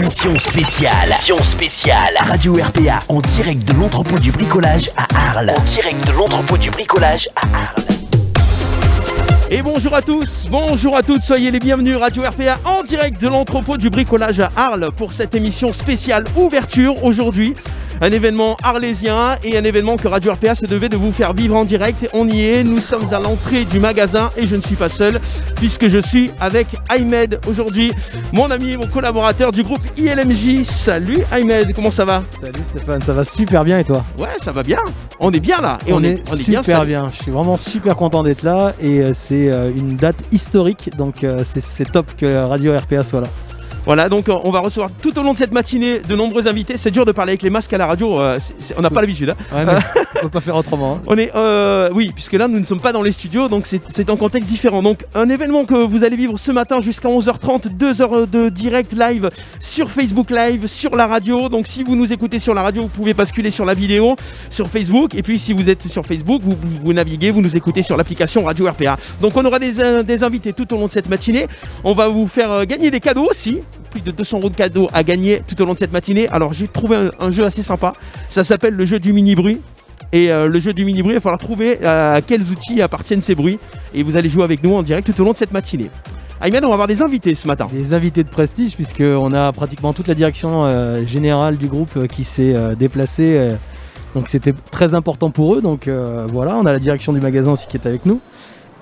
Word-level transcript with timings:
Émission 0.00 0.38
spéciale. 0.38 1.08
Émission 1.08 1.36
spéciale. 1.42 2.14
Radio 2.20 2.54
RPA 2.54 3.00
en 3.10 3.20
direct 3.20 3.68
de 3.68 3.78
l'entrepôt 3.78 4.18
du 4.18 4.32
bricolage 4.32 4.90
à 4.96 5.06
Arles. 5.14 5.52
En 5.54 5.60
direct 5.60 6.06
de 6.06 6.12
l'entrepôt 6.12 6.56
du 6.56 6.70
bricolage 6.70 7.28
à 7.36 7.42
Arles. 7.54 7.84
Et 9.50 9.60
bonjour 9.60 9.94
à 9.94 10.00
tous, 10.00 10.46
bonjour 10.50 10.96
à 10.96 11.02
toutes, 11.02 11.22
soyez 11.22 11.50
les 11.50 11.58
bienvenus 11.58 11.98
Radio 11.98 12.22
RPA 12.22 12.58
en 12.64 12.82
direct 12.82 13.20
de 13.20 13.28
l'entrepôt 13.28 13.76
du 13.76 13.90
bricolage 13.90 14.40
à 14.40 14.50
Arles 14.56 14.88
pour 14.96 15.12
cette 15.12 15.34
émission 15.34 15.70
spéciale 15.74 16.24
ouverture 16.34 17.04
aujourd'hui. 17.04 17.54
Un 18.02 18.12
événement 18.12 18.56
arlésien 18.62 19.36
et 19.44 19.58
un 19.58 19.64
événement 19.64 19.96
que 19.96 20.08
Radio 20.08 20.32
RPA 20.32 20.54
se 20.54 20.64
devait 20.64 20.88
de 20.88 20.96
vous 20.96 21.12
faire 21.12 21.34
vivre 21.34 21.54
en 21.54 21.66
direct. 21.66 22.08
On 22.14 22.26
y 22.26 22.40
est, 22.46 22.64
nous 22.64 22.78
sommes 22.78 23.12
à 23.12 23.18
l'entrée 23.18 23.66
du 23.66 23.78
magasin 23.78 24.30
et 24.38 24.46
je 24.46 24.56
ne 24.56 24.62
suis 24.62 24.74
pas 24.74 24.88
seul 24.88 25.20
puisque 25.56 25.86
je 25.86 25.98
suis 25.98 26.30
avec 26.40 26.68
Ahmed 26.88 27.38
aujourd'hui, 27.46 27.92
mon 28.32 28.50
ami 28.50 28.70
et 28.70 28.76
mon 28.78 28.86
collaborateur 28.86 29.52
du 29.52 29.62
groupe 29.62 29.82
ILMJ. 29.98 30.64
Salut 30.64 31.18
Ahmed, 31.30 31.74
comment 31.74 31.90
ça 31.90 32.06
va? 32.06 32.22
Salut 32.40 32.64
Stéphane, 32.70 33.02
ça 33.02 33.12
va 33.12 33.22
super 33.24 33.64
bien 33.64 33.78
et 33.78 33.84
toi? 33.84 34.02
Ouais, 34.18 34.28
ça 34.38 34.52
va 34.52 34.62
bien. 34.62 34.78
On 35.18 35.30
est 35.32 35.40
bien 35.40 35.60
là 35.60 35.76
et 35.86 35.92
on, 35.92 36.02
est, 36.02 36.22
on 36.32 36.36
super 36.36 36.62
bien. 36.86 37.02
bien, 37.02 37.10
Je 37.12 37.22
suis 37.22 37.30
vraiment 37.30 37.58
super 37.58 37.96
content 37.96 38.22
d'être 38.22 38.42
là 38.44 38.72
et 38.80 39.00
euh, 39.02 39.12
c'est 39.12 39.52
euh, 39.52 39.70
une 39.76 39.96
date 39.96 40.16
historique 40.32 40.90
donc 40.96 41.22
euh, 41.22 41.42
c'est 41.44 41.92
top 41.92 42.06
que 42.16 42.46
Radio 42.46 42.74
RPA 42.78 43.04
soit 43.04 43.20
là. 43.20 43.28
Voilà, 43.86 44.08
donc 44.08 44.28
euh, 44.28 44.34
on 44.44 44.50
va 44.50 44.60
recevoir 44.60 44.90
tout 45.00 45.18
au 45.18 45.22
long 45.22 45.32
de 45.32 45.38
cette 45.38 45.52
matinée 45.52 46.00
de 46.00 46.14
nombreux 46.14 46.46
invités. 46.46 46.76
C'est 46.76 46.90
dur 46.90 47.04
de 47.06 47.12
parler 47.12 47.30
avec 47.32 47.42
les 47.42 47.50
masques 47.50 47.72
à 47.72 47.78
la 47.78 47.86
radio, 47.86 48.20
euh, 48.20 48.38
on 48.76 48.82
n'a 48.82 48.90
pas 48.90 49.00
l'habitude. 49.00 49.30
hein. 49.52 49.66
Ouais, 49.66 49.74
on 50.16 50.20
peut 50.24 50.28
pas 50.28 50.40
faire 50.40 50.56
autrement. 50.56 50.94
hein. 50.96 51.02
On 51.06 51.16
est, 51.16 51.34
euh, 51.34 51.88
oui, 51.94 52.10
puisque 52.14 52.34
là 52.34 52.46
nous 52.48 52.60
ne 52.60 52.66
sommes 52.66 52.80
pas 52.80 52.92
dans 52.92 53.02
les 53.02 53.10
studios, 53.12 53.48
donc 53.48 53.66
c'est- 53.66 54.10
un 54.10 54.16
contexte 54.16 54.48
différent. 54.48 54.82
Donc 54.82 55.04
un 55.14 55.28
événement 55.28 55.64
que 55.64 55.74
vous 55.74 56.04
allez 56.04 56.16
vivre 56.16 56.38
ce 56.38 56.50
matin 56.52 56.80
jusqu'à 56.80 57.08
11h30, 57.08 57.68
2 57.68 58.02
heures 58.02 58.26
de 58.26 58.48
direct 58.48 58.92
live 58.92 59.28
sur 59.60 59.90
Facebook 59.90 60.30
Live, 60.30 60.66
sur 60.66 60.94
la 60.96 61.06
radio. 61.06 61.48
Donc 61.48 61.66
si 61.66 61.84
vous 61.84 61.94
nous 61.96 62.12
écoutez 62.12 62.38
sur 62.38 62.54
la 62.54 62.62
radio, 62.62 62.82
vous 62.82 62.88
pouvez 62.88 63.14
basculer 63.14 63.50
sur 63.50 63.64
la 63.64 63.74
vidéo 63.74 64.16
sur 64.50 64.68
Facebook. 64.68 65.14
Et 65.14 65.22
puis 65.22 65.38
si 65.38 65.52
vous 65.52 65.68
êtes 65.68 65.86
sur 65.88 66.04
Facebook, 66.04 66.42
vous, 66.42 66.50
vous- 66.52 66.80
vous 66.82 66.92
naviguez, 66.92 67.30
vous 67.30 67.40
nous 67.40 67.56
écoutez 67.56 67.82
sur 67.82 67.96
l'application 67.96 68.44
Radio 68.44 68.66
RPA. 68.68 68.96
Donc 69.20 69.36
on 69.36 69.44
aura 69.44 69.58
des, 69.58 70.02
des 70.04 70.22
invités 70.24 70.52
tout 70.52 70.72
au 70.74 70.76
long 70.76 70.86
de 70.86 70.92
cette 70.92 71.08
matinée. 71.08 71.46
On 71.84 71.92
va 71.94 72.08
vous 72.08 72.26
faire 72.26 72.66
gagner 72.66 72.90
des 72.90 73.00
cadeaux 73.00 73.26
aussi. 73.30 73.60
Plus 73.90 74.00
de 74.00 74.10
200 74.10 74.38
euros 74.38 74.50
de 74.50 74.54
cadeaux 74.56 74.88
à 74.92 75.02
gagner 75.02 75.42
tout 75.46 75.60
au 75.60 75.66
long 75.66 75.74
de 75.74 75.78
cette 75.78 75.92
matinée. 75.92 76.28
Alors 76.28 76.52
j'ai 76.52 76.68
trouvé 76.68 77.10
un, 77.18 77.30
jeu 77.30 77.44
assez 77.44 77.62
sympa. 77.62 77.92
Ça 78.28 78.44
s'appelle 78.44 78.74
le 78.74 78.84
jeu 78.84 78.98
du 78.98 79.12
mini 79.12 79.34
bruit. 79.34 79.60
Et 80.12 80.32
euh, 80.32 80.48
le 80.48 80.58
jeu 80.58 80.72
du 80.72 80.84
mini 80.84 81.02
bruit, 81.02 81.12
il 81.12 81.16
va 81.16 81.20
falloir 81.20 81.38
trouver 81.38 81.78
euh, 81.82 82.14
à 82.14 82.20
quels 82.20 82.42
outils 82.50 82.82
appartiennent 82.82 83.20
ces 83.20 83.34
bruits. 83.34 83.58
Et 83.94 84.02
vous 84.02 84.16
allez 84.16 84.28
jouer 84.28 84.44
avec 84.44 84.62
nous 84.62 84.74
en 84.74 84.82
direct 84.82 85.06
tout 85.12 85.20
au 85.20 85.24
long 85.24 85.32
de 85.32 85.36
cette 85.36 85.52
matinée. 85.52 85.90
Ayman, 86.42 86.64
on 86.64 86.68
va 86.68 86.72
avoir 86.72 86.88
des 86.88 87.02
invités 87.02 87.34
ce 87.34 87.46
matin. 87.46 87.68
Des 87.70 87.92
invités 87.92 88.24
de 88.24 88.28
prestige 88.30 88.74
puisqu'on 88.74 89.32
a 89.34 89.52
pratiquement 89.52 89.92
toute 89.92 90.08
la 90.08 90.14
direction 90.14 90.64
euh, 90.64 91.04
générale 91.04 91.58
du 91.58 91.66
groupe 91.66 91.90
euh, 91.96 92.06
qui 92.06 92.24
s'est 92.24 92.54
euh, 92.54 92.74
déplacée. 92.74 93.36
euh, 93.36 93.56
donc 94.14 94.28
c'était 94.28 94.54
très 94.70 94.94
important 94.94 95.30
pour 95.30 95.54
eux. 95.54 95.62
Donc 95.62 95.86
euh, 95.86 96.26
voilà, 96.30 96.56
on 96.56 96.66
a 96.66 96.72
la 96.72 96.78
direction 96.78 97.12
du 97.12 97.20
magasin 97.20 97.52
aussi 97.52 97.66
qui 97.66 97.76
est 97.76 97.86
avec 97.86 98.06
nous. 98.06 98.20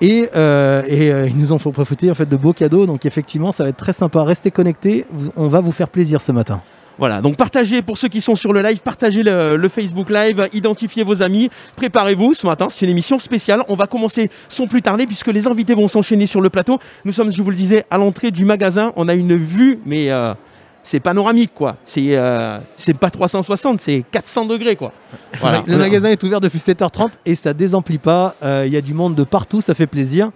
Et, 0.01 0.29
euh, 0.35 0.83
euh, 0.89 1.27
ils 1.29 1.37
nous 1.37 1.53
ont 1.53 1.57
fait 1.57 1.71
profiter 1.71 2.09
en 2.09 2.15
fait 2.15 2.27
de 2.27 2.37
beaux 2.37 2.53
cadeaux. 2.53 2.85
Donc 2.85 3.05
effectivement, 3.05 3.51
ça 3.51 3.63
va 3.63 3.69
être 3.69 3.77
très 3.77 3.93
sympa. 3.93 4.23
Restez 4.23 4.51
connectés. 4.51 5.05
On 5.35 5.47
va 5.47 5.59
vous 5.61 5.71
faire 5.71 5.89
plaisir 5.89 6.21
ce 6.21 6.31
matin. 6.31 6.61
Voilà, 6.99 7.21
donc 7.21 7.37
partagez 7.37 7.81
pour 7.81 7.97
ceux 7.97 8.09
qui 8.09 8.19
sont 8.19 8.35
sur 8.35 8.51
le 8.51 8.61
live, 8.61 8.81
partagez 8.81 9.23
le, 9.23 9.55
le 9.55 9.69
Facebook 9.69 10.09
Live, 10.09 10.49
identifiez 10.51 11.03
vos 11.03 11.21
amis, 11.21 11.49
préparez-vous 11.77 12.33
ce 12.33 12.45
matin, 12.45 12.67
c'est 12.67 12.83
une 12.85 12.91
émission 12.91 13.19
spéciale. 13.19 13.63
On 13.69 13.75
va 13.75 13.87
commencer 13.87 14.29
sans 14.49 14.67
plus 14.67 14.81
tarder 14.81 15.07
puisque 15.07 15.27
les 15.27 15.47
invités 15.47 15.75
vont 15.75 15.87
s'enchaîner 15.87 16.25
sur 16.25 16.41
le 16.41 16.49
plateau. 16.49 16.77
Nous 17.05 17.13
sommes, 17.13 17.31
je 17.31 17.41
vous 17.41 17.51
le 17.51 17.55
disais, 17.55 17.85
à 17.89 17.97
l'entrée 17.97 18.31
du 18.31 18.43
magasin. 18.43 18.91
On 18.97 19.07
a 19.07 19.15
une 19.15 19.37
vue, 19.37 19.79
mais 19.85 20.11
euh, 20.11 20.33
c'est 20.83 20.99
panoramique 20.99 21.51
quoi. 21.53 21.75
C'est 21.85 22.17
euh, 22.17 22.59
c'est 22.75 22.97
pas 22.97 23.09
360, 23.09 23.81
c'est 23.81 24.03
400 24.11 24.45
degrés 24.45 24.75
quoi. 24.75 24.91
Voilà. 25.39 25.63
Le 25.67 25.77
magasin 25.77 26.09
est 26.09 26.23
ouvert 26.23 26.39
depuis 26.39 26.59
7h30 26.59 27.09
et 27.25 27.35
ça 27.35 27.53
désemplit 27.53 27.97
pas. 27.97 28.35
Euh, 28.43 28.63
Il 28.65 28.73
y 28.73 28.77
a 28.77 28.81
du 28.81 28.93
monde 28.93 29.15
de 29.15 29.23
partout, 29.23 29.61
ça 29.61 29.73
fait 29.73 29.87
plaisir. 29.87 30.31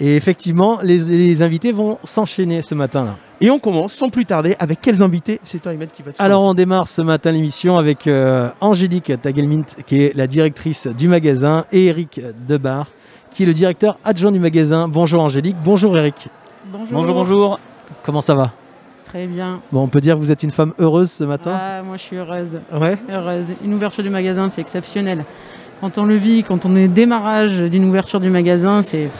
Et 0.00 0.16
effectivement, 0.16 0.80
les, 0.82 0.98
les 0.98 1.42
invités 1.42 1.70
vont 1.70 1.98
s'enchaîner 2.02 2.62
ce 2.62 2.74
matin-là. 2.74 3.16
Et 3.40 3.50
on 3.50 3.58
commence 3.60 3.92
sans 3.92 4.10
plus 4.10 4.24
tarder 4.24 4.56
avec 4.58 4.80
quels 4.80 5.02
invités? 5.02 5.38
C'est 5.44 5.60
toi, 5.62 5.72
Ahmed, 5.72 5.90
qui 5.90 6.02
va 6.02 6.12
te 6.12 6.22
Alors 6.22 6.44
on 6.44 6.54
démarre 6.54 6.88
ce 6.88 7.02
matin 7.02 7.30
l'émission 7.30 7.78
avec 7.78 8.06
euh, 8.06 8.48
Angélique 8.60 9.12
Tagelmint 9.20 9.64
qui 9.86 10.02
est 10.02 10.16
la 10.16 10.26
directrice 10.26 10.86
du 10.86 11.08
magasin 11.08 11.64
et 11.72 11.86
Eric 11.86 12.20
Debar 12.48 12.86
qui 13.30 13.42
est 13.42 13.46
le 13.46 13.54
directeur 13.54 13.98
adjoint 14.04 14.32
du 14.32 14.40
magasin. 14.40 14.88
Bonjour 14.88 15.20
Angélique, 15.22 15.56
bonjour 15.64 15.98
Eric. 15.98 16.28
Bonjour. 16.66 16.88
Bonjour, 16.92 17.14
bonjour. 17.14 17.60
Comment 18.04 18.20
ça 18.20 18.34
va? 18.34 18.52
Très 19.04 19.26
bien. 19.26 19.60
Bon, 19.70 19.82
on 19.82 19.88
peut 19.88 20.00
dire 20.00 20.14
que 20.16 20.20
vous 20.20 20.30
êtes 20.30 20.42
une 20.42 20.50
femme 20.50 20.72
heureuse 20.78 21.10
ce 21.10 21.24
matin 21.24 21.52
Ah, 21.54 21.82
moi, 21.82 21.96
je 21.96 22.02
suis 22.02 22.16
heureuse. 22.16 22.58
Ouais. 22.72 22.96
Heureuse. 23.10 23.52
Une 23.64 23.74
ouverture 23.74 24.02
du 24.02 24.10
magasin, 24.10 24.48
c'est 24.48 24.60
exceptionnel. 24.60 25.24
Quand 25.80 25.98
on 25.98 26.04
le 26.04 26.14
vit, 26.16 26.42
quand 26.42 26.64
on 26.66 26.74
est 26.76 26.88
démarrage 26.88 27.60
d'une 27.62 27.84
ouverture 27.84 28.20
du 28.20 28.30
magasin, 28.30 28.82
c'est 28.82 29.10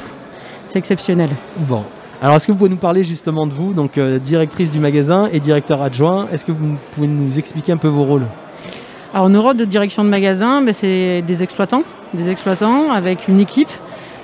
exceptionnel. 0.74 1.28
Bon. 1.56 1.84
Alors 2.20 2.36
est-ce 2.36 2.46
que 2.46 2.52
vous 2.52 2.58
pouvez 2.58 2.70
nous 2.70 2.76
parler 2.76 3.04
justement 3.04 3.46
de 3.46 3.52
vous, 3.52 3.74
donc 3.74 3.98
euh, 3.98 4.18
directrice 4.18 4.70
du 4.70 4.80
magasin 4.80 5.28
et 5.30 5.40
directeur 5.40 5.82
adjoint? 5.82 6.26
Est-ce 6.32 6.44
que 6.44 6.52
vous 6.52 6.76
pouvez 6.92 7.06
nous 7.06 7.38
expliquer 7.38 7.72
un 7.72 7.76
peu 7.76 7.88
vos 7.88 8.04
rôles? 8.04 8.26
Alors, 9.12 9.28
nos 9.28 9.42
rôles 9.42 9.56
de 9.56 9.64
direction 9.64 10.02
de 10.02 10.08
magasin, 10.08 10.60
ben, 10.60 10.72
c'est 10.72 11.22
des 11.22 11.42
exploitants. 11.44 11.84
Des 12.14 12.28
exploitants 12.30 12.90
avec 12.90 13.28
une 13.28 13.38
équipe 13.38 13.68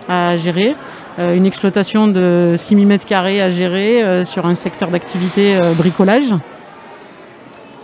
à 0.08 0.34
gérer. 0.34 0.74
Euh, 1.20 1.36
une 1.36 1.44
exploitation 1.44 2.08
de 2.08 2.54
6000 2.56 2.88
m2 2.88 3.42
à 3.42 3.48
gérer 3.50 4.02
euh, 4.02 4.24
sur 4.24 4.46
un 4.46 4.54
secteur 4.54 4.88
d'activité 4.88 5.54
euh, 5.56 5.74
bricolage. 5.74 6.34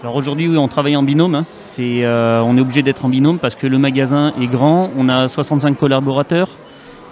Alors 0.02 0.16
aujourd'hui, 0.16 0.48
oui, 0.48 0.56
on 0.56 0.69
travaille 0.69 0.97
en 0.97 1.02
binôme. 1.02 1.34
hein. 1.34 1.44
On 1.78 2.56
est 2.56 2.60
obligé 2.60 2.82
d'être 2.82 3.04
en 3.04 3.10
binôme 3.10 3.38
parce 3.38 3.54
que 3.54 3.66
le 3.66 3.76
magasin 3.76 4.32
est 4.41 4.47
grand. 4.47 4.91
On 4.97 5.10
a 5.10 5.28
65 5.28 5.76
collaborateurs. 5.76 6.48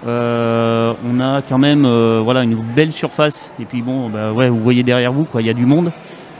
On 0.06 1.20
a 1.20 1.42
quand 1.46 1.58
même 1.58 1.86
voilà, 2.20 2.44
une 2.44 2.54
belle 2.54 2.92
surface. 2.92 3.50
Et 3.60 3.66
puis 3.66 3.82
bon, 3.82 4.08
bah, 4.08 4.30
vous 4.30 4.60
voyez 4.60 4.82
derrière 4.82 5.12
vous, 5.12 5.26
il 5.38 5.46
y 5.46 5.50
a 5.50 5.54
du 5.54 5.66
monde. 5.66 5.92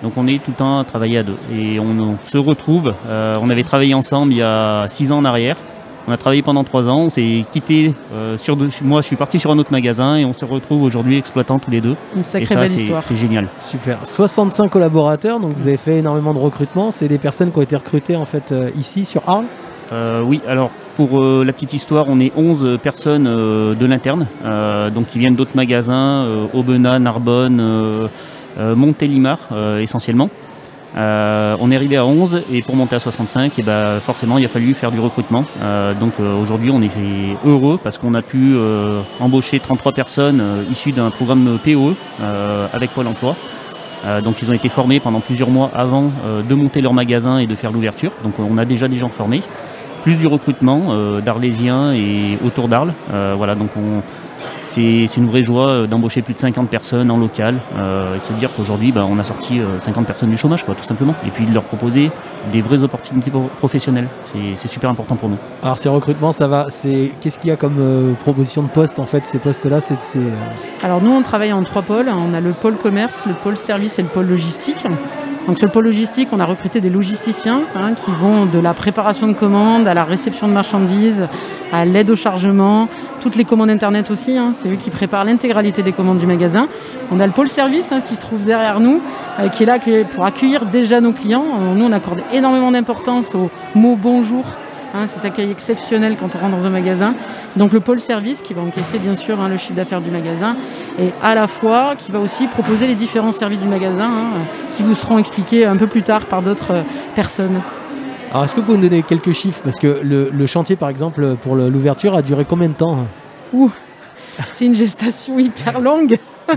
Donc 0.02 0.12
on 0.16 0.26
est 0.26 0.42
tout 0.42 0.52
le 0.52 0.56
temps 0.56 0.78
à 0.78 0.84
travailler 0.84 1.18
à 1.18 1.22
deux. 1.22 1.36
Et 1.52 1.78
on, 1.78 1.98
on 1.98 2.16
se 2.22 2.38
retrouve. 2.38 2.94
On 3.08 3.50
avait 3.50 3.64
travaillé 3.64 3.92
ensemble 3.92 4.32
il 4.32 4.38
y 4.38 4.42
a 4.42 4.86
six 4.88 5.12
ans 5.12 5.18
en 5.18 5.24
arrière. 5.26 5.56
On 6.06 6.12
a 6.12 6.16
travaillé 6.16 6.42
pendant 6.42 6.64
trois 6.64 6.88
ans. 6.88 6.98
On 6.98 7.10
s'est 7.10 7.44
quitté. 7.50 7.94
euh, 8.14 8.36
sur 8.38 8.56
deux- 8.56 8.68
moi, 8.82 9.00
je 9.00 9.06
suis 9.06 9.16
parti 9.16 9.38
sur 9.40 9.50
un 9.50 9.58
autre 9.58 9.72
magasin 9.72 10.16
et 10.16 10.24
on 10.24 10.32
se 10.34 10.44
retrouve 10.44 10.82
aujourd'hui 10.82 11.16
exploitant 11.16 11.58
tous 11.58 11.70
les 11.70 11.80
deux. 11.80 11.96
Une 12.14 12.20
Et 12.20 12.24
sacrée 12.24 12.46
ça, 12.46 12.60
belle 12.60 12.68
c'est, 12.68 12.76
histoire. 12.82 13.02
c'est 13.02 13.16
génial. 13.16 13.48
Super. 13.58 13.98
65 14.04 14.68
collaborateurs, 14.70 15.40
donc 15.40 15.54
vous 15.56 15.66
avez 15.66 15.76
fait 15.78 15.98
énormément 15.98 16.34
de 16.34 16.38
recrutement. 16.38 16.90
C'est 16.90 17.08
des 17.08 17.18
personnes 17.18 17.50
qui 17.50 17.58
ont 17.58 17.62
été 17.62 17.76
recrutées 17.76 18.16
en 18.16 18.24
fait 18.26 18.52
euh, 18.52 18.70
ici 18.78 19.04
sur 19.04 19.22
Arles. 19.26 19.46
Euh, 19.92 20.22
oui, 20.24 20.40
alors 20.48 20.70
pour 20.96 21.22
euh, 21.22 21.44
la 21.44 21.52
petite 21.52 21.72
histoire, 21.74 22.06
on 22.08 22.18
est 22.20 22.32
11 22.36 22.78
personnes 22.82 23.26
euh, 23.26 23.74
de 23.74 23.86
l'interne, 23.86 24.26
euh, 24.44 24.90
donc 24.90 25.06
qui 25.08 25.18
viennent 25.18 25.36
d'autres 25.36 25.54
magasins, 25.56 26.24
euh, 26.24 26.46
Aubenas, 26.54 26.98
Narbonne, 26.98 27.60
euh, 27.60 28.08
euh, 28.58 28.74
Montélimar 28.76 29.38
euh, 29.52 29.80
essentiellement. 29.80 30.30
Euh, 30.96 31.56
on 31.60 31.70
est 31.70 31.76
arrivé 31.76 31.96
à 31.96 32.06
11 32.06 32.44
et 32.52 32.62
pour 32.62 32.76
monter 32.76 32.94
à 32.94 33.00
65, 33.00 33.58
et 33.58 33.62
ben, 33.62 33.98
forcément 34.00 34.38
il 34.38 34.44
a 34.44 34.48
fallu 34.48 34.74
faire 34.74 34.92
du 34.92 35.00
recrutement. 35.00 35.44
Euh, 35.60 35.92
donc 35.94 36.12
euh, 36.20 36.40
aujourd'hui 36.40 36.70
on 36.70 36.80
est 36.82 36.90
heureux 37.44 37.78
parce 37.82 37.98
qu'on 37.98 38.14
a 38.14 38.22
pu 38.22 38.56
embaucher 39.20 39.58
33 39.58 39.92
personnes 39.92 40.42
issues 40.70 40.92
d'un 40.92 41.10
programme 41.10 41.58
POE 41.64 41.94
avec 42.72 42.90
Pôle 42.90 43.08
Emploi. 43.08 43.36
Donc 44.22 44.42
ils 44.42 44.50
ont 44.50 44.54
été 44.54 44.68
formés 44.68 45.00
pendant 45.00 45.20
plusieurs 45.20 45.48
mois 45.48 45.70
avant 45.74 46.10
de 46.46 46.54
monter 46.54 46.82
leur 46.82 46.92
magasin 46.92 47.38
et 47.38 47.46
de 47.46 47.54
faire 47.54 47.72
l'ouverture. 47.72 48.12
Donc 48.22 48.34
on 48.38 48.58
a 48.58 48.64
déjà 48.64 48.86
des 48.86 48.98
gens 48.98 49.08
formés 49.08 49.42
plus 50.02 50.16
du 50.16 50.26
recrutement 50.26 51.20
d'Arlésiens 51.20 51.94
et 51.94 52.38
autour 52.44 52.68
d'Arles. 52.68 52.92
Voilà, 53.08 53.54
donc 53.54 53.70
on, 53.76 54.02
c'est, 54.68 55.06
c'est 55.06 55.20
une 55.20 55.28
vraie 55.28 55.42
joie 55.42 55.68
euh, 55.68 55.86
d'embaucher 55.86 56.22
plus 56.22 56.34
de 56.34 56.38
50 56.38 56.68
personnes 56.68 57.10
en 57.10 57.16
local 57.16 57.60
euh, 57.76 58.16
et 58.16 58.18
de 58.20 58.24
se 58.24 58.32
dire 58.34 58.50
qu'aujourd'hui, 58.56 58.92
bah, 58.92 59.06
on 59.08 59.18
a 59.18 59.24
sorti 59.24 59.60
euh, 59.60 59.78
50 59.78 60.06
personnes 60.06 60.30
du 60.30 60.36
chômage, 60.36 60.64
quoi, 60.64 60.74
tout 60.74 60.84
simplement. 60.84 61.14
Et 61.26 61.30
puis 61.30 61.46
de 61.46 61.52
leur 61.54 61.62
proposer 61.64 62.10
des 62.52 62.60
vraies 62.62 62.82
opportunités 62.82 63.30
pro- 63.30 63.50
professionnelles. 63.58 64.08
C'est, 64.22 64.38
c'est 64.56 64.68
super 64.68 64.90
important 64.90 65.16
pour 65.16 65.28
nous. 65.28 65.38
Alors 65.62 65.78
ces 65.78 65.88
recrutements, 65.88 66.32
ça 66.32 66.48
va. 66.48 66.66
C'est 66.68 67.12
qu'est-ce 67.20 67.38
qu'il 67.38 67.50
y 67.50 67.52
a 67.52 67.56
comme 67.56 67.76
euh, 67.78 68.12
proposition 68.14 68.62
de 68.62 68.68
poste 68.68 68.98
en 68.98 69.06
fait 69.06 69.24
Ces 69.26 69.38
postes-là, 69.38 69.80
c'est 69.80 69.94
euh, 70.16 70.20
Alors 70.82 71.00
nous, 71.02 71.10
on 71.12 71.22
travaille 71.22 71.52
en 71.52 71.62
trois 71.62 71.82
pôles. 71.82 72.08
On 72.14 72.34
a 72.34 72.40
le 72.40 72.50
pôle 72.52 72.76
commerce, 72.76 73.26
le 73.26 73.34
pôle 73.34 73.56
service 73.56 73.98
et 73.98 74.02
le 74.02 74.08
pôle 74.08 74.26
logistique. 74.26 74.84
Donc 75.46 75.58
sur 75.58 75.66
le 75.66 75.72
pôle 75.72 75.84
logistique, 75.84 76.28
on 76.32 76.40
a 76.40 76.46
recruté 76.46 76.80
des 76.80 76.88
logisticiens 76.88 77.60
hein, 77.76 77.92
qui 77.92 78.10
vont 78.12 78.46
de 78.46 78.58
la 78.58 78.72
préparation 78.72 79.26
de 79.26 79.34
commandes 79.34 79.86
à 79.86 79.92
la 79.92 80.04
réception 80.04 80.48
de 80.48 80.54
marchandises, 80.54 81.28
à 81.70 81.84
l'aide 81.84 82.10
au 82.10 82.16
chargement, 82.16 82.88
toutes 83.24 83.36
les 83.36 83.46
commandes 83.46 83.70
internet 83.70 84.10
aussi. 84.10 84.36
hein. 84.36 84.50
c'est 84.52 84.68
eux 84.68 84.76
qui 84.76 84.90
préparent 84.90 85.24
l'intégralité 85.24 85.82
des 85.82 85.92
commandes 85.92 86.18
du 86.18 86.26
magasin. 86.26 86.68
On 87.10 87.18
a 87.20 87.26
le 87.26 87.32
pôle 87.32 87.48
service 87.48 87.90
hein, 87.90 88.00
qui 88.06 88.16
se 88.16 88.20
trouve 88.20 88.44
derrière 88.44 88.80
nous, 88.80 89.00
euh, 89.40 89.48
qui 89.48 89.62
est 89.62 89.66
là 89.66 89.78
pour 90.14 90.26
accueillir 90.26 90.66
déjà 90.66 91.00
nos 91.00 91.12
clients. 91.12 91.46
Euh, 91.58 91.74
Nous, 91.74 91.86
on 91.86 91.92
accorde 91.92 92.20
énormément 92.34 92.70
d'importance 92.70 93.34
au 93.34 93.48
mot 93.74 93.96
bonjour. 93.96 94.44
hein, 94.94 95.06
cet 95.06 95.24
accueil 95.24 95.50
exceptionnel 95.50 96.16
quand 96.20 96.36
on 96.36 96.38
rentre 96.38 96.56
dans 96.56 96.66
un 96.66 96.70
magasin. 96.70 97.14
Donc 97.56 97.72
le 97.72 97.80
pôle 97.80 97.98
service 97.98 98.42
qui 98.42 98.52
va 98.52 98.60
encaisser 98.60 98.98
bien 98.98 99.14
sûr 99.14 99.40
hein, 99.40 99.48
le 99.48 99.56
chiffre 99.56 99.74
d'affaires 99.74 100.02
du 100.02 100.10
magasin 100.10 100.54
et 100.98 101.08
à 101.22 101.34
la 101.34 101.46
fois 101.46 101.94
qui 101.96 102.12
va 102.12 102.20
aussi 102.20 102.46
proposer 102.46 102.86
les 102.86 102.94
différents 102.94 103.32
services 103.32 103.60
du 103.60 103.68
magasin, 103.68 104.04
hein, 104.04 104.40
qui 104.76 104.82
vous 104.82 104.94
seront 104.94 105.18
expliqués 105.18 105.64
un 105.64 105.76
peu 105.76 105.86
plus 105.86 106.02
tard 106.02 106.26
par 106.26 106.42
d'autres 106.42 106.74
personnes. 107.14 107.60
Alors, 108.34 108.46
est-ce 108.46 108.56
que 108.56 108.58
vous 108.58 108.66
pouvez 108.66 108.78
nous 108.78 108.88
donner 108.88 109.04
quelques 109.04 109.30
chiffres? 109.30 109.60
Parce 109.62 109.78
que 109.78 110.00
le, 110.02 110.46
chantier, 110.48 110.74
par 110.74 110.88
exemple, 110.88 111.36
pour 111.40 111.54
l'ouverture, 111.54 112.16
a 112.16 112.22
duré 112.22 112.44
combien 112.44 112.68
de 112.68 112.74
temps? 112.74 113.06
Ouh, 113.52 113.70
c'est 114.50 114.66
une 114.66 114.74
gestation 114.74 115.38
hyper 115.38 115.80
longue. 115.80 116.16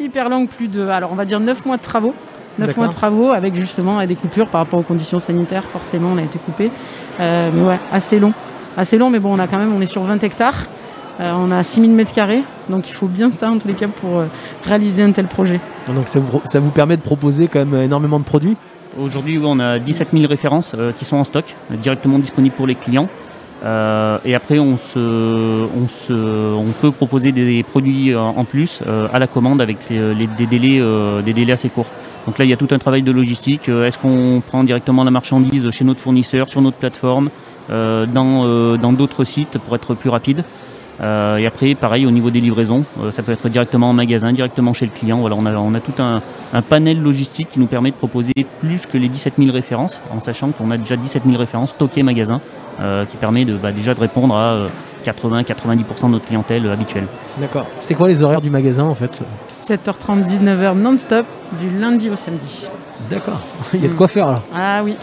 hyper 0.00 0.28
longue, 0.28 0.48
plus 0.48 0.68
de, 0.68 0.86
alors 0.86 1.10
on 1.10 1.16
va 1.16 1.24
dire 1.24 1.40
9 1.40 1.66
mois 1.66 1.76
de 1.76 1.82
travaux. 1.82 2.14
9 2.60 2.76
mois 2.76 2.86
de 2.86 2.92
travaux 2.92 3.32
avec 3.32 3.56
justement 3.56 4.06
des 4.06 4.14
coupures 4.14 4.46
par 4.46 4.60
rapport 4.60 4.78
aux 4.78 4.84
conditions 4.84 5.18
sanitaires, 5.18 5.64
forcément 5.64 6.10
on 6.12 6.18
a 6.18 6.22
été 6.22 6.38
coupé. 6.38 6.70
Euh, 7.18 7.50
mais 7.52 7.62
ouais, 7.62 7.80
assez 7.90 8.20
long. 8.20 8.32
Assez 8.76 8.96
long, 8.96 9.10
mais 9.10 9.18
bon, 9.18 9.34
on 9.34 9.40
a 9.40 9.48
quand 9.48 9.58
même, 9.58 9.74
on 9.74 9.80
est 9.80 9.86
sur 9.86 10.02
20 10.02 10.22
hectares. 10.22 10.66
Euh, 11.18 11.32
on 11.34 11.50
a 11.50 11.64
6000 11.64 11.90
mètres 11.90 12.12
carrés, 12.12 12.44
donc 12.68 12.88
il 12.88 12.92
faut 12.92 13.08
bien 13.08 13.32
ça 13.32 13.50
en 13.50 13.58
tous 13.58 13.66
les 13.66 13.74
cas 13.74 13.88
pour 13.88 14.18
euh, 14.18 14.26
réaliser 14.64 15.02
un 15.02 15.10
tel 15.10 15.26
projet. 15.26 15.58
Donc 15.88 16.06
ça 16.06 16.20
vous, 16.20 16.40
ça 16.44 16.60
vous, 16.60 16.70
permet 16.70 16.96
de 16.96 17.02
proposer 17.02 17.48
quand 17.48 17.66
même 17.66 17.82
énormément 17.82 18.20
de 18.20 18.24
produits? 18.24 18.56
Aujourd'hui, 18.96 19.38
on 19.42 19.58
a 19.58 19.78
17 19.78 20.08
000 20.12 20.26
références 20.26 20.74
qui 20.98 21.04
sont 21.04 21.16
en 21.16 21.24
stock, 21.24 21.44
directement 21.70 22.18
disponibles 22.18 22.54
pour 22.54 22.66
les 22.66 22.74
clients. 22.74 23.08
et 23.64 24.34
après, 24.34 24.58
on, 24.58 24.76
se, 24.76 24.98
on, 24.98 25.88
se, 25.88 26.12
on, 26.12 26.72
peut 26.80 26.90
proposer 26.90 27.32
des 27.32 27.62
produits 27.62 28.14
en 28.14 28.44
plus 28.44 28.82
à 29.12 29.18
la 29.18 29.26
commande 29.26 29.60
avec 29.60 29.78
les, 29.90 30.26
des, 30.26 30.46
délais, 30.46 30.82
des 31.22 31.32
délais 31.32 31.52
assez 31.52 31.68
courts. 31.68 31.90
Donc 32.28 32.36
là, 32.36 32.44
il 32.44 32.50
y 32.50 32.52
a 32.52 32.58
tout 32.58 32.68
un 32.72 32.78
travail 32.78 33.02
de 33.02 33.10
logistique. 33.10 33.70
Euh, 33.70 33.86
est-ce 33.86 33.96
qu'on 33.96 34.42
prend 34.46 34.62
directement 34.62 35.02
la 35.02 35.10
marchandise 35.10 35.70
chez 35.70 35.82
notre 35.82 36.00
fournisseur, 36.00 36.46
sur 36.50 36.60
notre 36.60 36.76
plateforme, 36.76 37.30
euh, 37.70 38.04
euh, 38.06 38.76
dans 38.76 38.92
d'autres 38.92 39.24
sites 39.24 39.56
pour 39.56 39.74
être 39.74 39.94
plus 39.94 40.10
rapide? 40.10 40.44
Et 41.00 41.46
après, 41.46 41.74
pareil, 41.74 42.06
au 42.06 42.10
niveau 42.10 42.30
des 42.30 42.40
livraisons, 42.40 42.82
ça 43.10 43.22
peut 43.22 43.32
être 43.32 43.48
directement 43.48 43.90
en 43.90 43.92
magasin, 43.92 44.32
directement 44.32 44.72
chez 44.72 44.86
le 44.86 44.92
client. 44.92 45.18
Voilà, 45.18 45.36
on 45.38 45.46
a, 45.46 45.54
on 45.54 45.74
a 45.74 45.80
tout 45.80 46.02
un, 46.02 46.22
panel 46.62 47.00
logistique 47.02 47.48
qui 47.50 47.60
nous 47.60 47.66
permet 47.66 47.90
de 47.90 47.96
proposer 47.96 48.32
plus 48.58 48.86
que 48.86 48.98
les 48.98 49.08
17 49.08 49.34
000 49.38 49.52
références, 49.52 50.00
en 50.10 50.20
sachant 50.20 50.50
qu'on 50.50 50.70
a 50.70 50.76
déjà 50.76 50.96
17 50.96 51.22
000 51.24 51.38
références 51.38 51.70
stockées 51.70 52.02
magasin, 52.02 52.40
qui 53.10 53.16
permet 53.16 53.44
de, 53.44 53.56
bah, 53.56 53.72
déjà 53.72 53.94
de 53.94 54.00
répondre 54.00 54.36
à 54.36 54.68
80-90% 55.04 56.06
de 56.06 56.10
notre 56.12 56.26
clientèle 56.26 56.68
habituelle. 56.68 57.06
D'accord. 57.38 57.66
C'est 57.80 57.94
quoi 57.94 58.08
les 58.08 58.22
horaires 58.22 58.40
du 58.40 58.50
magasin 58.50 58.84
en 58.84 58.94
fait? 58.94 59.22
7h30, 59.52 60.24
19h 60.24 60.76
non-stop, 60.76 61.26
du 61.60 61.78
lundi 61.78 62.10
au 62.10 62.16
samedi. 62.16 62.66
D'accord, 63.10 63.40
il 63.74 63.82
y 63.82 63.86
a 63.86 63.88
de 63.88 63.94
quoi 63.94 64.08
faire 64.08 64.26
là? 64.26 64.42
Ah 64.54 64.80
oui. 64.84 64.96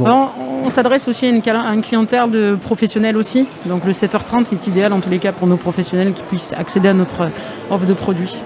On 0.00 0.68
s'adresse 0.68 1.08
aussi 1.08 1.26
à 1.26 1.28
une, 1.28 1.42
à 1.46 1.76
clientèle 1.82 2.30
de 2.30 2.56
professionnels 2.60 3.16
aussi. 3.16 3.46
Donc 3.66 3.84
le 3.84 3.92
7h30 3.92 4.52
est 4.52 4.66
idéal 4.66 4.92
en 4.92 5.00
tous 5.00 5.10
les 5.10 5.18
cas 5.18 5.32
pour 5.32 5.46
nos 5.46 5.56
professionnels 5.56 6.12
qui 6.12 6.22
puissent 6.22 6.52
accéder 6.56 6.88
à 6.88 6.94
notre 6.94 7.28
offre 7.70 7.86
de 7.86 7.94
produits. 7.94 8.40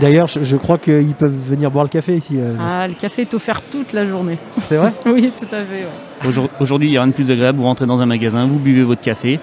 D'ailleurs, 0.00 0.28
je, 0.28 0.56
crois 0.56 0.78
qu'ils 0.78 1.14
peuvent 1.14 1.30
venir 1.30 1.70
boire 1.70 1.84
le 1.84 1.90
café 1.90 2.16
ici. 2.16 2.36
Euh. 2.38 2.54
Ah, 2.60 2.88
le 2.88 2.94
café 2.94 3.22
est 3.22 3.34
offert 3.34 3.60
toute 3.62 3.92
la 3.92 4.04
journée. 4.04 4.38
C'est 4.62 4.76
vrai 4.76 4.92
Oui, 5.06 5.30
tout 5.36 5.54
à 5.54 5.62
fait. 5.62 6.48
Aujourd'hui, 6.58 6.88
il 6.88 6.90
n'y 6.92 6.96
a 6.96 7.02
rien 7.02 7.08
de 7.08 7.12
plus 7.12 7.30
agréable. 7.30 7.58
Vous 7.58 7.64
rentrez 7.64 7.86
dans 7.86 8.02
un 8.02 8.06
magasin, 8.06 8.46
vous 8.46 8.58
buvez 8.58 8.82
votre 8.82 9.02
café, 9.02 9.38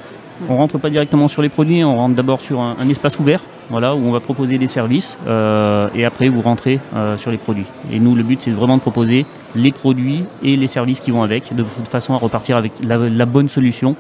on 0.49 0.57
rentre 0.57 0.77
pas 0.77 0.89
directement 0.89 1.27
sur 1.27 1.41
les 1.41 1.49
produits, 1.49 1.83
on 1.83 1.95
rentre 1.95 2.15
d'abord 2.15 2.41
sur 2.41 2.59
un, 2.59 2.89
espace 2.89 3.19
ouvert, 3.19 3.41
voilà, 3.69 3.95
où 3.95 3.99
on 3.99 4.11
va 4.11 4.19
proposer 4.19 4.57
des 4.57 4.67
services, 4.67 5.17
euh, 5.27 5.87
et 5.95 6.05
après 6.05 6.27
vous 6.27 6.41
rentrez 6.41 6.79
euh, 6.95 7.17
sur 7.17 7.31
les 7.31 7.37
produits. 7.37 7.65
Et 7.91 7.99
nous, 7.99 8.15
le 8.15 8.23
but, 8.23 8.41
c'est 8.41 8.51
vraiment 8.51 8.75
de 8.75 8.81
proposer 8.81 9.25
les 9.55 9.71
produits 9.71 10.25
et 10.43 10.57
les 10.57 10.67
services 10.67 10.99
qui 10.99 11.11
vont 11.11 11.23
avec, 11.23 11.55
de, 11.55 11.63
façon 11.89 12.13
à 12.13 12.17
repartir 12.17 12.57
avec 12.57 12.71
la, 12.83 13.25
bonne 13.25 13.49
solution, 13.49 13.95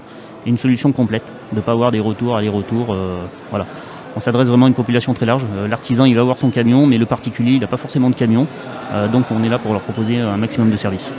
et 0.45 0.49
une 0.49 0.57
solution 0.57 0.91
complète, 0.91 1.31
de 1.51 1.57
ne 1.57 1.61
pas 1.61 1.71
avoir 1.71 1.91
des 1.91 1.99
retours, 1.99 2.35
aller-retour, 2.35 2.93
euh, 2.93 3.17
voilà 3.49 3.65
on 4.15 4.19
s'adresse 4.19 4.47
vraiment 4.47 4.65
à 4.65 4.69
une 4.69 4.75
population 4.75 5.13
très 5.13 5.25
large. 5.25 5.45
Euh, 5.53 5.67
l'artisan, 5.67 6.05
il 6.05 6.15
va 6.15 6.21
avoir 6.21 6.37
son 6.37 6.49
camion, 6.49 6.87
mais 6.87 6.97
le 6.97 7.05
particulier, 7.05 7.53
il 7.53 7.59
n'a 7.59 7.67
pas 7.67 7.77
forcément 7.77 8.09
de 8.09 8.15
camion. 8.15 8.47
Euh, 8.93 9.07
donc 9.07 9.25
on 9.31 9.43
est 9.43 9.49
là 9.49 9.59
pour 9.59 9.73
leur 9.73 9.81
proposer 9.81 10.19
un 10.19 10.37
maximum 10.37 10.69
de 10.69 10.77
services. 10.77 11.13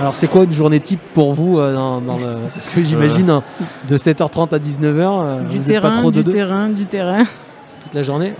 Alors 0.00 0.14
c'est 0.14 0.28
quoi 0.28 0.44
une 0.44 0.52
journée 0.52 0.80
type 0.80 1.00
pour 1.12 1.34
vous 1.34 1.58
euh, 1.58 1.74
dans, 1.74 2.00
Parce 2.54 2.68
que 2.68 2.82
j'imagine 2.82 3.42
de 3.88 3.98
7h30 3.98 4.54
à 4.54 4.58
19h, 4.58 5.48
du 5.48 5.60
terrain, 5.60 5.90
pas 5.90 5.98
trop 5.98 6.10
de 6.10 6.22
du 6.22 6.32
terrain, 6.32 6.68
du 6.68 6.86
terrain. 6.86 7.24
Toute 7.82 7.94
la 7.94 8.02
journée 8.02 8.32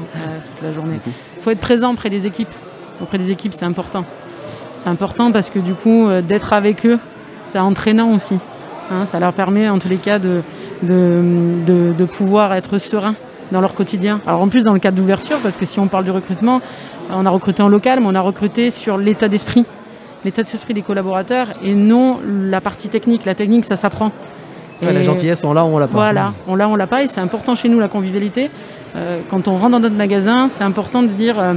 Toute 0.44 0.62
la 0.62 0.72
journée. 0.72 1.00
Il 1.36 1.42
faut 1.42 1.50
être 1.50 1.60
présent 1.60 1.92
auprès 1.92 2.10
des 2.10 2.26
équipes. 2.26 2.52
Auprès 3.02 3.18
des 3.18 3.30
équipes, 3.30 3.52
c'est 3.52 3.64
important. 3.64 4.04
C'est 4.82 4.88
important 4.88 5.30
parce 5.30 5.50
que 5.50 5.58
du 5.58 5.74
coup, 5.74 6.08
d'être 6.26 6.52
avec 6.52 6.86
eux, 6.86 6.98
c'est 7.44 7.58
entraînant 7.58 8.12
aussi. 8.12 8.38
Hein. 8.90 9.04
ça 9.04 9.20
leur 9.20 9.32
permet 9.32 9.68
en 9.68 9.78
tous 9.78 9.88
les 9.88 9.98
cas 9.98 10.18
de, 10.18 10.42
de 10.82 12.04
pouvoir 12.06 12.54
être 12.54 12.78
serein 12.78 13.14
dans 13.52 13.60
leur 13.60 13.74
quotidien. 13.74 14.20
Alors 14.26 14.42
en 14.42 14.48
plus 14.48 14.64
dans 14.64 14.72
le 14.72 14.78
cadre 14.78 14.96
d'ouverture, 14.96 15.38
parce 15.42 15.56
que 15.56 15.64
si 15.64 15.78
on 15.78 15.88
parle 15.88 16.04
du 16.04 16.10
recrutement, 16.10 16.60
on 17.12 17.26
a 17.26 17.30
recruté 17.30 17.62
en 17.62 17.68
local, 17.68 18.00
mais 18.00 18.06
on 18.08 18.14
a 18.14 18.20
recruté 18.20 18.70
sur 18.70 18.96
l'état 18.96 19.28
d'esprit, 19.28 19.64
l'état 20.24 20.42
d'esprit 20.42 20.74
des 20.74 20.82
collaborateurs 20.82 21.48
et 21.62 21.74
non 21.74 22.18
la 22.24 22.60
partie 22.60 22.88
technique. 22.88 23.24
La 23.24 23.34
technique, 23.34 23.64
ça 23.64 23.76
s'apprend. 23.76 24.12
la 24.82 25.02
gentillesse, 25.02 25.44
on 25.44 25.52
l'a 25.52 25.64
ou 25.64 25.68
on 25.68 25.78
l'a 25.78 25.88
pas. 25.88 25.96
Voilà, 25.98 26.32
on 26.46 26.54
l'a, 26.54 26.68
on 26.68 26.76
l'a 26.76 26.86
pas, 26.86 27.02
et 27.02 27.06
c'est 27.06 27.20
important 27.20 27.54
chez 27.54 27.68
nous 27.68 27.80
la 27.80 27.88
convivialité. 27.88 28.50
Euh, 28.96 29.20
quand 29.28 29.46
on 29.46 29.52
rentre 29.52 29.70
dans 29.70 29.80
notre 29.80 29.96
magasin, 29.96 30.48
c'est 30.48 30.64
important 30.64 31.02
de 31.02 31.08
dire 31.08 31.38
euh, 31.38 31.54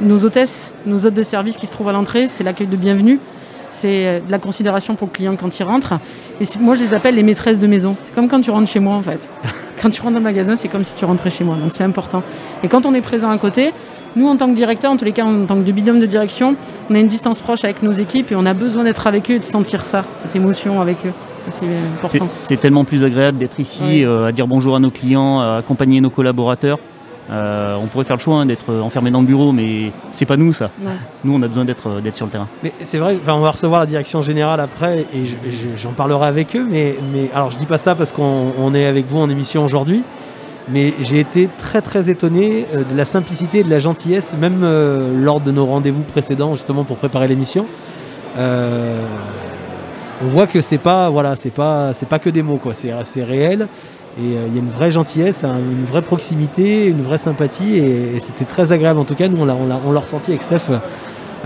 nos 0.00 0.24
hôtesses, 0.24 0.74
nos 0.86 1.06
hôtes 1.06 1.14
de 1.14 1.22
service 1.22 1.56
qui 1.56 1.66
se 1.66 1.72
trouvent 1.72 1.88
à 1.88 1.92
l'entrée, 1.92 2.28
c'est 2.28 2.44
l'accueil 2.44 2.66
de 2.66 2.76
bienvenue, 2.76 3.20
c'est 3.70 4.06
euh, 4.06 4.20
de 4.20 4.30
la 4.30 4.38
considération 4.38 4.94
pour 4.94 5.08
le 5.08 5.12
client 5.12 5.36
quand 5.36 5.58
il 5.58 5.62
rentre. 5.64 5.94
Et 6.40 6.44
moi, 6.60 6.74
je 6.74 6.82
les 6.82 6.94
appelle 6.94 7.14
les 7.14 7.22
maîtresses 7.22 7.58
de 7.58 7.66
maison. 7.66 7.96
C'est 8.00 8.14
comme 8.14 8.28
quand 8.28 8.40
tu 8.40 8.50
rentres 8.50 8.70
chez 8.70 8.80
moi, 8.80 8.94
en 8.94 9.02
fait. 9.02 9.28
quand 9.82 9.90
tu 9.90 10.00
rentres 10.00 10.14
dans 10.14 10.20
le 10.20 10.24
magasin, 10.24 10.56
c'est 10.56 10.68
comme 10.68 10.84
si 10.84 10.94
tu 10.94 11.04
rentrais 11.04 11.30
chez 11.30 11.44
moi. 11.44 11.56
Donc 11.56 11.72
c'est 11.72 11.84
important. 11.84 12.22
Et 12.62 12.68
quand 12.68 12.86
on 12.86 12.94
est 12.94 13.00
présent 13.00 13.30
à 13.30 13.38
côté, 13.38 13.72
nous, 14.16 14.26
en 14.26 14.36
tant 14.36 14.48
que 14.48 14.54
directeur, 14.54 14.90
en 14.90 14.96
tous 14.96 15.04
les 15.04 15.12
cas, 15.12 15.24
en 15.24 15.46
tant 15.46 15.56
que 15.56 15.70
binôme 15.70 16.00
de 16.00 16.06
direction, 16.06 16.56
on 16.90 16.94
a 16.94 16.98
une 16.98 17.08
distance 17.08 17.40
proche 17.40 17.64
avec 17.64 17.82
nos 17.82 17.92
équipes 17.92 18.32
et 18.32 18.36
on 18.36 18.46
a 18.46 18.54
besoin 18.54 18.84
d'être 18.84 19.06
avec 19.06 19.30
eux 19.30 19.34
et 19.34 19.38
de 19.38 19.44
sentir 19.44 19.84
ça, 19.84 20.04
cette 20.14 20.34
émotion 20.34 20.80
avec 20.80 20.98
eux. 21.06 21.12
C'est 22.28 22.56
tellement 22.58 22.84
plus 22.84 23.04
agréable 23.04 23.38
d'être 23.38 23.58
ici, 23.58 24.04
euh, 24.04 24.26
à 24.26 24.32
dire 24.32 24.46
bonjour 24.46 24.76
à 24.76 24.80
nos 24.80 24.90
clients, 24.90 25.40
à 25.40 25.56
accompagner 25.58 26.00
nos 26.00 26.10
collaborateurs. 26.10 26.78
Euh, 27.30 27.76
on 27.78 27.86
pourrait 27.86 28.04
faire 28.04 28.16
le 28.16 28.22
choix 28.22 28.36
hein, 28.36 28.46
d'être 28.46 28.74
enfermé 28.74 29.10
dans 29.10 29.20
le 29.20 29.26
bureau, 29.26 29.52
mais 29.52 29.92
c'est 30.12 30.24
pas 30.24 30.36
nous 30.36 30.52
ça. 30.52 30.70
Nous, 31.24 31.34
on 31.34 31.42
a 31.42 31.48
besoin 31.48 31.64
d'être 31.64 32.00
sur 32.14 32.26
le 32.26 32.32
terrain. 32.32 32.48
Mais 32.62 32.72
c'est 32.82 32.98
vrai, 32.98 33.18
on 33.26 33.40
va 33.40 33.50
recevoir 33.50 33.80
la 33.80 33.86
direction 33.86 34.22
générale 34.22 34.60
après 34.60 35.00
et 35.14 35.24
j'en 35.76 35.92
parlerai 35.92 36.26
avec 36.26 36.56
eux. 36.56 36.66
Mais, 36.68 36.96
mais 37.12 37.30
alors, 37.34 37.50
je 37.50 37.58
dis 37.58 37.66
pas 37.66 37.78
ça 37.78 37.94
parce 37.94 38.12
qu'on 38.12 38.74
est 38.74 38.86
avec 38.86 39.06
vous 39.06 39.18
en 39.18 39.28
émission 39.28 39.64
aujourd'hui, 39.64 40.02
mais 40.68 40.94
j'ai 41.00 41.20
été 41.20 41.48
très 41.58 41.82
très 41.82 42.08
étonné 42.08 42.66
euh, 42.74 42.84
de 42.84 42.96
la 42.96 43.04
simplicité 43.04 43.58
et 43.58 43.64
de 43.64 43.70
la 43.70 43.78
gentillesse, 43.78 44.34
même 44.38 44.60
euh, 44.62 45.12
lors 45.20 45.40
de 45.40 45.50
nos 45.50 45.66
rendez-vous 45.66 46.02
précédents 46.02 46.54
justement 46.54 46.84
pour 46.84 46.96
préparer 46.96 47.28
l'émission. 47.28 47.66
on 48.38 50.28
voit 50.28 50.46
que 50.46 50.62
c'est 50.62 50.78
pas 50.78 51.10
voilà, 51.10 51.36
c'est 51.36 51.50
pas 51.50 51.92
c'est 51.92 52.08
pas 52.08 52.18
que 52.18 52.30
des 52.30 52.42
mots 52.42 52.56
quoi, 52.56 52.72
c'est 52.74 53.24
réel. 53.24 53.68
Et 54.18 54.36
euh, 54.36 54.46
il 54.48 54.54
y 54.54 54.58
a 54.58 54.60
une 54.60 54.70
vraie 54.70 54.90
gentillesse, 54.90 55.44
une 55.44 55.84
vraie 55.84 56.02
proximité, 56.02 56.86
une 56.86 57.02
vraie 57.02 57.18
sympathie. 57.18 57.76
Et, 57.76 58.18
c'était 58.20 58.44
très 58.44 58.72
agréable. 58.72 58.98
En 58.98 59.04
tout 59.04 59.14
cas, 59.14 59.28
nous, 59.28 59.40
on 59.40 59.92
l'a 59.92 60.00
ressenti 60.00 60.32
avec 60.32 60.42
Steph 60.42 60.72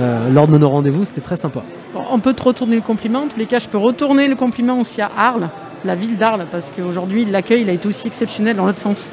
euh, 0.01 0.31
lors 0.31 0.49
de 0.49 0.57
nos 0.57 0.69
rendez-vous. 0.69 1.05
C'était 1.05 1.21
très 1.21 1.37
sympa. 1.37 1.63
on 1.95 2.19
peut 2.19 2.33
te 2.33 2.43
retourner 2.43 2.77
le 2.77 2.83
compliment. 2.83 3.21
En 3.21 3.29
tous 3.29 3.39
les 3.39 3.47
cas, 3.47 3.59
je 3.59 3.69
peux 3.69 3.79
retourner 3.79 4.27
le 4.27 4.37
compliment 4.37 4.81
aussi 4.81 5.03
à 5.03 5.11
Arles, 5.17 5.51
la 5.85 5.95
ville 5.95 6.17
d'Arles, 6.17 6.47
parce 6.51 6.71
qu'aujourd'hui, 6.71 7.25
l'accueil 7.27 7.69
a 7.69 7.73
été 7.73 7.87
aussi 7.89 8.07
exceptionnel 8.07 8.57
dans 8.57 8.65
l'autre 8.65 8.79
sens. 8.79 9.13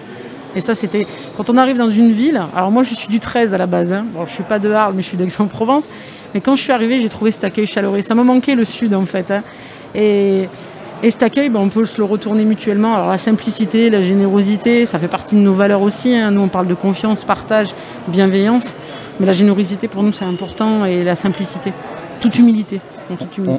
Et 0.55 0.61
ça, 0.61 0.73
c'était 0.73 1.05
quand 1.37 1.49
on 1.49 1.57
arrive 1.57 1.77
dans 1.77 1.89
une 1.89 2.11
ville. 2.11 2.41
Alors 2.55 2.71
moi, 2.71 2.83
je 2.83 2.95
suis 2.95 3.09
du 3.09 3.19
13 3.19 3.53
à 3.53 3.57
la 3.57 3.67
base. 3.67 3.91
Hein. 3.91 4.05
Bon, 4.13 4.25
je 4.25 4.31
suis 4.31 4.43
pas 4.43 4.59
de 4.59 4.71
Arles, 4.71 4.93
mais 4.95 5.03
je 5.03 5.07
suis 5.07 5.17
d'Aix-en-Provence. 5.17 5.89
Mais 6.33 6.41
quand 6.41 6.55
je 6.55 6.61
suis 6.61 6.71
arrivé, 6.71 6.99
j'ai 6.99 7.09
trouvé 7.09 7.31
cet 7.31 7.43
accueil 7.43 7.67
chaleureux. 7.67 8.01
Ça 8.01 8.15
me 8.15 8.23
manquait 8.23 8.55
le 8.55 8.65
sud, 8.65 8.93
en 8.93 9.05
fait. 9.05 9.31
Hein. 9.31 9.43
Et 9.95 10.47
et 11.01 11.11
cet 11.11 11.23
accueil, 11.23 11.49
ben, 11.49 11.61
on 11.61 11.69
peut 11.69 11.85
se 11.85 11.97
le 11.97 12.03
retourner 12.03 12.43
mutuellement. 12.43 12.93
Alors 12.93 13.09
la 13.09 13.17
simplicité, 13.17 13.89
la 13.89 14.01
générosité, 14.01 14.85
ça 14.85 14.99
fait 14.99 15.07
partie 15.07 15.35
de 15.35 15.39
nos 15.39 15.53
valeurs 15.53 15.81
aussi. 15.81 16.13
Hein. 16.13 16.31
Nous, 16.31 16.41
on 16.41 16.49
parle 16.49 16.67
de 16.67 16.73
confiance, 16.73 17.23
partage, 17.23 17.73
bienveillance. 18.09 18.75
Mais 19.19 19.25
la 19.25 19.33
générosité, 19.33 19.87
pour 19.87 20.03
nous, 20.03 20.11
c'est 20.11 20.25
important. 20.25 20.83
Et 20.85 21.03
la 21.05 21.15
simplicité, 21.15 21.71
toute 22.19 22.37
humilité. 22.37 22.81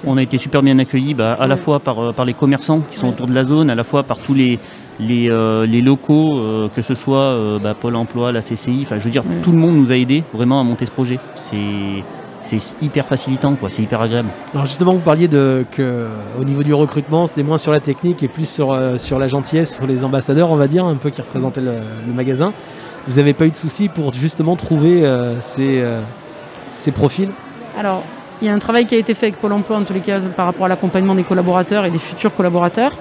On, 0.07 0.17
a 0.17 0.23
été 0.23 0.39
super 0.39 0.63
bien 0.63 0.79
accueillis, 0.79 1.15
bah, 1.15 1.33
à 1.33 1.47
la 1.47 1.57
fois 1.57 1.81
par, 1.81 1.99
euh, 1.99 2.13
par 2.13 2.25
les 2.25 2.35
commerçants 2.35 2.83
qui 2.89 2.99
sont 2.99 3.09
autour 3.09 3.27
de 3.27 3.35
la 3.35 3.43
zone, 3.43 3.69
à 3.69 3.75
la 3.75 3.83
fois 3.83 4.05
par 4.05 4.19
tous 4.19 4.35
les, 4.35 4.61
les, 5.01 5.29
euh, 5.29 5.67
locaux, 5.67 6.39
euh, 6.39 6.69
que 6.77 6.83
ce 6.83 6.95
soit 6.95 7.59
bah, 7.61 7.75
Pôle 7.75 7.97
emploi, 7.97 8.33
la 8.33 8.43
CCI. 8.43 8.83
Enfin, 8.83 8.99
je 8.99 9.05
veux 9.05 9.11
dire, 9.11 9.25
tout 9.43 9.51
le 9.51 9.59
monde 9.59 9.75
nous 9.75 9.91
a 9.91 9.97
aidés 9.97 10.25
vraiment 10.33 10.61
à 10.61 10.63
monter 10.63 10.87
ce 10.87 10.93
projet. 10.93 11.19
C'est 11.35 11.57
c'est 12.41 12.59
hyper 12.83 13.07
facilitant, 13.07 13.55
quoi, 13.55 13.71
c'est 13.71 13.83
hyper 13.83 14.01
agréable. 14.01 14.29
Alors 14.55 14.67
justement, 14.67 14.95
vous 14.95 15.01
parliez 15.01 15.29
de 15.29 15.65
que 15.71 16.07
au 16.39 16.45
niveau 16.45 16.63
du 16.63 16.75
recrutement, 16.75 17.27
c'était 17.27 17.43
moins 17.43 17.59
sur 17.59 17.71
la 17.71 17.81
technique 17.81 18.23
et 18.23 18.29
plus 18.29 18.49
sur, 18.49 18.73
euh, 18.73 18.99
sur 18.99 19.19
la 19.19 19.29
gentillesse, 19.29 19.77
sur 19.77 19.87
les 19.87 20.05
ambassadeurs, 20.05 20.51
on 20.51 20.57
va 20.57 20.67
dire, 20.67 20.85
un 20.85 20.97
peu 20.97 21.11
qui 21.11 21.21
représentaient 21.21 21.61
le, 21.61 21.81
magasin. 22.15 22.53
Vous 23.07 23.17
n'avez 23.17 23.35
pas 23.35 23.47
eu 23.47 23.51
de 23.51 23.57
soucis 23.57 23.89
pour 23.89 24.13
justement 24.13 24.57
trouver 24.57 25.07
euh, 25.07 25.39
ces, 25.41 25.81
euh, 25.81 26.01
ces 26.79 26.91
profils? 26.93 27.31
Alors, 27.79 28.03
il 28.41 28.47
y 28.47 28.51
a 28.51 28.55
un 28.55 28.59
travail 28.59 28.87
qui 28.87 28.95
a 28.95 28.99
été 28.99 29.15
fait 29.15 29.27
avec 29.27 29.39
Pôle 29.39 29.53
Emploi, 29.53 29.77
en 29.77 29.85
tous 29.85 29.93
les 29.93 30.01
cas, 30.01 30.19
par 30.21 30.47
rapport 30.47 30.67
à 30.67 30.69
l'accompagnement 30.69 31.15
des 31.15 31.25
collaborateurs 31.25 31.85
et 31.85 31.91
des 31.91 31.99
futurs 31.99 32.35
collaborateurs. 32.35 32.93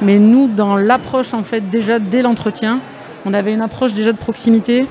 Mais 0.00 0.18
nous, 0.18 0.48
dans 0.48 0.76
l'approche, 0.76 1.34
en 1.34 1.44
fait, 1.44 1.70
déjà 1.70 1.98
dès 2.00 2.22
l'entretien, 2.22 2.80
on 3.24 3.32
avait 3.32 3.52
une 3.52 3.60
approche 3.60 3.94
déjà 3.94 4.12
de 4.12 4.18
proximité 4.18 4.82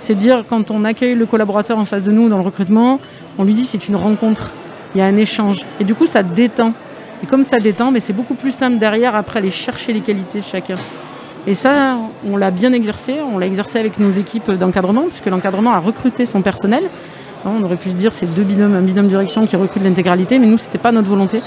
C'est 0.00 0.14
dire 0.14 0.44
quand 0.48 0.70
on 0.70 0.84
accueille 0.84 1.14
le 1.14 1.26
collaborateur 1.26 1.78
en 1.78 1.84
face 1.84 2.04
de 2.04 2.12
nous 2.12 2.28
dans 2.28 2.38
le 2.38 2.44
recrutement, 2.44 3.00
on 3.38 3.44
lui 3.44 3.54
dit 3.54 3.64
c'est 3.64 3.88
une 3.88 3.96
rencontre, 3.96 4.52
il 4.94 4.98
y 4.98 5.00
a 5.00 5.06
un 5.06 5.16
échange. 5.16 5.66
Et 5.80 5.84
du 5.84 5.94
coup, 5.94 6.06
ça 6.06 6.22
détend. 6.22 6.72
Et 7.22 7.26
comme 7.26 7.42
ça 7.42 7.58
détend, 7.58 7.90
mais 7.90 8.00
c'est 8.00 8.12
beaucoup 8.12 8.34
plus 8.34 8.52
simple 8.52 8.78
derrière 8.78 9.16
après 9.16 9.40
aller 9.40 9.50
chercher 9.50 9.92
les 9.92 10.00
qualités 10.00 10.38
de 10.38 10.44
chacun. 10.44 10.76
Et 11.46 11.54
ça, 11.54 11.98
on 12.24 12.36
l'a 12.36 12.50
bien 12.50 12.72
exercé. 12.72 13.16
On 13.32 13.38
l'a 13.38 13.46
exercé 13.46 13.78
avec 13.78 13.98
nos 13.98 14.10
équipes 14.10 14.50
d'encadrement, 14.52 15.06
puisque 15.08 15.26
l'encadrement 15.26 15.72
a 15.72 15.78
recruté 15.78 16.26
son 16.26 16.42
personnel. 16.42 16.84
On 17.44 17.62
aurait 17.62 17.76
pu 17.76 17.90
se 17.90 17.96
dire 17.96 18.12
c'est 18.12 18.26
deux 18.26 18.42
binômes, 18.42 18.74
un 18.74 18.82
binôme 18.82 19.08
direction 19.08 19.46
qui 19.46 19.56
recrute 19.56 19.82
l'intégralité, 19.82 20.38
mais 20.38 20.46
nous, 20.46 20.58
c'était 20.58 20.78
pas 20.78 20.92
notre 20.92 21.08
volonté. 21.08 21.40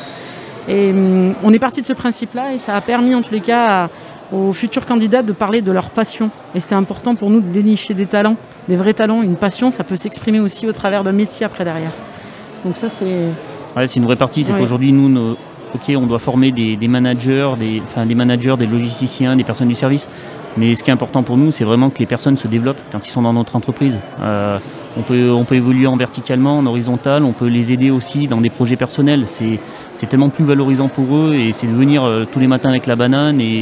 Et 0.67 0.91
hum, 0.91 1.33
on 1.43 1.53
est 1.53 1.59
parti 1.59 1.81
de 1.81 1.87
ce 1.87 1.93
principe-là 1.93 2.53
et 2.53 2.59
ça 2.59 2.75
a 2.75 2.81
permis 2.81 3.15
en 3.15 3.21
tous 3.21 3.33
les 3.33 3.41
cas 3.41 3.89
aux 4.31 4.53
futurs 4.53 4.85
candidats 4.85 5.23
de 5.23 5.33
parler 5.33 5.61
de 5.61 5.71
leur 5.71 5.89
passion. 5.89 6.29
Et 6.55 6.59
c'était 6.59 6.75
important 6.75 7.15
pour 7.15 7.29
nous 7.29 7.41
de 7.41 7.51
dénicher 7.51 7.93
des 7.93 8.05
talents, 8.05 8.37
des 8.67 8.75
vrais 8.75 8.93
talents. 8.93 9.21
Une 9.21 9.35
passion, 9.35 9.71
ça 9.71 9.83
peut 9.83 9.95
s'exprimer 9.95 10.39
aussi 10.39 10.67
au 10.67 10.71
travers 10.71 11.03
d'un 11.03 11.11
métier 11.11 11.45
après 11.45 11.65
derrière. 11.65 11.91
Donc 12.65 12.77
ça, 12.77 12.89
c'est... 12.89 13.29
Ouais, 13.75 13.87
c'est 13.87 13.99
une 13.99 14.05
vraie 14.05 14.15
partie. 14.15 14.43
C'est 14.43 14.53
qu'aujourd'hui, 14.53 14.91
nous, 14.91 15.09
nos, 15.09 15.37
ok, 15.73 15.93
on 15.95 16.05
doit 16.05 16.19
former 16.19 16.51
des, 16.51 16.87
managers, 16.87 17.51
des, 17.57 17.81
enfin, 17.83 18.05
des 18.05 18.15
managers, 18.15 18.55
des 18.57 18.67
logisticiens, 18.67 19.35
des 19.35 19.43
personnes 19.43 19.69
du 19.69 19.75
service. 19.75 20.07
Mais 20.57 20.75
ce 20.75 20.83
qui 20.83 20.89
est 20.89 20.93
important 20.93 21.23
pour 21.23 21.37
nous, 21.37 21.51
c'est 21.51 21.63
vraiment 21.63 21.89
que 21.89 21.99
les 21.99 22.05
personnes 22.05 22.37
se 22.37 22.47
développent 22.47 22.81
quand 22.91 23.07
ils 23.07 23.11
sont 23.11 23.21
dans 23.21 23.33
notre 23.33 23.55
entreprise. 23.55 23.99
Euh, 24.21 24.59
on, 24.97 25.01
peut, 25.01 25.31
on 25.31 25.45
peut 25.45 25.55
évoluer 25.55 25.87
en 25.87 25.95
verticalement, 25.95 26.57
en 26.57 26.65
horizontal, 26.65 27.23
on 27.23 27.31
peut 27.31 27.47
les 27.47 27.71
aider 27.71 27.89
aussi 27.89 28.27
dans 28.27 28.41
des 28.41 28.49
projets 28.49 28.75
personnels. 28.75 29.23
C'est, 29.27 29.59
tellement 30.09 30.29
plus 30.29 30.45
valorisant 30.45 30.87
pour 30.87 31.15
eux 31.15 31.35
et 31.35 31.51
c'est 31.51 31.67
de 31.67 31.73
venir 31.73 32.03
euh, 32.03 32.25
tous 32.29 32.39
les 32.39 32.47
matins 32.47 32.69
avec 32.69 32.87
la 32.87 32.95
banane. 32.95 33.39
Et 33.39 33.59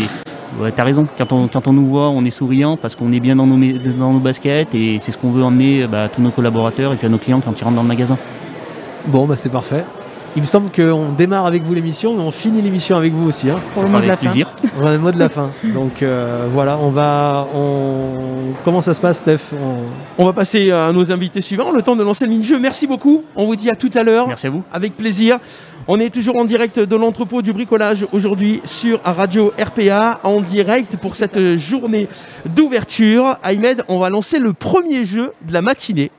ouais, 0.60 0.72
tu 0.72 0.82
as 0.82 0.84
raison, 0.84 1.08
quand 1.18 1.32
on, 1.32 1.48
quand 1.48 1.68
on 1.68 1.74
nous 1.74 1.88
voit, 1.88 2.10
on 2.10 2.24
est 2.26 2.30
souriant 2.30 2.78
parce 2.78 2.96
qu'on 2.96 3.12
est 3.12 3.20
bien 3.20 3.36
dans 3.36 3.48
nos, 3.48 3.58
dans 3.98 4.14
nos 4.14 4.20
baskets 4.20 4.74
et 4.74 4.98
c'est 5.00 5.12
ce 5.12 5.18
qu'on 5.18 5.32
veut 5.32 5.44
emmener 5.44 5.88
bah, 5.88 6.04
à 6.04 6.10
tous 6.10 6.22
nos 6.22 6.32
collaborateurs 6.32 6.94
et 6.94 6.96
puis 6.96 7.08
à 7.08 7.10
nos 7.10 7.18
clients 7.18 7.42
quand 7.42 7.60
ils 7.60 7.64
rentrent 7.64 7.76
dans 7.76 7.84
le 7.84 7.88
magasin. 7.88 8.18
Bon, 9.08 9.26
bah 9.26 9.36
c'est 9.38 9.52
parfait. 9.52 9.86
Il 10.36 10.42
me 10.42 10.48
semble 10.48 10.70
qu'on 10.72 11.12
démarre 11.18 11.46
avec 11.48 11.64
vous 11.64 11.74
l'émission, 11.74 12.14
mais 12.14 12.22
on 12.22 12.32
finit 12.32 12.62
l'émission 12.62 12.96
avec 12.96 13.12
vous 13.14 13.28
aussi. 13.28 13.50
Hein. 13.50 13.58
Pour 13.74 13.84
le 13.84 13.90
mot 13.90 14.00
de 14.00 14.06
la 14.06 14.18
plaisir. 14.18 14.52
On 14.82 14.88
le 14.88 14.98
mot 14.98 15.12
de 15.12 15.18
la 15.18 15.28
fin. 15.28 15.50
Donc 15.64 16.02
euh, 16.02 16.48
voilà, 16.54 16.78
on 16.78 16.90
va. 16.90 17.48
On... 17.54 18.54
Comment 18.64 18.82
ça 18.82 18.94
se 18.94 19.02
passe, 19.02 19.18
Steph? 19.18 19.40
On... 20.18 20.26
va 20.26 20.34
passer 20.34 20.72
à 20.72 20.92
nos 20.92 21.12
invités 21.12 21.42
suivants. 21.42 21.72
Le 21.72 21.82
temps 21.82 21.96
de 21.96 22.04
lancer 22.04 22.26
le 22.26 22.32
mini-jeu. 22.32 22.60
Merci 22.60 22.88
beaucoup. 22.88 23.24
On 23.36 23.46
vous 23.46 23.56
dit 23.56 23.70
à 23.70 23.76
tout 23.76 23.90
à 23.96 24.04
l'heure. 24.04 24.28
Merci 24.28 24.48
à 24.48 24.50
vous. 24.52 24.64
Avec 24.72 24.96
plaisir. 24.96 25.40
On 25.92 26.00
est 26.00 26.12
toujours 26.12 26.38
en 26.38 26.46
direct 26.46 26.78
de 26.78 26.96
l'entrepôt 26.96 27.42
du 27.42 27.52
bricolage 27.52 28.06
aujourd'hui 28.12 28.62
sur 28.64 29.02
Radio 29.04 29.52
RPA, 29.60 30.20
en 30.22 30.40
direct 30.40 30.98
pour 30.98 31.16
cette 31.16 31.58
journée 31.58 32.08
d'ouverture. 32.46 33.40
Ahmed, 33.42 33.84
on 33.88 33.98
va 33.98 34.12
lancer 34.12 34.38
le 34.38 34.54
premier 34.54 35.04
jeu 35.04 35.34
de 35.42 35.52
la 35.52 35.64
matinée. 35.64 36.12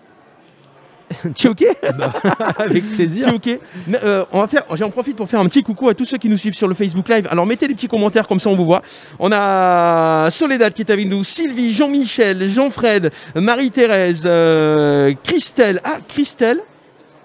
tu 1.37 1.47
es 1.47 1.51
ok? 1.51 1.65
Bah, 1.97 2.13
Avec 2.59 2.85
plaisir. 2.85 3.29
Tu 3.41 3.51
es 3.51 3.55
ok? 3.55 3.61
Euh, 4.03 4.25
On 4.33 4.41
va 4.41 4.49
faire. 4.49 4.65
J'en 4.73 4.91
profite 4.91 5.17
pour 5.17 5.29
faire 5.29 5.39
un 5.39 5.47
petit 5.47 5.63
coucou 5.63 5.89
à 5.89 5.95
tous 5.95 6.05
ceux 6.05 6.19
qui 6.19 6.29
nous 6.29 6.37
suivent 6.37 6.57
sur 6.57 6.67
le 6.67 6.75
Facebook 6.75 7.09
Live. 7.09 7.29
Alors 7.31 7.47
mettez 7.47 7.69
des 7.69 7.75
petits 7.75 7.87
commentaires 7.87 8.27
comme 8.27 8.41
ça 8.41 8.51
on 8.51 8.57
vous 8.57 8.65
voit. 8.65 8.83
On 9.21 9.31
a 9.31 10.31
Soledad 10.33 10.73
qui 10.73 10.83
est 10.83 10.91
avec 10.91 11.07
nous, 11.07 11.23
Sylvie, 11.23 11.73
Jean-Michel, 11.73 12.49
Jean-Fred, 12.49 13.13
Marie-Thérèse, 13.37 14.25
euh, 14.27 15.15
Christelle. 15.23 15.81
Ah 15.85 15.99
Christelle? 16.09 16.61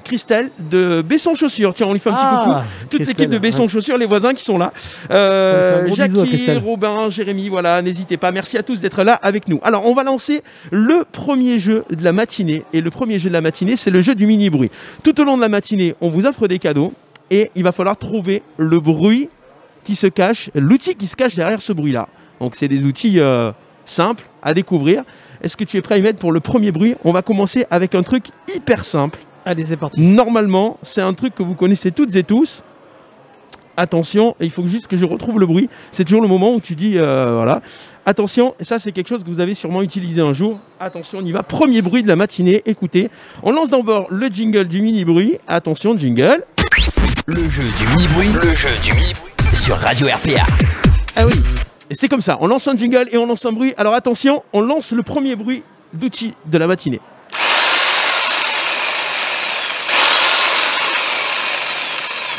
Christelle 0.06 0.52
de 0.58 1.02
Besson 1.02 1.34
Chaussures. 1.36 1.74
Tiens, 1.74 1.88
on 1.88 1.94
lui 1.94 2.00
fait 2.00 2.10
un 2.10 2.14
petit 2.14 2.24
ah, 2.24 2.44
coucou. 2.44 2.90
Toute 2.90 3.08
l'équipe 3.08 3.30
de 3.30 3.38
Besson 3.38 3.68
Chaussures, 3.68 3.98
les 3.98 4.06
voisins 4.06 4.34
qui 4.34 4.44
sont 4.44 4.58
là. 4.58 4.72
Euh, 5.12 5.90
Jackie, 5.94 6.58
Robin, 6.64 7.10
Jérémy, 7.10 7.50
voilà, 7.50 7.82
n'hésitez 7.82 8.16
pas. 8.16 8.32
Merci 8.32 8.58
à 8.58 8.64
tous 8.64 8.80
d'être 8.80 9.04
là 9.04 9.14
avec 9.22 9.48
nous. 9.48 9.60
Alors, 9.64 9.86
on 9.86 9.94
va 9.94 10.04
lancer 10.04 10.44
le 10.72 11.06
premier 11.12 11.60
jeu 11.60 11.84
de 11.90 12.04
la 12.04 12.14
matinée. 12.14 12.64
Et 12.72 12.82
le 12.82 12.90
premier 12.90 13.20
jeu 13.20 13.30
de 13.30 13.34
la 13.34 13.42
matinée, 13.42 13.76
c'est 13.76 13.92
le 13.92 14.00
jeu 14.00 14.16
du 14.16 14.28
mini-bruit. 14.28 14.72
Tout 15.04 15.20
au 15.20 15.24
long 15.24 15.36
de 15.36 15.42
la 15.42 15.50
matinée, 15.50 15.96
on 16.00 16.10
vous 16.10 16.26
offre 16.26 16.48
des 16.48 16.60
cadeaux 16.60 16.94
et 17.32 17.52
il 17.56 17.64
va 17.64 17.72
falloir 17.72 17.98
trouver 17.98 18.44
le 18.58 18.80
bruit 18.80 19.30
qui 19.84 19.96
se 19.96 20.08
cache, 20.08 20.50
l'outil 20.56 20.96
qui 20.96 21.08
se 21.08 21.16
cache 21.16 21.36
derrière 21.36 21.62
ce 21.62 21.74
bruit-là. 21.74 22.08
Donc, 22.40 22.56
c'est 22.56 22.68
des 22.68 22.84
outils 22.84 23.20
euh, 23.20 23.52
simples 23.86 24.24
à 24.44 24.54
découvrir. 24.54 25.04
Est-ce 25.42 25.58
que 25.58 25.64
tu 25.64 25.78
es 25.78 25.82
prêt, 25.82 25.96
Ahmed, 25.96 26.18
pour 26.18 26.32
le 26.32 26.40
premier 26.40 26.72
bruit? 26.72 26.96
On 27.04 27.12
va 27.12 27.22
commencer 27.22 27.66
avec 27.72 27.96
un 27.96 28.04
truc 28.04 28.26
hyper 28.54 28.86
simple. 28.86 29.20
Allez, 29.46 29.66
c'est 29.66 29.78
parti. 29.78 30.02
Normalement, 30.02 30.80
c'est 30.82 31.02
un 31.02 31.14
truc 31.14 31.36
que 31.36 31.44
vous 31.44 31.54
connaissez 31.54 31.92
toutes 31.92 32.16
et 32.16 32.24
tous. 32.24 32.64
Attention, 33.78 34.36
il 34.40 34.50
faut 34.50 34.66
juste 34.66 34.88
que 34.88 34.98
je 34.98 35.06
retrouve 35.06 35.40
le 35.40 35.46
bruit. 35.46 35.70
C'est 35.92 36.04
toujours 36.04 36.22
le 36.22 36.28
moment 36.28 36.54
où 36.54 36.60
tu 36.60 36.76
dis, 36.76 36.94
euh, 36.98 37.34
voilà. 37.36 37.62
Attention, 38.08 38.56
ça 38.62 38.80
c'est 38.80 38.92
quelque 38.92 39.08
chose 39.08 39.24
que 39.24 39.30
vous 39.30 39.40
avez 39.40 39.54
sûrement 39.54 39.82
utilisé 39.82 40.22
un 40.22 40.34
jour. 40.34 40.60
Attention, 40.80 41.20
on 41.20 41.26
y 41.26 41.32
va. 41.32 41.44
Premier 41.44 41.82
bruit 41.82 42.02
de 42.02 42.08
la 42.08 42.16
matinée, 42.16 42.62
écoutez. 42.66 43.10
On 43.44 43.52
lance 43.52 43.70
d'abord 43.72 44.08
le 44.10 44.28
jingle 44.28 44.66
du 44.66 44.82
mini-bruit. 44.82 45.38
Attention, 45.48 45.98
jingle. 45.98 46.44
Le 47.28 47.50
jeu 47.50 47.64
du 47.64 47.88
mini-bruit. 47.88 48.30
Le 48.44 48.56
jeu 48.56 48.70
du 48.84 48.94
mini-bruit. 48.94 49.32
Sur 49.54 49.78
Radio 49.78 50.08
RPA. 50.08 50.46
Ah 51.16 51.28
oui. 51.28 51.34
Et 51.90 51.96
c'est 51.96 52.08
comme 52.08 52.22
ça. 52.22 52.38
On 52.42 52.48
lance 52.48 52.68
un 52.68 52.76
jingle 52.76 53.10
et 53.12 53.18
on 53.18 53.26
lance 53.26 53.46
un 53.46 53.52
bruit. 53.52 53.74
Alors 53.78 53.94
attention, 53.94 54.44
on 54.54 54.62
lance 54.62 54.92
le 54.92 55.04
premier 55.04 55.36
bruit 55.36 55.64
d'outil 55.94 56.34
de 56.46 56.58
la 56.58 56.68
matinée. 56.68 57.02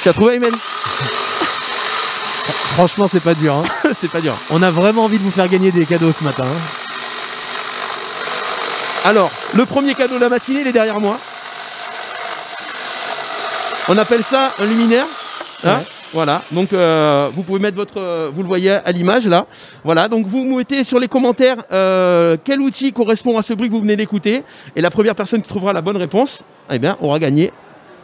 Tu 0.06 0.10
as 0.10 0.12
trouvé, 0.12 0.34
Aymen 0.34 0.54
Franchement, 2.76 3.08
c'est 3.10 3.18
pas 3.18 3.34
dur. 3.34 3.56
Hein. 3.56 3.64
c'est 3.92 4.08
pas 4.08 4.20
dur. 4.20 4.36
On 4.50 4.62
a 4.62 4.70
vraiment 4.70 5.02
envie 5.02 5.18
de 5.18 5.22
vous 5.24 5.32
faire 5.32 5.48
gagner 5.48 5.72
des 5.72 5.84
cadeaux 5.84 6.12
ce 6.12 6.22
matin. 6.22 6.44
Hein. 6.44 6.60
Alors, 9.04 9.32
le 9.56 9.64
premier 9.64 9.96
cadeau 9.96 10.14
de 10.14 10.20
la 10.20 10.28
matinée, 10.28 10.60
il 10.60 10.66
est 10.68 10.72
derrière 10.72 11.00
moi. 11.00 11.18
On 13.88 13.98
appelle 13.98 14.22
ça 14.22 14.52
un 14.60 14.66
luminaire. 14.66 15.06
Hein. 15.64 15.80
voilà, 16.12 16.42
donc 16.52 16.72
euh, 16.72 17.28
vous 17.34 17.42
pouvez 17.42 17.58
mettre 17.58 17.76
votre, 17.76 18.00
euh, 18.00 18.30
vous 18.32 18.42
le 18.42 18.46
voyez 18.46 18.70
à 18.70 18.92
l'image 18.92 19.26
là. 19.26 19.46
Voilà, 19.82 20.06
donc 20.06 20.28
vous 20.28 20.44
mettez 20.44 20.84
sur 20.84 21.00
les 21.00 21.08
commentaires 21.08 21.56
euh, 21.72 22.36
quel 22.44 22.60
outil 22.60 22.92
correspond 22.92 23.36
à 23.38 23.42
ce 23.42 23.54
bruit 23.54 23.66
que 23.66 23.74
vous 23.74 23.80
venez 23.80 23.96
d'écouter, 23.96 24.44
et 24.76 24.80
la 24.80 24.90
première 24.90 25.16
personne 25.16 25.42
qui 25.42 25.48
trouvera 25.48 25.72
la 25.72 25.82
bonne 25.82 25.96
réponse, 25.96 26.44
eh 26.70 26.78
bien, 26.78 26.96
aura 27.00 27.18
gagné 27.18 27.50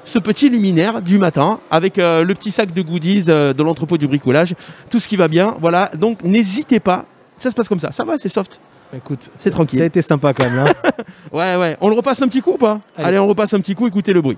ce 0.05 0.19
petit 0.19 0.49
luminaire 0.49 1.03
du 1.03 1.19
matin 1.19 1.61
avec 1.71 1.99
euh, 1.99 2.25
le 2.25 2.35
petit 2.35 2.51
sac 2.51 2.73
de 2.73 2.83
goodies 2.83 3.27
euh, 3.29 3.53
de 3.53 3.63
l'entrepôt 3.63 3.97
du 3.97 4.07
bricolage, 4.07 4.55
tout 4.91 4.99
ce 4.99 5.09
qui 5.09 5.17
va 5.17 5.29
bien. 5.29 5.57
Voilà, 5.61 5.91
donc 5.97 6.23
n'hésitez 6.23 6.81
pas. 6.81 7.05
Ça 7.37 7.51
se 7.51 7.55
passe 7.55 7.69
comme 7.69 7.79
ça. 7.79 7.93
Ça 7.93 8.05
va, 8.05 8.19
c'est 8.19 8.29
soft. 8.29 8.61
Écoute, 8.95 9.31
c'est 9.39 9.51
tranquille. 9.51 9.79
Ça 9.79 9.85
a 9.85 9.87
été 9.87 10.03
sympa 10.03 10.35
quand 10.35 10.45
même. 10.45 10.59
Hein. 10.59 10.73
ouais, 11.33 11.57
ouais. 11.57 11.77
On 11.81 11.89
le 11.89 11.95
repasse 11.95 12.21
un 12.23 12.29
petit 12.29 12.43
coup 12.43 12.53
ou 12.53 12.59
pas? 12.59 12.81
Allez. 12.97 13.19
on 13.19 13.27
repasse 13.27 13.55
un 13.55 13.61
petit 13.61 13.75
coup. 13.75 13.87
Écoutez 13.87 14.13
le 14.13 14.21
bruit. 14.21 14.37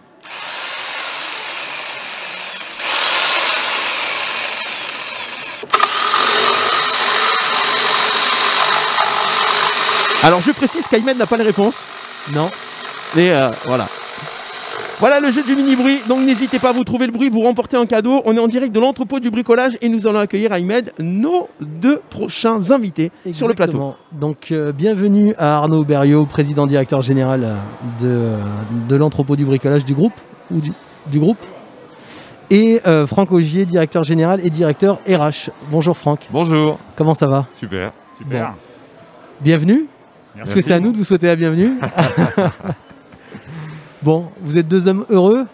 Alors 10.23 10.41
je 10.41 10.53
précise 10.53 10.87
qu'Aymed 10.87 11.19
n'a 11.19 11.27
pas 11.27 11.37
les 11.37 11.45
réponses. 11.45 11.85
Non. 12.33 12.49
Mais 13.15 13.31
euh, 13.31 13.51
voilà. 13.67 13.87
Voilà 15.05 15.21
le 15.21 15.31
jeu 15.31 15.43
du 15.43 15.55
mini 15.55 15.77
bruit. 15.77 16.01
Donc 16.09 16.25
n'hésitez 16.25 16.59
pas 16.59 16.71
à 16.71 16.73
vous 16.73 16.83
trouver 16.83 17.05
le 17.05 17.13
bruit, 17.13 17.29
vous 17.29 17.43
remportez 17.43 17.77
un 17.77 17.85
cadeau. 17.85 18.23
On 18.25 18.35
est 18.39 18.41
en 18.41 18.49
direct 18.49 18.75
de 18.75 18.81
l'entrepôt 18.81 19.21
du 19.21 19.29
bricolage 19.31 19.77
et 19.83 19.91
nous 19.91 20.07
allons 20.07 20.19
accueillir 20.19 20.51
Ahmed, 20.51 20.93
nos 20.99 21.51
deux 21.61 22.01
prochains 22.09 22.71
invités 22.71 23.13
sur 23.33 23.47
le 23.47 23.53
plateau. 23.53 23.97
Donc 24.13 24.51
euh, 24.51 24.73
bienvenue 24.73 25.35
à 25.37 25.57
Arnaud 25.57 25.85
Berriot, 25.85 26.25
président 26.25 26.67
directeur 26.67 27.03
général 27.03 27.45
euh, 27.45 27.59
de, 28.01 28.89
de 28.89 28.97
l'entrepôt 28.97 29.37
du 29.37 29.45
bricolage 29.45 29.85
du 29.85 29.93
groupe 29.93 30.15
ou 30.51 30.63
du, 30.63 31.21
groupe. 31.21 31.45
Et 32.49 32.81
euh, 32.87 33.07
Franck 33.07 33.31
Augier, 33.31 33.67
directeur 33.67 34.05
général 34.05 34.41
et 34.43 34.49
directeur 34.49 35.01
RH. 35.07 35.51
Bonjour 35.71 35.99
Franck. 35.99 36.21
Bonjour. 36.33 36.79
Comment 36.97 37.13
ça 37.13 37.27
va? 37.27 37.45
Super, 37.53 37.93
super. 38.17 38.55
Bienvenue. 39.43 39.85
Est-ce 40.41 40.55
que 40.55 40.63
c'est 40.63 40.73
à 40.73 40.81
nous 40.81 40.93
de 40.93 40.97
vous 40.97 41.05
souhaiter 41.05 41.27
la 41.27 41.37
bienvenue 41.37 41.73
Bon, 44.05 44.27
vous 44.43 44.59
êtes 44.59 44.69
deux 44.69 44.87
hommes 44.87 45.07
heureux 45.09 45.47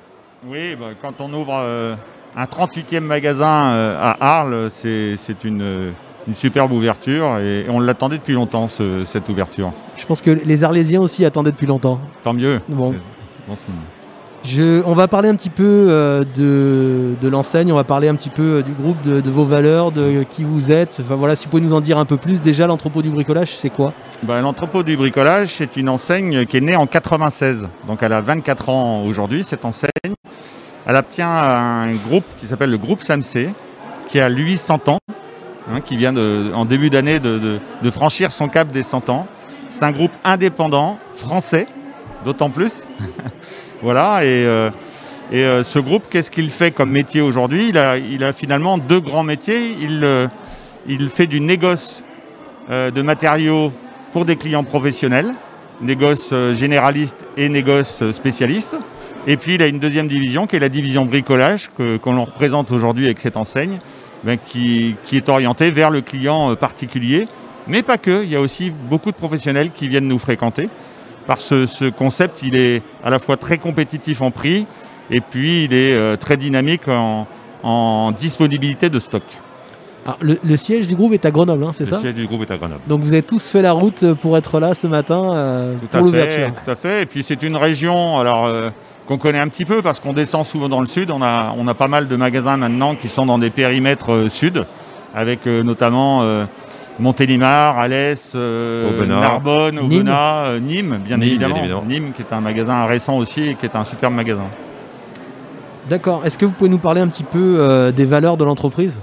Oui, 0.45 0.75
bah, 0.75 0.87
quand 1.01 1.21
on 1.21 1.33
ouvre 1.33 1.55
euh, 1.55 1.95
un 2.37 2.47
38e 2.47 2.99
magasin 2.99 3.67
euh, 3.67 3.97
à 3.97 4.39
Arles, 4.39 4.69
c'est 4.71 5.45
une, 5.45 5.93
superbe 6.35 6.73
ouverture 6.73 7.39
et, 7.39 7.67
on 7.69 7.79
l'attendait 7.79 8.19
depuis 8.19 8.33
longtemps, 8.33 8.69
cette 9.07 9.29
ouverture. 9.29 9.73
Je 9.95 10.05
pense 10.05 10.21
que 10.21 10.33
les 10.33 10.65
Arlésiens 10.65 11.01
aussi 11.01 11.25
attendaient 11.25 11.53
depuis 11.53 11.69
longtemps. 11.69 12.01
Tant 12.25 12.35
mieux. 12.35 12.61
Bon. 12.69 12.93
On 14.87 14.95
va 14.95 15.09
parler 15.09 15.29
un 15.29 15.35
petit 15.35 15.51
peu 15.51 15.87
euh, 15.89 16.25
de, 16.35 17.29
l'enseigne, 17.29 17.73
on 17.73 17.77
va 17.77 17.85
parler 17.85 18.09
un 18.09 18.15
petit 18.15 18.31
peu 18.31 18.63
du 18.63 18.73
groupe, 18.73 19.01
de, 19.03 19.31
vos 19.31 19.45
valeurs, 19.45 19.93
de 19.93 20.25
qui 20.29 20.45
vous 20.45 20.73
êtes. 20.73 21.01
Enfin 21.03 21.17
voilà, 21.17 21.37
si 21.37 21.45
vous 21.47 21.51
pouvez 21.51 21.63
nous 21.63 21.73
en 21.73 21.81
dire 21.81 21.99
un 21.99 22.05
peu 22.05 22.17
plus. 22.17 22.41
Déjà, 22.43 22.67
l'entrepôt 22.67 23.03
du 23.03 23.11
bricolage, 23.11 23.55
c'est 23.57 23.71
quoi? 23.71 23.93
Ben, 24.23 24.41
L'entrepôt 24.41 24.83
du 24.83 24.97
bricolage, 24.97 25.49
c'est 25.49 25.77
une 25.77 25.89
enseigne 25.89 26.47
qui 26.47 26.57
est 26.57 26.61
née 26.61 26.77
en 26.77 26.87
96. 26.87 27.69
Donc 27.87 28.03
elle 28.03 28.13
a 28.13 28.21
24 28.21 28.69
ans 28.69 29.03
aujourd'hui, 29.05 29.45
cette 29.45 29.65
enseigne. 29.65 29.91
Elle 30.87 30.97
appartient 30.97 31.23
à 31.23 31.61
un 31.61 31.95
groupe 31.95 32.25
qui 32.39 32.47
s'appelle 32.47 32.71
le 32.71 32.79
groupe 32.79 33.03
SAMC, 33.03 33.51
qui 34.09 34.21
a 34.21 34.29
lui 34.29 34.57
100 34.57 34.89
ans, 34.89 34.99
hein, 35.71 35.81
qui 35.81 35.97
vient 35.97 36.15
en 36.55 36.65
début 36.65 36.91
d'année 36.91 37.21
de, 37.21 37.61
franchir 37.91 38.33
son 38.33 38.49
cap 38.49 38.73
des 38.73 38.83
100 38.83 39.09
ans. 39.11 39.27
C'est 39.69 39.85
un 39.85 39.93
groupe 39.93 40.13
indépendant, 40.25 40.99
français, 41.15 41.69
d'autant 42.25 42.51
plus. 42.51 42.87
voilà, 43.83 44.23
et, 44.25 44.45
euh, 44.45 44.71
euh, 45.33 45.65
ce 45.65 45.79
groupe, 45.79 46.05
qu'est-ce 46.11 46.31
qu'il 46.31 46.51
fait 46.51 46.71
comme 46.71 46.91
métier 46.91 47.23
aujourd'hui? 47.23 47.69
Il 47.71 47.79
a, 48.25 48.33
finalement 48.35 48.77
deux 48.77 49.01
grands 49.01 49.23
métiers. 49.23 49.75
Il, 49.81 50.03
euh, 50.05 50.29
fait 51.09 51.27
du 51.27 51.41
négoce 51.41 52.03
de 52.69 53.03
matériaux 53.03 53.73
pour 54.13 54.25
des 54.25 54.37
clients 54.37 54.65
professionnels, 54.65 55.33
négoce 55.81 56.33
généraliste 56.53 57.17
et 57.37 57.49
négoce 57.49 58.03
spécialiste. 58.13 58.77
Et 59.27 59.37
puis 59.37 59.55
il 59.55 59.63
a 59.63 59.67
une 59.67 59.79
deuxième 59.79 60.07
division 60.09 60.47
qui 60.47 60.57
est 60.57 60.61
la 60.61 60.69
division 60.69 61.05
bricolage 61.05 61.71
que- 61.77 61.99
l'on 62.07 62.25
représente 62.25 62.71
aujourd'hui 62.71 63.07
avec 63.07 63.21
cette 63.21 63.37
enseigne, 63.37 63.79
ben, 64.25 64.39
qui, 64.45 64.97
qui 65.05 65.17
est 65.17 65.29
orientée 65.29 65.71
vers 65.71 65.91
le 65.91 66.01
client 66.01 66.55
particulier. 66.57 67.29
Mais 67.67 67.83
pas 67.83 67.99
que, 67.99 68.23
il 68.25 68.31
y 68.31 68.37
a 68.37 68.41
aussi 68.41 68.71
beaucoup 68.71 69.11
de 69.11 69.17
professionnels 69.17 69.71
qui 69.71 69.89
viennent 69.89 70.09
nous 70.09 70.19
fréquenter. 70.19 70.69
Par 71.27 71.41
ce, 71.41 71.67
ce 71.67 71.85
concept, 71.91 72.43
il 72.43 72.57
est 72.57 72.83
à 73.05 73.11
la 73.11 73.19
fois 73.19 73.37
très 73.37 73.59
compétitif 73.59 74.23
en 74.23 74.31
prix 74.31 74.67
et 75.11 75.21
puis 75.21 75.65
il 75.65 75.73
est 75.75 75.93
euh, 75.93 76.17
très 76.17 76.37
dynamique 76.37 76.89
en, 76.89 77.27
en 77.63 78.13
disponibilité 78.13 78.89
de 78.89 78.99
stock. 78.99 79.23
Alors, 80.07 80.17
le, 80.23 80.39
le 80.43 80.57
siège 80.57 80.89
du 80.89 80.97
groupe 80.97 81.13
est 81.13 81.25
à 81.27 81.31
Grenoble, 81.31 81.63
hein, 81.63 81.73
c'est 81.75 81.85
Le 81.85 81.91
ça 81.91 81.99
siège 81.99 82.15
du 82.15 82.27
groupe 82.27 82.43
est 82.43 82.51
à 82.51 82.57
Grenoble. 82.57 82.81
Donc 82.89 83.01
vous 83.03 83.13
avez 83.13 83.23
tous 83.23 83.51
fait 83.51 83.61
la 83.63 83.73
route 83.73 84.15
pour 84.15 84.37
être 84.39 84.59
là 84.59 84.75
ce 84.75 84.87
matin 84.87 85.35
euh, 85.35 85.75
Tout 85.79 85.87
pour 85.89 86.01
l'ouverture. 86.07 86.53
tout 86.65 86.71
à 86.71 86.75
fait. 86.75 87.03
Et 87.03 87.07
puis 87.07 87.23
c'est 87.23 87.43
une 87.43 87.57
région 87.57 88.19
alors 88.19 88.47
euh, 88.47 88.71
qu'on 89.07 89.19
connaît 89.19 89.39
un 89.41 89.49
petit 89.49 89.67
peu 89.67 89.83
parce 89.83 90.01
qu'on 90.01 90.15
descend 90.15 90.47
souvent 90.47 90.69
dans 90.71 90.81
le 90.81 90.87
sud. 90.87 91.11
On 91.11 91.21
a, 91.21 91.55
on 91.57 91.69
a 91.69 91.75
pas 91.75 91.87
mal 91.89 92.09
de 92.09 92.17
magasins 92.17 92.57
maintenant 92.57 92.95
qui 92.95 93.09
sont 93.11 93.27
dans 93.27 93.39
des 93.39 93.51
périmètres 93.51 94.13
euh, 94.13 94.29
sud, 94.31 94.65
avec 95.15 95.47
euh, 95.47 95.63
notamment 95.63 96.23
euh, 96.23 96.47
Montélimar, 97.01 97.79
Alès, 97.79 98.33
euh, 98.35 98.91
Aubenas. 98.91 99.21
Narbonne, 99.21 99.75
Nîmes. 99.77 99.85
Aubenas, 99.85 100.45
euh, 100.47 100.61
Nîmes, 100.61 101.01
bien 101.05 101.17
Nîmes, 101.17 101.29
évidemment. 101.29 101.55
bien 101.55 101.63
évidemment. 101.65 101.85
Nîmes, 101.87 102.13
qui 102.13 102.23
est 102.23 102.33
un 102.33 102.41
magasin 102.41 102.87
récent 102.87 103.17
aussi 103.17 103.49
et 103.49 103.55
qui 103.55 103.67
est 103.67 103.75
un 103.75 103.85
superbe 103.85 104.15
magasin. 104.15 104.45
D'accord. 105.89 106.23
Est-ce 106.25 106.39
que 106.39 106.45
vous 106.47 106.53
pouvez 106.53 106.71
nous 106.71 106.79
parler 106.79 107.01
un 107.01 107.09
petit 107.09 107.25
peu 107.25 107.57
euh, 107.59 107.91
des 107.91 108.05
valeurs 108.05 108.37
de 108.37 108.45
l'entreprise? 108.45 108.99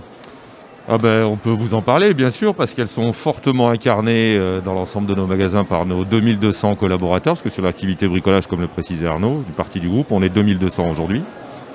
Ah 0.90 0.98
ben, 0.98 1.26
on 1.26 1.36
peut 1.36 1.50
vous 1.50 1.74
en 1.74 1.82
parler, 1.82 2.14
bien 2.14 2.30
sûr, 2.30 2.56
parce 2.56 2.74
qu'elles 2.74 2.88
sont 2.88 3.12
fortement 3.12 3.68
incarnées 3.70 4.38
euh, 4.38 4.62
dans 4.62 4.74
l'ensemble 4.74 5.06
de 5.06 5.16
nos 5.16 5.28
magasins 5.28 5.66
par 5.66 5.86
nos 5.86 6.06
2200 6.06 6.76
collaborateurs, 6.76 7.34
parce 7.34 7.42
que 7.42 7.50
sur 7.50 7.62
l'activité 7.62 8.08
bricolage, 8.08 8.48
comme 8.48 8.62
le 8.62 8.68
précisait 8.68 9.08
Arnaud, 9.08 9.44
du 9.46 9.52
parti 9.52 9.82
du 9.82 9.90
groupe, 9.90 10.08
on 10.12 10.22
est 10.22 10.30
2200 10.30 10.88
aujourd'hui, 10.90 11.24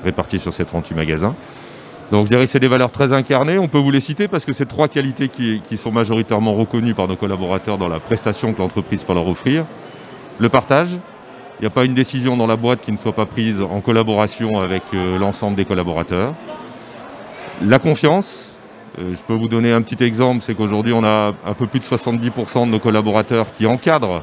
répartis 0.03 0.39
sur 0.39 0.55
ces 0.55 0.65
38 0.65 0.95
magasins. 0.95 1.35
Donc 2.13 2.27
je 2.27 2.31
dirais 2.31 2.45
que 2.45 2.51
c'est 2.51 2.61
des 2.61 2.69
valeurs 2.69 2.93
très 2.93 3.15
incarnées, 3.15 3.59
on 3.59 3.69
peut 3.69 3.79
vous 3.79 3.91
les 3.91 4.01
citer 4.01 4.29
parce 4.29 4.45
que 4.45 4.53
c'est 4.53 4.67
trois 4.67 4.87
qualités 4.87 5.31
qui, 5.31 5.77
sont 5.79 5.91
majoritairement 5.91 6.53
reconnues 6.53 6.93
par 6.93 7.09
nos 7.09 7.17
collaborateurs 7.17 7.79
dans 7.79 7.89
la 7.89 8.01
prestation 8.01 8.53
que 8.53 8.59
l'entreprise 8.59 9.03
peut 9.03 9.15
leur 9.15 9.27
offrir. 9.27 9.65
Le 10.39 10.51
partage, 10.51 10.91
il 10.91 11.63
n'y 11.63 11.67
a 11.67 11.71
pas 11.71 11.87
une 11.87 11.95
décision 11.95 12.37
dans 12.37 12.47
la 12.47 12.57
boîte 12.57 12.83
qui 12.83 12.93
ne 12.93 12.99
soit 12.99 13.15
pas 13.15 13.25
prise 13.25 13.63
en 13.63 13.81
collaboration 13.81 14.61
avec 14.61 14.83
euh, 14.93 15.19
l'ensemble 15.19 15.57
des 15.57 15.65
collaborateurs. 15.65 16.35
La 17.63 17.79
confiance, 17.79 18.57
euh, 18.99 19.15
je 19.15 19.23
peux 19.23 19.33
vous 19.33 19.49
donner 19.49 19.73
un 19.73 19.81
petit 19.81 20.05
exemple, 20.05 20.43
c'est 20.43 20.55
qu'aujourd'hui 20.55 20.93
on 20.93 21.05
a 21.05 21.33
un 21.47 21.55
peu 21.55 21.67
plus 21.67 21.81
de 21.81 21.85
70% 21.87 22.67
de 22.67 22.73
nos 22.73 22.79
collaborateurs 22.79 23.47
qui 23.57 23.65
encadrent 23.65 24.23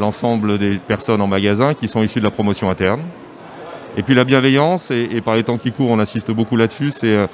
l'ensemble 0.00 0.56
des 0.56 0.78
personnes 0.78 1.20
en 1.20 1.26
magasin 1.26 1.74
qui 1.74 1.86
sont 1.86 2.02
issues 2.02 2.20
de 2.20 2.24
la 2.24 2.30
promotion 2.30 2.70
interne. 2.70 3.02
Et 3.96 4.02
puis 4.02 4.14
la 4.14 4.24
bienveillance, 4.24 4.90
et, 4.90 5.22
par 5.22 5.36
les 5.36 5.42
temps 5.42 5.56
qui 5.56 5.72
courent 5.72 5.90
on 5.90 5.98
insiste 5.98 6.30
beaucoup 6.30 6.56
là-dessus, 6.56 6.90
c'est 6.90 7.16
euh, 7.16 7.26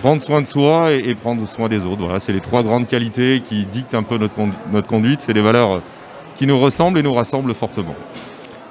prendre 0.00 0.20
soin 0.20 0.40
de 0.40 0.46
soi 0.46 0.90
et, 0.92 1.14
prendre 1.14 1.46
soin 1.46 1.68
des 1.68 1.84
autres. 1.86 2.02
Voilà, 2.02 2.18
c'est 2.18 2.32
les 2.32 2.40
trois 2.40 2.64
grandes 2.64 2.88
qualités 2.88 3.40
qui 3.40 3.64
dictent 3.64 3.94
un 3.94 4.02
peu 4.02 4.18
notre, 4.18 4.34
notre 4.72 4.88
conduite, 4.88 5.20
c'est 5.20 5.32
des 5.32 5.40
valeurs 5.40 5.76
euh, 5.76 5.82
qui 6.36 6.46
nous 6.46 6.58
ressemblent 6.58 6.98
et 6.98 7.04
nous 7.04 7.14
rassemblent 7.14 7.54
fortement. 7.54 7.94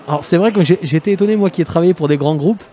Alors 0.09 0.25
c'est 0.25 0.37
vrai 0.37 0.51
que 0.51 0.59
été 0.95 1.11
étonné, 1.13 1.37
moi 1.37 1.49
qui 1.49 1.61
ai 1.61 1.65
travaillé 1.65 1.93
pour 1.93 2.09
des 2.09 2.17
grands 2.17 2.35
groupes, 2.35 2.63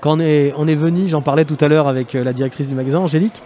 quand 0.00 0.16
on 0.16 0.20
est, 0.20 0.52
on 0.56 0.66
est 0.66 0.74
venu, 0.74 1.08
j'en 1.08 1.22
parlais 1.22 1.44
tout 1.44 1.58
à 1.60 1.68
l'heure 1.68 1.86
avec 1.86 2.14
euh, 2.14 2.24
la 2.24 2.32
directrice 2.32 2.68
du 2.68 2.74
magasin, 2.74 3.00
Angélique, 3.00 3.42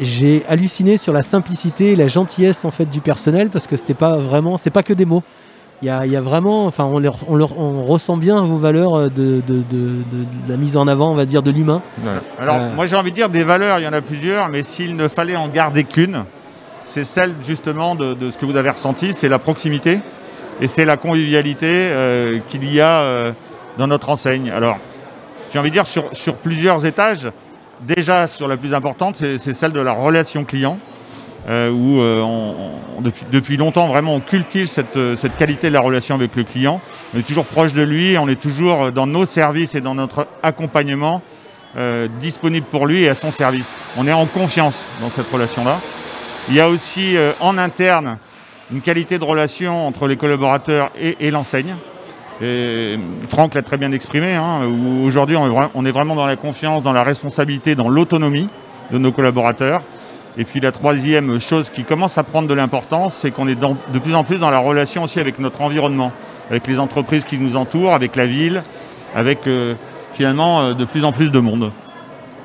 j'ai 0.00 0.42
halluciné 0.48 0.96
sur 0.96 1.12
la 1.12 1.22
simplicité 1.22 1.92
et 1.92 1.96
la 1.96 2.08
gentillesse 2.08 2.64
en 2.64 2.72
fait 2.72 2.86
du 2.86 3.00
personnel 3.00 3.50
parce 3.50 3.68
que 3.68 3.76
c'était 3.76 3.94
pas 3.94 4.18
vraiment, 4.18 4.58
c'est 4.58 4.70
pas 4.70 4.82
que 4.82 4.92
des 4.92 5.04
mots. 5.04 5.22
Il 5.82 5.86
y 5.86 5.90
a, 5.90 6.06
il 6.06 6.12
y 6.12 6.16
a 6.16 6.20
vraiment, 6.20 6.66
enfin 6.66 6.84
on, 6.84 6.98
leur- 6.98 7.18
on, 7.28 7.36
leur- 7.36 7.58
on 7.58 7.82
ressent 7.84 8.16
bien 8.16 8.40
vos 8.42 8.56
valeurs 8.56 8.94
euh, 8.94 9.08
de, 9.08 9.42
de- 9.46 9.54
de- 9.56 9.58
de- 9.60 10.24
de 10.46 10.50
la 10.50 10.56
mise 10.56 10.76
en 10.76 10.86
avant, 10.88 11.10
on 11.10 11.14
va 11.14 11.26
dire, 11.26 11.42
de 11.42 11.50
l'humain. 11.50 11.82
Alors, 12.38 12.56
Euh. 12.60 12.74
moi 12.74 12.86
j'ai 12.86 12.96
envie 12.96 13.10
de 13.10 13.16
dire 13.16 13.28
des 13.28 13.44
valeurs, 13.44 13.78
il 13.80 13.84
y 13.84 13.88
en 13.88 13.92
a 13.92 14.00
plusieurs, 14.00 14.48
mais 14.48 14.62
s'il 14.62 14.96
ne 14.96 15.08
fallait 15.08 15.36
en 15.36 15.48
garder 15.48 15.84
qu'une, 15.84 16.24
c'est 16.84 17.04
celle 17.04 17.34
justement 17.42 17.94
de, 17.96 18.16
ce 18.30 18.38
que 18.38 18.46
vous 18.46 18.56
avez 18.56 18.70
ressenti, 18.70 19.12
c'est 19.12 19.28
la 19.28 19.38
proximité 19.38 20.00
et 20.60 20.68
c'est 20.68 20.84
la 20.84 20.96
convivialité 20.96 21.66
euh, 21.70 22.38
qu'il 22.48 22.72
y 22.72 22.80
a 22.80 23.00
euh, 23.00 23.32
dans 23.76 23.86
notre 23.88 24.08
enseigne. 24.08 24.50
Alors, 24.50 24.78
j'ai 25.52 25.58
envie 25.58 25.70
de 25.70 25.74
dire 25.74 25.86
sur, 25.86 26.04
sur 26.12 26.36
plusieurs 26.36 26.86
étages, 26.86 27.28
déjà 27.80 28.26
sur 28.26 28.48
la 28.48 28.56
plus 28.56 28.72
importante, 28.74 29.16
c'est 29.16 29.54
celle 29.54 29.72
de 29.72 29.80
la 29.80 29.92
relation 29.92 30.44
client. 30.44 30.78
Euh, 31.46 31.70
où 31.70 32.00
euh, 32.00 32.24
depuis, 33.00 33.26
depuis 33.30 33.56
longtemps 33.58 33.86
vraiment 33.86 34.14
on 34.14 34.20
cultive 34.20 34.66
cette, 34.66 34.96
euh, 34.96 35.14
cette 35.14 35.36
qualité 35.36 35.68
de 35.68 35.74
la 35.74 35.80
relation 35.80 36.14
avec 36.14 36.36
le 36.36 36.44
client. 36.44 36.80
On 37.14 37.18
est 37.18 37.22
toujours 37.22 37.44
proche 37.44 37.74
de 37.74 37.82
lui, 37.82 38.16
on 38.18 38.28
est 38.28 38.40
toujours 38.40 38.90
dans 38.92 39.06
nos 39.06 39.26
services 39.26 39.74
et 39.74 39.82
dans 39.82 39.94
notre 39.94 40.26
accompagnement 40.42 41.22
disponible 42.20 42.66
pour 42.70 42.86
lui 42.86 43.02
et 43.02 43.08
à 43.08 43.16
son 43.16 43.32
service. 43.32 43.76
On 43.96 44.06
est 44.06 44.12
en 44.12 44.26
confiance 44.26 44.84
dans 45.00 45.10
cette 45.10 45.28
relation-là. 45.28 45.80
Il 46.48 46.54
y 46.54 46.60
a 46.60 46.68
aussi 46.68 47.16
en 47.40 47.58
interne 47.58 48.18
une 48.72 48.80
qualité 48.80 49.18
de 49.18 49.24
relation 49.24 49.84
entre 49.84 50.06
les 50.06 50.16
collaborateurs 50.16 50.92
et, 50.96 51.32
l'enseigne. 51.32 51.74
Franck 53.26 53.54
l'a 53.54 53.62
très 53.62 53.76
bien 53.76 53.90
exprimé, 53.90 54.34
hein, 54.34 54.60
où 54.68 55.04
aujourd'hui 55.04 55.36
on 55.36 55.84
est 55.84 55.90
vraiment 55.90 56.14
dans 56.14 56.26
la 56.26 56.36
confiance, 56.36 56.84
dans 56.84 56.92
la 56.92 57.02
responsabilité, 57.02 57.74
dans 57.74 57.88
l'autonomie 57.88 58.48
de 58.92 58.98
nos 58.98 59.10
collaborateurs. 59.10 59.82
Et 60.36 60.44
puis 60.44 60.60
la 60.60 60.72
troisième 60.72 61.40
chose 61.40 61.70
qui 61.70 61.84
commence 61.84 62.18
à 62.18 62.24
prendre 62.24 62.48
de 62.48 62.54
l'importance, 62.54 63.14
c'est 63.14 63.30
qu'on 63.30 63.46
est 63.46 63.54
de 63.54 63.98
plus 63.98 64.14
en 64.14 64.24
plus 64.24 64.38
dans 64.38 64.50
la 64.50 64.58
relation 64.58 65.04
aussi 65.04 65.20
avec 65.20 65.38
notre 65.38 65.60
environnement, 65.60 66.10
avec 66.50 66.66
les 66.66 66.80
entreprises 66.80 67.24
qui 67.24 67.38
nous 67.38 67.54
entourent, 67.54 67.94
avec 67.94 68.16
la 68.16 68.26
ville, 68.26 68.64
avec 69.14 69.46
euh, 69.46 69.74
finalement 70.12 70.62
euh, 70.62 70.74
de 70.74 70.84
plus 70.84 71.04
en 71.04 71.12
plus 71.12 71.30
de 71.30 71.38
monde. 71.38 71.70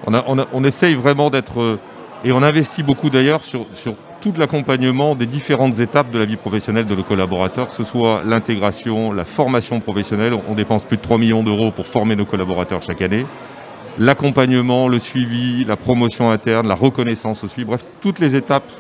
On 0.06 0.64
essaye 0.64 0.94
vraiment 0.94 1.30
d'être, 1.30 1.60
euh, 1.60 1.80
et 2.24 2.32
on 2.32 2.44
investit 2.44 2.84
beaucoup 2.84 3.10
d'ailleurs 3.10 3.44
sur, 3.44 3.66
sur 3.74 3.96
tout 4.22 4.34
l'accompagnement 4.38 5.16
des 5.16 5.26
différentes 5.26 5.80
étapes 5.80 6.12
de 6.12 6.20
la 6.20 6.26
vie 6.26 6.36
professionnelle 6.36 6.86
de 6.86 6.96
nos 6.96 7.04
collaborateurs, 7.04 7.70
que 7.70 7.76
ce 7.76 7.84
soit 7.84 8.22
l'intégration, 8.24 9.12
la 9.14 9.26
formation 9.26 9.80
professionnelle. 9.80 10.34
On 10.48 10.54
dépense 10.54 10.84
plus 10.84 10.98
de 10.98 11.02
3 11.02 11.18
millions 11.18 11.44
d'euros 11.44 11.72
pour 11.72 11.88
former 11.88 12.16
nos 12.16 12.26
collaborateurs 12.26 12.84
chaque 12.84 13.02
année. 13.02 13.26
L'accompagnement, 13.98 14.88
le 14.88 15.00
suivi, 15.00 15.66
la 15.66 15.76
promotion 15.76 16.32
interne, 16.32 16.68
la 16.68 16.76
reconnaissance 16.76 17.44
aussi. 17.44 17.66
Bref, 17.66 17.84
toutes 18.02 18.20
les 18.20 18.36
étapes 18.36 18.72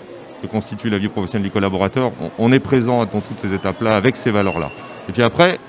que 0.41 0.47
constitue 0.47 0.89
la 0.89 0.97
vie 0.97 1.09
professionnelle 1.09 1.47
des 1.47 1.53
collaborateurs, 1.53 2.11
on, 2.37 2.51
est 2.51 2.59
présent 2.59 3.05
dans 3.05 3.19
toutes 3.19 3.39
ces 3.39 3.53
étapes-là 3.53 3.95
avec 3.95 4.15
ces 4.15 4.31
valeurs-là. 4.31 4.71
Et 5.09 5.11
puis 5.11 5.21
après, 5.21 5.59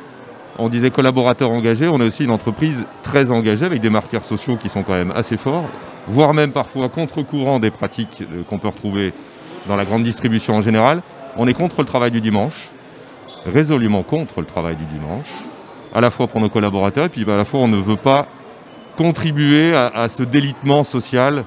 on 0.58 0.68
disait 0.68 0.90
collaborateurs 0.90 1.50
engagés, 1.50 1.88
on 1.88 2.00
a 2.00 2.04
aussi 2.04 2.24
une 2.24 2.30
entreprise 2.30 2.86
très 3.02 3.30
engagée 3.30 3.66
avec 3.66 3.80
des 3.80 3.90
marqueurs 3.90 4.24
sociaux 4.24 4.56
qui 4.56 4.68
sont 4.68 4.82
quand 4.82 4.92
même 4.92 5.12
assez 5.12 5.36
forts, 5.36 5.64
voire 6.06 6.34
même 6.34 6.52
parfois 6.52 6.88
contre-courant 6.88 7.58
des 7.58 7.70
pratiques 7.70 8.22
euh, 8.22 8.42
qu'on 8.48 8.58
peut 8.58 8.68
retrouver 8.68 9.12
dans 9.66 9.76
la 9.76 9.84
grande 9.84 10.04
distribution 10.04 10.54
en 10.54 10.62
général. 10.62 11.02
On 11.36 11.48
est 11.48 11.54
contre 11.54 11.80
le 11.80 11.86
travail 11.86 12.10
du 12.10 12.20
dimanche, 12.20 12.68
résolument 13.46 14.02
contre 14.02 14.40
le 14.40 14.46
travail 14.46 14.76
du 14.76 14.84
dimanche, 14.84 15.26
à 15.94 16.00
la 16.00 16.10
fois 16.10 16.26
pour 16.28 16.40
nos 16.40 16.48
collaborateurs, 16.48 17.06
et 17.06 17.08
puis 17.08 17.24
bah, 17.24 17.34
à 17.34 17.38
la 17.38 17.44
fois 17.44 17.60
on 17.60 17.68
ne 17.68 17.76
veut 17.76 17.96
pas 17.96 18.28
contribuer 19.04 19.74
à, 19.74 19.86
à 20.04 20.08
ce 20.08 20.22
délitement 20.22 20.82
social 20.84 21.44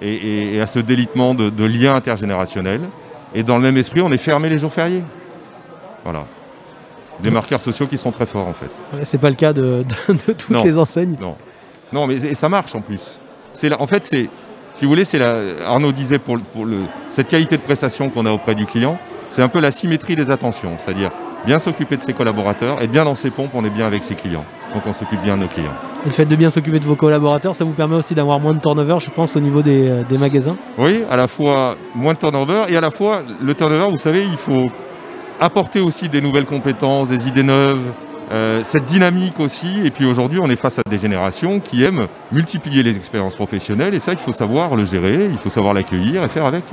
et, 0.00 0.14
et- 0.14 0.54
et 0.56 0.60
à 0.60 0.68
ce 0.68 0.78
délitement 0.78 1.34
de, 1.34 1.50
de 1.50 1.64
liens 1.64 1.94
intergénérationnels. 1.96 2.82
Et 3.34 3.42
dans 3.42 3.56
le 3.56 3.62
même 3.62 3.76
esprit, 3.76 4.00
on 4.02 4.12
est 4.12 4.18
fermé 4.30 4.48
les 4.48 4.58
jours 4.58 4.72
fériés. 4.72 5.02
Voilà. 6.04 6.24
Des 7.20 7.30
marqueurs 7.30 7.60
sociaux 7.62 7.86
qui 7.88 7.98
sont 7.98 8.12
très 8.12 8.26
forts 8.26 8.46
en 8.46 8.52
fait. 8.52 8.70
Ouais, 8.96 9.04
C'est 9.04 9.18
pas 9.18 9.30
le 9.30 9.36
cas 9.36 9.52
de, 9.52 9.84
de- 10.08 10.12
de 10.14 10.32
toutes 10.32 10.50
Non. 10.50 10.62
les 10.64 10.78
enseignes. 10.78 11.16
Non. 11.20 11.34
Non, 11.92 12.06
mais 12.06 12.14
et 12.16 12.34
ça 12.36 12.48
marche 12.48 12.74
en 12.74 12.80
plus. 12.80 13.20
La- 13.64 13.80
en 13.80 13.86
fait, 13.88 14.04
c'est, 14.04 14.28
si 14.74 14.84
vous 14.84 14.90
voulez, 14.90 15.04
c'est 15.04 15.18
la, 15.18 15.34
Arnaud 15.66 15.92
disait 15.92 16.18
pour, 16.20 16.38
pour 16.52 16.64
le, 16.64 16.78
cette 17.10 17.28
qualité 17.28 17.56
de 17.56 17.62
prestation 17.62 18.10
qu'on 18.10 18.26
a 18.26 18.30
auprès 18.32 18.54
du 18.54 18.64
client, 18.66 18.96
c'est 19.30 19.42
un 19.42 19.48
peu 19.48 19.60
la 19.60 19.72
symétrie 19.72 20.14
des 20.16 20.30
attentions, 20.30 20.72
c'est-à-dire 20.78 21.10
bien 21.44 21.58
s'occuper 21.58 21.96
de 21.96 22.02
ses 22.02 22.12
collaborateurs 22.12 22.82
et 22.82 22.86
bien 22.86 23.04
dans 23.04 23.14
ses 23.14 23.30
pompes, 23.30 23.50
on 23.54 23.64
est 23.64 23.70
bien 23.70 23.86
avec 23.86 24.02
ses 24.02 24.14
clients. 24.14 24.44
Donc 24.74 24.84
on 24.86 24.92
s'occupe 24.92 25.20
bien 25.22 25.36
de 25.36 25.42
nos 25.42 25.48
clients. 25.48 25.74
Et 26.04 26.08
le 26.08 26.12
fait 26.12 26.24
de 26.24 26.36
bien 26.36 26.50
s'occuper 26.50 26.78
de 26.78 26.86
vos 26.86 26.96
collaborateurs, 26.96 27.54
ça 27.54 27.64
vous 27.64 27.72
permet 27.72 27.96
aussi 27.96 28.14
d'avoir 28.14 28.40
moins 28.40 28.54
de 28.54 28.60
turnover, 28.60 28.96
je 29.00 29.10
pense, 29.10 29.36
au 29.36 29.40
niveau 29.40 29.62
des, 29.62 29.88
euh, 29.88 30.02
des 30.08 30.18
magasins. 30.18 30.56
Oui, 30.78 31.02
à 31.10 31.16
la 31.16 31.28
fois 31.28 31.76
moins 31.94 32.14
de 32.14 32.18
turnover 32.18 32.64
et 32.68 32.76
à 32.76 32.80
la 32.80 32.90
fois 32.90 33.22
le 33.40 33.54
turnover, 33.54 33.90
vous 33.90 33.98
savez, 33.98 34.24
il 34.24 34.38
faut 34.38 34.70
apporter 35.40 35.80
aussi 35.80 36.08
des 36.08 36.20
nouvelles 36.20 36.46
compétences, 36.46 37.08
des 37.08 37.28
idées 37.28 37.42
neuves, 37.42 37.92
euh, 38.30 38.62
cette 38.64 38.86
dynamique 38.86 39.38
aussi. 39.40 39.80
Et 39.84 39.90
puis 39.90 40.06
aujourd'hui, 40.06 40.38
on 40.42 40.48
est 40.48 40.56
face 40.56 40.78
à 40.78 40.82
des 40.88 40.98
générations 40.98 41.60
qui 41.60 41.84
aiment 41.84 42.06
multiplier 42.30 42.82
les 42.82 42.96
expériences 42.96 43.36
professionnelles 43.36 43.94
et 43.94 44.00
ça, 44.00 44.12
il 44.12 44.18
faut 44.18 44.32
savoir 44.32 44.74
le 44.76 44.84
gérer, 44.84 45.26
il 45.30 45.38
faut 45.38 45.50
savoir 45.50 45.74
l'accueillir 45.74 46.22
et 46.24 46.28
faire 46.28 46.46
avec. 46.46 46.64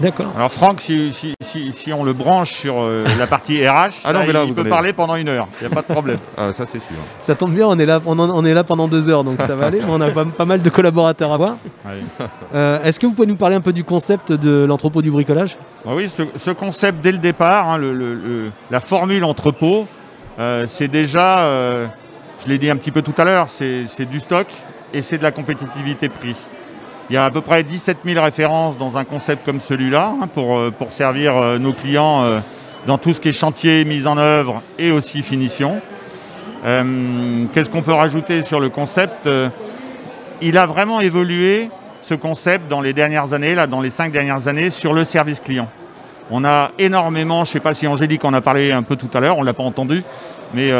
D'accord. 0.00 0.32
Alors 0.36 0.52
Franck, 0.52 0.80
si, 0.80 1.12
si- 1.12 1.34
si- 1.40 1.72
si 1.72 1.92
on 1.92 2.04
le 2.04 2.12
branche 2.12 2.52
sur 2.52 2.76
euh, 2.78 3.04
la 3.18 3.26
partie 3.26 3.58
RH, 3.68 4.02
Ah 4.04 4.12
non, 4.12 4.20
là, 4.20 4.24
mais 4.26 4.32
là, 4.32 4.42
il 4.44 4.48
vous 4.48 4.54
peut 4.54 4.60
allez- 4.60 4.70
parler 4.70 4.92
pendant 4.92 5.16
une 5.16 5.28
heure. 5.28 5.48
Il 5.60 5.66
n'y 5.66 5.72
a 5.72 5.74
pas 5.74 5.82
de 5.82 5.92
problème. 5.92 6.18
Ah, 6.36 6.52
ça 6.52 6.66
c'est 6.66 6.78
sûr. 6.78 6.96
Ça 7.20 7.34
tombe 7.34 7.52
bien, 7.52 7.66
on 7.66 7.78
est 7.78 7.86
là, 7.86 8.00
on 8.06 8.18
en- 8.18 8.30
on 8.30 8.44
est 8.44 8.54
là 8.54 8.62
pendant 8.64 8.86
deux 8.88 9.08
heures, 9.08 9.24
donc 9.24 9.38
ça 9.40 9.56
va 9.56 9.66
aller. 9.66 9.78
mais 9.80 9.90
on 9.90 10.00
a 10.00 10.10
pas, 10.10 10.24
pas 10.24 10.44
mal 10.44 10.62
de 10.62 10.70
collaborateurs 10.70 11.32
à 11.32 11.36
voir. 11.36 11.56
Ouais. 11.84 12.26
Euh, 12.54 12.82
Est-ce 12.84 13.00
que 13.00 13.06
vous 13.06 13.12
pouvez 13.14 13.26
nous 13.28 13.36
parler 13.36 13.56
un 13.56 13.60
peu 13.60 13.72
du 13.72 13.84
concept 13.84 14.32
de 14.32 14.64
l'entrepôt 14.64 15.02
du 15.02 15.10
bricolage? 15.10 15.56
Ah 15.86 15.90
oui, 15.94 16.08
ce, 16.08 16.22
ce 16.36 16.50
concept 16.50 17.00
dès 17.02 17.12
le 17.12 17.18
départ, 17.18 17.68
hein, 17.68 17.78
le- 17.78 17.92
le- 17.92 18.14
le- 18.14 18.50
la 18.70 18.80
formule 18.80 19.24
entrepôt, 19.24 19.86
euh, 20.38 20.64
c'est 20.68 20.88
déjà, 20.88 21.40
euh, 21.40 21.86
je 22.44 22.48
l'ai 22.48 22.58
dit 22.58 22.70
un 22.70 22.76
petit 22.76 22.92
peu 22.92 23.02
tout 23.02 23.14
à 23.18 23.24
l'heure, 23.24 23.48
c'est 23.48 23.86
c'est 23.88 24.04
du 24.08 24.20
stock 24.20 24.46
et 24.94 25.02
c'est 25.02 25.18
de 25.18 25.22
la 25.24 25.32
compétitivité 25.32 26.08
prix. 26.08 26.36
Il 27.10 27.14
y 27.14 27.16
a 27.16 27.24
à 27.24 27.30
peu 27.30 27.40
près 27.40 27.62
17 27.62 27.98
000 28.04 28.22
références 28.22 28.76
dans 28.76 28.98
un 28.98 29.04
concept 29.04 29.46
comme 29.46 29.60
celui-là 29.60 30.14
hein, 30.20 30.26
pour, 30.26 30.58
euh, 30.58 30.70
pour 30.70 30.92
servir 30.92 31.34
euh, 31.36 31.58
nos 31.58 31.72
clients 31.72 32.22
euh, 32.24 32.38
dans 32.86 32.98
tout 32.98 33.14
ce 33.14 33.20
qui 33.20 33.30
est 33.30 33.32
chantier, 33.32 33.86
mise 33.86 34.06
en 34.06 34.18
œuvre 34.18 34.62
et 34.78 34.90
aussi 34.90 35.22
finition. 35.22 35.80
Qu'est-ce 36.64 37.70
qu'on 37.70 37.82
peut 37.82 37.92
rajouter 37.92 38.42
sur 38.42 38.58
le 38.58 38.68
concept 38.68 39.28
Il 40.42 40.58
a 40.58 40.66
vraiment 40.66 41.00
évolué 41.00 41.70
ce 42.02 42.14
concept 42.14 42.68
dans 42.68 42.80
les 42.80 42.92
dernières 42.92 43.32
années, 43.32 43.54
là, 43.54 43.68
dans 43.68 43.80
les 43.80 43.90
cinq 43.90 44.10
dernières 44.10 44.48
années, 44.48 44.70
sur 44.70 44.92
le 44.92 45.04
service 45.04 45.38
client. 45.38 45.68
On 46.32 46.44
a 46.44 46.72
énormément, 46.78 47.44
je 47.44 47.50
ne 47.50 47.52
sais 47.52 47.60
pas 47.60 47.74
si 47.74 47.86
Angélique 47.86 48.24
en 48.24 48.34
a 48.34 48.40
parlé 48.40 48.72
un 48.72 48.82
peu 48.82 48.96
tout 48.96 49.10
à 49.14 49.20
l'heure, 49.20 49.36
on 49.36 49.42
ne 49.42 49.46
l'a 49.46 49.54
pas 49.54 49.62
entendu, 49.62 50.02
mais 50.52 50.70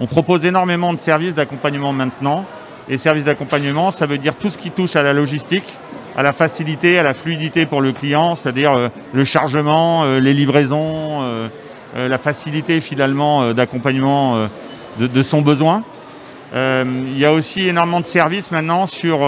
on 0.00 0.06
propose 0.06 0.46
énormément 0.46 0.94
de 0.94 1.00
services 1.00 1.34
d'accompagnement 1.34 1.92
maintenant. 1.92 2.46
Et 2.90 2.96
services 2.96 3.24
d'accompagnement, 3.24 3.90
ça 3.90 4.06
veut 4.06 4.18
dire 4.18 4.34
tout 4.36 4.48
ce 4.48 4.56
qui 4.56 4.70
touche 4.70 4.96
à 4.96 5.02
la 5.02 5.12
logistique, 5.12 5.76
à 6.16 6.22
la 6.22 6.32
facilité, 6.32 6.98
à 6.98 7.02
la 7.02 7.12
fluidité 7.12 7.66
pour 7.66 7.82
le 7.82 7.92
client, 7.92 8.34
c'est-à-dire 8.34 8.72
euh, 8.72 8.88
le 9.12 9.24
chargement, 9.24 10.04
euh, 10.04 10.20
les 10.20 10.32
livraisons, 10.32 11.20
euh, 11.22 11.48
la 11.94 12.18
facilité 12.18 12.80
finalement 12.80 13.54
d'accompagnement 13.54 14.46
de, 14.98 15.22
son 15.22 15.40
besoin. 15.40 15.82
Il 16.54 17.18
y 17.18 17.24
a 17.24 17.32
aussi 17.32 17.66
énormément 17.66 18.00
de 18.00 18.06
services 18.06 18.50
maintenant 18.50 18.84
sur. 18.84 19.20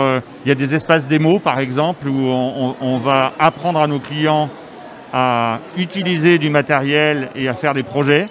il 0.45 0.49
y 0.49 0.53
a 0.53 0.55
des 0.55 0.75
espaces 0.75 1.07
démo 1.07 1.39
par 1.39 1.59
exemple 1.59 2.07
où 2.07 2.29
on 2.29 2.99
va 2.99 3.33
apprendre 3.39 3.81
à 3.81 3.87
nos 3.87 3.99
clients 3.99 4.51
à 5.13 5.61
utiliser 5.79 6.37
du 6.37 6.51
matériel 6.51 7.31
et 7.35 7.49
à 7.49 7.55
faire 7.55 7.73
des 7.73 7.83
projets. 7.83 8.29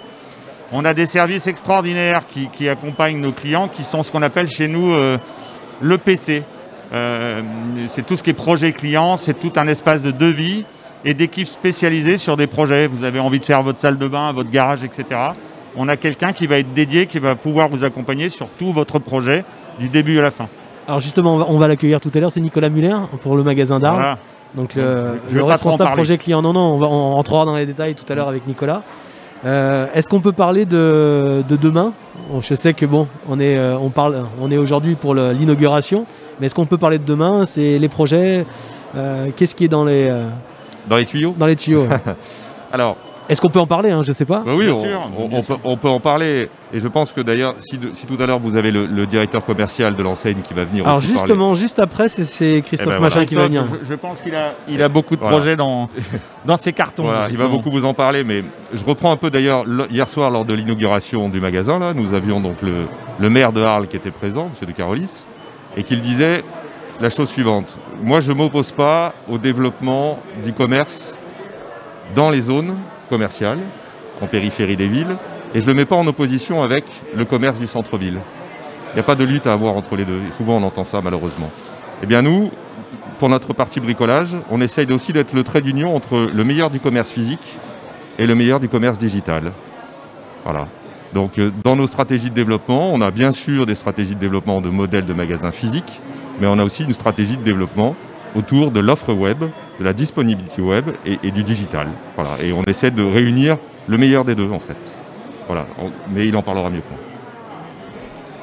On 0.72 0.84
a 0.84 0.94
des 0.94 1.06
services 1.06 1.46
extraordinaires 1.46 2.22
qui, 2.30 2.48
qui 2.48 2.68
accompagnent 2.68 3.20
nos 3.20 3.32
clients 3.32 3.68
qui 3.68 3.82
sont 3.82 4.02
ce 4.02 4.12
qu'on 4.12 4.22
appelle 4.22 4.48
chez 4.48 4.68
nous 4.68 4.92
euh, 4.92 5.18
le 5.80 5.98
PC. 5.98 6.44
Euh, 6.92 7.40
c'est 7.88 8.06
tout 8.06 8.16
ce 8.16 8.22
qui 8.22 8.30
est 8.30 8.34
projet 8.34 8.72
client, 8.72 9.16
c'est 9.16 9.34
tout 9.34 9.52
un 9.56 9.66
espace 9.66 10.02
de 10.02 10.12
devis 10.12 10.64
et 11.04 11.14
d'équipes 11.14 11.48
spécialisées 11.48 12.18
sur 12.18 12.36
des 12.36 12.46
projets. 12.46 12.86
Vous 12.86 13.04
avez 13.04 13.18
envie 13.18 13.40
de 13.40 13.44
faire 13.44 13.62
votre 13.62 13.78
salle 13.78 13.98
de 13.98 14.06
bain, 14.06 14.32
votre 14.32 14.50
garage, 14.50 14.84
etc. 14.84 15.04
On 15.76 15.88
a 15.88 15.96
quelqu'un 15.96 16.32
qui 16.32 16.46
va 16.46 16.58
être 16.58 16.72
dédié, 16.72 17.06
qui 17.06 17.18
va 17.18 17.34
pouvoir 17.34 17.68
vous 17.68 17.84
accompagner 17.84 18.28
sur 18.28 18.48
tout 18.48 18.72
votre 18.72 18.98
projet, 18.98 19.44
du 19.78 19.88
début 19.88 20.18
à 20.18 20.22
la 20.22 20.30
fin. 20.30 20.48
Alors 20.86 21.00
justement, 21.00 21.46
on 21.48 21.58
va, 21.58 21.68
l'accueillir 21.68 22.00
tout 22.00 22.10
à 22.14 22.18
l'heure, 22.18 22.32
c'est 22.32 22.40
Nicolas 22.40 22.68
Muller 22.68 22.96
pour 23.22 23.36
le 23.36 23.42
magasin 23.42 23.78
d'art. 23.78 23.94
Voilà. 23.94 24.18
Donc 24.54 24.74
le, 24.74 25.20
Je 25.30 25.36
le 25.36 25.44
responsable 25.44 25.92
projet 25.92 26.18
client, 26.18 26.42
non, 26.42 26.52
non, 26.52 26.74
on, 26.74 26.78
va, 26.78 26.86
on 26.88 27.14
rentrera 27.14 27.44
dans 27.44 27.54
les 27.54 27.66
détails 27.66 27.94
tout 27.94 28.10
à 28.10 28.16
l'heure 28.16 28.28
avec 28.28 28.46
Nicolas. 28.46 28.82
Euh, 29.44 29.86
Est-ce 29.94 30.08
qu'on 30.08 30.20
peut 30.20 30.32
parler 30.32 30.64
de, 30.66 31.42
de 31.48 31.56
demain? 31.56 31.92
Je 32.42 32.54
sais 32.54 32.74
que 32.74 32.86
bon, 32.86 33.06
on 33.28 33.40
est, 33.40 33.56
euh, 33.56 33.76
on 33.78 33.88
parle, 33.88 34.24
on 34.40 34.50
est 34.50 34.58
aujourd'hui 34.58 34.94
pour 34.94 35.14
l'inauguration, 35.14 36.06
mais 36.38 36.46
est-ce 36.46 36.54
qu'on 36.54 36.66
peut 36.66 36.76
parler 36.78 36.98
de 36.98 37.04
demain? 37.04 37.46
C'est 37.46 37.78
les 37.78 37.88
projets. 37.88 38.44
euh, 38.96 39.28
Qu'est-ce 39.36 39.54
qui 39.54 39.64
est 39.64 39.68
dans 39.68 39.84
les, 39.84 40.08
euh, 40.08 40.26
Dans 40.88 40.96
les 40.96 41.04
tuyaux? 41.06 41.34
dans 41.38 41.46
les 41.46 41.56
tuyaux 41.56 41.82
ouais. 41.84 41.96
Alors, 42.72 42.96
Est-ce 43.30 43.40
qu'on 43.40 43.48
peut 43.48 43.60
en 43.60 43.66
parler 43.66 43.90
hein, 43.90 44.02
Je 44.02 44.12
sais 44.12 44.24
pas. 44.24 44.40
bah 44.44 44.52
oui, 44.56 44.64
Bien 44.66 44.74
on, 44.74 44.82
sûr, 44.82 45.10
on- 45.18 45.28
bien 45.28 45.38
on 45.38 45.42
sûr. 45.42 45.56
peut, 45.56 45.60
on 45.68 45.76
peut 45.76 45.88
en 45.88 46.00
parler. 46.00 46.48
Et 46.72 46.80
je 46.80 46.88
pense 46.88 47.12
que 47.12 47.20
d'ailleurs, 47.20 47.54
si, 47.60 47.78
tout 47.78 48.16
à 48.22 48.26
l'heure 48.26 48.38
vous 48.38 48.56
avez 48.56 48.70
le, 48.70 48.86
le 48.86 49.06
directeur 49.06 49.44
commercial 49.44 49.94
de 49.96 50.02
l'enseigne 50.02 50.38
qui 50.42 50.52
va 50.54 50.64
venir 50.64 50.86
Alors 50.86 50.98
aussi 50.98 51.08
parler. 51.12 51.20
justement, 51.28 51.54
juste 51.54 51.78
après, 51.78 52.08
c'est- 52.08 52.24
c'est 52.24 52.62
Christophe 52.64 52.88
Eh 52.90 52.96
ben 52.96 53.00
Machin 53.00 53.24
qui 53.24 53.34
va 53.34 53.46
venir. 53.46 53.64
Je, 53.82 53.88
je 53.88 53.94
pense 53.94 54.20
qu'il 54.20 54.34
a, 54.34 54.54
il 54.68 54.82
a 54.82 54.88
beaucoup 54.88 55.14
de 55.16 55.20
Voilà. 55.20 55.36
projets 55.36 55.56
dans, 55.56 55.88
dans 56.44 56.56
ses 56.56 56.72
cartons. 56.72 57.04
Voilà, 57.04 57.28
il 57.30 57.38
va 57.38 57.48
beaucoup 57.48 57.70
vous 57.70 57.84
en 57.84 57.94
parler, 57.94 58.24
mais 58.24 58.44
je 58.74 58.84
reprends 58.84 59.12
un 59.12 59.16
peu 59.16 59.30
d'ailleurs 59.30 59.64
le- 59.64 59.86
hier 59.90 60.08
soir 60.08 60.30
lors 60.30 60.44
de 60.44 60.54
l'inauguration 60.54 61.28
du 61.28 61.40
magasin. 61.40 61.78
Là, 61.78 61.92
nous 61.94 62.14
avions 62.14 62.40
donc 62.40 62.62
le, 62.62 62.72
le 63.18 63.30
maire 63.30 63.52
de 63.52 63.62
Arles 63.62 63.86
qui 63.88 63.96
était 63.96 64.10
présent, 64.10 64.50
M. 64.60 64.66
de 64.68 64.72
Carolis, 64.72 65.24
et 65.76 65.82
qu'il 65.82 66.00
disait 66.00 66.42
la 67.00 67.10
chose 67.10 67.28
suivante 67.28 67.72
moi, 68.02 68.20
je 68.20 68.32
ne 68.32 68.36
m'oppose 68.38 68.72
pas 68.72 69.12
au 69.30 69.36
développement 69.36 70.18
du 70.42 70.54
commerce 70.54 71.14
dans 72.14 72.30
les 72.30 72.40
zones 72.40 72.74
commerciales, 73.10 73.58
en 74.22 74.26
périphérie 74.26 74.76
des 74.76 74.88
villes, 74.88 75.16
et 75.54 75.60
je 75.60 75.66
ne 75.66 75.72
le 75.72 75.74
mets 75.74 75.84
pas 75.84 75.96
en 75.96 76.06
opposition 76.06 76.62
avec 76.62 76.84
le 77.14 77.24
commerce 77.26 77.58
du 77.58 77.66
centre-ville. 77.66 78.20
Il 78.92 78.94
n'y 78.94 79.00
a 79.00 79.04
pas 79.04 79.16
de 79.16 79.24
lutte 79.24 79.46
à 79.46 79.52
avoir 79.52 79.76
entre 79.76 79.96
les 79.96 80.04
deux, 80.04 80.20
souvent 80.30 80.56
on 80.56 80.62
entend 80.62 80.84
ça 80.84 81.00
malheureusement. 81.02 81.50
Eh 82.02 82.06
bien 82.06 82.22
nous, 82.22 82.50
pour 83.18 83.28
notre 83.28 83.52
partie 83.52 83.80
bricolage, 83.80 84.34
on 84.50 84.60
essaye 84.60 84.90
aussi 84.92 85.12
d'être 85.12 85.34
le 85.34 85.42
trait 85.42 85.60
d'union 85.60 85.94
entre 85.94 86.30
le 86.32 86.44
meilleur 86.44 86.70
du 86.70 86.80
commerce 86.80 87.10
physique 87.10 87.58
et 88.18 88.26
le 88.26 88.34
meilleur 88.34 88.60
du 88.60 88.68
commerce 88.68 88.96
digital. 88.96 89.52
Voilà. 90.44 90.68
Donc 91.12 91.38
euh, 91.38 91.50
dans 91.64 91.76
nos 91.76 91.86
stratégies 91.86 92.30
de 92.30 92.34
développement, 92.34 92.92
on 92.92 93.00
a 93.00 93.10
bien 93.10 93.32
sûr 93.32 93.66
des 93.66 93.74
stratégies 93.74 94.14
de 94.14 94.20
développement 94.20 94.60
de 94.60 94.70
modèles 94.70 95.06
de 95.06 95.12
magasins 95.12 95.52
physiques, 95.52 96.00
mais 96.40 96.46
on 96.46 96.58
a 96.58 96.64
aussi 96.64 96.84
une 96.84 96.94
stratégie 96.94 97.36
de 97.36 97.42
développement 97.42 97.94
autour 98.34 98.70
de 98.70 98.80
l'offre 98.80 99.12
web, 99.12 99.44
de 99.80 99.84
la 99.84 99.92
disponibilité 99.92 100.62
web 100.62 100.90
et, 101.04 101.30
du 101.30 101.42
digital. 101.42 101.88
Voilà. 102.14 102.42
Et 102.42 102.52
on 102.52 102.62
essaie 102.64 102.90
de 102.90 103.02
réunir 103.02 103.56
le 103.88 103.96
meilleur 103.96 104.24
des 104.24 104.34
deux 104.34 104.50
en 104.50 104.60
fait. 104.60 104.76
Voilà. 105.46 105.66
Mais 106.10 106.28
il 106.28 106.36
en 106.36 106.42
parlera 106.42 106.70
mieux 106.70 106.80
que 106.80 106.90
moi. 106.90 106.98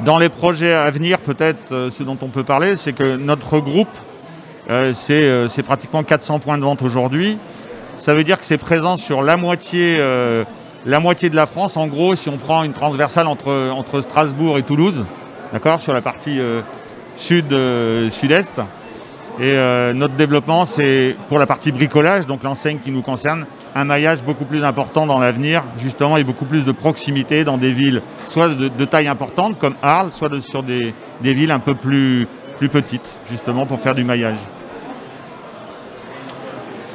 Dans 0.04 0.18
les 0.18 0.30
projets 0.30 0.74
à 0.74 0.90
venir, 0.92 1.20
peut-être 1.20 1.72
euh, 1.72 1.90
ce 1.90 2.04
dont 2.04 2.18
on 2.22 2.28
peut 2.28 2.44
parler, 2.44 2.76
c'est 2.76 2.94
que 2.94 3.16
notre 3.16 3.60
groupe, 3.60 3.88
euh, 4.70 4.94
c'est 4.94 5.24
euh, 5.24 5.48
c'est 5.48 5.64
pratiquement 5.64 6.04
400 6.04 6.40
points 6.40 6.58
de 6.58 6.64
vente 6.64 6.82
aujourd'hui. 6.82 7.38
Ça 7.98 8.14
veut 8.14 8.24
dire 8.24 8.38
que 8.40 8.46
c'est 8.46 8.58
présent 8.58 8.98
sur 8.98 9.24
la 9.24 9.38
moitié, 9.38 9.98
la 10.86 11.00
moitié 11.00 11.30
de 11.30 11.36
la 11.36 11.48
France. 11.48 11.78
En 11.78 11.88
gros, 11.88 12.14
si 12.14 12.30
on 12.30 12.38
prend 12.38 12.64
une 12.64 12.74
transversale 12.74 13.26
entre, 13.26 13.72
entre 13.72 14.02
Strasbourg 14.02 14.60
et 14.60 14.64
Toulouse, 14.64 15.04
d'accord, 15.54 15.82
sur 15.82 15.94
la 15.94 16.02
partie 16.02 16.40
euh, 16.40 16.62
sud, 17.16 17.52
euh, 17.54 18.10
sud-est. 18.10 18.54
Et 19.40 19.52
euh, 19.54 19.94
notre 19.94 20.16
développement, 20.16 20.66
c'est 20.66 21.16
pour 21.28 21.38
la 21.38 21.46
partie 21.46 21.72
bricolage, 21.72 22.26
donc 22.26 22.42
l'enseigne 22.44 22.80
qui 22.84 22.90
nous 22.90 23.04
concerne, 23.04 23.46
un 23.76 23.84
maillage 23.84 24.24
beaucoup 24.24 24.46
plus 24.46 24.64
important 24.64 25.06
dans 25.06 25.20
l'avenir, 25.20 25.64
justement, 25.78 26.18
et 26.18 26.24
beaucoup 26.24 26.46
plus 26.46 26.66
de 26.66 26.72
proximité 26.72 27.44
dans 27.44 27.58
des 27.58 27.72
villes, 27.72 28.02
soit 28.30 28.50
de, 28.50 28.68
de 28.68 28.86
taille 28.86 29.08
importante 29.08 29.60
comme 29.60 29.76
Arles, 29.84 30.12
soit 30.12 30.30
de- 30.30 30.40
sur 30.40 30.64
des, 30.64 30.92
des 31.22 31.34
villes 31.34 31.52
un 31.52 31.60
peu 31.60 31.76
plus, 31.76 32.28
plus 32.58 32.68
petites, 32.70 33.20
justement, 33.30 33.68
pour 33.68 33.80
faire 33.80 33.94
du 33.94 34.04
maillage. 34.04 34.40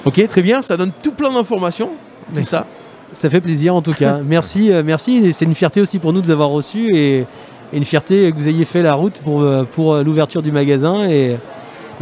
Ok, 0.05 0.27
très 0.29 0.43
bien, 0.43 0.63
ça 0.63 0.77
donne 0.77 0.91
tout 1.03 1.13
plein 1.13 1.33
d'informations. 1.33 1.91
Mais 2.35 2.43
ça, 2.45 2.67
Ça 3.13 3.31
fait 3.31 3.41
plaisir 3.41 3.75
en 3.75 3.83
tout 3.83 3.95
cas. 3.95 4.19
merci, 4.25 4.73
euh, 4.73 4.83
merci. 4.85 5.25
Et 5.27 5.33
C'est 5.33 5.45
une 5.45 5.55
fierté 5.55 5.81
aussi 5.81 5.99
pour 6.01 6.13
nous 6.13 6.21
de 6.21 6.27
vous 6.27 6.33
avoir 6.33 6.49
reçus 6.49 6.91
et, 6.93 7.19
et 7.21 7.27
une 7.73 7.85
fierté 7.85 8.33
que 8.33 8.37
vous 8.37 8.49
ayez 8.49 8.65
fait 8.65 8.83
la 8.83 8.95
route 8.95 9.21
pour, 9.23 9.43
euh, 9.43 9.63
pour 9.63 9.97
l'ouverture 9.99 10.43
du 10.43 10.51
magasin 10.51 11.05
et, 11.09 11.37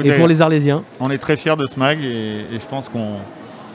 et 0.03 0.13
pour 0.13 0.27
les 0.29 0.41
Arlésiens. 0.43 0.83
On 1.01 1.11
est 1.11 1.19
très 1.19 1.37
fiers 1.37 1.57
de 1.57 1.67
ce 1.67 1.79
mag 1.79 1.99
et, 2.03 2.47
et 2.53 2.61
je 2.61 2.67
pense 2.67 2.89
qu'on 2.89 3.17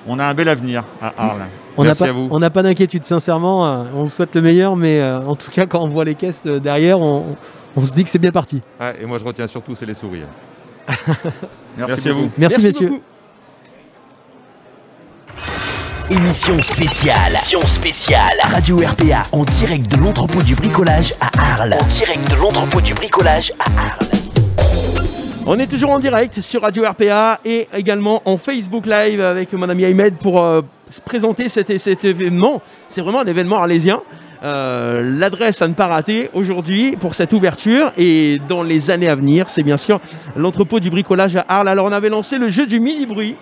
on 0.07 0.19
a 0.19 0.25
un 0.25 0.33
bel 0.33 0.47
avenir 0.49 0.83
à 1.01 1.13
Arles. 1.17 1.41
On 1.77 1.83
n'a 1.83 1.95
pas, 1.95 2.07
à 2.07 2.11
vous. 2.11 2.27
on 2.31 2.39
n'a 2.39 2.49
pas 2.49 2.63
d'inquiétude, 2.63 3.03
sincèrement. 3.05 3.65
euh, 3.67 3.83
On 3.95 4.03
vous 4.03 4.09
souhaite 4.09 4.33
le 4.35 4.41
meilleur, 4.41 4.75
mais 4.75 4.99
euh, 5.01 5.19
en 5.21 5.35
tout 5.35 5.51
cas, 5.51 5.65
quand 5.65 5.81
on 5.81 5.87
voit 5.89 6.05
les 6.05 6.15
caisses 6.15 6.43
euh, 6.45 6.59
derrière, 6.59 6.99
on, 6.99 7.35
on 7.75 7.83
se 7.85 7.91
dit 7.91 8.03
que 8.03 8.09
c'est 8.09 8.19
bien 8.19 8.31
parti. 8.31 8.61
Ah, 8.79 8.91
et 9.01 9.05
moi 9.05 9.17
je 9.17 9.23
retiens 9.25 9.47
surtout, 9.47 9.75
c'est 9.75 9.85
les 9.85 9.93
sourires. 9.93 10.27
Merci, 11.77 12.09
à 12.09 12.13
vous. 12.13 12.29
Merci, 12.37 12.63
messieurs. 12.65 12.87
beaucoup. 12.89 13.01
Émission 16.09 16.61
spéciale. 16.61 17.31
Émission 17.31 17.61
spéciale. 17.65 18.37
Radio 18.43 18.77
RPA 18.77 19.23
en 19.31 19.43
direct 19.43 19.91
de 19.91 19.97
l'entrepôt 19.97 20.43
du 20.43 20.53
bricolage 20.55 21.13
à 21.19 21.29
Arles. 21.53 21.75
En 21.81 21.85
direct 21.87 22.29
de 22.29 22.35
l'entrepôt 22.35 22.79
du 22.79 22.93
bricolage 22.93 23.51
à 23.59 23.65
Arles. 23.81 24.14
On 25.47 25.59
est 25.59 25.67
toujours 25.67 25.91
en 25.91 25.99
direct 25.99 26.41
sur 26.41 26.63
Radio 26.63 26.83
RPA 26.83 27.39
et 27.45 27.67
également 27.71 28.23
en 28.25 28.35
Facebook 28.35 28.87
Live 28.87 29.21
avec 29.21 29.53
mon 29.53 29.69
ami 29.69 29.85
Ahmed 29.85 30.15
pour 30.15 30.41
euh, 30.41 30.61
se 30.89 30.99
présenter 30.99 31.49
cet, 31.49 31.77
cet 31.77 32.03
événement. 32.03 32.63
C'est 32.89 33.01
vraiment 33.01 33.21
un 33.21 33.25
événement 33.25 33.59
arlésien. 33.59 34.01
Euh, 34.43 35.03
L'adresse 35.19 35.61
à 35.61 35.67
ne 35.67 35.75
pas 35.75 35.85
rater 35.85 36.31
aujourd'hui 36.33 36.95
pour 36.95 37.13
cette 37.13 37.31
ouverture 37.31 37.91
et 37.95 38.41
dans 38.49 38.63
les 38.63 38.89
années 38.89 39.07
à 39.07 39.15
venir, 39.15 39.47
c'est 39.47 39.61
bien 39.61 39.77
sûr 39.77 39.99
l'entrepôt 40.35 40.79
du 40.79 40.89
bricolage 40.89 41.35
à 41.35 41.45
Arles. 41.47 41.67
Alors 41.67 41.85
on 41.85 41.91
avait 41.91 42.09
lancé 42.09 42.39
le 42.39 42.49
jeu 42.49 42.65
du 42.65 42.79
mini-bruit 42.79 43.35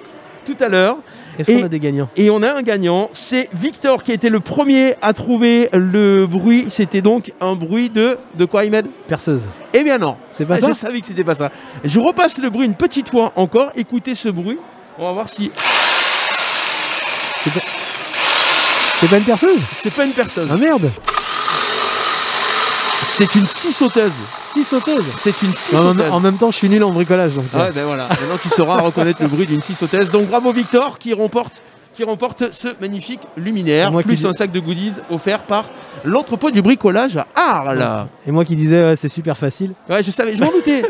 tout 0.44 0.58
à 0.60 0.68
l'heure. 0.68 0.98
Est-ce 1.38 1.52
qu'on 1.52 1.64
a 1.64 1.68
des 1.68 1.80
gagnants? 1.80 2.10
Et 2.16 2.30
on 2.30 2.44
a 2.44 2.54
un 2.54 2.62
gagnant, 2.62 3.10
c'est 3.14 3.50
Victor 3.54 4.04
qui 4.04 4.12
a 4.12 4.14
été 4.14 4.30
le 4.30 4.40
premier 4.40 4.96
à 5.02 5.14
trouver 5.14 5.70
le 5.74 6.28
bruit. 6.28 6.68
C'était 6.70 7.02
donc 7.02 7.32
un 7.42 7.56
bruit 7.56 7.90
de 7.90 8.18
de 8.36 8.46
quoi 8.46 8.62
Ahmed? 8.62 8.86
Perceuse. 9.08 9.42
Eh 9.74 9.84
bien 9.84 9.98
non, 9.98 10.18
c'est 10.32 10.46
pas 10.46 10.60
ça? 10.60 10.68
Je 10.68 10.74
savais 10.74 11.00
que 11.00 11.08
c'était 11.08 11.24
pas 11.24 11.36
ça. 11.36 11.52
Je 11.84 12.00
repasse 12.00 12.38
le 12.38 12.50
bruit 12.50 12.66
une 12.66 12.76
petite 12.76 13.10
fois 13.10 13.32
encore. 13.36 13.72
Écoutez 13.76 14.14
ce 14.16 14.30
bruit. 14.30 14.60
On 15.00 15.06
va 15.06 15.12
voir 15.14 15.30
si. 15.30 15.52
C'est 17.44 17.54
pas... 17.54 17.60
pas... 19.08 19.18
une 19.18 19.24
perceuse? 19.24 19.60
C'est 19.76 19.94
pas 19.94 20.06
une 20.06 20.12
perceuse. 20.12 20.48
Ah 20.52 20.58
merde 20.58 20.92
C'est 23.04 23.34
une 23.36 23.48
scie 23.48 23.74
sauteuse. 23.74 24.12
Scie 24.54 24.64
sauteuse 24.64 25.04
C'est 25.18 25.42
une 25.42 25.52
scie 25.54 25.76
en, 25.76 25.98
en 26.00 26.20
même 26.20 26.36
temps, 26.38 26.52
je 26.52 26.58
suis 26.58 26.70
nul 26.70 26.84
en 26.84 26.92
bricolage. 26.92 27.34
Donc, 27.34 27.46
Ah 27.56 27.64
ouais, 27.64 27.72
ben 27.74 27.86
voilà. 27.86 28.08
Maintenant, 28.08 28.38
tu 28.42 28.50
sauras 28.50 28.78
reconnaître 28.82 29.22
le 29.22 29.28
bruit 29.28 29.46
d'une 29.48 29.62
scie 29.62 29.74
sauteuse. 29.76 30.12
Donc, 30.12 30.28
bravo 30.28 30.52
Victor 30.52 31.00
qui 31.00 31.12
remporte, 31.14 31.62
qui 31.96 32.04
remporte 32.04 32.54
ce 32.54 32.68
magnifique 32.80 33.22
luminaire, 33.36 33.92
Moi 33.92 34.04
plus 34.04 34.24
un 34.26 34.34
sac 34.34 34.52
de 34.52 34.60
goodies 34.60 34.94
offert 35.10 35.44
par 35.46 35.66
l'entrepôt 36.04 36.52
du 36.52 36.62
bricolage 36.62 37.18
à 37.18 37.26
Arles. 37.36 38.08
Et 38.28 38.32
moi 38.32 38.46
qui 38.46 38.56
disais, 38.56 38.82
ouais, 38.84 38.96
c'est 38.96 39.10
super 39.10 39.38
facile. 39.38 39.72
Ouais, 39.90 40.04
je 40.04 40.12
savais, 40.12 40.36
je 40.36 40.44
m'en 40.44 40.52
doutais. 40.52 40.84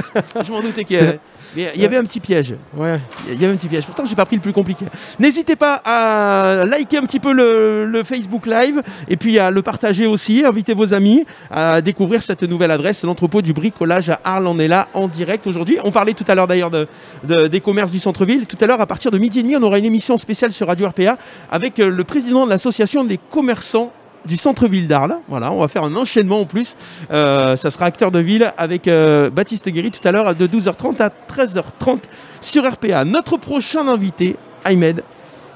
je 0.45 0.52
m'en 0.52 0.62
doutais 0.62 0.84
qu'il 0.84 0.97
y 0.97 0.99
avait- 1.02 1.19
il 1.56 1.82
y 1.82 1.86
avait 1.86 1.98
un 1.98 2.04
petit 2.04 2.20
piège. 2.20 2.56
Ouais. 2.76 3.00
Il 3.30 3.39
y 3.42 3.46
avait 3.46 3.54
un 3.54 3.58
petit 3.58 3.68
piège. 3.68 3.86
Pourtant, 3.86 4.06
j'ai 4.06 4.16
pas 4.16 4.26
pris 4.26 4.36
le 4.36 4.42
plus 4.42 4.54
compliqué. 4.54 4.86
N'hésitez 5.20 5.56
pas 5.56 5.82
à 5.86 6.66
liker 6.66 6.98
un 6.98 7.04
petit 7.04 7.20
peu 7.20 7.32
le, 7.34 7.86
le 7.86 8.04
Facebook 8.04 8.46
Live 8.46 8.82
et 9.08 9.18
puis 9.18 9.38
à 9.39 9.52
le 9.52 9.62
partager 9.62 10.06
aussi. 10.08 10.44
Invitez 10.46 10.74
vos 10.74 10.94
amis 10.94 11.26
à 11.52 11.82
découvrir 11.82 12.22
cette 12.24 12.44
nouvelle 12.44 12.72
adresse, 12.72 13.04
l'entrepôt 13.04 13.42
du 13.42 13.54
bricolage 13.54 14.10
à 14.10 14.20
Arles. 14.24 14.48
On 14.48 14.58
est 14.60 14.68
là 14.68 14.88
en 14.94 15.08
direct 15.08 15.46
aujourd'hui. 15.48 15.78
On 15.84 15.92
parlait 15.92 16.13
tout 16.13 16.26
à 16.28 16.36
l'heure 16.36 16.48
d'ailleurs 16.48 16.72
de, 16.72 16.88
de- 17.24 17.48
des 17.48 17.62
commerces 17.62 17.92
du 17.92 18.00
centre-ville. 18.00 18.46
Tout 18.48 18.58
à 18.62 18.66
l'heure, 18.66 18.82
à 18.82 18.88
partir 18.88 19.12
de 19.12 19.18
midi 19.18 19.39
et 19.39 19.44
demi, 19.44 19.56
on 19.56 19.63
aura 19.63 19.78
une 19.80 19.86
émission 19.86 20.18
spéciale 20.18 20.52
sur 20.52 20.68
Radio 20.68 20.88
RPA 20.88 21.18
avec 21.52 21.78
le 21.78 22.04
président 22.04 22.46
de 22.46 22.50
l'association 22.50 23.04
des 23.04 23.18
commerçants 23.30 23.92
du 24.26 24.38
centre-ville 24.38 24.88
d'Arles. 24.88 25.18
Voilà, 25.28 25.52
on 25.52 25.60
va 25.60 25.68
faire 25.68 25.84
un 25.84 25.96
enchaînement 25.96 26.42
en 26.42 26.46
plus. 26.46 26.76
Euh, 27.12 27.56
ça 27.56 27.72
sera 27.72 27.86
acteur 27.86 28.12
de 28.12 28.20
ville 28.20 28.52
avec 28.58 28.88
euh, 28.88 29.30
Baptiste 29.30 29.70
Guéry 29.70 29.92
tout 29.92 30.06
à 30.08 30.12
l'heure 30.12 30.36
de 30.36 30.48
12h30 30.48 31.02
à 31.02 31.10
13h30 31.10 32.00
sur 32.42 32.70
RPA. 32.70 33.06
Notre 33.06 33.38
prochain 33.38 33.88
invité, 33.88 34.36
Ahmed. 34.64 35.04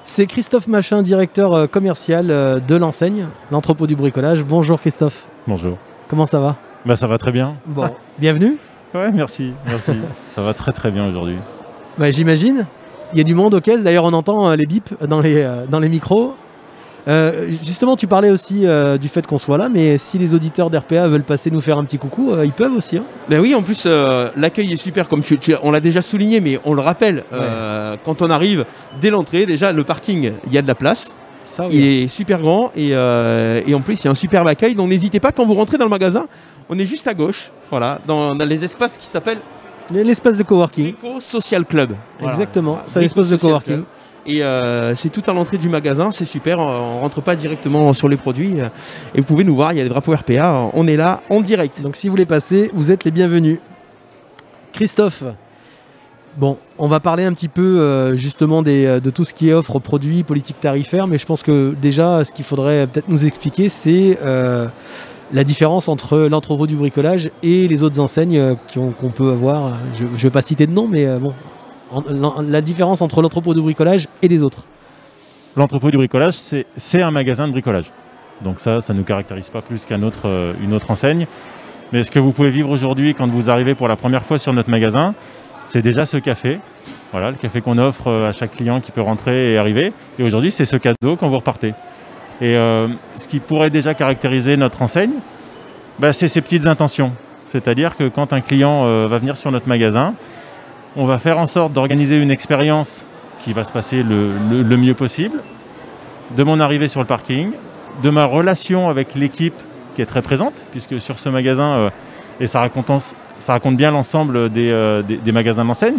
C'est 0.03 0.25
Christophe 0.25 0.67
Machin, 0.67 1.01
directeur 1.01 1.53
euh, 1.53 1.67
commercial 1.67 2.27
de 2.27 2.75
l'enseigne, 2.75 3.27
l'entrepôt 3.51 3.87
du 3.87 3.95
bricolage. 3.95 4.43
Bonjour 4.43 4.79
Christophe, 4.79 5.27
Bonjour. 5.47 5.77
comment 6.07 6.25
ça 6.25 6.39
va? 6.39 6.55
Bah 6.85 6.95
ça 6.95 7.07
va 7.07 7.17
très 7.17 7.31
bien. 7.31 7.55
Bon, 7.65 7.89
bienvenue. 8.17 8.57
Ouais, 8.93 9.11
merci, 9.11 9.53
merci. 9.65 9.91
ça 10.29 10.41
va 10.41 10.53
très 10.53 10.71
très 10.71 10.91
bien 10.91 11.07
aujourd'hui. 11.07 11.35
Bah, 11.97 12.09
J'imagine. 12.11 12.65
Il 13.13 13.17
y 13.17 13.21
a 13.21 13.23
du 13.23 13.35
monde 13.35 13.53
aux 13.53 13.61
caisses. 13.61 13.83
D'ailleurs, 13.83 14.03
on 14.03 14.11
entend 14.13 14.51
les 14.53 14.65
bips 14.65 14.93
dans 15.07 15.21
les, 15.21 15.47
dans 15.69 15.79
les 15.79 15.87
micros. 15.87 16.35
Euh, 17.07 17.47
justement, 17.63 17.95
tu 17.95 18.05
parlais 18.05 18.29
aussi 18.29 18.65
euh, 18.67 18.97
du 18.97 19.07
fait 19.07 19.25
qu'on 19.25 19.37
soit 19.37 19.57
là, 19.57 19.69
mais 19.69 19.97
si 19.97 20.17
les 20.17 20.33
auditeurs 20.33 20.69
d'RPA 20.69 21.07
veulent 21.07 21.23
passer 21.23 21.49
nous 21.49 21.61
faire 21.61 21.77
un 21.77 21.85
petit 21.85 21.97
coucou, 21.97 22.31
euh, 22.33 22.45
ils 22.45 22.51
peuvent 22.51 22.75
aussi. 22.75 22.97
hein. 22.97 23.03
Ben 23.29 23.39
oui, 23.39 23.55
en 23.55 23.63
plus, 23.63 23.87
l'accueil 24.35 24.73
est 24.73 24.75
super, 24.77 25.07
comme 25.07 25.21
tu, 25.21 25.37
tu- 25.37 25.55
on 25.63 25.71
l'a 25.71 25.79
déjà 25.79 26.01
souligné, 26.01 26.41
mais 26.41 26.59
on 26.65 26.73
le 26.73 26.81
rappelle, 26.81 27.23
quand 28.03 28.21
on 28.21 28.29
arrive 28.29 28.65
dès 29.01 29.09
l'entrée, 29.09 29.45
déjà, 29.45 29.71
le 29.71 29.83
parking, 29.83 30.33
il 30.47 30.53
y 30.53 30.57
a 30.57 30.61
de 30.61 30.67
la 30.67 30.75
place. 30.75 31.15
Ça, 31.45 31.67
Il 31.71 31.81
est 31.81 32.07
super 32.09 32.41
grand 32.41 32.71
et, 32.75 32.89
et 32.89 33.73
en 33.73 33.79
plus, 33.81 34.01
il 34.03 34.05
y 34.05 34.07
a 34.09 34.11
un 34.11 34.15
superbe 34.15 34.47
accueil. 34.49 34.75
Donc, 34.75 34.89
n'hésitez 34.89 35.21
pas, 35.21 35.31
quand 35.31 35.45
vous 35.45 35.53
rentrez 35.53 35.77
dans 35.77 35.85
le 35.85 35.89
magasin, 35.89 36.27
on 36.69 36.77
est 36.77 36.83
juste 36.85 37.07
à 37.07 37.13
gauche, 37.13 37.51
voilà, 37.71 37.99
dans, 38.05 38.35
dans 38.35 38.45
les 38.45 38.63
espaces 38.65 38.97
qui 38.97 39.05
s'appellent 39.07 39.39
L'espace 39.89 40.35
de 40.37 40.43
coworking. 40.43 40.93
Brico 41.01 41.21
Social 41.21 41.63
Club. 41.63 41.91
Voilà. 42.19 42.33
Exactement, 42.33 42.79
c'est 42.87 42.97
un 42.97 43.01
Brico 43.03 43.21
espace 43.21 43.29
de 43.29 43.37
coworking. 43.37 43.73
Club. 43.75 43.85
Et 44.27 44.43
euh, 44.43 44.93
c'est 44.93 45.09
tout 45.09 45.23
à 45.25 45.33
l'entrée 45.33 45.57
du 45.57 45.69
magasin, 45.69 46.11
c'est 46.11 46.25
super, 46.25 46.59
on, 46.59 46.99
rentre 46.99 47.21
pas 47.21 47.37
directement 47.37 47.93
sur 47.93 48.09
les 48.09 48.17
produits. 48.17 48.55
et 49.15 49.21
vous 49.21 49.23
pouvez 49.23 49.45
nous 49.45 49.55
voir, 49.55 49.71
il 49.71 49.77
y 49.77 49.79
a 49.79 49.83
les 49.83 49.89
drapeaux 49.89 50.13
RPA, 50.13 50.69
on 50.73 50.85
est 50.85 50.97
là 50.97 51.21
en 51.29 51.39
direct. 51.39 51.81
Donc 51.81 51.95
si 51.95 52.07
vous 52.07 52.11
voulez 52.11 52.25
passer, 52.25 52.69
vous 52.73 52.91
êtes 52.91 53.05
les 53.05 53.11
bienvenus. 53.11 53.59
Christophe, 54.73 55.23
bon, 56.35 56.57
on 56.77 56.89
va 56.89 56.99
parler 56.99 57.23
un 57.23 57.31
petit 57.31 57.47
peu 57.47 57.79
euh, 57.79 58.17
justement 58.17 58.61
euh, 58.67 58.99
de 58.99 59.09
tout 59.09 59.23
ce 59.23 59.33
qui 59.33 59.47
est 59.49 59.53
offre 59.53 59.79
produits, 59.79 60.23
politique 60.23 60.59
tarifaire, 60.59 61.07
mais 61.07 61.17
je 61.17 61.25
pense 61.25 61.41
que 61.41 61.73
déjà, 61.81 62.25
ce 62.25 62.33
qu'il 62.33 62.43
faudrait 62.43 62.85
peut-être 62.85 63.07
nous 63.07 63.25
expliquer, 63.25 63.69
c'est 63.69 64.17
la 65.33 65.43
différence 65.43 65.87
entre 65.87 66.19
l'entrepôt 66.29 66.67
du 66.67 66.75
bricolage 66.75 67.31
et 67.43 67.67
les 67.67 67.81
autres 67.81 67.99
enseignes 67.99 68.57
qu'on 68.73 69.09
peut 69.09 69.31
avoir. 69.31 69.79
Je 69.93 70.03
ne 70.03 70.09
vais 70.09 70.29
pas 70.29 70.41
citer 70.41 70.67
de 70.67 70.71
nom, 70.73 70.87
mais 70.87 71.05
bon, 71.17 71.33
la 72.47 72.61
différence 72.61 73.01
entre 73.01 73.21
l'entrepôt 73.21 73.53
du 73.53 73.61
bricolage 73.61 74.07
et 74.21 74.27
les 74.27 74.43
autres. 74.43 74.65
L'entrepôt 75.55 75.89
du 75.89 75.97
bricolage, 75.97 76.35
c'est 76.35 77.01
un 77.01 77.11
magasin 77.11 77.47
de 77.47 77.51
bricolage. 77.51 77.91
Donc 78.41 78.59
ça, 78.59 78.81
ça 78.81 78.93
ne 78.93 78.99
nous 78.99 79.03
caractérise 79.03 79.49
pas 79.49 79.61
plus 79.61 79.85
qu'une 79.85 80.03
autre, 80.03 80.27
euh, 80.27 80.53
autre 80.71 80.91
enseigne. 80.91 81.25
Mais 81.91 82.03
ce 82.03 82.11
que 82.11 82.19
vous 82.19 82.31
pouvez 82.31 82.51
vivre 82.51 82.69
aujourd'hui 82.69 83.13
quand 83.13 83.27
vous 83.27 83.49
arrivez 83.49 83.73
pour 83.73 83.87
la 83.87 83.95
première 83.95 84.23
fois 84.23 84.37
sur 84.37 84.53
notre 84.53 84.69
magasin, 84.69 85.15
c'est 85.67 85.81
déjà 85.81 86.05
ce 86.05 86.17
café. 86.17 86.59
Voilà, 87.11 87.31
le 87.31 87.37
café 87.37 87.61
qu'on 87.61 87.77
offre 87.77 88.07
euh, 88.07 88.29
à 88.29 88.31
chaque 88.33 88.51
client 88.51 88.81
qui 88.81 88.91
peut 88.91 89.01
rentrer 89.01 89.53
et 89.53 89.57
arriver. 89.57 89.93
Et 90.19 90.23
aujourd'hui, 90.23 90.51
c'est 90.51 90.65
ce 90.65 90.77
cadeau 90.77 91.15
quand 91.15 91.29
vous 91.29 91.37
repartez. 91.37 91.73
Et 92.39 92.55
euh, 92.55 92.87
ce 93.15 93.27
qui 93.27 93.39
pourrait 93.39 93.71
déjà 93.71 93.95
caractériser 93.95 94.57
notre 94.57 94.81
enseigne, 94.81 95.13
bah, 95.97 96.13
c'est 96.13 96.27
ces 96.27 96.41
petites 96.41 96.67
intentions. 96.67 97.13
C'est-à-dire 97.47 97.95
que 97.95 98.07
quand 98.07 98.33
un 98.33 98.41
client 98.41 98.83
va 99.07 99.17
venir 99.17 99.37
sur 99.37 99.51
notre 99.51 99.69
magasin, 99.69 100.13
on 100.97 101.05
va 101.05 101.19
faire 101.19 101.37
en 101.37 101.45
sorte 101.45 101.73
d'organiser 101.73 102.19
une 102.19 102.31
expérience 102.31 103.05
qui 103.39 103.53
va 103.53 103.63
se 103.63 103.71
passer 103.71 104.01
le, 104.01 104.77
mieux 104.77 104.95
possible, 104.95 105.39
de 106.35 106.43
mon 106.43 106.59
arrivée 106.59 106.87
sur 106.87 106.99
le 106.99 107.05
parking, 107.05 107.51
de 108.01 108.09
ma 108.09 108.25
relation 108.25 108.89
avec 108.89 109.13
l'équipe 109.13 109.53
qui 109.95 110.01
est 110.01 110.07
très 110.07 110.23
présente, 110.23 110.65
puisque 110.71 110.99
sur 110.99 111.19
ce 111.19 111.29
magasin, 111.29 111.71
euh, 111.71 111.89
et 112.39 112.47
ça 112.47 112.59
raconte, 112.59 113.77
bien 113.77 113.91
l'ensemble 113.91 114.49
des, 114.49 114.71
euh, 114.71 115.03
magasins 115.27 115.65
d'enseigne, 115.65 115.97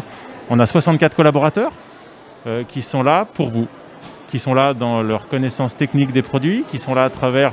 on 0.50 0.58
a 0.58 0.66
64 0.66 1.14
collaborateurs 1.14 1.72
euh, 2.46 2.64
qui 2.66 2.82
sont 2.82 3.04
là 3.04 3.24
pour 3.34 3.50
vous, 3.50 3.68
qui 4.26 4.40
sont 4.40 4.52
là 4.52 4.74
dans 4.74 5.02
leur 5.02 5.28
connaissance 5.28 5.76
technique 5.76 6.12
des 6.12 6.22
produits, 6.22 6.64
qui 6.68 6.78
sont 6.78 6.94
là 6.94 7.04
à 7.04 7.10
travers 7.10 7.52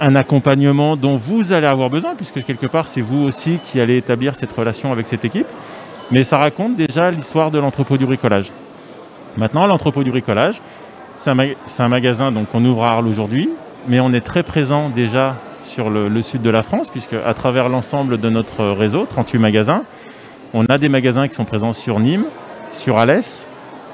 un 0.00 0.14
accompagnement 0.14 0.96
dont 0.96 1.16
vous 1.16 1.52
allez 1.52 1.66
avoir 1.66 1.90
besoin, 1.90 2.14
puisque 2.14 2.44
quelque 2.44 2.66
part 2.66 2.88
c'est 2.88 3.02
vous 3.02 3.22
aussi 3.22 3.58
qui 3.62 3.80
allez 3.80 3.96
établir 3.96 4.34
cette 4.34 4.52
relation 4.52 4.92
avec 4.92 5.06
cette 5.08 5.24
équipe. 5.24 5.48
Mais 6.10 6.24
ça 6.24 6.38
raconte 6.38 6.76
déjà 6.76 7.10
l'histoire 7.10 7.50
de 7.50 7.58
l'entrepôt 7.58 7.96
du 7.96 8.06
bricolage. 8.06 8.52
Maintenant, 9.36 9.66
l'entrepôt 9.66 10.02
du 10.02 10.10
bricolage, 10.10 10.60
c'est 11.16 11.30
un, 11.30 11.34
ma- 11.34 11.44
c'est 11.66 11.82
un 11.82 11.88
magasin 11.88 12.32
qu'on 12.50 12.64
ouvre 12.64 12.84
à 12.84 12.92
Arles 12.92 13.06
aujourd'hui, 13.06 13.50
mais 13.86 14.00
on 14.00 14.12
est 14.12 14.20
très 14.20 14.42
présent 14.42 14.90
déjà 14.90 15.36
sur 15.62 15.90
le, 15.90 16.22
sud 16.22 16.42
de 16.42 16.50
la 16.50 16.62
France, 16.62 16.90
puisque 16.90 17.14
à 17.14 17.34
travers 17.34 17.68
l'ensemble 17.68 18.18
de 18.18 18.28
notre 18.28 18.64
réseau, 18.64 19.06
38 19.08 19.38
magasins, 19.38 19.82
on 20.54 20.64
a 20.66 20.78
des 20.78 20.88
magasins 20.88 21.28
qui 21.28 21.34
sont 21.34 21.44
présents 21.44 21.72
sur 21.72 22.00
Nîmes, 22.00 22.24
sur 22.72 22.98
Alès, 22.98 23.46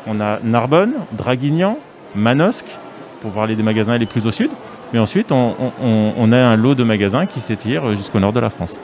on 0.07 0.21
a 0.21 0.39
Narbonne, 0.43 0.95
Draguignan, 1.13 1.79
Manosque, 2.15 2.79
pour 3.21 3.33
parler 3.33 3.57
des 3.57 3.63
magasins 3.63 3.99
les 3.99 4.07
plus 4.07 4.27
au 4.27 4.33
sud. 4.33 4.51
Mais 4.93 4.99
ensuite, 5.01 5.33
on, 5.33 6.33
a 6.33 6.37
un 6.37 6.57
lot 6.57 6.75
de 6.75 6.85
magasins 6.85 7.27
qui 7.27 7.41
s'étire 7.41 7.95
jusqu'au 7.97 8.21
nord 8.21 8.33
de 8.33 8.41
la 8.41 8.51
France. 8.51 8.83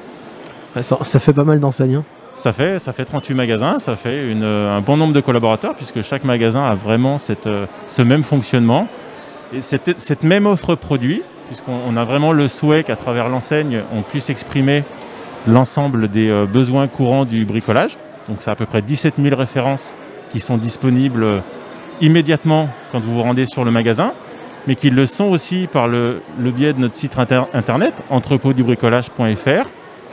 Ça, 0.81 0.99
ça 1.03 1.21
fait 1.21 1.33
pas 1.33 1.45
mal 1.45 1.61
d'enseignes. 1.61 2.03
Ça 2.37 2.53
fait, 2.53 2.79
ça 2.79 2.93
fait 2.93 3.05
38 3.05 3.35
magasins, 3.35 3.79
ça 3.79 3.95
fait 3.95 4.19
euh, 4.21 4.77
un 4.77 4.81
bon 4.81 4.97
nombre 4.97 5.13
de 5.13 5.21
collaborateurs, 5.21 5.75
puisque 5.75 6.03
chaque 6.03 6.25
magasin 6.25 6.65
a 6.65 6.75
vraiment 6.75 7.19
cette, 7.19 7.47
euh, 7.47 7.67
ce 7.89 8.03
même 8.03 8.25
fonctionnement 8.25 8.89
et 9.53 9.61
cette, 9.61 10.01
cette 10.01 10.23
même 10.23 10.47
offre 10.47 10.75
produit, 10.75 11.23
puisqu'on 11.47 11.79
on 11.87 11.97
a 11.97 12.05
vraiment 12.05 12.33
le 12.33 12.49
souhait 12.49 12.83
qu'à 12.85 12.97
travers 12.97 13.29
l'enseigne, 13.29 13.83
on 13.95 14.03
puisse 14.03 14.29
exprimer 14.31 14.83
l'ensemble 15.47 16.09
des 16.09 16.31
euh, 16.31 16.47
besoins 16.47 16.89
courants 16.89 17.25
du 17.27 17.45
bricolage. 17.45 17.97
Donc 18.29 18.39
c'est 18.41 18.51
à 18.51 18.57
peu 18.57 18.67
près 18.67 18.83
17 18.83 19.15
000 19.23 19.37
références 19.37 19.93
qui 20.31 20.41
sont 20.41 20.57
disponibles 20.57 21.43
immédiatement 22.01 22.69
quand 22.91 23.01
vous 23.05 23.15
vous 23.15 23.23
rendez 23.23 23.47
sur 23.47 23.65
le 23.65 23.71
magasin, 23.71 24.13
mais 24.67 24.75
qui 24.75 24.91
le 24.91 25.07
sont 25.07 25.27
aussi 25.27 25.69
par 25.71 25.87
le, 25.87 26.23
le 26.41 26.51
biais 26.51 26.73
de 26.73 26.79
notre 26.81 26.97
site 26.97 27.19
inter- 27.19 27.43
internet, 27.53 27.93
entrepôtdubricolage.fr, 28.11 29.69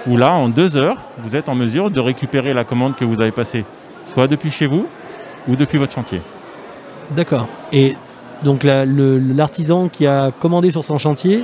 où 0.08 0.18
là, 0.18 0.32
en 0.34 0.50
deux 0.50 0.78
heures, 0.78 0.98
vous 1.20 1.36
êtes 1.36 1.50
en 1.50 1.56
mesure 1.56 1.92
de 1.92 2.00
récupérer 2.00 2.54
la 2.54 2.64
commande 2.64 2.96
que 2.96 3.06
vous 3.06 3.22
avez 3.22 3.32
passée, 3.32 3.66
soit 4.06 4.28
depuis 4.28 4.52
chez 4.52 4.68
vous 4.68 4.86
ou 5.48 5.56
depuis 5.56 5.78
votre 5.78 5.94
chantier. 5.94 6.22
D'accord. 7.12 7.48
Et 7.72 7.96
donc 8.44 8.64
la- 8.64 8.86
l'artisan 8.86 9.90
qui 9.90 10.08
a 10.08 10.32
commandé 10.32 10.70
sur 10.72 10.84
son 10.84 10.98
chantier, 10.98 11.44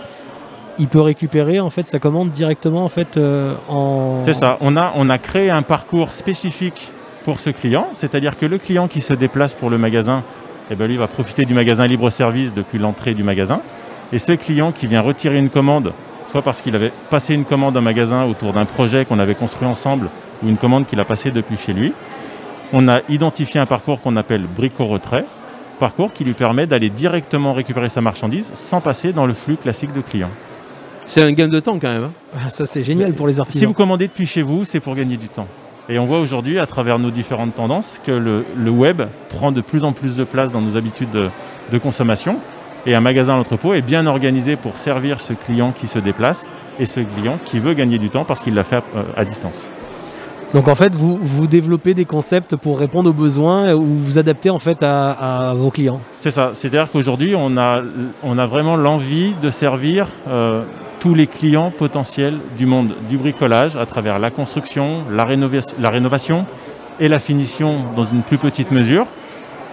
il 0.78 0.88
peut 0.88 1.02
récupérer 1.02 1.60
en 1.60 1.70
fait 1.70 1.88
sa 1.88 2.00
commande 2.00 2.30
directement 2.32 2.84
en 2.86 2.90
fait 2.90 3.18
euh, 3.18 3.56
en. 3.70 4.22
C'est 4.24 4.34
ça, 4.34 4.58
on 4.62 4.76
a, 4.76 4.92
on 4.96 5.10
a 5.10 5.18
créé 5.18 5.50
un 5.50 5.62
parcours 5.62 6.14
spécifique 6.14 6.92
pour 7.24 7.40
ce 7.40 7.50
client, 7.50 7.88
c'est-à-dire 7.94 8.38
que 8.38 8.46
le 8.46 8.58
client 8.58 8.88
qui 8.88 9.02
se 9.02 9.14
déplace 9.14 9.56
pour 9.56 9.70
le 9.70 9.78
magasin, 9.78 10.22
eh 10.70 10.76
ben 10.76 10.88
lui 10.88 10.98
va 10.98 11.08
profiter 11.08 11.46
du 11.46 11.54
magasin 11.54 11.88
libre-service 11.88 12.54
depuis 12.54 12.78
l'entrée 12.78 13.14
du 13.14 13.24
magasin. 13.24 13.62
Et 14.14 14.20
ce 14.20 14.34
client 14.34 14.72
qui 14.72 14.86
vient 14.86 15.02
retirer 15.02 15.40
une 15.40 15.50
commande, 15.50 15.92
soit 16.36 16.42
parce 16.42 16.62
qu'il 16.62 16.76
avait 16.76 16.92
passé 17.10 17.34
une 17.34 17.46
commande 17.46 17.78
à 17.78 17.80
un 17.80 17.82
magasin 17.82 18.26
autour 18.26 18.52
d'un 18.52 18.66
projet 18.66 19.06
qu'on 19.06 19.20
avait 19.20 19.36
construit 19.36 19.66
ensemble, 19.66 20.10
ou 20.44 20.50
une 20.50 20.58
commande 20.58 20.86
qu'il 20.86 21.00
a 21.00 21.06
passée 21.06 21.32
depuis 21.32 21.56
chez 21.56 21.72
lui, 21.72 21.94
on 22.74 22.90
a 22.90 23.00
identifié 23.08 23.58
un 23.62 23.66
parcours 23.66 24.02
qu'on 24.02 24.18
appelle 24.18 24.42
brico-retrait, 24.42 25.24
parcours 25.80 26.12
qui 26.12 26.26
lui 26.26 26.34
permet 26.34 26.68
d'aller 26.68 26.90
directement 26.90 27.54
récupérer 27.54 27.88
sa 27.88 28.02
marchandise 28.02 28.52
sans 28.54 28.82
passer 28.82 29.14
dans 29.14 29.26
le 29.26 29.34
flux 29.34 29.56
classique 29.56 29.94
de 29.94 30.02
clients. 30.02 30.30
C'est 31.06 31.22
un 31.22 31.32
gain 31.32 31.48
de 31.48 31.60
temps 31.62 31.80
quand 31.80 31.88
même. 31.88 32.04
hein. 32.04 32.12
Ah, 32.36 32.50
Ça 32.50 32.66
c'est 32.66 32.84
génial 32.84 33.14
pour 33.14 33.28
les 33.28 33.40
artisans. 33.40 33.58
Si 33.62 33.66
vous 33.66 33.74
commandez 33.74 34.08
depuis 34.08 34.26
chez 34.26 34.42
vous, 34.42 34.66
c'est 34.66 34.82
pour 34.82 34.94
gagner 34.96 35.16
du 35.16 35.30
temps. 35.30 35.48
Et 35.88 36.00
on 36.00 36.06
voit 36.06 36.20
aujourd'hui, 36.20 36.60
à 36.60 36.66
travers 36.68 37.00
nos 37.00 37.12
différentes 37.12 37.56
tendances, 37.56 38.02
que 38.06 38.12
le, 38.12 38.44
le 38.58 38.72
web 38.72 39.04
prend 39.30 39.54
de 39.54 39.62
plus 39.62 39.86
en 39.86 39.94
plus 39.94 40.18
de 40.18 40.26
place 40.26 40.52
dans 40.52 40.60
nos 40.60 40.76
habitudes 40.76 41.12
de, 41.12 41.30
de 41.72 41.78
consommation. 41.78 42.40
Et 42.86 42.94
un 42.96 43.02
magasin 43.02 43.34
à 43.34 43.38
l'entrepôt 43.38 43.74
est 43.74 43.82
bien 43.82 44.06
organisé 44.06 44.56
pour 44.56 44.78
servir 44.78 45.20
ce 45.20 45.34
client 45.34 45.72
qui 45.72 45.88
se 45.88 46.00
déplace 46.00 46.46
et 46.80 46.86
ce 46.86 47.00
client 47.00 47.40
qui 47.44 47.60
veut 47.60 47.74
gagner 47.74 47.98
du 47.98 48.10
temps 48.10 48.26
parce 48.26 48.42
qu'il 48.42 48.54
l'a 48.54 48.64
fait 48.64 48.78
à, 48.78 48.84
euh, 48.96 49.04
à 49.18 49.26
distance. 49.26 49.70
Donc 50.54 50.68
en 50.68 50.76
fait, 50.76 50.94
vous, 50.94 51.18
vous 51.22 51.48
développez 51.48 51.94
des 51.96 52.06
concepts 52.06 52.56
pour 52.56 52.80
répondre 52.80 53.10
aux 53.10 53.14
besoins 53.14 53.74
ou 53.74 53.84
vous 53.84 54.18
adaptez 54.20 54.50
en 54.52 54.60
fait 54.60 54.84
à, 54.84 55.50
à 55.50 55.54
vos 55.54 55.72
clients. 55.72 56.00
C'est 56.20 56.32
ça, 56.32 56.52
c'est-à-dire 56.54 56.90
qu'aujourd'hui, 56.92 57.36
on 57.36 57.58
a, 57.58 57.82
on 58.24 58.38
a 58.38 58.46
vraiment 58.46 58.78
l'envie 58.78 59.34
de 59.42 59.50
servir 59.50 60.08
euh, 60.30 60.62
tous 61.00 61.16
les 61.16 61.28
clients 61.28 61.72
potentiels 61.72 62.38
du 62.58 62.66
monde 62.68 62.94
du 63.10 63.18
bricolage 63.18 63.76
à 63.76 63.86
travers 63.86 64.20
la 64.20 64.30
construction, 64.30 65.02
la, 65.12 65.26
rénova- 65.26 65.74
la 65.80 65.90
rénovation 65.90 66.46
et 67.00 67.08
la 67.08 67.20
finition 67.20 67.80
dans 67.96 68.04
une 68.06 68.22
plus 68.22 68.38
petite 68.38 68.72
mesure. 68.72 69.08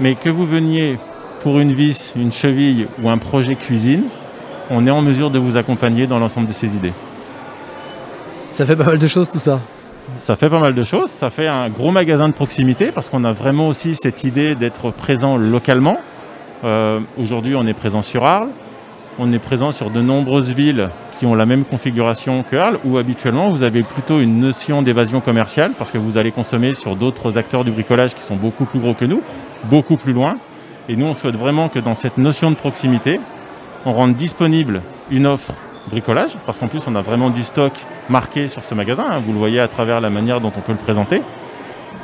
Mais 0.01 0.15
que 0.15 0.31
vous 0.31 0.47
veniez 0.47 0.99
pour 1.43 1.59
une 1.59 1.73
vis, 1.73 2.13
une 2.15 2.31
cheville 2.31 2.87
ou 3.03 3.11
un 3.11 3.19
projet 3.19 3.57
cuisine, 3.57 4.05
on 4.71 4.87
est 4.87 4.91
en 4.91 5.03
mesure 5.03 5.31
de 5.31 5.41
vous 5.41 5.57
accompagner 5.57 6.07
dans 6.07 6.21
l'ensemble 6.21 6.47
de 6.47 6.53
ces 6.53 6.77
idées. 6.77 6.93
Ça 8.53 8.65
fait 8.65 8.77
pas 8.77 8.85
mal 8.85 8.99
de 8.99 9.09
choses 9.09 9.29
tout 9.29 9.41
ça. 9.41 9.61
Ça 10.19 10.37
fait 10.37 10.49
pas 10.49 10.61
mal 10.61 10.75
de 10.75 10.85
choses. 10.85 11.11
Ça 11.11 11.31
fait 11.31 11.49
un 11.49 11.69
gros 11.69 11.91
magasin 11.91 12.29
de 12.29 12.33
proximité 12.33 12.93
parce 12.93 13.11
qu'on 13.11 13.25
a 13.25 13.33
vraiment 13.33 13.67
aussi 13.67 13.97
cette 13.97 14.23
idée 14.23 14.55
d'être 14.55 14.91
présent 14.91 15.37
localement. 15.37 15.99
Euh, 16.65 17.01
Aujourd'hui, 17.19 17.57
on 17.57 17.67
est 17.67 17.75
présent 17.75 18.03
sur 18.03 18.25
Arles. 18.25 18.51
On 19.19 19.33
est 19.33 19.41
présent 19.41 19.73
sur 19.73 19.91
de 19.91 20.01
nombreuses 20.01 20.53
villes 20.53 20.91
qui 21.19 21.27
ont 21.27 21.35
la 21.35 21.45
même 21.45 21.65
configuration 21.65 22.45
que 22.49 22.57
Arles, 22.57 22.79
où 22.85 22.99
habituellement 22.99 23.49
vous 23.49 23.65
avez 23.65 23.83
plutôt 23.83 24.21
une 24.21 24.39
notion 24.39 24.81
d'évasion 24.81 25.21
commerciale 25.21 25.73
parce 25.77 25.91
que 25.91 25.99
vous 25.99 26.19
allez 26.19 26.31
consommer 26.31 26.73
sur 26.73 26.95
d'autres 26.95 27.37
acteurs 27.37 27.65
du 27.65 27.73
bricolage 27.73 28.15
qui 28.15 28.23
sont 28.23 28.37
beaucoup 28.37 28.65
plus 28.65 28.79
gros 28.79 28.95
que 28.95 29.05
nous, 29.05 29.23
beaucoup 29.65 29.97
plus 29.97 30.13
loin. 30.13 30.37
Et 30.93 30.97
nous, 30.97 31.07
on 31.07 31.15
souhaite 31.15 31.37
vraiment 31.37 31.71
que 31.71 31.79
dans 31.79 31.95
cette 31.95 32.19
notion 32.19 32.51
de 32.51 32.55
proximité, 32.55 33.19
on 33.87 33.95
rende 33.95 34.15
disponible 34.15 34.83
une 35.11 35.27
offre 35.27 35.55
bricolage, 35.89 36.37
parce 36.45 36.59
qu'en 36.59 36.69
plus 36.69 36.87
on 36.87 36.95
a 36.95 37.01
vraiment 37.01 37.31
du 37.31 37.45
stock 37.45 37.73
marqué 38.11 38.47
sur 38.47 38.63
ce 38.63 38.75
magasin, 38.75 39.07
hein, 39.11 39.23
vous 39.25 39.33
le 39.33 39.39
voyez 39.39 39.59
à 39.59 39.69
travers 39.69 40.03
la 40.03 40.11
manière 40.11 40.43
dont 40.43 40.53
on 40.55 40.61
peut 40.61 40.73
le 40.73 40.79
présenter. 40.79 41.23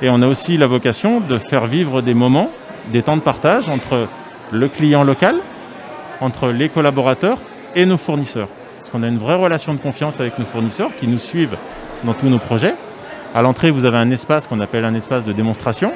Et 0.00 0.08
on 0.08 0.22
a 0.22 0.26
aussi 0.26 0.56
la 0.56 0.66
vocation 0.66 1.20
de 1.20 1.36
faire 1.36 1.66
vivre 1.66 2.00
des 2.00 2.14
moments, 2.14 2.50
des 2.90 3.02
temps 3.02 3.18
de 3.18 3.20
partage 3.20 3.68
entre 3.68 4.08
le 4.52 4.68
client 4.68 5.04
local, 5.04 5.36
entre 6.22 6.48
les 6.48 6.70
collaborateurs 6.70 7.36
et 7.76 7.84
nos 7.84 7.98
fournisseurs. 7.98 8.48
Parce 8.78 8.88
qu'on 8.88 9.02
a 9.02 9.08
une 9.08 9.18
vraie 9.18 9.34
relation 9.34 9.74
de 9.74 9.80
confiance 9.80 10.18
avec 10.18 10.38
nos 10.38 10.46
fournisseurs 10.46 10.96
qui 10.96 11.08
nous 11.08 11.18
suivent 11.18 11.58
dans 12.04 12.14
tous 12.14 12.30
nos 12.30 12.38
projets. 12.38 12.74
À 13.34 13.42
l'entrée, 13.42 13.70
vous 13.70 13.84
avez 13.84 13.98
un 13.98 14.10
espace 14.10 14.46
qu'on 14.46 14.60
appelle 14.60 14.86
un 14.86 14.94
espace 14.94 15.26
de 15.26 15.32
démonstration, 15.34 15.92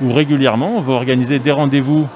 où 0.00 0.12
régulièrement 0.12 0.76
on 0.76 0.80
va 0.80 0.92
organiser 0.92 1.40
des 1.40 1.50
rendez-vous 1.50 2.06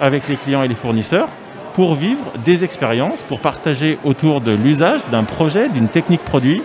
avec 0.00 0.28
les 0.28 0.36
clients 0.36 0.62
et 0.62 0.68
les 0.68 0.74
fournisseurs 0.74 1.28
pour 1.72 1.94
vivre 1.94 2.24
des 2.44 2.62
expériences, 2.62 3.22
pour 3.22 3.40
partager 3.40 3.98
autour 4.04 4.40
de 4.40 4.52
l'usage 4.52 5.00
d'un 5.10 5.24
projet, 5.24 5.68
d'une 5.68 5.88
technique 5.88 6.22
produit 6.22 6.62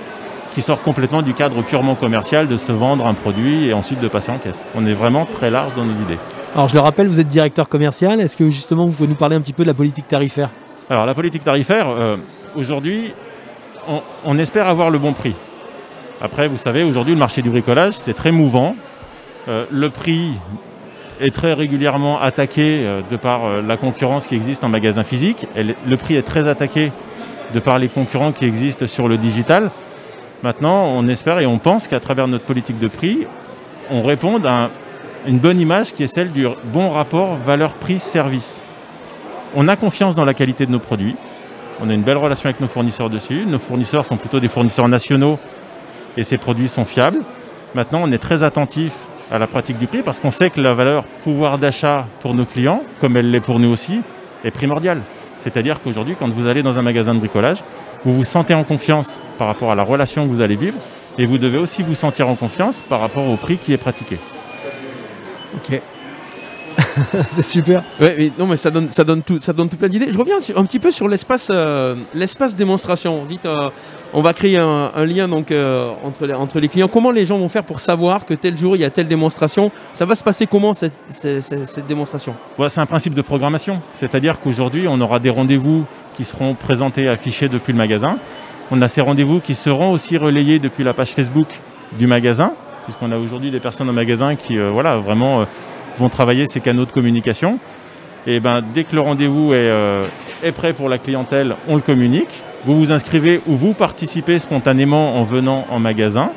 qui 0.53 0.61
sort 0.61 0.81
complètement 0.81 1.21
du 1.21 1.33
cadre 1.33 1.61
purement 1.61 1.95
commercial 1.95 2.47
de 2.47 2.57
se 2.57 2.71
vendre 2.71 3.07
un 3.07 3.13
produit 3.13 3.67
et 3.67 3.73
ensuite 3.73 3.99
de 3.99 4.07
passer 4.07 4.31
en 4.31 4.37
caisse. 4.37 4.65
On 4.75 4.85
est 4.85 4.93
vraiment 4.93 5.25
très 5.25 5.49
large 5.49 5.71
dans 5.75 5.85
nos 5.85 5.93
idées. 5.93 6.17
Alors 6.55 6.67
je 6.67 6.73
le 6.73 6.79
rappelle, 6.79 7.07
vous 7.07 7.19
êtes 7.19 7.27
directeur 7.27 7.69
commercial. 7.69 8.19
Est-ce 8.19 8.35
que 8.35 8.49
justement 8.49 8.85
vous 8.85 8.91
pouvez 8.91 9.09
nous 9.09 9.15
parler 9.15 9.35
un 9.35 9.41
petit 9.41 9.53
peu 9.53 9.63
de 9.63 9.67
la 9.67 9.75
politique 9.75 10.07
tarifaire? 10.07 10.49
Alors 10.89 11.05
la 11.05 11.13
politique 11.13 11.43
tarifaire, 11.43 11.87
euh, 11.89 12.17
aujourd'hui, 12.55 13.13
on, 13.87 14.01
on 14.25 14.37
espère 14.39 14.67
avoir 14.67 14.89
le 14.89 14.97
bon 14.97 15.13
prix. 15.13 15.35
Après, 16.21 16.47
vous 16.47 16.57
savez, 16.57 16.83
aujourd'hui, 16.83 17.13
le 17.13 17.19
marché 17.19 17.41
du 17.41 17.49
bricolage, 17.49 17.93
c'est 17.93 18.13
très 18.13 18.31
mouvant. 18.31 18.75
Euh, 19.47 19.65
le 19.71 19.89
prix 19.89 20.33
est 21.19 21.33
très 21.33 21.53
régulièrement 21.53 22.19
attaqué 22.21 22.79
euh, 22.81 23.01
de 23.09 23.15
par 23.17 23.45
euh, 23.45 23.61
la 23.61 23.77
concurrence 23.77 24.27
qui 24.27 24.35
existe 24.35 24.63
en 24.63 24.69
magasin 24.69 25.03
physique. 25.03 25.45
Le 25.55 25.97
prix 25.97 26.15
est 26.15 26.21
très 26.23 26.47
attaqué 26.47 26.91
de 27.53 27.59
par 27.59 27.79
les 27.79 27.89
concurrents 27.89 28.31
qui 28.31 28.45
existent 28.45 28.87
sur 28.87 29.07
le 29.07 29.17
digital. 29.17 29.71
Maintenant, 30.43 30.85
on 30.85 31.07
espère 31.07 31.39
et 31.39 31.45
on 31.45 31.57
pense 31.57 31.87
qu'à 31.87 31.99
travers 31.99 32.27
notre 32.27 32.45
politique 32.45 32.79
de 32.79 32.87
prix, 32.87 33.27
on 33.91 34.01
réponde 34.03 34.45
à 34.45 34.51
un- 34.65 34.69
une 35.27 35.39
bonne 35.39 35.59
image 35.59 35.93
qui 35.93 36.03
est 36.03 36.07
celle 36.07 36.31
du 36.31 36.47
bon 36.65 36.91
rapport 36.91 37.35
valeur-prix-service. 37.45 38.63
On 39.55 39.67
a 39.67 39.75
confiance 39.75 40.15
dans 40.15 40.25
la 40.25 40.33
qualité 40.33 40.65
de 40.65 40.71
nos 40.71 40.79
produits. 40.79 41.15
On 41.81 41.89
a 41.89 41.93
une 41.93 42.03
belle 42.03 42.17
relation 42.17 42.45
avec 42.47 42.61
nos 42.61 42.67
fournisseurs 42.67 43.09
dessus. 43.09 43.45
Nos 43.47 43.59
fournisseurs 43.59 44.05
sont 44.05 44.15
plutôt 44.17 44.39
des 44.39 44.47
fournisseurs 44.47 44.87
nationaux 44.87 45.39
et 46.17 46.23
ces 46.23 46.37
produits 46.37 46.69
sont 46.69 46.85
fiables. 46.85 47.19
Maintenant, 47.75 48.01
on 48.03 48.11
est 48.11 48.17
très 48.17 48.43
attentif 48.43 48.93
à 49.31 49.37
la 49.37 49.47
pratique 49.47 49.77
du 49.77 49.87
prix 49.87 50.01
parce 50.01 50.19
qu'on 50.19 50.31
sait 50.31 50.49
que 50.49 50.59
la 50.59 50.73
valeur 50.73 51.03
pouvoir 51.23 51.57
d'achat 51.57 52.07
pour 52.21 52.33
nos 52.33 52.45
clients, 52.45 52.83
comme 52.99 53.17
elle 53.17 53.31
l'est 53.31 53.41
pour 53.41 53.59
nous 53.59 53.69
aussi, 53.69 54.01
est 54.43 54.51
primordiale. 54.51 55.01
C'est-à-dire 55.39 55.81
qu'aujourd'hui, 55.81 56.15
quand 56.17 56.29
vous 56.29 56.47
allez 56.47 56.63
dans 56.63 56.77
un 56.77 56.81
magasin 56.81 57.13
de 57.13 57.19
bricolage, 57.19 57.63
vous 58.05 58.13
vous 58.13 58.23
sentez 58.23 58.53
en 58.53 58.63
confiance 58.63 59.19
par 59.37 59.47
rapport 59.47 59.71
à 59.71 59.75
la 59.75 59.83
relation 59.83 60.25
que 60.25 60.31
vous 60.31 60.41
allez 60.41 60.55
vivre 60.55 60.77
et 61.17 61.25
vous 61.25 61.37
devez 61.37 61.57
aussi 61.57 61.83
vous 61.83 61.95
sentir 61.95 62.29
en 62.29 62.35
confiance 62.35 62.81
par 62.81 62.99
rapport 62.99 63.27
au 63.27 63.35
prix 63.35 63.57
qui 63.57 63.73
est 63.73 63.77
pratiqué. 63.77 64.17
Ok. 65.55 65.81
c'est 67.31 67.43
super. 67.43 67.83
Ouais, 67.99 68.15
mais 68.17 68.31
non, 68.37 68.47
mais 68.47 68.55
ça 68.55 68.71
donne, 68.71 68.89
ça 68.91 69.03
donne 69.03 69.21
tout, 69.21 69.39
ça 69.41 69.53
donne 69.53 69.69
tout 69.69 69.77
plein 69.77 69.89
d'idées. 69.89 70.11
Je 70.11 70.17
reviens 70.17 70.37
un 70.55 70.63
petit 70.63 70.79
peu 70.79 70.91
sur 70.91 71.07
l'espace, 71.07 71.49
euh, 71.51 71.95
l'espace 72.13 72.55
démonstration. 72.55 73.25
Dites, 73.25 73.45
euh, 73.45 73.69
on 74.13 74.21
va 74.21 74.33
créer 74.33 74.57
un, 74.57 75.05
lien 75.05 75.27
donc 75.27 75.51
euh, 75.51 75.91
entre, 76.03 76.59
les, 76.59 76.67
clients. 76.67 76.87
Comment 76.87 77.11
les 77.11 77.25
gens 77.25 77.37
vont 77.37 77.49
faire 77.49 77.63
pour 77.63 77.79
savoir 77.79 78.25
que 78.25 78.33
tel 78.33 78.57
jour 78.57 78.75
il 78.75 78.81
y 78.81 78.85
a 78.85 78.89
telle 78.89 79.07
démonstration? 79.07 79.71
Ça 79.93 80.05
va 80.05 80.15
se 80.15 80.23
passer 80.23 80.47
comment 80.47 80.73
cette, 80.73 80.93
démonstration? 81.87 82.33
C'est 82.67 82.79
un 82.79 82.85
principe 82.85 83.13
de 83.13 83.21
programmation. 83.21 83.81
C'est-à-dire 83.93 84.39
qu'aujourd'hui, 84.39 84.87
on 84.87 84.99
aura 85.01 85.19
des 85.19 85.29
rendez-vous 85.29 85.85
qui 86.15 86.25
seront 86.25 86.55
présentés, 86.55 87.07
affichés 87.07 87.49
depuis 87.49 87.71
le 87.71 87.77
magasin. 87.77 88.17
On 88.71 88.81
a 88.81 88.87
ces 88.87 89.01
rendez-vous 89.01 89.39
qui 89.39 89.55
seront 89.55 89.91
aussi 89.91 90.17
relayés 90.17 90.59
depuis 90.59 90.83
la 90.83 90.93
page 90.93 91.11
Facebook 91.11 91.47
du 91.97 92.07
magasin, 92.07 92.53
puisqu'on 92.85 93.11
a 93.11 93.17
aujourd'hui 93.17 93.51
des 93.51 93.59
personnes 93.59 93.89
au 93.89 93.93
magasin 93.93 94.35
qui 94.35 94.57
euh, 94.57 94.69
voilà, 94.71 94.97
vraiment 94.97 95.41
euh, 95.41 95.45
vont 95.97 96.09
travailler 96.09 96.47
ces 96.47 96.61
canaux 96.61 96.85
de 96.85 96.91
communication. 96.91 97.59
Et 98.27 98.39
ben, 98.39 98.63
dès 98.73 98.83
que 98.83 98.95
le 98.95 99.01
rendez-vous 99.01 99.53
est 99.53 100.51
prêt 100.51 100.73
pour 100.73 100.89
la 100.89 100.97
clientèle, 100.97 101.55
on 101.67 101.75
le 101.75 101.81
communique. 101.81 102.43
Vous 102.65 102.75
vous 102.77 102.91
inscrivez 102.91 103.41
ou 103.47 103.55
vous 103.55 103.73
participez 103.73 104.37
spontanément 104.37 105.15
en 105.17 105.23
venant 105.23 105.65
en 105.69 105.79
magasin. 105.79 106.31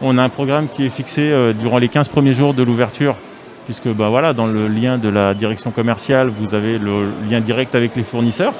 On 0.00 0.18
a 0.18 0.22
un 0.22 0.28
programme 0.28 0.68
qui 0.68 0.84
est 0.86 0.88
fixé 0.90 1.22
euh, 1.30 1.52
durant 1.52 1.78
les 1.78 1.88
15 1.88 2.08
premiers 2.08 2.34
jours 2.34 2.54
de 2.54 2.62
l'ouverture 2.62 3.16
puisque 3.64 3.86
bah, 3.88 4.08
voilà, 4.08 4.32
dans 4.32 4.46
le 4.46 4.66
lien 4.66 4.98
de 4.98 5.08
la 5.08 5.34
direction 5.34 5.70
commerciale, 5.70 6.28
vous 6.28 6.54
avez 6.56 6.78
le 6.78 7.10
lien 7.30 7.40
direct 7.40 7.76
avec 7.76 7.94
les 7.94 8.02
fournisseurs 8.02 8.54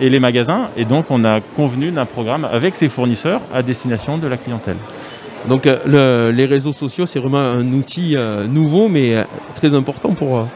et 0.00 0.08
les 0.08 0.20
magasins. 0.20 0.68
Et 0.76 0.84
donc, 0.84 1.06
on 1.10 1.24
a 1.24 1.40
convenu 1.40 1.90
d'un 1.90 2.06
programme 2.06 2.44
avec 2.44 2.76
ces 2.76 2.88
fournisseurs 2.88 3.40
à 3.52 3.62
destination 3.62 4.16
de 4.16 4.28
la 4.28 4.36
clientèle. 4.36 4.76
Donc 5.48 5.66
euh, 5.66 5.78
le- 5.86 6.32
les 6.34 6.46
réseaux 6.46 6.72
sociaux, 6.72 7.04
c'est 7.04 7.18
vraiment 7.18 7.38
un 7.38 7.66
outil 7.72 8.14
euh, 8.16 8.46
nouveau, 8.46 8.88
mais 8.88 9.24
très 9.56 9.74
important 9.74 10.10
pour. 10.14 10.46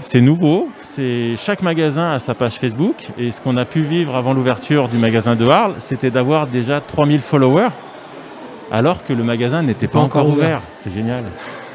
C'est 0.00 0.20
nouveau, 0.20 0.68
c'est 0.78 1.34
chaque 1.36 1.60
magasin 1.62 2.12
a 2.12 2.18
sa 2.18 2.34
page 2.34 2.54
Facebook. 2.58 3.08
Et 3.18 3.30
ce 3.30 3.40
qu'on 3.40 3.56
a 3.56 3.64
pu 3.64 3.82
vivre 3.82 4.14
avant 4.14 4.32
l'ouverture 4.32 4.88
du 4.88 4.96
magasin 4.96 5.34
de 5.34 5.46
Arles, 5.48 5.74
c'était 5.78 6.10
d'avoir 6.10 6.46
déjà 6.46 6.80
3000 6.80 7.20
followers, 7.20 7.70
alors 8.70 9.04
que 9.04 9.12
le 9.12 9.24
magasin 9.24 9.62
n'était 9.62 9.88
pas, 9.88 9.98
Pas 9.98 10.04
encore 10.04 10.28
ouvert. 10.28 10.36
ouvert. 10.46 10.62
C'est 10.82 10.92
génial. 10.94 11.24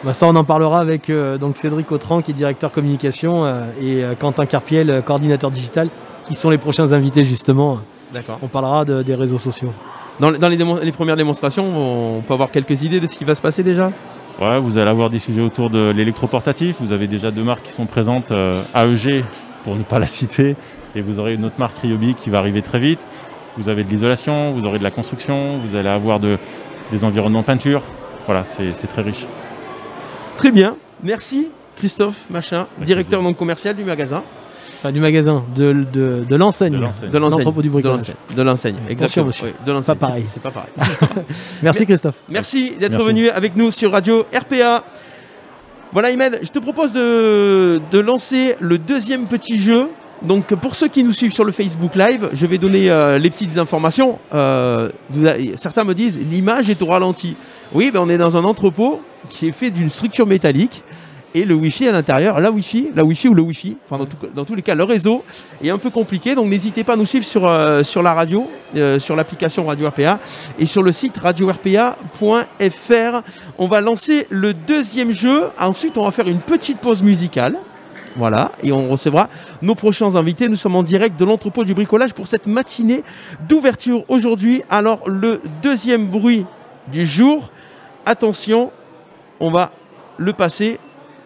Bah, 0.03 0.13
ça, 0.13 0.27
on 0.27 0.35
en 0.35 0.43
parlera 0.43 0.79
avec 0.79 1.09
euh, 1.09 1.37
donc 1.37 1.57
Cédric 1.57 1.91
Autran, 1.91 2.21
qui 2.21 2.31
est 2.31 2.33
directeur 2.33 2.71
communication, 2.71 3.45
euh, 3.45 3.63
et 3.79 4.03
euh, 4.03 4.13
Quentin 4.19 4.45
Carpiel, 4.45 4.89
euh, 4.89 5.01
coordinateur 5.01 5.51
digital, 5.51 5.89
qui 6.27 6.35
sont 6.35 6.49
les 6.49 6.57
prochains 6.57 6.91
invités 6.93 7.23
justement. 7.23 7.79
D'accord. 8.13 8.39
On 8.41 8.47
parlera 8.47 8.85
de- 8.85 9.01
des 9.03 9.15
réseaux 9.15 9.37
sociaux. 9.37 9.73
Dans, 10.19 10.29
les 10.29 10.91
premières 10.91 11.15
démonstrations, 11.17 12.17
on 12.17 12.21
peut 12.21 12.33
avoir 12.33 12.51
quelques 12.51 12.83
idées 12.83 12.99
de 12.99 13.07
ce 13.07 13.15
qui 13.15 13.23
va 13.25 13.33
se 13.33 13.41
passer 13.41 13.63
déjà? 13.63 13.91
Ouais, 14.41 14.59
vous 14.59 14.77
allez 14.77 14.89
avoir 14.89 15.09
des 15.09 15.19
sujets 15.19 15.41
autour 15.41 15.69
de 15.69 15.91
l'électroportatif. 15.95 16.77
Vous 16.79 16.91
avez 16.91 17.07
déjà 17.07 17.31
deux 17.31 17.43
marques 17.43 17.63
qui 17.65 17.71
sont 17.73 17.85
présentes, 17.85 18.31
euh, 18.31 18.61
AEG 18.75 19.23
pour 19.63 19.75
ne 19.75 19.83
pas 19.83 19.99
la 19.99 20.07
citer, 20.07 20.55
et 20.95 21.01
vous 21.01 21.19
aurez 21.19 21.35
une 21.35 21.45
autre 21.45 21.55
marque 21.59 21.77
Ryobi 21.79 22.15
qui 22.15 22.29
va 22.29 22.39
arriver 22.39 22.61
très 22.61 22.79
vite. 22.79 22.99
Vous 23.57 23.69
avez 23.69 23.83
de 23.83 23.89
l'isolation, 23.89 24.51
vous 24.53 24.65
aurez 24.65 24.79
de 24.79 24.83
la 24.83 24.91
construction, 24.91 25.59
vous 25.59 25.75
allez 25.75 25.89
avoir 25.89 26.19
de- 26.19 26.37
des 26.91 27.03
environnements 27.05 27.43
peinture. 27.43 27.83
Voilà, 28.25 28.43
c'est 28.43 28.87
très 28.87 29.01
riche. 29.03 29.25
Très 30.37 30.51
bien. 30.51 30.75
Merci 31.03 31.49
Christophe 31.77 32.25
Machin, 32.29 32.65
Avec 32.77 32.85
directeur 32.85 33.19
plaisir. 33.19 33.23
donc 33.29 33.37
commercial 33.37 33.75
du 33.75 33.83
magasin. 33.83 34.23
Enfin, 34.83 34.91
du 34.91 34.99
magasin, 34.99 35.45
de, 35.55 35.85
de, 35.93 36.25
de 36.27 36.35
l'enseigne. 36.35 36.77
De. 37.09 37.17
L'entrepôt 37.17 37.61
du 37.61 37.69
bricolage. 37.69 38.11
De 38.35 38.41
l'enseigne, 38.41 38.75
exactement. 38.89 39.27
monsieur. 39.27 39.45
Oui, 39.47 39.53
de 39.65 39.71
l'enseigne. 39.71 39.95
Pas 39.95 40.07
pareil. 40.07 40.23
C'est 40.27 40.33
c'est 40.33 40.39
pas 40.41 40.51
pareil. 40.51 40.71
Merci 41.63 41.85
Christophe. 41.85 42.15
Merci 42.27 42.73
d'être 42.77 43.01
venu 43.01 43.29
avec 43.29 43.55
nous 43.55 43.71
sur 43.71 43.93
Radio 43.93 44.25
RPA. 44.35 44.83
Voilà, 45.93 46.11
Imed, 46.11 46.39
je 46.41 46.49
te 46.49 46.59
propose 46.59 46.91
de, 46.91 47.79
de 47.91 47.99
lancer 47.99 48.57
le 48.59 48.77
deuxième 48.77 49.27
petit 49.27 49.57
jeu. 49.57 49.87
Donc, 50.21 50.53
pour 50.55 50.75
ceux 50.75 50.89
qui 50.89 51.05
nous 51.05 51.13
suivent 51.13 51.33
sur 51.33 51.45
le 51.45 51.53
Facebook 51.53 51.95
Live, 51.95 52.27
je 52.33 52.45
vais 52.45 52.57
donner 52.57 52.91
euh, 52.91 53.17
les 53.17 53.29
petites 53.29 53.57
informations. 53.57 54.19
Euh, 54.33 54.89
certains 55.55 55.85
me 55.85 55.93
disent 55.93 56.19
l'image 56.29 56.69
est 56.69 56.81
au 56.81 56.87
ralenti. 56.87 57.37
Oui, 57.73 57.89
ben, 57.93 58.01
on 58.01 58.09
est 58.09 58.17
dans 58.17 58.35
un 58.35 58.43
entrepôt 58.43 58.99
qui 59.29 59.47
est 59.47 59.53
fait 59.53 59.71
d'une 59.71 59.87
structure 59.87 60.27
métallique 60.27 60.83
et 61.33 61.45
le 61.45 61.55
Wi-Fi 61.55 61.87
à 61.87 61.91
l'intérieur. 61.91 62.39
La 62.39 62.51
Wi-Fi, 62.51 62.89
la 62.95 63.03
Wi-Fi 63.03 63.27
ou 63.29 63.33
le 63.33 63.41
Wi-Fi, 63.41 63.77
enfin 63.89 64.05
dans, 64.33 64.45
tous 64.45 64.55
les 64.55 64.61
cas, 64.61 64.75
le 64.75 64.83
réseau 64.83 65.23
est 65.63 65.69
un 65.69 65.77
peu 65.77 65.89
compliqué. 65.89 66.35
Donc 66.35 66.47
n'hésitez 66.47 66.83
pas 66.83 66.93
à 66.93 66.95
nous 66.95 67.05
suivre 67.05 67.25
sur, 67.25 67.47
euh, 67.47 67.83
sur 67.83 68.03
la 68.03 68.13
radio, 68.13 68.49
euh, 68.75 68.99
sur 68.99 69.15
l'application 69.15 69.65
Radio 69.65 69.89
RPA 69.89 70.19
et 70.59 70.65
sur 70.65 70.83
le 70.83 70.91
site 70.91 71.17
radio-rpa.fr. 71.17 71.97
On 73.57 73.67
va 73.67 73.81
lancer 73.81 74.27
le 74.29 74.53
deuxième 74.53 75.11
jeu. 75.11 75.43
Ensuite, 75.59 75.97
on 75.97 76.05
va 76.05 76.11
faire 76.11 76.27
une 76.27 76.39
petite 76.39 76.79
pause 76.79 77.01
musicale. 77.03 77.57
Voilà, 78.15 78.51
et 78.61 78.71
on 78.71 78.89
recevra 78.89 79.27
nos 79.63 79.73
prochains 79.73 80.15
invités. 80.15 80.47
Nous 80.47 80.55
sommes 80.55 80.75
en 80.75 80.83
direct 80.83 81.19
de 81.19 81.25
l'entrepôt 81.25 81.63
du 81.63 81.73
bricolage 81.73 82.13
pour 82.13 82.27
cette 82.27 82.45
matinée 82.45 83.03
d'ouverture 83.49 84.03
aujourd'hui. 84.07 84.61
Alors, 84.69 85.01
le 85.09 85.41
deuxième 85.63 86.05
bruit 86.05 86.45
du 86.91 87.07
jour, 87.07 87.49
attention, 88.05 88.71
on 89.39 89.49
va 89.49 89.71
le 90.17 90.31
passer. 90.33 90.77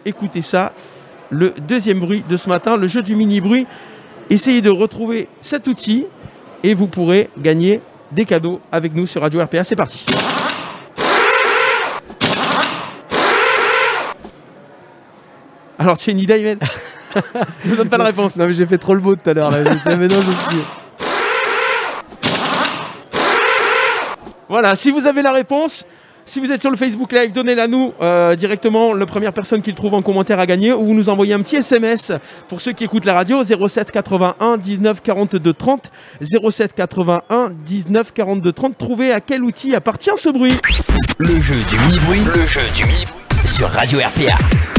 Écoutez 0.04 0.42
ça, 0.42 0.72
le 1.30 1.50
deuxième 1.66 2.00
bruit 2.00 2.24
de 2.28 2.36
ce 2.36 2.48
matin, 2.48 2.76
le 2.76 2.86
jeu 2.86 3.02
du 3.02 3.14
mini-bruit. 3.14 3.66
Essayez 4.30 4.60
de 4.60 4.70
retrouver 4.70 5.28
cet 5.40 5.66
outil 5.66 6.06
et 6.62 6.74
vous 6.74 6.86
pourrez 6.86 7.30
gagner 7.38 7.80
des 8.12 8.24
cadeaux 8.24 8.60
avec 8.72 8.94
nous 8.94 9.06
sur 9.06 9.22
Radio 9.22 9.42
RPA. 9.42 9.64
C'est 9.64 9.76
parti. 9.76 10.04
Alors, 15.78 15.96
tu 15.96 16.10
as 16.10 16.12
une 16.12 16.18
idée, 16.18 16.34
Aymen 16.34 16.58
Je 17.64 17.70
ne 17.70 17.76
donne 17.76 17.88
pas 17.88 17.98
la 17.98 18.04
réponse. 18.04 18.36
Non 18.36 18.46
mais 18.46 18.52
j'ai 18.52 18.66
fait 18.66 18.78
trop 18.78 18.94
le 18.94 19.00
beau 19.00 19.14
tout 19.16 19.28
à 19.30 19.32
l'heure. 19.34 19.50
là. 19.50 19.62
Dit, 19.62 19.78
mais 19.86 20.08
non, 20.08 20.16
je 20.20 20.50
suis- 20.50 20.64
Voilà, 24.48 24.74
si 24.76 24.90
vous 24.90 25.06
avez 25.06 25.22
la 25.22 25.32
réponse, 25.32 25.84
si 26.28 26.40
vous 26.40 26.52
êtes 26.52 26.60
sur 26.60 26.70
le 26.70 26.76
Facebook 26.76 27.10
Live, 27.12 27.32
donnez-la 27.32 27.66
nous 27.66 27.94
euh, 28.02 28.36
directement. 28.36 28.92
La 28.92 29.06
première 29.06 29.32
personne 29.32 29.62
qui 29.62 29.70
le 29.70 29.76
trouve 29.76 29.94
en 29.94 30.02
commentaire 30.02 30.38
a 30.38 30.46
gagné. 30.46 30.72
Ou 30.72 30.84
vous 30.84 30.94
nous 30.94 31.08
envoyez 31.08 31.32
un 31.32 31.40
petit 31.40 31.56
SMS 31.56 32.12
pour 32.48 32.60
ceux 32.60 32.72
qui 32.72 32.84
écoutent 32.84 33.06
la 33.06 33.14
radio 33.14 33.42
07 33.42 33.90
81 33.90 34.58
19 34.58 35.02
42 35.02 35.52
30. 35.54 35.90
07 36.20 36.74
81 36.74 37.50
19 37.64 38.12
42 38.12 38.52
30. 38.52 38.78
Trouvez 38.78 39.12
à 39.12 39.20
quel 39.20 39.42
outil 39.42 39.74
appartient 39.74 40.10
ce 40.16 40.28
bruit. 40.28 40.54
Le 41.18 41.40
jeu 41.40 41.56
du 41.68 41.78
mini-bruit. 41.78 42.20
Le 42.36 42.46
jeu 42.46 42.60
du 42.76 42.84
mini-bruit 42.84 43.46
sur 43.46 43.68
Radio 43.70 43.98
RPA. 43.98 44.77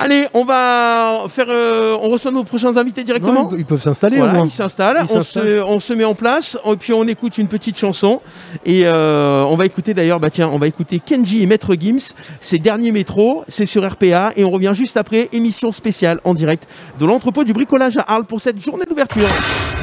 Allez, 0.00 0.26
on 0.32 0.44
va 0.46 1.18
faire. 1.28 1.46
euh, 1.50 1.96
on 2.00 2.08
reçoit 2.08 2.30
nos 2.30 2.42
prochains 2.44 2.76
invités 2.76 3.04
directement. 3.04 3.44
Non, 3.44 3.50
ils 3.56 3.66
peuvent 3.66 3.82
s'installer 3.82 4.16
Voilà, 4.16 4.32
au 4.32 4.36
moins. 4.36 4.46
ils 4.46 4.50
s'installent, 4.50 5.04
Ils 5.10 5.16
on 5.16 5.20
se, 5.20 5.60
on 5.62 5.78
se 5.78 5.92
met 5.92 6.04
en 6.04 6.14
place, 6.14 6.56
et 6.64 6.76
puis 6.76 6.92
on 6.94 7.06
écoute 7.06 7.36
une 7.38 7.48
petite 7.48 7.78
chanson. 7.78 8.20
Et 8.64 8.82
euh, 8.84 9.44
on 9.46 9.56
va 9.56 9.66
écouter 9.66 9.92
d'ailleurs, 9.92 10.18
bah 10.18 10.30
tiens, 10.30 10.48
on 10.52 10.58
va 10.58 10.66
écouter 10.68 11.00
Kenji 11.04 11.42
et 11.42 11.46
Maître 11.46 11.74
Gims, 11.78 12.14
ses 12.40 12.58
derniers 12.58 12.92
métros, 12.92 13.44
c'est 13.48 13.66
sur 13.66 13.86
RPA. 13.88 14.32
Et 14.36 14.44
on 14.44 14.50
revient 14.50 14.72
juste 14.74 14.96
après, 14.96 15.28
émission 15.32 15.70
spéciale 15.70 16.20
en 16.24 16.32
direct 16.34 16.66
de 16.98 17.04
l'entrepôt 17.06 17.44
du 17.44 17.52
bricolage 17.52 17.98
à 17.98 18.10
Arles 18.14 18.24
pour 18.24 18.40
cette 18.40 18.58
journée 18.58 18.84
d'ouverture. 18.88 19.28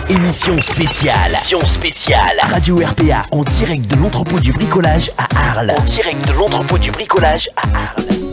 Émission 0.09 0.59
spéciale. 0.61 1.31
Émission 1.31 1.59
spéciale. 1.61 2.37
Radio 2.41 2.75
RPA 2.77 3.21
en 3.31 3.43
direct 3.43 3.87
de 3.91 4.01
l'entrepôt 4.01 4.39
du 4.39 4.51
bricolage 4.51 5.11
à 5.17 5.27
Arles. 5.57 5.73
En 5.77 5.83
direct 5.83 6.27
de 6.27 6.33
l'entrepôt 6.33 6.77
du 6.77 6.91
bricolage 6.91 7.49
à 7.55 7.61
Arles. 7.77 8.26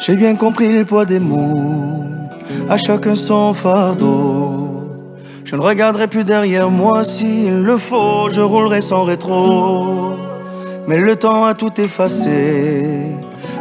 J'ai 0.00 0.16
bien 0.16 0.34
compris 0.34 0.68
le 0.68 0.86
poids 0.86 1.04
des 1.04 1.20
mots, 1.20 2.04
à 2.70 2.78
chacun 2.78 3.14
son 3.14 3.52
fardeau. 3.52 4.82
Je 5.44 5.54
ne 5.54 5.60
regarderai 5.60 6.06
plus 6.06 6.24
derrière 6.24 6.70
moi 6.70 7.04
s'il 7.04 7.62
le 7.62 7.76
faut, 7.76 8.30
je 8.30 8.40
roulerai 8.40 8.80
sans 8.80 9.04
rétro. 9.04 10.14
Mais 10.88 11.00
le 11.00 11.16
temps 11.16 11.44
a 11.44 11.52
tout 11.52 11.78
effacé, 11.78 12.82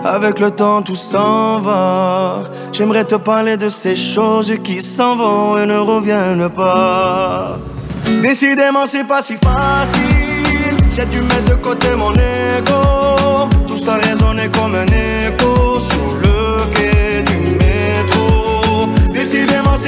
avec 0.05 0.39
le 0.39 0.51
temps 0.51 0.81
tout 0.81 0.95
s'en 0.95 1.59
va. 1.59 2.43
J'aimerais 2.71 3.03
te 3.03 3.15
parler 3.15 3.57
de 3.57 3.67
ces 3.67 3.97
choses 3.97 4.53
qui 4.63 4.81
s'en 4.81 5.17
vont 5.17 5.57
et 5.57 5.65
ne 5.65 5.77
reviennent 5.77 6.49
pas. 6.49 7.59
Décidément, 8.23 8.85
c'est 8.85 9.03
pas 9.03 9.21
si 9.21 9.35
facile. 9.35 10.77
J'ai 10.89 11.05
dû 11.05 11.21
mettre 11.21 11.49
de 11.51 11.55
côté 11.55 11.89
mon 11.97 12.13
ego. 12.13 13.49
Tout 13.67 13.77
ça 13.77 13.95
résonnait 13.95 14.49
comme 14.49 14.75
un 14.75 14.85
écho 14.85 15.79
sur 15.79 16.15
le 16.23 16.28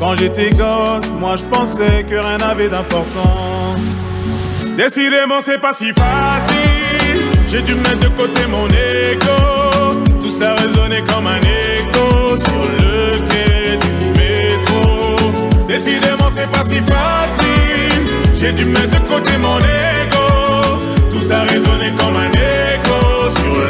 Quand 0.00 0.14
j'étais 0.14 0.50
gosse, 0.50 1.12
moi 1.18 1.36
je 1.36 1.44
pensais 1.44 2.04
que 2.08 2.14
rien 2.14 2.38
n'avait 2.38 2.68
d'importance. 2.70 3.80
Décidément 4.74 5.40
c'est 5.40 5.58
pas 5.58 5.74
si 5.74 5.92
facile. 5.92 7.20
J'ai 7.50 7.60
dû 7.60 7.74
mettre 7.74 7.98
de 7.98 8.08
côté 8.08 8.40
mon 8.48 8.66
ego 8.68 10.00
Tout 10.20 10.30
ça 10.30 10.54
résonnait 10.54 11.02
comme 11.02 11.26
un 11.26 11.36
écho 11.36 12.36
Sur 12.36 12.62
le 12.78 13.18
quai 13.28 13.76
du 13.98 14.06
métro. 14.18 15.16
Décidément 15.68 16.30
c'est 16.34 16.50
pas 16.50 16.64
si 16.64 16.76
facile. 16.76 18.06
J'ai 18.40 18.52
dû 18.52 18.64
mettre 18.64 18.98
de 19.00 19.06
côté 19.06 19.32
mon 19.36 19.58
ego 19.58 20.78
Tout 21.10 21.20
ça 21.20 21.42
résonnait 21.42 21.92
comme 21.98 22.16
un 22.16 22.30
écho 22.30 23.28
Sur 23.28 23.60
le 23.60 23.69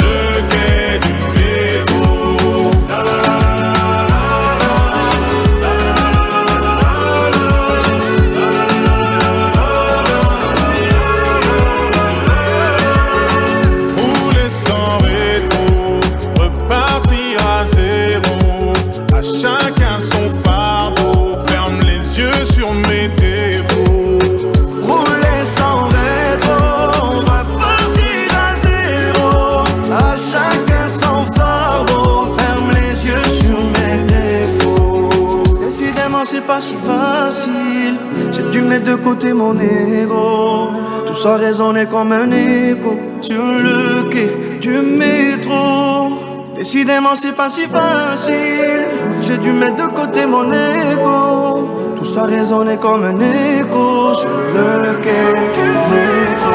De 38.85 38.95
côté 38.95 39.33
mon 39.35 39.55
ego. 39.61 40.71
Tout 41.07 41.15
ça 41.15 41.37
résonnait 41.37 41.87
comme 41.87 42.13
un 42.13 42.31
écho 42.33 42.99
sur 43.21 43.43
le 43.43 44.09
quai 44.09 44.59
du 44.61 44.81
métro. 44.81 46.09
Décidément, 46.57 47.15
c'est 47.15 47.37
pas 47.37 47.51
si 47.51 47.67
facile. 47.67 48.87
J'ai 49.21 49.37
dû 49.37 49.53
mettre 49.53 49.77
de 49.77 49.89
côté 49.95 50.25
mon 50.25 50.51
ego. 50.51 51.69
Tout 51.97 52.05
ça 52.05 52.23
résonnait 52.25 52.79
comme 52.79 53.05
un 53.05 53.21
écho 53.21 54.15
sur 54.15 54.31
le 54.55 54.95
quai 55.05 55.35
du 55.57 55.69
métro. 55.93 56.55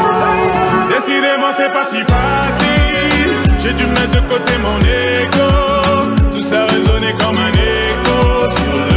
Décidément, 0.89 1.51
c'est 1.51 1.71
pas 1.71 1.85
si 1.85 1.99
facile. 1.99 3.37
J'ai 3.59 3.73
dû 3.73 3.85
mettre 3.85 4.11
de 4.11 4.21
côté 4.27 4.53
mon 4.65 4.79
ego. 4.81 5.49
Tout 6.33 6.41
ça 6.41 6.65
résonnait 6.65 7.15
comme 7.19 7.37
un 7.37 7.51
écho 7.51 8.49
sur 8.49 8.73
le 8.89 8.94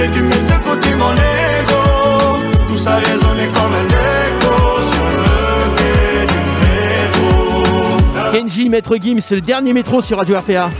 J'ai 0.00 0.08
dû 0.08 0.22
mettre 0.22 0.46
de 0.46 0.64
côté 0.64 0.94
mon 0.94 1.12
ego. 1.12 2.38
Tout 2.68 2.78
ça 2.78 2.96
résonnait 2.96 3.48
comme 3.48 3.74
un 3.74 3.86
écho 3.86 4.80
sur 4.80 5.04
le 5.04 5.76
quai 5.76 6.26
du 6.26 6.40
métro. 8.14 8.32
Kenji, 8.32 8.70
Maître 8.70 8.96
Gims, 8.96 9.18
le 9.30 9.42
dernier 9.42 9.74
métro 9.74 10.00
sur 10.00 10.16
Radio 10.16 10.38
RPA. 10.38 10.70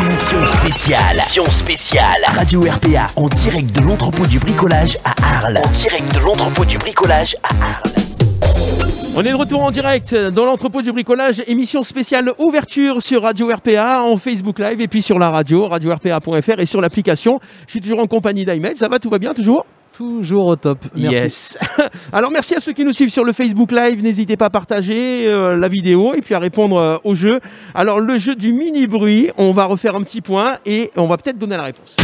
Émission 0.00 0.46
spéciale. 0.46 1.16
Émission 1.16 1.50
spéciale. 1.50 2.22
Radio 2.36 2.60
RPA 2.60 3.08
en 3.16 3.26
direct 3.26 3.72
de 3.72 3.80
l'entrepôt 3.80 4.26
du 4.26 4.38
bricolage 4.38 4.96
à 5.04 5.14
Arles. 5.38 5.60
En 5.64 5.68
direct 5.70 6.14
de 6.14 6.20
l'entrepôt 6.20 6.64
du 6.64 6.78
bricolage 6.78 7.36
à 7.42 7.48
Arles. 7.48 8.05
On 9.18 9.24
est 9.24 9.30
de 9.30 9.34
retour 9.34 9.62
en 9.62 9.70
direct 9.70 10.14
dans 10.14 10.44
l'entrepôt 10.44 10.82
du 10.82 10.92
bricolage, 10.92 11.42
émission 11.46 11.82
spéciale 11.82 12.32
ouverture 12.38 13.02
sur 13.02 13.22
Radio 13.22 13.48
RPA, 13.48 14.02
en 14.02 14.18
Facebook 14.18 14.58
Live 14.58 14.82
et 14.82 14.88
puis 14.88 15.00
sur 15.00 15.18
la 15.18 15.30
radio, 15.30 15.68
radio-rpa.fr 15.68 16.60
et 16.60 16.66
sur 16.66 16.82
l'application. 16.82 17.38
Je 17.66 17.70
suis 17.70 17.80
toujours 17.80 18.00
en 18.00 18.06
compagnie 18.06 18.44
d'Ahmed, 18.44 18.76
ça 18.76 18.88
va, 18.88 18.98
tout 18.98 19.08
va 19.08 19.18
bien 19.18 19.32
toujours? 19.32 19.64
Toujours 19.94 20.44
au 20.48 20.56
top. 20.56 20.80
Merci. 20.94 21.14
Yes. 21.14 21.58
Alors 22.12 22.30
merci 22.30 22.56
à 22.56 22.60
ceux 22.60 22.74
qui 22.74 22.84
nous 22.84 22.92
suivent 22.92 23.08
sur 23.08 23.24
le 23.24 23.32
Facebook 23.32 23.72
Live. 23.72 24.02
N'hésitez 24.02 24.36
pas 24.36 24.46
à 24.46 24.50
partager 24.50 25.26
euh, 25.28 25.56
la 25.56 25.68
vidéo 25.68 26.12
et 26.12 26.20
puis 26.20 26.34
à 26.34 26.38
répondre 26.38 26.76
euh, 26.76 26.98
au 27.02 27.14
jeu. 27.14 27.40
Alors 27.74 28.00
le 28.00 28.18
jeu 28.18 28.34
du 28.34 28.52
mini 28.52 28.86
bruit, 28.86 29.30
on 29.38 29.52
va 29.52 29.64
refaire 29.64 29.96
un 29.96 30.02
petit 30.02 30.20
point 30.20 30.58
et 30.66 30.90
on 30.94 31.06
va 31.06 31.16
peut-être 31.16 31.38
donner 31.38 31.56
la 31.56 31.62
réponse. 31.62 31.96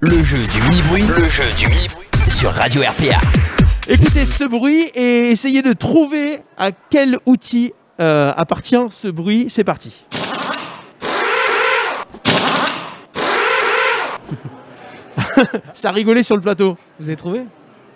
Le 0.00 0.20
jeu 0.24 0.38
du 0.38 0.62
mini-bruit. 0.62 1.04
Le 1.16 1.28
jeu 1.28 1.44
du 1.56 1.68
mini-bruit 1.68 2.08
sur 2.26 2.50
Radio 2.50 2.82
RPA. 2.82 3.59
Écoutez 3.88 4.26
ce 4.26 4.44
bruit 4.44 4.82
et 4.94 5.30
essayez 5.30 5.62
de 5.62 5.72
trouver 5.72 6.40
à 6.56 6.70
quel 6.72 7.18
outil 7.26 7.72
euh, 8.00 8.32
appartient 8.36 8.76
ce 8.90 9.08
bruit. 9.08 9.46
C'est 9.48 9.64
parti. 9.64 10.04
Ça 15.74 15.88
a 15.88 15.92
rigolé 15.92 16.22
sur 16.22 16.36
le 16.36 16.42
plateau. 16.42 16.76
Vous 16.98 17.06
avez 17.06 17.16
trouvé? 17.16 17.42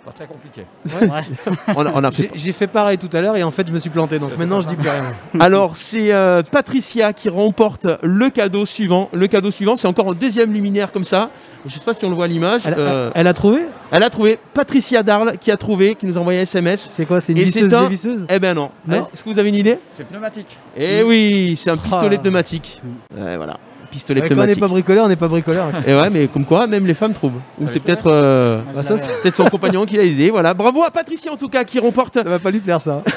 Pas 0.05 0.11
très 0.11 0.27
compliqué. 0.27 0.65
On 1.75 1.83
a- 1.85 1.91
on 1.95 2.03
a 2.03 2.11
fait- 2.11 2.29
J'ai 2.35 2.51
fait 2.51 2.67
pareil 2.67 2.99
tout 2.99 3.09
à 3.11 3.21
l'heure 3.21 3.35
et 3.37 3.41
en 3.43 3.49
fait 3.49 3.67
je 3.67 3.73
me 3.73 3.79
suis 3.79 3.89
planté 3.89 4.19
donc 4.19 4.37
maintenant 4.37 4.61
je 4.61 4.67
dis 4.67 4.75
plus 4.75 4.87
rien. 4.87 5.01
Alors 5.39 5.75
c'est 5.75 6.13
euh, 6.13 6.43
Patricia 6.43 7.11
qui 7.11 7.27
remporte 7.27 7.87
le 8.03 8.29
cadeau 8.29 8.65
suivant. 8.67 9.09
Le 9.13 9.25
cadeau 9.27 9.49
suivant, 9.49 9.75
c'est 9.75 9.87
encore 9.87 10.11
un 10.11 10.13
deuxième 10.13 10.53
luminaire 10.53 10.91
comme 10.91 11.03
ça. 11.03 11.31
Je 11.65 11.73
sais 11.73 11.83
pas 11.83 11.95
si 11.95 12.05
on 12.05 12.09
le 12.09 12.15
voit 12.15 12.25
à 12.25 12.27
l'image. 12.27 12.61
Elle, 12.67 12.75
Euh, 12.77 13.09
elle 13.15 13.25
a 13.25 13.33
trouvé? 13.33 13.61
elle 13.91 14.03
a 14.03 14.09
trouvé. 14.11 14.37
Patricia 14.53 15.01
Darle 15.01 15.37
qui 15.39 15.49
a 15.49 15.57
trouvé, 15.57 15.95
qui 15.95 16.05
nous 16.05 16.17
a 16.17 16.21
envoyé 16.21 16.39
un 16.39 16.43
SMS. 16.43 16.87
C'est 16.93 17.07
quoi 17.07 17.19
C'est 17.19 17.31
une 17.33 17.39
Et 17.39 17.45
visseuse 17.45 17.69
c'est 17.71 17.75
un- 17.75 17.83
dévisseuse 17.85 18.25
Eh 18.29 18.37
ben 18.37 18.53
non. 18.53 18.69
Non. 18.87 19.07
Est-ce 19.11 19.23
que 19.23 19.29
vous 19.31 19.39
avez 19.39 19.49
une 19.49 19.55
idée? 19.55 19.79
C'est 19.89 20.07
pneumatique. 20.07 20.55
Eh 20.77 21.01
oui, 21.01 21.55
c'est 21.57 21.71
un 21.71 21.77
pistolet 21.77 22.17
Ah. 22.19 22.21
pneumatique. 22.21 22.79
Ouais, 23.17 23.37
voilà. 23.37 23.57
Pistolet 23.95 24.19
Ouais, 24.21 24.27
Quand 24.27 24.33
on 24.33 24.37
n'est 24.37 24.41
pneumatique. 24.43 24.59
pas 24.59 24.67
bricoleur, 24.67 25.05
on 25.05 25.07
n'est 25.07 25.15
pas 25.15 25.27
bricoleur. 25.29 25.67
Et 25.87 25.95
ouais, 25.95 26.09
mais 26.09 26.27
comme 26.27 26.43
quoi, 26.43 26.67
même 26.67 26.85
les 26.85 26.93
femmes 26.93 27.13
trouvent. 27.13 27.39
Ou 27.61 27.67
c'est 27.69 27.79
peut-être 27.79 28.07
euh, 28.07 28.59
Bah, 28.75 28.83
ça, 28.83 28.97
ça 28.97 29.07
peut-être 29.23 29.37
son 29.37 29.45
compagnon 29.45 29.85
qui 29.85 29.95
l'a 29.95 30.03
aidé. 30.03 30.29
Voilà. 30.31 30.53
Bravo 30.53 30.83
à 30.83 30.91
Patricia 30.91 31.31
en 31.31 31.37
tout 31.37 31.47
cas 31.47 31.63
qui 31.63 31.79
remporte. 31.79 32.17
va 32.17 32.39
pas 32.39 32.51
lui 32.51 32.59
plaire 32.59 32.81
ça. 32.81 33.01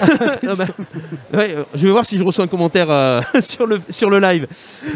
Ah 0.49 0.55
bah, 0.57 0.64
ouais, 1.35 1.55
euh, 1.57 1.64
je 1.74 1.85
vais 1.87 1.93
voir 1.93 2.07
si 2.07 2.16
je 2.16 2.22
reçois 2.22 2.45
un 2.45 2.49
commentaire 2.49 2.87
euh, 2.91 3.20
sur, 3.41 3.66
le, 3.66 3.81
sur 3.89 4.09
le 4.09 4.20
live. 4.20 4.47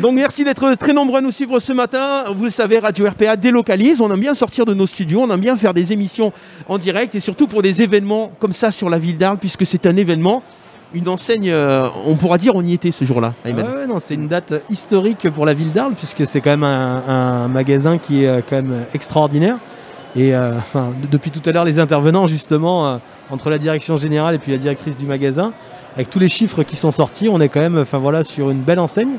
Donc 0.01 0.14
merci 0.14 0.45
d'être 0.45 0.74
très 0.76 0.93
nombreux 0.93 1.18
à 1.18 1.20
nous 1.20 1.30
suivre 1.33 1.59
ce 1.59 1.72
matin. 1.72 2.24
Vous 2.35 2.45
le 2.45 2.51
savez, 2.51 2.78
Radio 2.78 3.07
RPA 3.09 3.37
délocalise. 3.37 4.01
On 4.01 4.11
aime 4.12 4.20
bien 4.20 4.35
sortir 4.35 4.64
de 4.64 4.72
nos 4.74 4.87
studios, 4.87 5.20
on 5.22 5.30
aime 5.30 5.41
bien 5.41 5.57
faire 5.57 5.74
des 5.74 5.93
émissions 5.93 6.33
en 6.68 6.78
direct 6.78 7.14
et 7.16 7.20
surtout 7.20 7.47
pour 7.49 7.61
des 7.62 7.83
événements 7.83 8.30
comme 8.39 8.53
ça 8.53 8.70
sur 8.70 8.89
la 8.89 8.99
ville 8.99 9.18
d'Arles, 9.18 9.39
puisque 9.39 9.66
c'est 9.66 9.85
un 9.87 9.97
événement, 9.97 10.43
une 10.95 11.09
enseigne, 11.09 11.51
euh, 11.51 11.88
on 12.07 12.14
pourra 12.14 12.38
dire 12.38 12.55
on 12.55 12.64
y 12.64 12.72
était 12.72 12.90
ce 12.90 13.05
jour-là. 13.05 13.34
Ah 13.45 13.49
ouais, 13.49 13.86
non, 13.88 13.99
c'est 13.99 14.14
une 14.14 14.28
date 14.28 14.55
historique 14.70 15.28
pour 15.30 15.47
la 15.47 15.55
ville 15.55 15.72
d'Arles 15.72 15.95
puisque 15.95 16.26
c'est 16.26 16.40
quand 16.40 16.51
même 16.51 16.64
un, 16.64 17.03
un 17.07 17.49
magasin 17.49 17.99
qui 17.99 18.24
est 18.24 18.28
euh, 18.28 18.40
quand 18.49 18.57
même 18.57 18.84
extraordinaire. 18.95 19.57
Et 20.14 20.34
euh, 20.34 20.57
enfin, 20.59 20.93
depuis 21.11 21.30
tout 21.30 21.40
à 21.49 21.53
l'heure, 21.53 21.64
les 21.64 21.78
intervenants 21.78 22.26
justement 22.26 22.86
euh, 22.86 22.97
entre 23.30 23.49
la 23.49 23.59
direction 23.59 23.97
générale 23.97 24.34
et 24.34 24.38
puis 24.38 24.53
la 24.53 24.59
directrice 24.59 24.97
du 24.97 25.07
magasin, 25.07 25.53
avec 25.95 26.11
tous 26.11 26.18
les 26.18 26.28
chiffres 26.28 26.62
qui 26.62 26.76
sont 26.76 26.90
sortis, 26.90 27.28
on 27.28 27.40
est 27.40 27.49
quand 27.49 27.61
même, 27.61 27.78
enfin 27.78 27.99
voilà, 27.99 28.22
sur 28.22 28.51
une 28.51 28.61
belle 28.61 28.78
enseigne. 28.78 29.16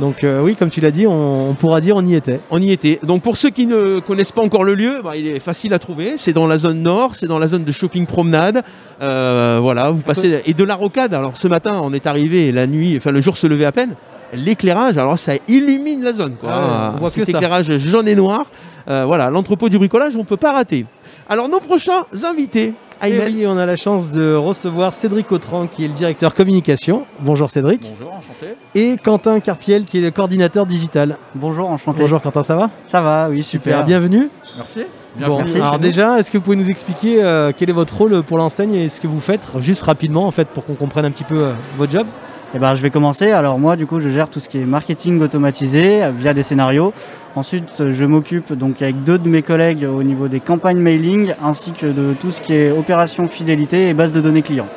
Donc 0.00 0.24
euh, 0.24 0.42
oui, 0.42 0.56
comme 0.56 0.68
tu 0.68 0.80
l'as 0.80 0.90
dit, 0.90 1.06
on, 1.06 1.50
on 1.50 1.54
pourra 1.54 1.80
dire 1.80 1.96
on 1.96 2.04
y 2.04 2.14
était. 2.14 2.40
On 2.50 2.60
y 2.60 2.70
était. 2.70 2.98
Donc 3.02 3.22
pour 3.22 3.36
ceux 3.36 3.50
qui 3.50 3.66
ne 3.66 3.98
connaissent 4.00 4.32
pas 4.32 4.42
encore 4.42 4.62
le 4.64 4.74
lieu, 4.74 5.00
bah, 5.02 5.16
il 5.16 5.26
est 5.26 5.40
facile 5.40 5.72
à 5.72 5.78
trouver. 5.78 6.14
C'est 6.18 6.32
dans 6.34 6.46
la 6.46 6.58
zone 6.58 6.82
nord, 6.82 7.14
c'est 7.14 7.26
dans 7.26 7.38
la 7.38 7.48
zone 7.48 7.64
de 7.64 7.72
shopping 7.72 8.06
promenade. 8.06 8.62
Euh, 9.00 9.58
voilà, 9.62 9.90
vous 9.90 10.02
passez 10.02 10.42
et 10.44 10.52
de 10.54 10.64
la 10.64 10.74
rocade. 10.74 11.14
Alors 11.14 11.36
ce 11.36 11.48
matin, 11.48 11.80
on 11.82 11.92
est 11.94 12.06
arrivé, 12.06 12.52
la 12.52 12.66
nuit, 12.66 12.94
enfin 12.98 13.10
le 13.10 13.20
jour 13.20 13.36
se 13.36 13.46
levait 13.46 13.64
à 13.64 13.72
peine. 13.72 13.94
L'éclairage, 14.34 14.98
alors 14.98 15.18
ça 15.18 15.34
illumine 15.48 16.02
la 16.02 16.12
zone. 16.12 16.34
Quoi. 16.38 16.50
Ah 16.52 16.92
on 16.96 16.98
voit 16.98 17.08
Cet 17.10 17.24
que 17.24 17.30
ça. 17.30 17.38
éclairage 17.38 17.78
jaune 17.78 18.08
et 18.08 18.14
noir. 18.16 18.46
Euh, 18.88 19.04
voilà, 19.06 19.30
l'entrepôt 19.30 19.68
du 19.68 19.78
bricolage, 19.78 20.14
on 20.16 20.24
peut 20.24 20.36
pas 20.36 20.52
rater. 20.52 20.84
Alors 21.28 21.48
nos 21.48 21.60
prochains 21.60 22.04
invités, 22.24 22.72
Et 23.04 23.18
oui, 23.20 23.44
on 23.46 23.56
a 23.58 23.66
la 23.66 23.76
chance 23.76 24.10
de 24.10 24.34
recevoir 24.34 24.92
Cédric 24.94 25.30
Autran 25.30 25.66
qui 25.66 25.84
est 25.84 25.88
le 25.88 25.94
directeur 25.94 26.34
communication. 26.34 27.04
Bonjour 27.20 27.50
Cédric. 27.50 27.82
Bonjour, 27.90 28.12
enchanté. 28.14 28.54
Et 28.74 28.96
Quentin 29.02 29.38
Carpiel 29.40 29.84
qui 29.84 29.98
est 29.98 30.00
le 30.00 30.10
coordinateur 30.10 30.66
digital. 30.66 31.16
Bonjour, 31.34 31.68
enchanté. 31.70 32.00
Bonjour 32.00 32.22
Quentin, 32.22 32.42
ça 32.42 32.56
va? 32.56 32.70
Ça 32.84 33.02
va, 33.02 33.28
oui, 33.30 33.42
Super, 33.42 33.74
super. 33.74 33.84
bienvenue. 33.86 34.30
Merci. 34.56 34.80
Bon, 35.18 35.36
Bienvenue. 35.36 35.60
alors 35.62 35.78
déjà, 35.78 36.18
est-ce 36.18 36.30
que 36.30 36.38
vous 36.38 36.44
pouvez 36.44 36.56
nous 36.56 36.70
expliquer 36.70 37.22
euh, 37.22 37.52
quel 37.56 37.68
est 37.70 37.74
votre 37.74 37.96
rôle 37.96 38.22
pour 38.22 38.38
l'enseigne 38.38 38.74
et 38.74 38.88
ce 38.88 39.00
que 39.00 39.06
vous 39.06 39.20
faites, 39.20 39.42
juste 39.60 39.82
rapidement 39.82 40.26
en 40.26 40.30
fait, 40.30 40.48
pour 40.48 40.64
qu'on 40.64 40.74
comprenne 40.74 41.04
un 41.04 41.10
petit 41.10 41.24
peu 41.24 41.38
euh, 41.38 41.52
votre 41.76 41.92
job? 41.92 42.06
Eh 42.54 42.58
ben, 42.58 42.74
je 42.74 42.82
vais 42.82 42.90
commencer. 42.90 43.30
Alors 43.30 43.58
moi, 43.58 43.76
du 43.76 43.86
coup, 43.86 44.00
je 44.00 44.08
gère 44.08 44.28
tout 44.28 44.40
ce 44.40 44.48
qui 44.48 44.58
est 44.58 44.64
marketing 44.64 45.20
automatisé 45.20 46.02
euh, 46.04 46.10
via 46.10 46.32
des 46.32 46.42
scénarios. 46.42 46.92
Ensuite, 47.34 47.80
euh, 47.80 47.92
je 47.92 48.04
m'occupe 48.04 48.52
donc 48.52 48.80
avec 48.82 49.02
deux 49.04 49.18
de 49.18 49.28
mes 49.28 49.42
collègues 49.42 49.84
au 49.84 50.02
niveau 50.02 50.28
des 50.28 50.40
campagnes 50.40 50.78
mailing, 50.78 51.34
ainsi 51.44 51.72
que 51.72 51.86
de 51.86 52.14
tout 52.18 52.30
ce 52.30 52.40
qui 52.40 52.54
est 52.54 52.70
opération 52.70 53.28
fidélité 53.28 53.88
et 53.88 53.94
base 53.94 54.12
de 54.12 54.20
données 54.20 54.42
clients. 54.42 54.68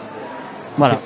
Voilà, 0.78 1.00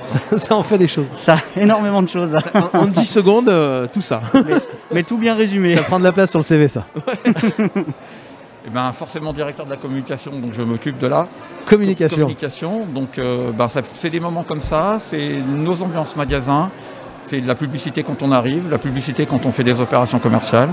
ça, 0.00 0.18
ça 0.36 0.54
en 0.56 0.62
fait 0.62 0.78
des 0.78 0.88
choses. 0.88 1.06
ça, 1.14 1.36
énormément 1.56 2.02
de 2.02 2.08
choses, 2.08 2.36
En, 2.74 2.80
en 2.80 2.86
10 2.86 3.04
secondes, 3.04 3.48
euh, 3.48 3.86
tout 3.92 4.00
ça. 4.00 4.22
mais 4.92 5.02
tout 5.02 5.18
bien 5.18 5.34
résumé. 5.34 5.76
Ça 5.76 5.82
prend 5.82 5.98
de 5.98 6.04
la 6.04 6.12
place 6.12 6.30
sur 6.30 6.40
le 6.40 6.44
CV, 6.44 6.68
ça. 6.68 6.84
Eh 8.64 8.70
ben, 8.70 8.92
forcément 8.92 9.32
directeur 9.32 9.66
de 9.66 9.70
la 9.70 9.76
communication, 9.76 10.30
donc 10.38 10.52
je 10.52 10.62
m'occupe 10.62 10.98
de 10.98 11.08
la 11.08 11.26
Communication. 11.66 12.16
communication. 12.18 12.86
Donc 12.86 13.18
euh, 13.18 13.50
ben, 13.52 13.66
c'est 13.96 14.10
des 14.10 14.20
moments 14.20 14.44
comme 14.44 14.60
ça, 14.60 14.98
c'est 15.00 15.40
nos 15.44 15.82
ambiances 15.82 16.14
magasins, 16.16 16.70
c'est 17.22 17.40
la 17.40 17.54
publicité 17.56 18.04
quand 18.04 18.22
on 18.22 18.30
arrive, 18.30 18.70
la 18.70 18.78
publicité 18.78 19.26
quand 19.26 19.44
on 19.46 19.52
fait 19.52 19.64
des 19.64 19.80
opérations 19.80 20.20
commerciales. 20.20 20.70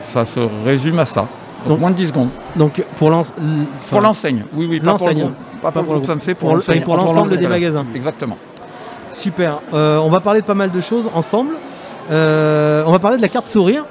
Ça 0.00 0.24
se 0.24 0.40
résume 0.64 0.98
à 0.98 1.06
ça. 1.06 1.20
Donc, 1.62 1.68
Donc- 1.68 1.80
moins 1.80 1.90
de 1.90 1.96
10 1.96 2.08
secondes. 2.08 2.28
Donc 2.56 2.82
pour 2.96 3.10
l'enseigne, 3.10 4.44
oui, 4.54 4.66
oui, 4.68 4.80
pas 4.80 4.96
pour 4.96 5.08
le. 5.08 5.14
Pas 5.62 5.70
pour 5.72 5.82
le 5.94 6.00
groupe 6.00 6.84
pour 6.84 6.96
l'ensemble 6.96 7.36
des 7.36 7.46
magasins. 7.48 7.86
Exactement. 7.94 8.36
Super. 9.10 9.60
Euh, 9.72 9.98
on 9.98 10.10
va 10.10 10.20
parler 10.20 10.40
de 10.42 10.46
pas 10.46 10.54
mal 10.54 10.70
de 10.70 10.80
choses 10.80 11.08
ensemble. 11.14 11.54
Euh, 12.10 12.84
on 12.86 12.92
va 12.92 12.98
parler 12.98 13.16
de 13.16 13.22
la 13.22 13.28
carte 13.28 13.46
sourire. 13.46 13.84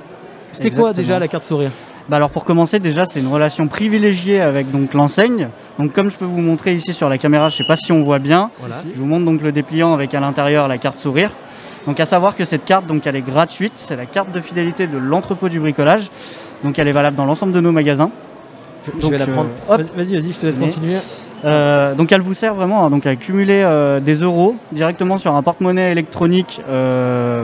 C'est 0.51 0.70
quoi 0.70 0.93
déjà 0.93 1.18
la 1.18 1.28
carte 1.28 1.43
sourire? 1.45 1.72
Bah 2.08 2.18
alors 2.18 2.30
pour 2.30 2.43
commencer 2.43 2.80
déjà 2.80 3.03
c'est 3.06 3.20
une 3.20 3.28
relation 3.28 3.68
privilégiée 3.68 4.39
avec 4.39 4.70
donc 4.70 4.93
l'enseigne. 4.93 5.49
Donc 5.80 5.91
comme 5.93 6.12
je 6.12 6.18
peux 6.18 6.26
vous 6.26 6.41
montrer 6.41 6.76
ici 6.76 6.93
sur 6.93 7.10
la 7.10 7.18
caméra, 7.18 7.49
je 7.49 7.58
sais 7.58 7.68
pas 7.68 7.76
si 7.76 7.91
on 7.91 8.03
voit 8.03 8.20
bien. 8.20 8.51
Voilà. 8.60 8.76
Je 8.93 8.99
vous 8.99 9.08
montre 9.08 9.26
donc 9.26 9.41
le 9.41 9.51
dépliant 9.51 9.93
avec 9.93 10.14
à 10.14 10.20
l'intérieur 10.20 10.68
la 10.68 10.78
carte 10.78 10.99
sourire. 10.99 11.32
Donc 11.88 11.99
à 11.99 12.06
savoir 12.06 12.36
que 12.36 12.45
cette 12.45 12.66
carte 12.66 12.86
donc 12.86 13.08
elle 13.08 13.16
est 13.16 13.22
gratuite, 13.22 13.74
c'est 13.78 13.95
la 13.95 14.06
carte 14.06 14.32
de 14.32 14.39
fidélité 14.39 14.86
de 14.86 14.97
l'entrepôt 14.97 15.49
du 15.49 15.60
bricolage. 15.60 16.12
Donc 16.64 16.78
elle 16.78 16.88
est 16.88 16.91
valable 16.91 17.16
dans 17.16 17.26
l'ensemble 17.26 17.53
de 17.53 17.60
nos 17.60 17.72
magasins. 17.72 18.12
Je, 18.86 18.91
je 18.91 19.01
Donc, 19.01 19.12
vais 19.12 19.18
la 19.18 19.26
euh, 19.26 19.34
prendre. 19.34 19.49
Vas-y, 19.68 20.16
vas-y, 20.16 20.32
je 20.32 20.39
te 20.39 20.45
laisse 20.45 20.60
continuer. 20.60 20.97
Euh, 21.46 21.93
donc 21.93 22.12
elle 22.12 22.22
vous 22.22 22.34
sert 22.34 22.56
vraiment 22.56 22.86
hein, 22.86 22.89
donc 22.89 23.06
à 23.06 23.16
cumuler 23.16 23.62
euh, 23.64 24.00
des 24.00 24.16
euros 24.16 24.56
directement 24.72 25.20
sur 25.20 25.36
un 25.36 25.43
porte-monnaie 25.43 25.91
électronique 25.91 26.60
euh, 26.68 27.43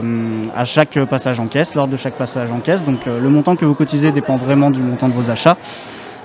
à 0.56 0.64
chaque 0.64 0.98
passage 1.04 1.38
en 1.38 1.46
caisse, 1.46 1.76
lors 1.76 1.86
de 1.86 1.96
chaque 1.96 2.14
passage 2.14 2.50
en 2.50 2.58
caisse. 2.58 2.82
Donc 2.82 3.06
le 3.06 3.28
montant 3.28 3.54
que 3.54 3.64
vous 3.64 3.74
cotisez 3.74 4.10
dépend 4.10 4.36
vraiment 4.36 4.70
du 4.70 4.80
montant 4.80 5.08
de 5.08 5.14
vos 5.14 5.30
achats. 5.30 5.56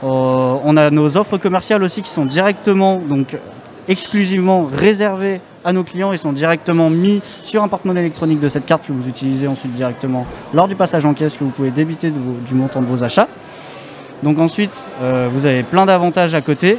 On 0.04 0.78
a 0.78 0.92
nos 0.92 1.18
offres 1.18 1.38
commerciales 1.38 1.84
aussi 1.84 2.02
qui 2.02 2.12
sont 2.12 2.26
directement 2.26 2.98
donc 2.98 3.36
exclusivement 3.88 4.68
réservées 4.72 5.42
à 5.66 5.74
nos 5.74 5.84
clients 5.84 6.14
et 6.14 6.18
sont 6.18 6.34
directement 6.34 6.90
mis 6.90 7.22
sur 7.44 7.64
un 7.64 7.68
porte-monnaie 7.68 8.02
électronique 8.02 8.40
de 8.40 8.50
cette 8.50 8.66
carte 8.66 8.86
que 8.86 8.92
vous 8.92 9.08
utilisez 9.08 9.48
ensuite 9.48 9.74
directement 9.74 10.26
lors 10.54 10.68
du 10.68 10.76
passage 10.76 11.06
en 11.06 11.14
caisse 11.14 11.36
que 11.36 11.44
vous 11.44 11.50
pouvez 11.50 11.72
débiter 11.72 12.12
du 12.12 12.54
montant 12.54 12.82
de 12.82 12.88
vos 12.88 13.04
achats. 13.04 13.28
Donc 14.24 14.40
ensuite, 14.40 14.88
vous 15.32 15.46
avez 15.46 15.64
plein 15.64 15.86
d'avantages 15.86 16.36
à 16.36 16.42
côté. 16.42 16.78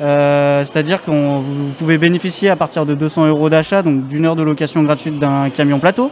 Euh, 0.00 0.64
C'est-à-dire 0.64 1.02
que 1.04 1.10
vous 1.10 1.72
pouvez 1.78 1.98
bénéficier 1.98 2.50
à 2.50 2.56
partir 2.56 2.86
de 2.86 2.94
200 2.94 3.26
euros 3.26 3.48
d'achat, 3.48 3.82
donc 3.82 4.06
d'une 4.08 4.26
heure 4.26 4.36
de 4.36 4.42
location 4.42 4.82
gratuite 4.82 5.18
d'un 5.18 5.50
camion 5.50 5.78
plateau, 5.78 6.10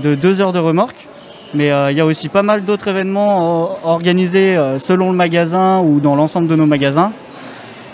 de 0.00 0.14
deux 0.14 0.40
heures 0.40 0.52
de 0.52 0.58
remorque. 0.58 1.06
Mais 1.54 1.70
euh, 1.70 1.90
il 1.90 1.96
y 1.96 2.00
a 2.00 2.06
aussi 2.06 2.28
pas 2.28 2.42
mal 2.42 2.64
d'autres 2.64 2.88
événements 2.88 3.64
euh, 3.64 3.74
organisés 3.84 4.56
selon 4.78 5.10
le 5.10 5.16
magasin 5.16 5.80
ou 5.80 6.00
dans 6.00 6.16
l'ensemble 6.16 6.48
de 6.48 6.56
nos 6.56 6.66
magasins. 6.66 7.12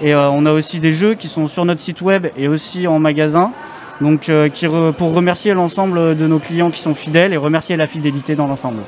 Et 0.05 0.16
on 0.16 0.47
a 0.47 0.53
aussi 0.53 0.80
des 0.80 0.93
jeux 0.93 1.14
qui 1.14 1.28
sont 1.28 1.47
sur 1.47 1.64
notre 1.64 1.78
site 1.78 2.01
web 2.01 2.26
et 2.36 2.49
aussi 2.49 2.88
en 2.88 2.99
magasin. 2.99 3.53
Donc 4.01 4.28
pour 4.99 5.14
remercier 5.14 5.55
l'ensemble 5.55 6.16
de 6.16 6.26
nos 6.26 6.40
clients 6.40 6.70
qui 6.70 6.80
sont 6.80 6.95
fidèles 6.95 7.32
et 7.32 7.36
remercier 7.36 7.76
la 7.76 7.86
fidélité 7.86 8.34
dans 8.34 8.49
l'ensemble. 8.49 8.82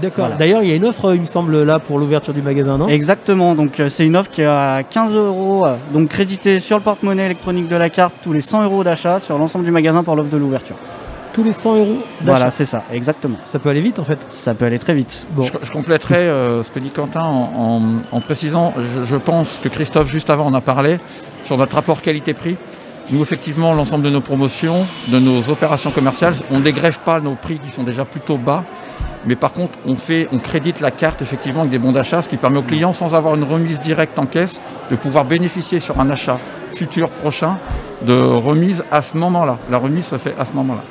D'accord. 0.00 0.24
Voilà. 0.26 0.36
D'ailleurs, 0.36 0.62
il 0.62 0.68
y 0.68 0.72
a 0.72 0.76
une 0.76 0.84
offre, 0.86 1.14
il 1.14 1.20
me 1.20 1.26
semble, 1.26 1.62
là 1.64 1.78
pour 1.78 1.98
l'ouverture 1.98 2.32
du 2.34 2.42
magasin, 2.42 2.78
non? 2.78 2.88
Exactement, 2.88 3.54
donc 3.54 3.80
euh, 3.80 3.88
c'est 3.88 4.06
une 4.06 4.16
offre 4.16 4.30
qui 4.30 4.42
est 4.42 4.46
à 4.46 4.82
15 4.88 5.12
euros, 5.14 5.66
euh, 5.66 5.76
donc 5.92 6.08
crédité 6.08 6.60
sur 6.60 6.76
le 6.76 6.82
porte-monnaie 6.82 7.26
électronique 7.26 7.68
de 7.68 7.76
la 7.76 7.90
carte 7.90 8.14
tous 8.22 8.32
les 8.32 8.40
100 8.40 8.64
euros 8.64 8.84
d'achat 8.84 9.18
sur 9.18 9.36
l'ensemble 9.38 9.64
du 9.64 9.70
magasin 9.70 10.02
pour 10.04 10.14
l'offre 10.16 10.30
de 10.30 10.36
l'ouverture. 10.36 10.76
Tous 11.32 11.44
les 11.44 11.52
100 11.52 11.76
euros 11.76 11.86
d'achat. 12.20 12.36
Voilà, 12.36 12.50
c'est 12.50 12.66
ça, 12.66 12.82
exactement. 12.92 13.36
Ça 13.44 13.58
peut 13.58 13.68
aller 13.68 13.80
vite 13.80 13.98
en 13.98 14.04
fait. 14.04 14.18
Ça 14.28 14.52
peut 14.54 14.64
aller 14.64 14.78
très 14.80 14.94
vite. 14.94 15.26
Bon. 15.30 15.42
Je, 15.44 15.52
je 15.62 15.70
compléterai 15.70 16.16
euh, 16.16 16.62
ce 16.64 16.70
que 16.70 16.78
dit 16.80 16.90
Quentin 16.90 17.22
en, 17.22 17.50
en- 17.56 17.82
en 18.16 18.20
précisant, 18.20 18.72
je, 18.76 19.04
je 19.04 19.16
pense 19.16 19.58
que 19.62 19.68
Christophe 19.68 20.10
juste 20.10 20.28
avant 20.30 20.46
en 20.46 20.54
a 20.54 20.60
parlé, 20.60 20.98
sur 21.44 21.56
notre 21.56 21.74
rapport 21.76 22.00
qualité-prix. 22.02 22.56
Nous, 23.12 23.22
effectivement, 23.22 23.74
l'ensemble 23.74 24.04
de 24.04 24.10
nos 24.10 24.20
promotions, 24.20 24.86
de 25.08 25.18
nos 25.18 25.48
opérations 25.50 25.90
commerciales, 25.90 26.34
on 26.52 26.58
ne 26.58 26.62
dégrève 26.62 26.98
pas 27.04 27.18
nos 27.20 27.34
prix 27.34 27.58
qui 27.58 27.72
sont 27.72 27.82
déjà 27.82 28.04
plutôt 28.04 28.36
bas. 28.36 28.62
Mais 29.26 29.36
par 29.36 29.52
contre, 29.52 29.74
on, 29.86 29.96
fait, 29.96 30.28
on 30.32 30.38
crédite 30.38 30.80
la 30.80 30.90
carte 30.90 31.20
effectivement 31.22 31.60
avec 31.60 31.70
des 31.70 31.78
bons 31.78 31.92
d'achat, 31.92 32.22
ce 32.22 32.28
qui 32.28 32.36
permet 32.36 32.58
aux 32.58 32.62
clients, 32.62 32.92
sans 32.92 33.14
avoir 33.14 33.34
une 33.34 33.44
remise 33.44 33.80
directe 33.80 34.18
en 34.18 34.26
caisse, 34.26 34.60
de 34.90 34.96
pouvoir 34.96 35.24
bénéficier 35.24 35.78
sur 35.80 36.00
un 36.00 36.08
achat 36.10 36.38
futur 36.72 37.10
prochain 37.10 37.58
de 38.02 38.14
remise 38.18 38.82
à 38.90 39.02
ce 39.02 39.16
moment-là. 39.18 39.58
La 39.70 39.78
remise 39.78 40.06
se 40.06 40.16
fait 40.16 40.34
à 40.38 40.44
ce 40.44 40.54
moment-là. 40.54 40.82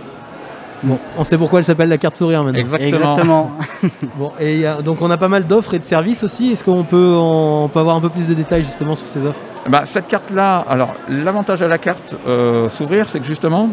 Bon, 0.82 0.98
on 1.18 1.24
sait 1.26 1.38
pourquoi 1.38 1.60
elle 1.60 1.66
s'appelle 1.66 1.90
la 1.90 1.98
carte 1.98 2.16
sourire 2.16 2.42
maintenant. 2.44 2.60
Exactement. 2.60 3.52
bon, 4.16 4.32
et 4.40 4.60
y 4.60 4.66
a- 4.66 4.82
donc 4.82 5.02
on 5.02 5.12
a 5.12 5.18
pas 5.18 5.28
mal 5.28 5.46
d'offres 5.46 5.74
et 5.74 5.80
de 5.80 5.84
services 5.84 6.24
aussi. 6.24 6.52
Est-ce 6.54 6.64
qu'on 6.64 6.84
peut, 6.84 7.16
on 7.18 7.68
peut 7.68 7.80
avoir 7.80 7.98
un 7.98 8.02
peu 8.02 8.08
plus 8.10 8.28
de 8.28 8.34
détails 8.34 8.64
justement 8.64 8.96
sur 8.96 9.08
ces 9.08 9.26
offres? 9.26 9.40
Bah, 9.68 9.82
cette 9.86 10.08
carte-là, 10.08 10.64
alors 10.70 10.94
l'avantage 11.10 11.62
à 11.62 11.68
la 11.68 11.78
carte 11.80 12.16
euh, 12.28 12.70
Sourire, 12.70 13.10
c'est 13.10 13.20
que 13.20 13.26
justement, 13.26 13.70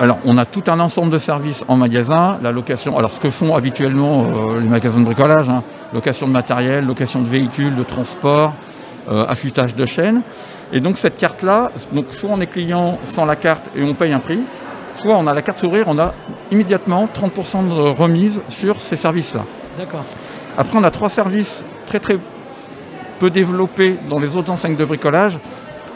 alors 0.00 0.18
on 0.24 0.38
a 0.38 0.44
tout 0.44 0.64
un 0.68 0.80
ensemble 0.80 1.10
de 1.10 1.18
services 1.18 1.64
en 1.68 1.76
magasin, 1.76 2.38
la 2.42 2.52
location, 2.52 2.96
alors 2.96 3.12
ce 3.12 3.20
que 3.20 3.30
font 3.30 3.54
habituellement 3.54 4.24
euh, 4.24 4.60
les 4.60 4.68
magasins 4.68 5.00
de 5.00 5.04
bricolage, 5.04 5.48
hein, 5.48 5.62
location 5.92 6.26
de 6.26 6.32
matériel, 6.32 6.86
location 6.86 7.20
de 7.20 7.28
véhicules, 7.28 7.74
de 7.74 7.82
transport, 7.82 8.54
euh, 9.10 9.26
affûtage 9.28 9.74
de 9.74 9.84
chaînes. 9.86 10.22
Et 10.72 10.80
donc 10.80 10.98
cette 10.98 11.16
carte-là, 11.16 11.70
donc 11.92 12.06
soit 12.10 12.30
on 12.32 12.40
est 12.40 12.46
client 12.46 12.98
sans 13.04 13.24
la 13.24 13.36
carte 13.36 13.70
et 13.76 13.82
on 13.82 13.94
paye 13.94 14.12
un 14.12 14.18
prix, 14.18 14.40
soit 14.96 15.16
on 15.16 15.26
a 15.26 15.34
la 15.34 15.42
carte 15.42 15.58
Sourire, 15.58 15.84
on 15.88 15.98
a 15.98 16.12
immédiatement 16.50 17.08
30% 17.12 17.68
de 17.68 17.72
remise 17.74 18.40
sur 18.48 18.80
ces 18.80 18.96
services-là. 18.96 19.42
D'accord. 19.78 20.04
Après, 20.58 20.76
on 20.78 20.84
a 20.84 20.90
trois 20.90 21.10
services 21.10 21.64
très 21.86 22.00
très 22.00 22.18
peu 23.18 23.30
développés 23.30 23.98
dans 24.08 24.18
les 24.18 24.36
autres 24.36 24.50
enseignes 24.50 24.76
de 24.76 24.84
bricolage, 24.84 25.38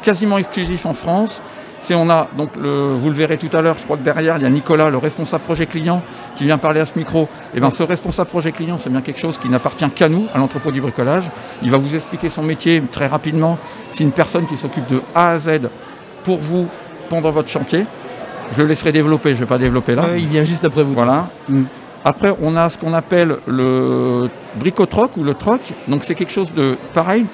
quasiment 0.03 0.39
exclusifs 0.39 0.87
en 0.87 0.95
France. 0.95 1.43
C'est 1.81 1.95
on 1.95 2.11
a 2.11 2.29
donc 2.37 2.51
le, 2.61 2.93
vous 2.95 3.09
le 3.09 3.15
verrez 3.15 3.39
tout 3.39 3.55
à 3.57 3.63
l'heure, 3.63 3.77
je 3.79 3.85
crois 3.85 3.97
que 3.97 4.03
derrière 4.03 4.37
il 4.37 4.43
y 4.43 4.47
a 4.47 4.51
Nicolas, 4.51 4.91
le 4.91 4.99
responsable 4.99 5.43
projet 5.45 5.67
client, 5.67 6.03
qui 6.37 6.45
vient 6.45 6.59
parler 6.59 6.81
à 6.81 6.87
ce 6.87 6.99
micro. 6.99 7.29
Et 7.55 7.61
bien 7.61 7.71
ce 7.71 7.83
responsable 7.83 8.29
projet 8.29 8.53
client, 8.53 8.77
c'est 8.79 8.91
bien 8.91 9.01
quelque 9.01 9.21
chose 9.21 9.39
qui 9.39 9.49
n'appartient 9.49 9.89
qu'à 9.91 10.09
nous, 10.09 10.27
à 10.35 10.39
l'entrepôt 10.39 10.71
du 10.73 10.81
bricolage. 10.81 11.31
Il 11.63 11.71
va 11.71 11.79
vous 11.79 11.95
expliquer 11.95 12.29
son 12.29 12.43
métier 12.43 12.83
très 12.93 13.07
rapidement. 13.07 13.59
C'est 13.93 14.05
une 14.05 14.13
personne 14.13 14.47
qui 14.47 14.57
s'occupe 14.57 14.87
de 14.89 15.03
A 15.15 15.31
à 15.31 15.39
Z 15.39 15.71
pour 16.25 16.39
vous 16.39 16.69
pendant 17.09 17.31
votre 17.31 17.49
chantier. 17.49 17.87
Je 18.53 18.63
le 18.63 18.69
laisserai 18.69 18.93
développer, 18.93 19.31
je 19.31 19.37
ne 19.37 19.41
vais 19.41 19.47
pas 19.47 19.59
développer 19.59 19.95
là. 19.95 20.05
Ouais, 20.05 20.21
Il 20.21 20.29
vient 20.29 20.45
juste 20.45 20.65
après 20.65 20.83
vous. 20.83 20.93
Voilà. 20.93 21.29
Après, 22.05 22.35
on 22.41 22.57
a 22.57 22.69
ce 22.69 22.79
qu'on 22.79 22.95
appelle 22.95 23.37
le 23.47 24.29
bricotroc 24.57 25.17
ou 25.17 25.23
le 25.23 25.35
troc. 25.35 25.61
Donc, 25.87 26.05
c'est 26.05 26.15
quelque 26.15 26.33
chose 26.33 26.53
de 26.53 26.77
pareil. 26.95 27.27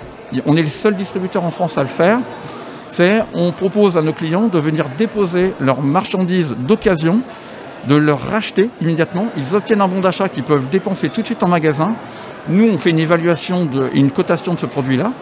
On 0.44 0.57
est 0.57 0.62
le 0.62 0.68
seul 0.68 0.94
distributeur 0.97 1.44
en 1.44 1.51
France 1.51 1.78
à 1.78 1.82
le 1.82 1.88
faire. 1.88 2.18
C'est 2.89 3.22
on 3.34 3.53
propose 3.53 3.97
à 3.97 4.03
nos 4.03 4.12
clients 4.12 4.47
de 4.47 4.59
venir 4.59 4.87
déposer 4.97 5.53
leurs 5.61 5.82
marchandises 5.82 6.55
d'occasion, 6.59 7.20
de 7.89 7.95
leur 7.95 8.20
racheter 8.20 8.70
immédiatement. 8.80 9.28
Ils 9.37 9.55
obtiennent 9.55 9.80
un 9.80 9.89
bon 9.89 10.01
d'achat 10.01 10.28
qu'ils 10.28 10.45
peuvent 10.45 10.68
dépenser 10.70 11.09
tout 11.09 11.20
de 11.20 11.26
suite 11.26 11.43
en 11.43 11.49
magasin. 11.49 11.95
Nous, 12.49 12.68
on 12.68 12.78
fait 12.78 12.91
une 12.91 12.99
évaluation 12.99 13.64
de, 13.66 13.91
une 13.93 14.11
cotation 14.11 14.55
de 14.55 14.61
ce 14.61 14.66
produit-là. 14.66 15.12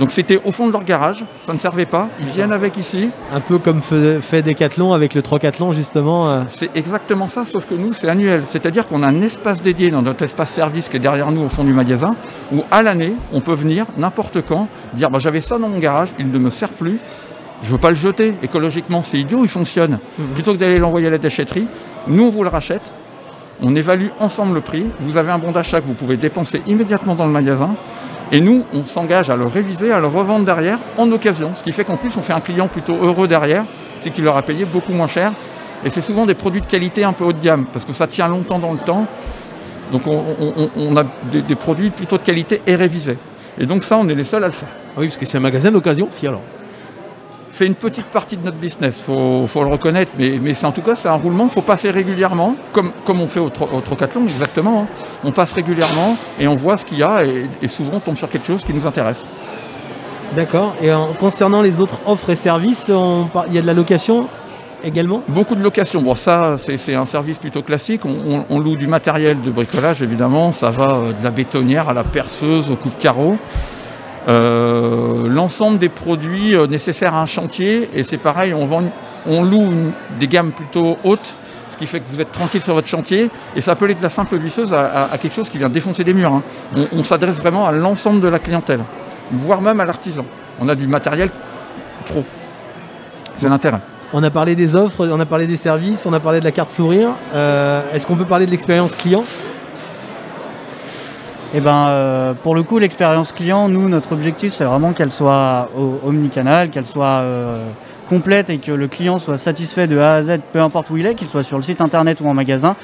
Donc, 0.00 0.10
c'était 0.10 0.40
au 0.44 0.50
fond 0.50 0.66
de 0.66 0.72
leur 0.72 0.84
garage. 0.84 1.24
Ça 1.42 1.52
ne 1.52 1.58
servait 1.58 1.86
pas. 1.86 2.08
Ils 2.20 2.26
viennent 2.26 2.52
avec 2.52 2.76
ici. 2.76 3.10
Un 3.32 3.40
peu 3.40 3.58
comme 3.58 3.80
fait, 3.80 4.42
Decathlon 4.42 4.92
avec 4.92 5.14
le 5.14 5.22
Trocathlon 5.22 5.72
justement. 5.72 6.26
euh. 6.28 6.42
C'est 6.48 6.70
exactement 6.74 7.28
ça, 7.28 7.44
sauf 7.50 7.66
que 7.66 7.74
nous, 7.74 7.92
c'est 7.92 8.08
annuel. 8.08 8.42
C'est-à-dire 8.46 8.88
qu'on 8.88 9.02
a 9.02 9.06
un 9.06 9.22
espace 9.22 9.62
dédié 9.62 9.90
dans 9.90 10.02
notre 10.02 10.24
espace 10.24 10.50
service 10.50 10.88
qui 10.88 10.96
est 10.96 11.00
derrière 11.00 11.30
nous 11.30 11.42
au 11.42 11.48
fond 11.48 11.64
du 11.64 11.72
magasin, 11.72 12.14
où 12.52 12.64
à 12.70 12.82
l'année, 12.82 13.14
on 13.32 13.40
peut 13.40 13.54
venir 13.54 13.86
n'importe 13.96 14.38
quand, 14.46 14.68
dire 14.94 15.10
bah, 15.10 15.18
j'avais 15.20 15.40
ça 15.40 15.58
dans 15.58 15.68
mon 15.68 15.78
garage, 15.78 16.08
il 16.18 16.30
ne 16.30 16.38
me 16.38 16.50
sert 16.50 16.70
plus, 16.70 16.98
je 17.62 17.68
ne 17.68 17.72
veux 17.72 17.78
pas 17.78 17.90
le 17.90 17.96
jeter. 17.96 18.34
Écologiquement, 18.42 19.02
c'est 19.02 19.18
idiot, 19.18 19.40
il 19.44 19.48
fonctionne. 19.48 19.98
Plutôt 20.34 20.52
que 20.52 20.58
d'aller 20.58 20.78
l'envoyer 20.78 21.06
à 21.06 21.10
la 21.10 21.18
déchetterie, 21.18 21.66
nous, 22.08 22.24
on 22.24 22.30
vous 22.30 22.42
le 22.42 22.50
rachète. 22.50 22.90
On 23.62 23.74
évalue 23.76 24.08
ensemble 24.18 24.54
le 24.54 24.60
prix. 24.60 24.84
Vous 25.00 25.16
avez 25.16 25.30
un 25.30 25.38
bon 25.38 25.52
d'achat 25.52 25.80
que 25.80 25.86
vous 25.86 25.94
pouvez 25.94 26.16
dépenser 26.16 26.62
immédiatement 26.66 27.14
dans 27.14 27.24
le 27.26 27.32
magasin. 27.32 27.70
Et 28.32 28.40
nous, 28.40 28.64
on 28.72 28.84
s'engage 28.84 29.30
à 29.30 29.36
le 29.36 29.44
réviser, 29.44 29.92
à 29.92 30.00
le 30.00 30.06
revendre 30.06 30.44
derrière 30.44 30.78
en 30.96 31.10
occasion. 31.12 31.52
Ce 31.54 31.62
qui 31.62 31.72
fait 31.72 31.84
qu'en 31.84 31.96
plus, 31.96 32.16
on 32.16 32.22
fait 32.22 32.32
un 32.32 32.40
client 32.40 32.68
plutôt 32.68 32.94
heureux 32.94 33.28
derrière, 33.28 33.64
c'est 34.00 34.10
qu'il 34.10 34.24
leur 34.24 34.36
a 34.36 34.42
payé 34.42 34.64
beaucoup 34.64 34.92
moins 34.92 35.06
cher. 35.06 35.32
Et 35.84 35.90
c'est 35.90 36.00
souvent 36.00 36.24
des 36.24 36.34
produits 36.34 36.62
de 36.62 36.66
qualité 36.66 37.04
un 37.04 37.12
peu 37.12 37.24
haut 37.24 37.32
de 37.32 37.42
gamme, 37.42 37.66
parce 37.72 37.84
que 37.84 37.92
ça 37.92 38.06
tient 38.06 38.28
longtemps 38.28 38.58
dans 38.58 38.72
le 38.72 38.78
temps. 38.78 39.06
Donc 39.92 40.02
on, 40.06 40.96
a 40.96 41.04
des, 41.30 41.42
des 41.42 41.54
produits 41.54 41.90
plutôt 41.90 42.16
de 42.16 42.22
qualité 42.22 42.62
et 42.66 42.74
révisés. 42.74 43.18
Et 43.58 43.66
donc 43.66 43.84
ça, 43.84 43.98
on 43.98 44.08
est 44.08 44.14
les 44.14 44.24
seuls 44.24 44.42
à 44.42 44.48
le 44.48 44.54
faire. 44.54 44.68
Oui, 44.96 45.06
parce 45.06 45.18
que 45.18 45.26
c'est 45.26 45.36
un 45.36 45.42
magasin 45.42 45.70
d'occasion 45.70 46.08
aussi 46.08 46.26
alors. 46.26 46.40
C'est 47.56 47.66
une 47.66 47.76
petite 47.76 48.06
partie 48.06 48.36
de 48.36 48.44
notre 48.44 48.56
business, 48.56 48.96
il 48.98 49.04
faut, 49.04 49.46
faut 49.46 49.62
le 49.62 49.70
reconnaître, 49.70 50.10
mais, 50.18 50.40
mais 50.42 50.54
c'est 50.54 50.66
en 50.66 50.72
tout 50.72 50.82
cas 50.82 50.96
c'est 50.96 51.06
un 51.08 51.12
roulement, 51.14 51.44
il 51.44 51.50
faut 51.50 51.62
passer 51.62 51.88
régulièrement, 51.92 52.56
comme, 52.72 52.90
comme 53.04 53.20
on 53.20 53.28
fait 53.28 53.38
au, 53.38 53.48
tro- 53.48 53.68
au 53.72 53.80
Trocathlon 53.80 54.24
exactement. 54.24 54.82
hein. 54.82 54.86
On 55.22 55.30
passe 55.30 55.52
régulièrement 55.52 56.16
et 56.40 56.48
on 56.48 56.56
voit 56.56 56.76
ce 56.76 56.84
qu'il 56.84 56.98
y 56.98 57.04
a 57.04 57.24
et, 57.24 57.46
et 57.62 57.68
souvent 57.68 57.92
on 57.96 58.00
tombe 58.00 58.16
sur 58.16 58.28
quelque 58.28 58.46
chose 58.48 58.64
qui 58.64 58.74
nous 58.74 58.86
intéresse. 58.88 59.28
D'accord. 60.34 60.74
Et 60.82 60.92
en- 60.92 61.06
concernant 61.12 61.62
les 61.62 61.80
autres 61.80 62.00
offres 62.06 62.30
et 62.30 62.36
services, 62.36 62.90
il 63.48 63.54
y 63.54 63.58
a 63.58 63.62
de 63.62 63.66
la 63.68 63.74
location 63.74 64.26
également? 64.82 65.22
Beaucoup 65.28 65.54
de 65.54 65.62
locations. 65.62 66.02
Bon, 66.02 66.16
ça, 66.16 66.56
c'est 66.58 66.94
un 66.94 67.06
service 67.06 67.38
plutôt 67.38 67.62
classique. 67.62 68.04
On, 68.04 68.16
on- 68.38 68.44
on 68.50 68.58
loue 68.58 68.74
du 68.76 68.88
matériel 68.88 69.40
de 69.40 69.50
bricolage, 69.52 70.02
évidemment. 70.02 70.50
Ça 70.50 70.70
va 70.70 70.90
euh, 70.96 71.12
de 71.12 71.22
la 71.22 71.30
bétonnière 71.30 71.88
à 71.88 71.92
la 71.94 72.02
perceuse, 72.04 72.68
au 72.70 72.74
coup 72.76 72.88
de 72.90 73.00
carreau. 73.00 73.38
Euh, 74.28 75.28
L'ensemble 75.28 75.78
des 75.78 75.88
produits 75.88 76.54
euh, 76.54 76.66
nécessaires 76.66 77.14
à 77.14 77.20
un 77.20 77.26
chantier. 77.26 77.88
Et 77.94 78.02
c'est 78.04 78.16
pareil, 78.16 78.54
on, 78.54 78.66
vend, 78.66 78.82
on 79.26 79.42
loue 79.42 79.72
des 80.18 80.28
gammes 80.28 80.52
plutôt 80.52 80.96
hautes, 81.04 81.34
ce 81.70 81.76
qui 81.76 81.86
fait 81.86 82.00
que 82.00 82.04
vous 82.08 82.20
êtes 82.20 82.32
tranquille 82.32 82.62
sur 82.62 82.74
votre 82.74 82.88
chantier. 82.88 83.30
Et 83.56 83.60
ça 83.60 83.74
peut 83.76 83.84
aller 83.84 83.94
de 83.94 84.02
la 84.02 84.10
simple 84.10 84.36
visseuse 84.36 84.72
à, 84.72 85.08
quelque 85.20 85.34
chose 85.34 85.48
qui 85.48 85.58
vient 85.58 85.68
défoncer 85.68 86.04
des 86.04 86.14
murs. 86.14 86.32
hein. 86.32 86.42
On, 86.76 86.98
on 86.98 87.02
s'adresse 87.02 87.36
vraiment 87.36 87.66
à 87.66 87.72
l'ensemble 87.72 88.20
de 88.20 88.28
la 88.28 88.38
clientèle, 88.38 88.80
voire 89.32 89.60
même 89.60 89.80
à 89.80 89.84
l'artisan. 89.84 90.24
On 90.60 90.68
a 90.68 90.74
du 90.74 90.86
matériel 90.86 91.30
pro. 92.06 92.24
C'est 93.36 93.48
l'intérêt. 93.48 93.80
On 94.12 94.22
a 94.22 94.30
parlé 94.30 94.54
des 94.54 94.76
offres, 94.76 95.08
on 95.08 95.18
a 95.18 95.26
parlé 95.26 95.48
des 95.48 95.56
services, 95.56 96.06
on 96.06 96.12
a 96.12 96.20
parlé 96.20 96.38
de 96.38 96.44
la 96.44 96.52
carte 96.52 96.70
sourire. 96.70 97.10
Euh, 97.34 97.82
Est-ce 97.92 98.06
qu'on 98.06 98.14
peut 98.14 98.24
parler 98.24 98.46
de 98.46 98.52
l'expérience 98.52 98.94
client? 98.94 99.24
Et 101.52 101.60
ben, 101.60 101.86
euh, 101.88 102.34
pour 102.34 102.54
le 102.54 102.62
coup, 102.62 102.78
l'expérience 102.78 103.32
client, 103.32 103.68
nous, 103.68 103.88
notre 103.88 104.12
objectif, 104.12 104.52
c'est 104.52 104.64
vraiment 104.64 104.92
qu'elle 104.92 105.12
soit 105.12 105.68
omnicanal, 106.04 106.70
qu'elle 106.70 106.86
soit 106.86 107.20
euh, 107.20 107.64
complète 108.08 108.50
et 108.50 108.58
que 108.58 108.72
le 108.72 108.88
client 108.88 109.18
soit 109.18 109.38
satisfait 109.38 109.86
de 109.86 109.98
A 109.98 110.14
à 110.14 110.22
Z, 110.22 110.38
peu 110.52 110.60
importe 110.60 110.90
où 110.90 110.96
il 110.96 111.06
est, 111.06 111.14
qu'il 111.14 111.28
soit 111.28 111.42
sur 111.42 111.56
le 111.56 111.62
site 111.62 111.80
internet 111.80 112.20
ou 112.20 112.28
en 112.28 112.34
magasin. 112.34 112.74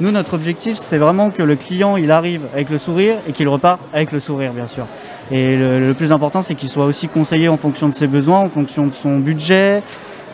Nous, 0.00 0.10
notre 0.10 0.34
objectif, 0.34 0.76
c'est 0.76 0.98
vraiment 0.98 1.30
que 1.30 1.42
le 1.42 1.56
client, 1.56 1.96
il 1.96 2.10
arrive 2.10 2.46
avec 2.52 2.68
le 2.68 2.78
sourire 2.78 3.18
et 3.28 3.32
qu'il 3.32 3.48
reparte 3.48 3.82
avec 3.94 4.12
le 4.12 4.20
sourire, 4.20 4.52
bien 4.52 4.66
sûr. 4.66 4.86
Et 5.30 5.56
le, 5.56 5.86
le 5.86 5.94
plus 5.94 6.12
important, 6.12 6.42
c'est 6.42 6.54
qu'il 6.54 6.68
soit 6.68 6.84
aussi 6.84 7.08
conseillé 7.08 7.48
en 7.48 7.56
fonction 7.56 7.88
de 7.88 7.94
ses 7.94 8.06
besoins, 8.06 8.40
en 8.40 8.48
fonction 8.48 8.86
de 8.86 8.92
son 8.92 9.18
budget, 9.18 9.82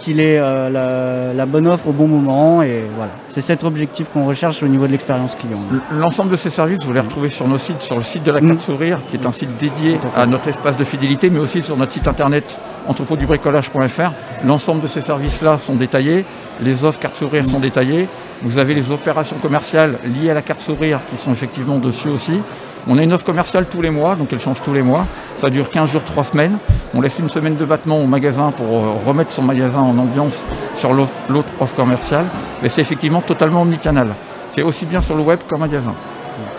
qu'il 0.02 0.20
ait 0.20 0.38
euh, 0.38 0.68
la, 0.68 1.32
la 1.32 1.46
bonne 1.46 1.66
offre 1.66 1.88
au 1.88 1.92
bon 1.92 2.08
moment. 2.08 2.62
Et 2.62 2.84
voilà, 2.96 3.12
c'est 3.28 3.40
cet 3.40 3.64
objectif 3.64 4.08
qu'on 4.12 4.26
recherche 4.26 4.62
au 4.62 4.68
niveau 4.68 4.86
de 4.86 4.92
l'expérience 4.92 5.34
client. 5.34 5.58
L'ensemble 5.96 6.30
de 6.30 6.36
ces 6.36 6.50
services, 6.50 6.84
vous 6.84 6.92
les 6.92 7.00
retrouvez 7.00 7.30
sur 7.30 7.46
nos 7.46 7.58
sites, 7.58 7.82
sur 7.82 7.96
le 7.96 8.02
site 8.02 8.24
de 8.24 8.32
la 8.32 8.40
carte 8.40 8.60
sourire, 8.62 8.98
qui 9.08 9.16
est 9.16 9.26
un 9.26 9.32
site 9.32 9.56
dédié 9.56 9.98
à 10.16 10.26
notre 10.26 10.48
espace 10.48 10.76
de 10.76 10.84
fidélité, 10.84 11.30
mais 11.30 11.38
aussi 11.38 11.62
sur 11.62 11.76
notre 11.76 11.92
site 11.92 12.08
internet 12.08 12.58
entrepôtdubricolage.fr. 12.88 14.12
L'ensemble 14.44 14.80
de 14.80 14.88
ces 14.88 15.00
services-là 15.00 15.58
sont 15.58 15.76
détaillés, 15.76 16.24
les 16.60 16.84
offres 16.84 16.98
carte 16.98 17.16
sourire 17.16 17.46
sont 17.46 17.60
détaillées, 17.60 18.08
vous 18.42 18.58
avez 18.58 18.74
les 18.74 18.90
opérations 18.90 19.36
commerciales 19.36 19.98
liées 20.04 20.30
à 20.30 20.34
la 20.34 20.42
carte 20.42 20.60
sourire 20.60 20.98
qui 21.10 21.16
sont 21.16 21.32
effectivement 21.32 21.78
dessus 21.78 22.08
aussi. 22.08 22.40
On 22.88 22.98
a 22.98 23.02
une 23.02 23.12
offre 23.12 23.24
commerciale 23.24 23.66
tous 23.70 23.80
les 23.80 23.90
mois, 23.90 24.16
donc 24.16 24.32
elle 24.32 24.40
change 24.40 24.60
tous 24.60 24.72
les 24.72 24.82
mois. 24.82 25.06
Ça 25.36 25.50
dure 25.50 25.70
15 25.70 25.92
jours, 25.92 26.02
3 26.04 26.24
semaines. 26.24 26.58
On 26.94 27.00
laisse 27.00 27.18
une 27.20 27.28
semaine 27.28 27.56
de 27.56 27.64
battement 27.64 28.00
au 28.00 28.06
magasin 28.06 28.50
pour 28.50 28.66
euh, 28.66 28.94
remettre 29.06 29.30
son 29.30 29.42
magasin 29.42 29.80
en 29.80 29.96
ambiance 29.98 30.42
sur 30.74 30.92
l'autre 30.92 31.48
offre 31.60 31.76
commerciale. 31.76 32.26
Mais 32.60 32.68
c'est 32.68 32.80
effectivement 32.80 33.20
totalement 33.20 33.62
omnicanal. 33.62 34.14
C'est 34.48 34.62
aussi 34.62 34.84
bien 34.84 35.00
sur 35.00 35.16
le 35.16 35.22
web 35.22 35.38
qu'en 35.48 35.58
magasin. 35.58 35.94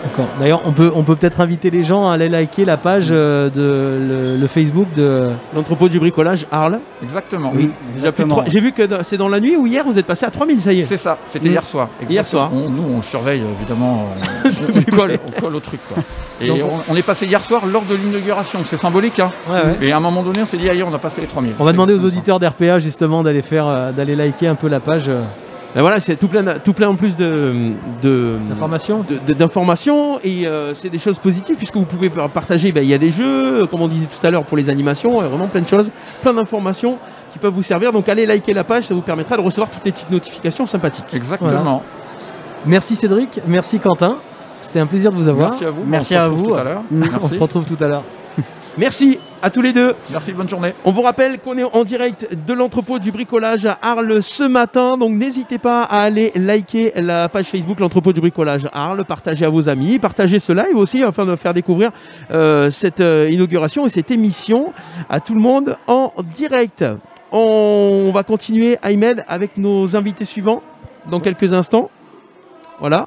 D'accord. 0.02 0.26
D'ailleurs, 0.38 0.62
on 0.64 0.72
peut 0.72 0.90
on 0.94 1.02
peut 1.02 1.16
peut-être 1.16 1.40
inviter 1.40 1.70
les 1.70 1.82
gens 1.82 2.08
à 2.08 2.14
aller 2.14 2.28
liker 2.28 2.64
la 2.64 2.76
page 2.76 3.08
euh, 3.10 3.48
de 3.50 4.34
le, 4.34 4.36
le 4.40 4.46
Facebook 4.46 4.86
de 4.94 5.28
l'entrepôt 5.54 5.88
du 5.88 5.98
bricolage 5.98 6.46
Arles. 6.52 6.80
Exactement. 7.02 7.52
Oui. 7.54 7.70
Exactement. 7.94 8.42
J'ai 8.46 8.60
vu 8.60 8.72
que 8.72 8.82
c'est 9.02 9.16
dans 9.16 9.28
la 9.28 9.40
nuit 9.40 9.56
ou 9.56 9.66
hier 9.66 9.84
vous 9.84 9.98
êtes 9.98 10.06
passé 10.06 10.24
à 10.26 10.30
3000, 10.30 10.60
ça 10.60 10.72
y 10.72 10.80
est. 10.80 10.82
C'est 10.84 10.96
ça, 10.96 11.18
c'était 11.26 11.48
Mm. 11.48 11.52
hier 11.52 11.66
soir. 11.66 11.88
Hier 12.08 12.26
soir. 12.26 12.50
On- 12.54 12.68
nous, 12.70 12.82
on 12.94 12.96
le 12.98 13.02
surveille, 13.02 13.42
évidemment. 13.58 14.06
On, 14.44 14.78
on 14.78 14.96
colle, 14.96 15.18
on 15.36 15.40
colle 15.40 15.54
au 15.56 15.60
truc. 15.60 15.80
quoi. 15.88 16.02
Et 16.40 16.48
Donc, 16.48 16.58
on, 16.88 16.92
on 16.92 16.96
est 16.96 17.02
passé 17.02 17.26
hier 17.26 17.42
soir 17.42 17.64
lors 17.66 17.82
de 17.84 17.94
l'inauguration. 17.94 18.58
C'est 18.64 18.76
symbolique. 18.76 19.20
Hein. 19.20 19.30
Ouais, 19.48 19.54
ouais. 19.80 19.86
Et 19.88 19.92
à 19.92 19.96
un 19.96 20.00
moment 20.00 20.22
donné, 20.22 20.40
on 20.42 20.46
s'est 20.46 20.56
dit, 20.56 20.68
aïe, 20.68 20.82
on 20.82 20.92
a 20.92 20.98
passé 20.98 21.20
les 21.20 21.26
3000. 21.26 21.52
On 21.58 21.64
va 21.64 21.72
demander 21.72 21.94
aux 21.94 22.04
auditeurs 22.04 22.38
d'RPA 22.40 22.78
justement 22.78 23.22
d'aller 23.22 23.42
faire 23.42 23.66
euh, 23.66 23.92
d'aller 23.92 24.16
liker 24.16 24.48
un 24.48 24.54
peu 24.56 24.68
la 24.68 24.80
page 24.80 25.08
euh, 25.08 25.20
Ben 25.74 25.80
voilà, 25.80 25.98
c'est 25.98 26.14
tout 26.16 26.28
plein, 26.28 26.44
tout 26.62 26.72
plein 26.72 26.88
en 26.88 26.94
plus 26.94 27.16
de, 27.16 27.72
de- 28.00 28.36
d'informations. 28.48 29.04
de- 29.08 29.18
de- 29.26 29.32
d'informations 29.36 30.20
et 30.22 30.46
euh, 30.46 30.72
c'est 30.72 30.88
des 30.88 30.98
choses 30.98 31.18
positives 31.18 31.56
puisque 31.56 31.74
vous 31.76 31.84
pouvez 31.84 32.10
par- 32.10 32.28
partager. 32.28 32.70
ben, 32.70 32.82
Il 32.84 32.88
y 32.90 32.94
a 32.94 32.98
des 32.98 33.10
jeux, 33.10 33.62
euh, 33.62 33.66
comme 33.66 33.82
on 33.82 33.88
disait 33.88 34.06
tout 34.06 34.24
à 34.24 34.30
l'heure 34.30 34.44
pour 34.44 34.56
les 34.56 34.70
animations, 34.70 35.20
euh, 35.20 35.26
vraiment 35.26 35.48
plein 35.48 35.62
de 35.62 35.66
choses, 35.66 35.90
plein 36.22 36.32
d'informations 36.32 36.96
qui 37.32 37.40
peuvent 37.40 37.52
vous 37.52 37.62
servir. 37.62 37.92
Donc 37.92 38.08
allez 38.08 38.24
liker 38.24 38.52
la 38.52 38.62
page, 38.62 38.84
ça 38.84 38.94
vous 38.94 39.00
permettra 39.00 39.36
de 39.36 39.42
recevoir 39.42 39.68
toutes 39.68 39.84
les 39.84 39.90
petites 39.90 40.10
notifications 40.10 40.64
sympathiques. 40.64 41.12
Exactement. 41.12 41.82
Merci 42.66 42.94
Cédric, 42.94 43.40
merci 43.48 43.80
Quentin. 43.80 44.18
C'était 44.62 44.80
un 44.80 44.86
plaisir 44.86 45.10
de 45.10 45.16
vous 45.16 45.28
avoir. 45.28 45.50
Merci 45.50 45.64
à 45.66 45.70
vous. 45.70 45.82
Merci 45.84 46.14
On 46.16 46.20
à 46.20 46.28
vous. 46.28 46.42
Tout 46.44 46.54
à 46.54 46.64
l'heure. 46.64 46.82
On 46.92 46.94
Merci. 46.96 47.34
se 47.34 47.40
retrouve 47.40 47.66
tout 47.66 47.82
à 47.84 47.88
l'heure. 47.88 48.02
Merci 48.76 49.20
à 49.40 49.50
tous 49.50 49.62
les 49.62 49.72
deux. 49.72 49.94
Merci, 50.10 50.32
bonne 50.32 50.48
journée. 50.48 50.74
On 50.84 50.90
vous 50.90 51.02
rappelle 51.02 51.38
qu'on 51.38 51.56
est 51.56 51.62
en 51.62 51.84
direct 51.84 52.28
de 52.46 52.52
l'entrepôt 52.52 52.98
du 52.98 53.12
bricolage 53.12 53.66
à 53.66 53.78
Arles 53.82 54.20
ce 54.20 54.42
matin, 54.42 54.96
donc 54.98 55.12
n'hésitez 55.12 55.58
pas 55.58 55.82
à 55.82 56.00
aller 56.00 56.32
liker 56.34 56.92
la 56.96 57.28
page 57.28 57.46
Facebook 57.46 57.78
l'entrepôt 57.78 58.12
du 58.12 58.20
bricolage 58.20 58.66
à 58.72 58.86
Arles, 58.86 59.04
partager 59.04 59.44
à 59.44 59.48
vos 59.48 59.68
amis, 59.68 60.00
partager 60.00 60.40
ce 60.40 60.52
live 60.52 60.74
aussi 60.76 61.04
afin 61.04 61.24
de 61.24 61.36
faire 61.36 61.54
découvrir 61.54 61.92
euh, 62.32 62.68
cette 62.70 63.00
euh, 63.00 63.28
inauguration 63.30 63.86
et 63.86 63.90
cette 63.90 64.10
émission 64.10 64.72
à 65.08 65.20
tout 65.20 65.34
le 65.34 65.40
monde 65.40 65.76
en 65.86 66.12
direct. 66.24 66.84
On 67.30 68.10
va 68.12 68.24
continuer 68.24 68.78
Ahmed 68.82 69.24
avec 69.28 69.56
nos 69.56 69.94
invités 69.94 70.24
suivants 70.24 70.62
dans 71.08 71.20
quelques 71.20 71.52
instants. 71.52 71.90
Voilà. 72.80 73.06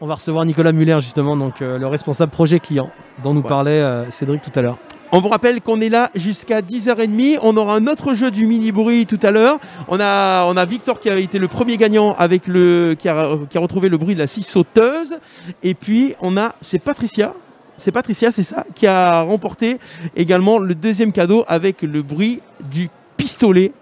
On 0.00 0.06
va 0.06 0.14
recevoir 0.14 0.44
Nicolas 0.44 0.70
Muller 0.70 0.98
justement, 1.00 1.36
donc 1.36 1.60
euh, 1.60 1.76
le 1.76 1.88
responsable 1.88 2.30
projet 2.30 2.60
client 2.60 2.88
dont 3.24 3.34
nous 3.34 3.40
Ouais. 3.42 3.48
parlait 3.48 3.82
Cédric 4.10 4.42
tout 4.42 4.52
à 4.54 4.62
l'heure. 4.62 4.78
On 5.10 5.20
vous 5.20 5.28
rappelle 5.28 5.62
qu'on 5.62 5.80
est 5.80 5.88
là 5.88 6.10
jusqu'à 6.14 6.60
10h30. 6.60 7.38
On 7.42 7.56
aura 7.56 7.76
un 7.76 7.86
autre 7.86 8.12
jeu 8.12 8.30
du 8.30 8.46
mini 8.46 8.72
bruit 8.72 9.06
tout 9.06 9.18
à 9.22 9.30
l'heure. 9.30 9.58
On 9.88 9.98
a, 9.98 10.64
Victor 10.66 11.00
qui 11.00 11.08
a 11.08 11.16
été 11.16 11.38
le 11.38 11.48
premier 11.48 11.78
gagnant 11.78 12.14
avec 12.18 12.46
le, 12.46 12.94
qui 12.98 13.08
a, 13.08 13.38
qui 13.48 13.56
a 13.56 13.60
retrouvé 13.60 13.88
le 13.88 13.96
bruit 13.96 14.14
de 14.14 14.20
la 14.20 14.26
scie 14.26 14.42
sauteuse. 14.42 15.18
Et 15.62 15.72
puis 15.72 16.14
on 16.20 16.36
a, 16.36 16.54
c'est 16.60 16.78
Patricia. 16.78 17.32
C'est 17.78 17.92
Patricia, 17.92 18.32
c'est 18.32 18.42
ça, 18.42 18.66
qui 18.74 18.86
a 18.86 19.22
remporté 19.22 19.78
également 20.16 20.58
le 20.58 20.74
deuxième 20.74 21.12
cadeau 21.12 21.44
avec 21.46 21.82
le 21.82 22.02
bruit 22.02 22.40
du 22.70 22.90
pistolet 23.16 23.72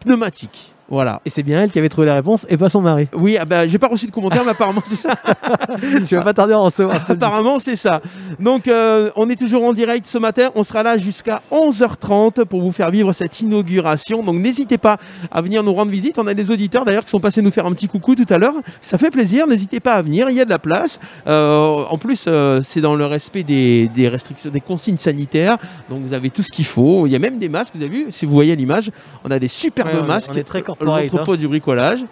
pneumatique. 0.00 0.73
Voilà. 0.94 1.20
Et 1.24 1.30
c'est 1.30 1.42
bien 1.42 1.60
elle 1.60 1.70
qui 1.70 1.78
avait 1.80 1.88
trouvé 1.88 2.06
la 2.06 2.14
réponse 2.14 2.46
et 2.48 2.56
pas 2.56 2.68
son 2.68 2.80
mari. 2.80 3.08
Oui, 3.14 3.36
ah 3.36 3.44
bah, 3.44 3.66
j'ai 3.66 3.78
pas 3.78 3.88
reçu 3.88 4.06
de 4.06 4.12
commentaire, 4.12 4.44
mais 4.44 4.52
apparemment 4.52 4.80
c'est 4.84 4.94
ça. 4.94 5.10
tu 6.06 6.14
vas 6.14 6.22
pas 6.22 6.32
tarder 6.32 6.52
à 6.52 6.60
en 6.60 6.64
recevoir. 6.66 6.98
Apparemment, 7.10 7.58
c'est 7.58 7.74
ça. 7.74 8.00
Donc, 8.38 8.68
euh, 8.68 9.10
on 9.16 9.28
est 9.28 9.34
toujours 9.34 9.64
en 9.64 9.72
direct 9.72 10.06
ce 10.06 10.18
matin. 10.18 10.50
On 10.54 10.62
sera 10.62 10.84
là 10.84 10.96
jusqu'à 10.96 11.42
11h30 11.50 12.44
pour 12.44 12.60
vous 12.60 12.70
faire 12.70 12.90
vivre 12.92 13.12
cette 13.12 13.40
inauguration. 13.40 14.22
Donc, 14.22 14.36
n'hésitez 14.36 14.78
pas 14.78 14.98
à 15.32 15.40
venir 15.42 15.64
nous 15.64 15.74
rendre 15.74 15.90
visite. 15.90 16.16
On 16.18 16.26
a 16.28 16.34
des 16.34 16.50
auditeurs 16.52 16.84
d'ailleurs 16.84 17.04
qui 17.04 17.10
sont 17.10 17.18
passés 17.20 17.42
nous 17.42 17.50
faire 17.50 17.66
un 17.66 17.72
petit 17.72 17.88
coucou 17.88 18.14
tout 18.14 18.26
à 18.32 18.38
l'heure. 18.38 18.54
Ça 18.80 18.96
fait 18.96 19.10
plaisir. 19.10 19.46
N'hésitez 19.48 19.80
pas 19.80 19.94
à 19.94 20.02
venir. 20.02 20.30
Il 20.30 20.36
y 20.36 20.40
a 20.40 20.44
de 20.44 20.50
la 20.50 20.60
place. 20.60 21.00
Euh, 21.26 21.82
en 21.90 21.98
plus, 21.98 22.26
euh, 22.28 22.60
c'est 22.62 22.80
dans 22.80 22.94
le 22.94 23.06
respect 23.06 23.42
des, 23.42 23.90
des 23.96 24.08
restrictions, 24.08 24.50
des 24.50 24.60
consignes 24.60 24.98
sanitaires. 24.98 25.58
Donc, 25.90 26.02
vous 26.02 26.12
avez 26.12 26.30
tout 26.30 26.42
ce 26.42 26.52
qu'il 26.52 26.66
faut. 26.66 27.06
Il 27.06 27.10
y 27.12 27.16
a 27.16 27.18
même 27.18 27.38
des 27.38 27.48
masques. 27.48 27.72
Vous 27.74 27.82
avez 27.82 27.90
vu, 27.90 28.06
si 28.10 28.26
vous 28.26 28.32
voyez 28.34 28.54
l'image, 28.54 28.90
on 29.24 29.30
a 29.30 29.38
des 29.40 29.48
superbes 29.48 29.94
Ouais, 29.94 30.02
masques. 30.02 30.32
on 30.34 30.38
est 30.38 30.44
très 30.44 30.62
corporate, 30.62 30.83
L'entrepôt 30.84 31.36
du 31.36 31.48
bricolage. 31.48 32.04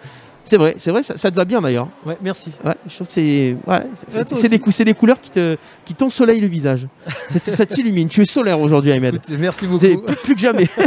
C'est 0.45 0.57
vrai, 0.57 0.75
c'est 0.77 0.91
vrai, 0.91 1.03
ça, 1.03 1.15
ça 1.15 1.31
te 1.31 1.35
va 1.37 1.45
bien 1.45 1.61
d'ailleurs. 1.61 1.87
Ouais, 2.05 2.17
merci. 2.21 2.51
Ouais, 2.65 2.73
je 2.85 2.93
trouve 2.95 3.07
que 3.07 3.13
c'est 3.13 3.55
ouais, 3.65 4.49
des, 4.49 4.59
cou- 4.59 4.71
c'est 4.71 4.83
des 4.83 4.93
couleurs 4.93 5.21
qui 5.21 5.29
te 5.31 5.55
qui 5.85 5.93
t'ensoleillent 5.93 6.41
le 6.41 6.47
visage. 6.47 6.85
Ça 7.29 7.65
t'illumine. 7.65 8.09
Tu 8.09 8.21
es 8.21 8.25
solaire 8.25 8.59
aujourd'hui, 8.59 8.91
Ahmed. 8.91 9.21
Merci 9.39 9.67
beaucoup. 9.67 9.79
C'est 9.85 9.95
plus, 9.95 10.15
plus 10.17 10.33
que 10.35 10.39
jamais. 10.41 10.67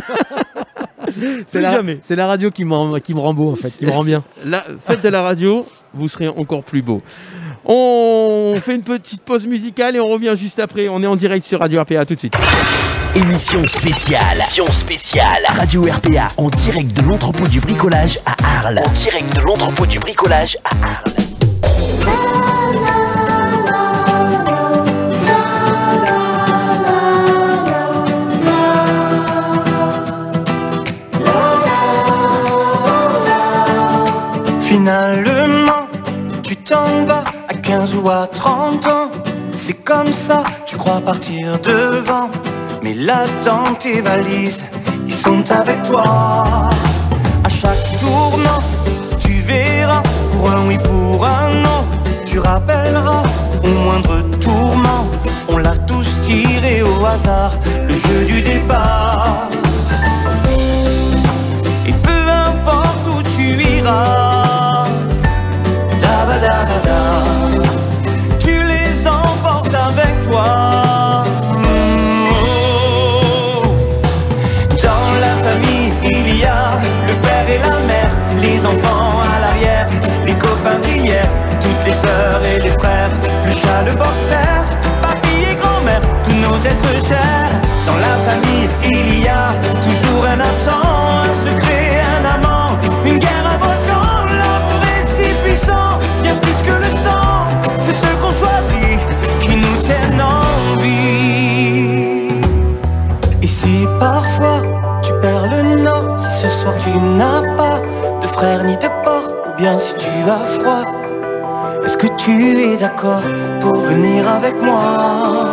C'est 1.09 1.45
plus 1.53 1.61
la, 1.61 1.71
jamais. 1.71 1.99
c'est 2.03 2.17
la 2.17 2.27
radio 2.27 2.51
qui 2.51 2.65
me 2.65 2.75
rend, 2.75 2.99
qui 3.01 3.15
me 3.15 3.21
rend 3.21 3.33
beau 3.33 3.53
en 3.53 3.57
fait, 3.57 3.71
qui 3.71 3.87
me 3.87 3.91
rend 3.91 4.03
bien. 4.05 4.23
La 4.45 4.65
fête 4.83 5.03
de 5.03 5.09
la 5.09 5.23
radio, 5.23 5.65
vous 5.95 6.09
serez 6.09 6.29
encore 6.29 6.63
plus 6.65 6.83
beau. 6.83 7.01
On 7.65 8.57
fait 8.61 8.75
une 8.75 8.83
petite 8.83 9.23
pause 9.23 9.47
musicale 9.47 9.97
et 9.97 10.01
on 10.01 10.07
revient 10.07 10.35
juste 10.37 10.59
après. 10.59 10.89
On 10.89 11.03
est 11.03 11.07
en 11.07 11.17
direct 11.17 11.47
sur 11.47 11.61
Radio 11.61 11.81
RPA 11.81 12.05
tout 12.05 12.15
de 12.15 12.19
suite. 12.19 12.37
Émission 13.17 13.67
spéciale. 13.67 14.37
Émission 14.37 14.67
spéciale. 14.67 15.43
Radio 15.49 15.81
RPA 15.85 16.29
en 16.37 16.49
direct 16.51 16.93
de 16.93 17.01
l'entrepôt 17.01 17.47
du 17.47 17.61
bricolage 17.61 18.21
à 18.27 18.37
Arles. 18.59 18.83
En 18.85 18.91
direct 18.91 19.35
de 19.35 19.41
l'entrepôt 19.41 19.87
du 19.87 19.99
bricolage 19.99 20.59
à 20.65 20.77
Arles. 20.85 21.15
Finalement, 34.61 35.87
tu 36.43 36.55
t'en 36.57 37.07
vas 37.07 37.25
à 37.49 37.55
15 37.55 37.95
ou 37.95 38.11
à 38.11 38.27
30 38.27 38.87
ans. 38.89 39.11
C'est 39.55 39.83
comme 39.83 40.13
ça, 40.13 40.45
tu 40.67 40.77
crois 40.77 41.01
partir 41.01 41.59
devant. 41.61 42.29
Mais 42.87 42.95
là, 42.95 43.25
dans 43.45 43.75
tes 43.75 44.01
valises, 44.01 44.65
ils 45.09 45.13
sont 45.13 45.43
avec 45.51 45.83
toi. 45.83 46.05
À 47.43 47.49
chaque 47.49 47.85
tournant, 47.99 48.63
tu 49.19 49.41
verras, 49.41 50.05
pour 50.31 50.49
un 50.53 50.69
oui, 50.69 50.79
pour 50.79 51.27
un 51.27 51.55
non. 51.55 51.83
Tu 52.25 52.39
rappelleras 52.39 53.25
au 53.65 53.69
moindre 53.85 54.23
tourment. 54.39 55.05
On 55.49 55.57
l'a 55.57 55.77
tous 55.79 56.21
tiré 56.23 56.85
au 56.85 57.05
hasard, 57.05 57.55
le 57.89 57.93
jeu 57.93 58.25
du 58.25 58.41
départ. 58.41 59.49
Et 61.89 61.93
peu 61.93 62.23
importe 62.31 63.05
où 63.09 63.21
tu 63.37 63.47
iras, 63.79 64.87
da-ba-da-ba-da, 66.03 67.01
tu 67.51 67.66
toutes 81.61 81.87
les 81.87 81.93
sœurs 81.93 82.43
et 82.45 82.61
les 82.61 82.71
frères, 82.71 83.11
le 83.47 83.53
chat, 83.53 83.83
le 83.85 83.93
boxer, 83.93 84.65
papy 85.03 85.43
et 85.51 85.55
grand-mère, 85.55 86.01
tous 86.25 86.35
nos 86.35 86.57
êtres 86.57 87.07
chers. 87.07 87.51
Dans 87.87 87.97
la 87.97 88.17
famille, 88.27 88.69
il 88.91 89.23
y 89.23 89.29
a 89.29 89.53
toujours 89.83 90.25
un 90.25 90.41
absent, 90.41 90.87
un 91.23 91.35
secret, 91.47 92.03
un 92.17 92.25
amant, 92.35 92.77
une 93.05 93.19
guerre, 93.19 93.47
un 93.47 93.59
volcan, 93.59 94.25
l'amour 94.25 94.83
est 94.97 95.07
si 95.15 95.29
puissant, 95.45 95.99
bien 96.23 96.35
plus 96.37 96.59
que 96.67 96.73
le 96.73 96.91
sang. 97.05 97.47
C'est 97.79 97.95
ce 97.95 98.11
qu'on 98.21 98.33
choisit 98.33 98.99
qui 99.41 99.57
nous 99.57 99.77
tiennent 99.83 100.21
en 100.21 100.81
vie. 100.81 102.29
Et 103.43 103.47
si 103.47 103.87
parfois 104.01 104.63
tu 105.03 105.13
perds 105.23 105.49
le 105.51 105.83
nord, 105.83 106.19
si 106.19 106.43
ce 106.43 106.49
soir 106.49 106.75
tu 106.79 106.91
n'as 106.91 107.43
pas 107.57 107.81
de 108.21 108.27
frère 108.27 108.65
ni 108.65 108.75
de 108.77 108.89
porte, 109.05 109.31
ou 109.47 109.57
bien 109.57 109.79
si 109.79 109.95
tu 109.95 110.09
as 110.29 110.45
froid, 110.59 110.96
que 111.99 112.09
tu 112.17 112.33
es 112.57 112.77
d'accord 112.77 113.23
pour 113.61 113.77
venir 113.77 114.29
avec 114.29 114.61
moi? 114.63 115.47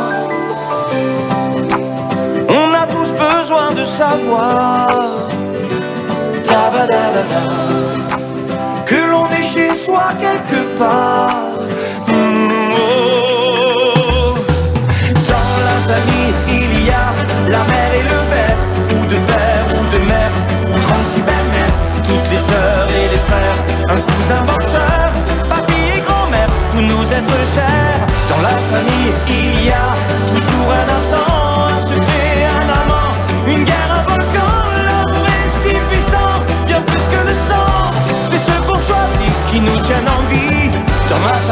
On 2.49 2.73
a 2.73 2.85
tous 2.85 3.11
besoin 3.11 3.71
de 3.73 3.85
savoir 3.85 5.13
que 8.85 8.95
l'on 9.11 9.27
est 9.27 9.43
chez 9.43 9.73
soi 9.73 10.03
quelque 10.19 10.77
part. 10.77 11.52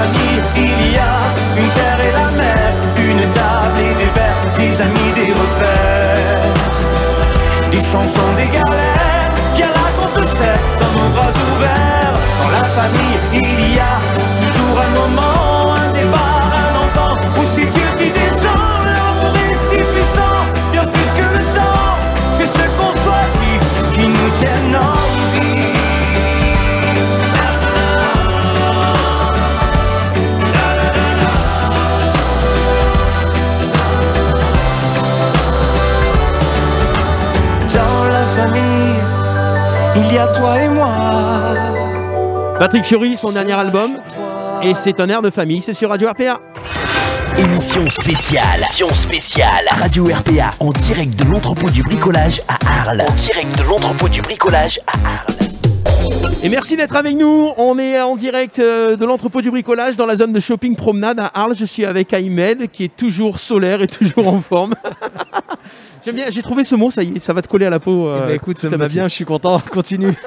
Famille, 0.01 0.41
il 0.57 0.93
y 0.93 0.97
a 0.97 1.15
une 1.57 1.69
terre 1.77 2.01
et 2.07 2.13
la 2.19 2.27
mer, 2.41 2.69
une 2.97 3.23
table 3.37 3.79
et 3.87 3.93
des 4.01 4.11
verres, 4.17 4.45
des 4.57 4.73
amis, 4.87 5.11
des 5.19 5.31
repères, 5.39 6.53
des 7.71 7.83
chansons, 7.91 8.33
des 8.39 8.49
galères, 8.55 9.31
qui 9.53 9.63
racontent 9.63 10.27
certes 10.39 10.69
dans 10.81 10.93
nos 10.97 11.09
bras 11.15 11.33
ouverts. 11.49 12.15
Dans 12.39 12.51
la 12.57 12.65
famille, 12.77 13.17
il 13.33 13.75
y 13.75 13.79
a 13.79 13.95
toujours 14.41 14.77
un 14.85 14.91
moment, 14.99 15.30
toi 40.27 40.61
et 40.61 40.69
moi. 40.69 40.89
Patrick 42.59 42.83
Fiori, 42.83 43.17
son 43.17 43.31
dernier 43.31 43.53
album. 43.53 43.91
Et 44.63 44.73
c'est 44.75 44.99
un 44.99 45.09
air 45.09 45.21
de 45.21 45.29
famille, 45.29 45.61
c'est 45.61 45.73
sur 45.73 45.89
Radio 45.89 46.09
RPA. 46.09 46.39
Émission 47.37 47.89
spéciale. 47.89 48.59
Émission 48.59 48.89
spéciale. 48.89 49.65
Radio 49.71 50.05
RPA 50.05 50.51
en 50.59 50.71
direct 50.71 51.15
de 51.17 51.31
l'entrepôt 51.31 51.69
du 51.69 51.81
bricolage 51.81 52.41
à 52.47 52.57
Arles. 52.65 53.03
En 53.07 53.13
direct 53.13 53.57
de 53.57 53.63
l'entrepôt 53.63 54.09
du 54.09 54.21
bricolage 54.21 54.79
à 54.85 54.93
Arles. 54.93 55.51
Et 56.43 56.49
merci 56.49 56.75
d'être 56.75 56.95
avec 56.95 57.15
nous. 57.15 57.51
On 57.57 57.77
est 57.77 57.99
en 58.01 58.15
direct 58.15 58.59
euh, 58.59 58.95
de 58.95 59.05
l'entrepôt 59.05 59.41
du 59.41 59.51
bricolage 59.51 59.95
dans 59.95 60.05
la 60.05 60.15
zone 60.15 60.33
de 60.33 60.39
shopping 60.39 60.75
promenade 60.75 61.19
à 61.19 61.31
Arles. 61.33 61.55
Je 61.55 61.65
suis 61.65 61.85
avec 61.85 62.13
Aymed 62.13 62.69
qui 62.71 62.85
est 62.85 62.95
toujours 62.95 63.39
solaire 63.39 63.81
et 63.81 63.87
toujours 63.87 64.27
en 64.27 64.41
forme. 64.41 64.73
J'aime 66.03 66.15
bien, 66.15 66.25
j'ai 66.31 66.41
trouvé 66.41 66.63
ce 66.63 66.75
mot, 66.75 66.89
ça 66.89 67.03
y 67.03 67.15
est, 67.15 67.19
ça 67.19 67.31
va 67.31 67.43
te 67.43 67.47
coller 67.47 67.67
à 67.67 67.69
la 67.69 67.79
peau. 67.79 68.07
euh, 68.07 68.21
Eh 68.23 68.27
ben, 68.29 68.35
écoute, 68.35 68.57
toute 68.59 68.69
ça 68.69 68.75
me 68.75 68.77
va 68.81 68.87
bien, 68.87 69.03
je 69.03 69.13
suis 69.13 69.25
content, 69.25 69.59
continue. 69.71 70.13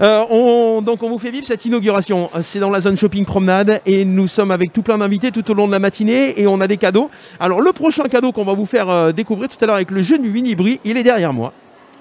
Euh, 0.00 0.24
on, 0.30 0.80
donc 0.82 1.02
on 1.02 1.08
vous 1.10 1.18
fait 1.18 1.30
vivre 1.30 1.44
cette 1.46 1.64
inauguration. 1.64 2.30
Euh, 2.34 2.40
C'est 2.42 2.58
dans 2.60 2.70
la 2.70 2.80
zone 2.80 2.96
shopping 2.96 3.24
promenade 3.24 3.82
et 3.84 4.04
nous 4.04 4.26
sommes 4.28 4.50
avec 4.50 4.72
tout 4.72 4.82
plein 4.82 4.96
d'invités 4.98 5.30
tout 5.30 5.48
au 5.50 5.54
long 5.54 5.66
de 5.66 5.72
la 5.72 5.78
matinée 5.78 6.40
et 6.40 6.46
on 6.46 6.60
a 6.60 6.66
des 6.66 6.76
cadeaux. 6.78 7.10
Alors 7.38 7.60
le 7.60 7.72
prochain 7.72 8.04
cadeau 8.04 8.32
qu'on 8.32 8.44
va 8.44 8.54
vous 8.54 8.64
faire 8.66 8.88
euh, 8.88 9.12
découvrir 9.12 9.48
tout 9.48 9.62
à 9.62 9.66
l'heure 9.66 9.74
avec 9.76 9.90
le 9.90 10.00
jeu 10.02 10.18
du 10.18 10.30
Winibri, 10.30 10.80
il 10.84 10.96
est 10.96 11.02
derrière 11.02 11.32
moi. 11.32 11.52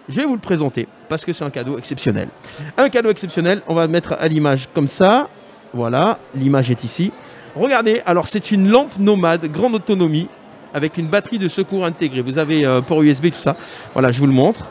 Je 0.07 0.21
vais 0.21 0.25
vous 0.27 0.35
le 0.35 0.39
présenter 0.39 0.87
parce 1.09 1.25
que 1.25 1.33
c'est 1.33 1.43
un 1.43 1.49
cadeau 1.49 1.77
exceptionnel. 1.77 2.29
Un 2.77 2.89
cadeau 2.89 3.09
exceptionnel, 3.09 3.61
on 3.67 3.73
va 3.73 3.87
mettre 3.87 4.15
à 4.19 4.27
l'image 4.27 4.69
comme 4.73 4.87
ça. 4.87 5.27
Voilà, 5.73 6.19
l'image 6.35 6.71
est 6.71 6.83
ici. 6.83 7.11
Regardez, 7.55 8.01
alors 8.05 8.27
c'est 8.27 8.51
une 8.51 8.69
lampe 8.69 8.97
nomade, 8.99 9.45
grande 9.51 9.75
autonomie, 9.75 10.27
avec 10.73 10.97
une 10.97 11.07
batterie 11.07 11.39
de 11.39 11.47
secours 11.47 11.85
intégrée. 11.85 12.21
Vous 12.21 12.37
avez 12.37 12.65
euh, 12.65 12.81
port 12.81 13.01
USB, 13.01 13.31
tout 13.31 13.39
ça. 13.39 13.55
Voilà, 13.93 14.11
je 14.11 14.19
vous 14.19 14.27
le 14.27 14.33
montre. 14.33 14.69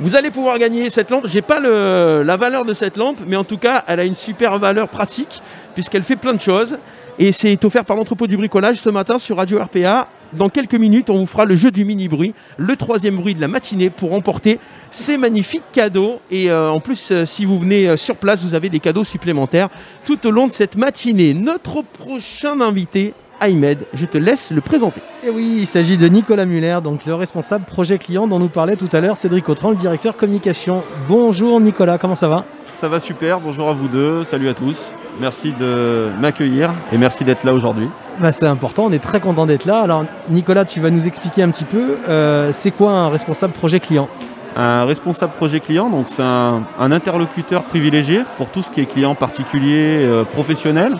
Vous 0.00 0.16
allez 0.16 0.30
pouvoir 0.30 0.58
gagner 0.58 0.90
cette 0.90 1.10
lampe. 1.10 1.26
J'ai 1.28 1.42
pas 1.42 1.60
la 1.60 2.36
valeur 2.36 2.64
de 2.64 2.72
cette 2.72 2.96
lampe, 2.96 3.20
mais 3.26 3.36
en 3.36 3.44
tout 3.44 3.58
cas, 3.58 3.84
elle 3.86 4.00
a 4.00 4.04
une 4.04 4.16
super 4.16 4.58
valeur 4.58 4.88
pratique 4.88 5.40
puisqu'elle 5.74 6.02
fait 6.02 6.16
plein 6.16 6.34
de 6.34 6.40
choses. 6.40 6.78
Et 7.18 7.30
c'est 7.30 7.62
offert 7.64 7.84
par 7.84 7.96
l'entrepôt 7.96 8.26
du 8.26 8.36
bricolage 8.36 8.76
ce 8.76 8.88
matin 8.88 9.18
sur 9.18 9.36
Radio 9.36 9.62
RPA. 9.62 10.08
Dans 10.32 10.48
quelques 10.48 10.74
minutes, 10.74 11.10
on 11.10 11.18
vous 11.18 11.26
fera 11.26 11.44
le 11.44 11.54
jeu 11.56 11.70
du 11.70 11.84
mini 11.84 12.08
bruit, 12.08 12.32
le 12.56 12.74
troisième 12.74 13.16
bruit 13.16 13.34
de 13.34 13.40
la 13.40 13.48
matinée 13.48 13.90
pour 13.90 14.10
remporter 14.10 14.58
ces 14.90 15.18
magnifiques 15.18 15.70
cadeaux. 15.72 16.20
Et 16.30 16.50
euh, 16.50 16.70
en 16.70 16.80
plus, 16.80 17.10
euh, 17.10 17.26
si 17.26 17.44
vous 17.44 17.58
venez 17.58 17.86
euh, 17.86 17.96
sur 17.98 18.16
place, 18.16 18.42
vous 18.42 18.54
avez 18.54 18.70
des 18.70 18.80
cadeaux 18.80 19.04
supplémentaires 19.04 19.68
tout 20.06 20.26
au 20.26 20.30
long 20.30 20.46
de 20.46 20.52
cette 20.52 20.76
matinée. 20.76 21.34
Notre 21.34 21.82
prochain 21.82 22.62
invité, 22.62 23.12
Ahmed, 23.42 23.86
je 23.92 24.06
te 24.06 24.18
laisse 24.18 24.52
le 24.52 24.60
présenter. 24.60 25.00
Et 25.26 25.28
oui, 25.28 25.56
il 25.62 25.66
s'agit 25.66 25.98
de 25.98 26.06
Nicolas 26.06 26.46
Muller, 26.46 26.78
donc 26.82 27.04
le 27.04 27.14
responsable 27.16 27.64
projet 27.64 27.98
client 27.98 28.28
dont 28.28 28.38
nous 28.38 28.48
parlait 28.48 28.76
tout 28.76 28.88
à 28.92 29.00
l'heure 29.00 29.16
Cédric 29.16 29.48
Autran, 29.48 29.70
le 29.70 29.76
directeur 29.76 30.16
communication. 30.16 30.84
Bonjour 31.08 31.60
Nicolas, 31.60 31.98
comment 31.98 32.14
ça 32.14 32.28
va? 32.28 32.44
Ça 32.78 32.88
va 32.88 33.00
super, 33.00 33.40
bonjour 33.40 33.68
à 33.68 33.72
vous 33.72 33.88
deux, 33.88 34.22
salut 34.22 34.48
à 34.48 34.54
tous. 34.54 34.92
Merci 35.20 35.52
de 35.58 36.10
m'accueillir 36.20 36.70
et 36.92 36.98
merci 36.98 37.24
d'être 37.24 37.42
là 37.42 37.52
aujourd'hui. 37.52 37.88
Bah, 38.20 38.30
C'est 38.30 38.46
important, 38.46 38.84
on 38.84 38.92
est 38.92 39.02
très 39.02 39.18
content 39.18 39.44
d'être 39.44 39.64
là. 39.64 39.80
Alors 39.80 40.04
Nicolas, 40.30 40.64
tu 40.64 40.78
vas 40.78 40.90
nous 40.90 41.08
expliquer 41.08 41.42
un 41.42 41.50
petit 41.50 41.64
peu, 41.64 41.96
euh, 42.08 42.50
c'est 42.52 42.70
quoi 42.70 42.92
un 42.92 43.08
responsable 43.08 43.54
projet 43.54 43.80
client? 43.80 44.08
Un 44.54 44.84
responsable 44.84 45.32
projet 45.32 45.58
client, 45.58 45.90
donc 45.90 46.06
c'est 46.08 46.22
un, 46.22 46.62
un 46.78 46.92
interlocuteur 46.92 47.64
privilégié 47.64 48.22
pour 48.36 48.50
tout 48.50 48.62
ce 48.62 48.70
qui 48.70 48.80
est 48.80 48.86
client 48.86 49.16
particulier, 49.16 50.04
euh, 50.04 50.22
professionnel, 50.22 50.96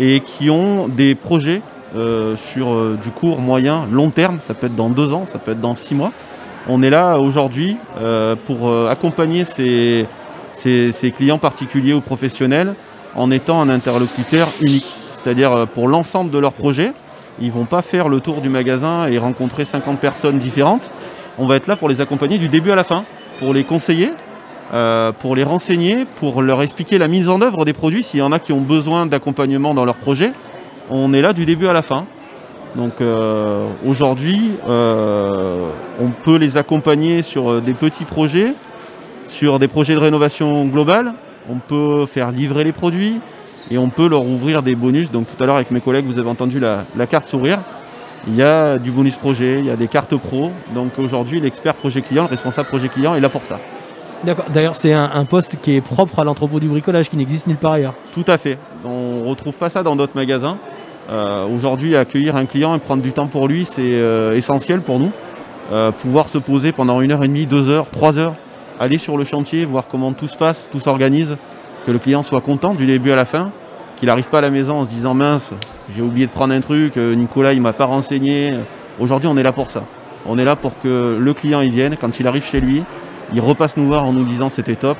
et 0.00 0.20
qui 0.20 0.48
ont 0.48 0.88
des 0.88 1.14
projets 1.14 1.60
euh, 1.96 2.36
sur 2.36 2.72
euh, 2.72 2.98
du 3.00 3.10
court, 3.10 3.40
moyen, 3.40 3.86
long 3.88 4.10
terme. 4.10 4.38
Ça 4.40 4.52
peut 4.52 4.66
être 4.66 4.74
dans 4.74 4.88
deux 4.88 5.12
ans, 5.12 5.26
ça 5.26 5.38
peut 5.38 5.52
être 5.52 5.60
dans 5.60 5.76
six 5.76 5.94
mois. 5.94 6.10
On 6.68 6.82
est 6.82 6.90
là 6.90 7.18
aujourd'hui 7.20 7.76
euh, 8.00 8.34
pour 8.34 8.72
accompagner 8.88 9.44
ces, 9.44 10.06
clients 11.16 11.38
particuliers 11.38 11.92
ou 11.92 12.00
professionnels 12.00 12.74
en 13.14 13.30
étant 13.30 13.60
un 13.60 13.68
interlocuteur 13.68 14.48
unique. 14.60 14.92
C'est-à-dire 15.12 15.68
pour 15.72 15.86
l'ensemble 15.86 16.32
de 16.32 16.38
leurs 16.38 16.54
projets, 16.54 16.92
ils 17.40 17.48
ne 17.48 17.52
vont 17.52 17.64
pas 17.64 17.82
faire 17.82 18.08
le 18.08 18.18
tour 18.18 18.40
du 18.40 18.48
magasin 18.48 19.06
et 19.06 19.18
rencontrer 19.18 19.64
50 19.64 20.00
personnes 20.00 20.38
différentes. 20.38 20.90
On 21.38 21.46
va 21.46 21.56
être 21.56 21.68
là 21.68 21.76
pour 21.76 21.88
les 21.88 22.00
accompagner 22.00 22.38
du 22.38 22.48
début 22.48 22.72
à 22.72 22.76
la 22.76 22.84
fin, 22.84 23.04
pour 23.38 23.54
les 23.54 23.62
conseiller, 23.62 24.10
pour 25.20 25.36
les 25.36 25.44
renseigner, 25.44 26.06
pour 26.16 26.42
leur 26.42 26.60
expliquer 26.62 26.98
la 26.98 27.08
mise 27.08 27.28
en 27.28 27.40
œuvre 27.40 27.64
des 27.64 27.72
produits. 27.72 28.02
S'il 28.02 28.20
y 28.20 28.22
en 28.22 28.32
a 28.32 28.38
qui 28.38 28.52
ont 28.52 28.60
besoin 28.60 29.06
d'accompagnement 29.06 29.74
dans 29.74 29.84
leur 29.84 29.96
projet, 29.96 30.32
on 30.90 31.12
est 31.12 31.22
là 31.22 31.32
du 31.32 31.44
début 31.44 31.66
à 31.66 31.72
la 31.72 31.82
fin. 31.82 32.06
Donc 32.76 33.00
euh, 33.00 33.68
aujourd'hui, 33.86 34.52
euh, 34.68 35.68
on 36.00 36.08
peut 36.08 36.36
les 36.36 36.56
accompagner 36.56 37.22
sur 37.22 37.50
euh, 37.50 37.60
des 37.60 37.74
petits 37.74 38.04
projets, 38.04 38.54
sur 39.24 39.58
des 39.58 39.68
projets 39.68 39.94
de 39.94 40.00
rénovation 40.00 40.64
globale. 40.66 41.14
On 41.48 41.58
peut 41.58 42.06
faire 42.06 42.32
livrer 42.32 42.64
les 42.64 42.72
produits 42.72 43.20
et 43.70 43.78
on 43.78 43.90
peut 43.90 44.08
leur 44.08 44.26
ouvrir 44.26 44.62
des 44.62 44.74
bonus. 44.74 45.12
Donc 45.12 45.26
tout 45.26 45.42
à 45.42 45.46
l'heure 45.46 45.56
avec 45.56 45.70
mes 45.70 45.80
collègues, 45.80 46.06
vous 46.06 46.18
avez 46.18 46.28
entendu 46.28 46.58
la, 46.58 46.84
la 46.96 47.06
carte 47.06 47.26
sourire. 47.26 47.60
Il 48.26 48.34
y 48.34 48.42
a 48.42 48.78
du 48.78 48.90
bonus 48.90 49.16
projet, 49.16 49.56
il 49.58 49.66
y 49.66 49.70
a 49.70 49.76
des 49.76 49.88
cartes 49.88 50.16
pro. 50.16 50.50
Donc 50.74 50.98
aujourd'hui, 50.98 51.40
l'expert 51.40 51.74
projet 51.74 52.00
client, 52.00 52.24
le 52.24 52.30
responsable 52.30 52.68
projet 52.68 52.88
client 52.88 53.14
est 53.14 53.20
là 53.20 53.28
pour 53.28 53.44
ça. 53.44 53.60
D'ailleurs, 54.24 54.76
c'est 54.76 54.92
un, 54.92 55.24
poste 55.24 55.56
qui 55.60 55.76
est 55.76 55.80
propre 55.80 56.18
à 56.18 56.24
l'entrepôt 56.24 56.60
du 56.60 56.68
bricolage, 56.68 57.08
qui 57.08 57.16
n'existe 57.16 57.46
nulle 57.46 57.56
part 57.56 57.72
ailleurs. 57.72 57.94
Tout 58.12 58.24
à 58.26 58.38
fait. 58.38 58.58
On 58.84 59.22
ne 59.22 59.28
retrouve 59.28 59.56
pas 59.56 59.70
ça 59.70 59.82
dans 59.82 59.96
d'autres 59.96 60.14
magasins. 60.14 60.56
Euh, 61.10 61.46
Aujourd'hui, 61.46 61.96
accueillir 61.96 62.36
un 62.36 62.46
client 62.46 62.74
et 62.74 62.78
prendre 62.78 63.02
du 63.02 63.12
temps 63.12 63.26
pour 63.26 63.48
lui, 63.48 63.64
c'est 63.64 63.82
euh, 63.82 64.36
essentiel 64.36 64.80
pour 64.80 64.98
nous. 64.98 65.12
Euh, 65.72 65.90
pouvoir 65.90 66.28
se 66.28 66.38
poser 66.38 66.72
pendant 66.72 67.00
une 67.00 67.12
heure 67.12 67.24
et 67.24 67.28
demie, 67.28 67.46
deux 67.46 67.68
heures, 67.68 67.86
trois 67.90 68.18
heures, 68.18 68.34
aller 68.80 68.98
sur 68.98 69.16
le 69.16 69.24
chantier, 69.24 69.64
voir 69.64 69.84
comment 69.90 70.12
tout 70.12 70.28
se 70.28 70.36
passe, 70.36 70.68
tout 70.70 70.80
s'organise, 70.80 71.36
que 71.86 71.92
le 71.92 71.98
client 71.98 72.22
soit 72.22 72.40
content 72.40 72.74
du 72.74 72.86
début 72.86 73.12
à 73.12 73.16
la 73.16 73.24
fin, 73.24 73.50
qu'il 73.96 74.08
n'arrive 74.08 74.28
pas 74.28 74.38
à 74.38 74.42
la 74.42 74.50
maison 74.50 74.80
en 74.80 74.84
se 74.84 74.90
disant 74.90 75.14
mince, 75.14 75.52
j'ai 75.94 76.02
oublié 76.02 76.26
de 76.26 76.30
prendre 76.30 76.54
un 76.54 76.60
truc, 76.60 76.96
Nicolas 76.96 77.52
il 77.52 77.62
m'a 77.62 77.72
pas 77.72 77.86
renseigné. 77.86 78.58
Aujourd'hui, 78.98 79.28
on 79.28 79.36
est 79.36 79.42
là 79.42 79.52
pour 79.52 79.70
ça. 79.70 79.84
On 80.26 80.38
est 80.38 80.44
là 80.44 80.56
pour 80.56 80.78
que 80.80 81.18
le 81.18 81.34
client 81.34 81.60
il 81.60 81.70
vienne, 81.70 81.96
quand 82.00 82.18
il 82.20 82.26
arrive 82.26 82.44
chez 82.44 82.60
lui, 82.60 82.82
il 83.32 83.40
repasse 83.40 83.76
nous 83.76 83.86
voir 83.86 84.04
en 84.04 84.12
nous 84.12 84.24
disant 84.24 84.48
c'était 84.48 84.76
top. 84.76 84.98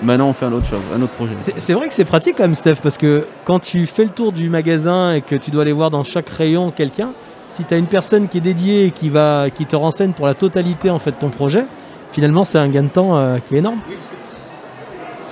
Maintenant, 0.00 0.28
on 0.28 0.32
fait 0.32 0.46
un 0.46 0.52
autre 0.52 0.66
chose, 0.66 0.80
un 0.94 1.02
autre 1.02 1.12
projet. 1.14 1.34
C'est 1.38 1.72
vrai 1.72 1.88
que 1.88 1.94
c'est 1.94 2.04
pratique 2.04 2.36
quand 2.36 2.44
même, 2.44 2.54
Steph, 2.54 2.76
parce 2.82 2.96
que 2.96 3.26
quand 3.44 3.58
tu 3.58 3.84
fais 3.86 4.04
le 4.04 4.10
tour 4.10 4.30
du 4.30 4.48
magasin 4.48 5.12
et 5.12 5.22
que 5.22 5.34
tu 5.34 5.50
dois 5.50 5.62
aller 5.62 5.72
voir 5.72 5.90
dans 5.90 6.04
chaque 6.04 6.28
rayon 6.28 6.70
quelqu'un, 6.70 7.10
si 7.48 7.64
tu 7.64 7.74
as 7.74 7.78
une 7.78 7.86
personne 7.86 8.28
qui 8.28 8.38
est 8.38 8.42
dédiée 8.42 8.86
et 8.86 8.90
qui, 8.92 9.10
va, 9.10 9.50
qui 9.50 9.66
te 9.66 9.74
renseigne 9.74 10.12
pour 10.12 10.26
la 10.26 10.34
totalité 10.34 10.90
en 10.90 11.00
fait, 11.00 11.12
de 11.12 11.16
ton 11.16 11.30
projet, 11.30 11.64
finalement, 12.12 12.44
c'est 12.44 12.58
un 12.58 12.68
gain 12.68 12.84
de 12.84 12.88
temps 12.88 13.16
euh, 13.16 13.38
qui 13.38 13.56
est 13.56 13.58
énorme. 13.58 13.80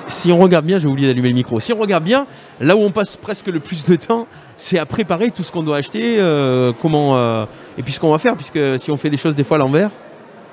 si 0.08 0.32
on 0.32 0.38
regarde 0.38 0.64
bien, 0.64 0.78
j'ai 0.78 0.88
oublié 0.88 1.06
d'allumer 1.06 1.28
le 1.28 1.34
micro, 1.34 1.60
si 1.60 1.72
on 1.72 1.78
regarde 1.78 2.02
bien, 2.02 2.26
là 2.60 2.76
où 2.76 2.80
on 2.80 2.90
passe 2.90 3.16
presque 3.16 3.46
le 3.46 3.60
plus 3.60 3.84
de 3.84 3.94
temps, 3.94 4.26
c'est 4.56 4.78
à 4.78 4.86
préparer 4.86 5.30
tout 5.30 5.44
ce 5.44 5.52
qu'on 5.52 5.62
doit 5.62 5.76
acheter, 5.76 6.16
euh, 6.18 6.72
comment, 6.82 7.16
euh, 7.16 7.44
et 7.78 7.82
puis 7.84 7.92
ce 7.92 8.00
qu'on 8.00 8.10
va 8.10 8.18
faire, 8.18 8.34
puisque 8.34 8.58
si 8.78 8.90
on 8.90 8.96
fait 8.96 9.10
des 9.10 9.16
choses 9.16 9.36
des 9.36 9.44
fois 9.44 9.58
à 9.58 9.60
l'envers, 9.60 9.90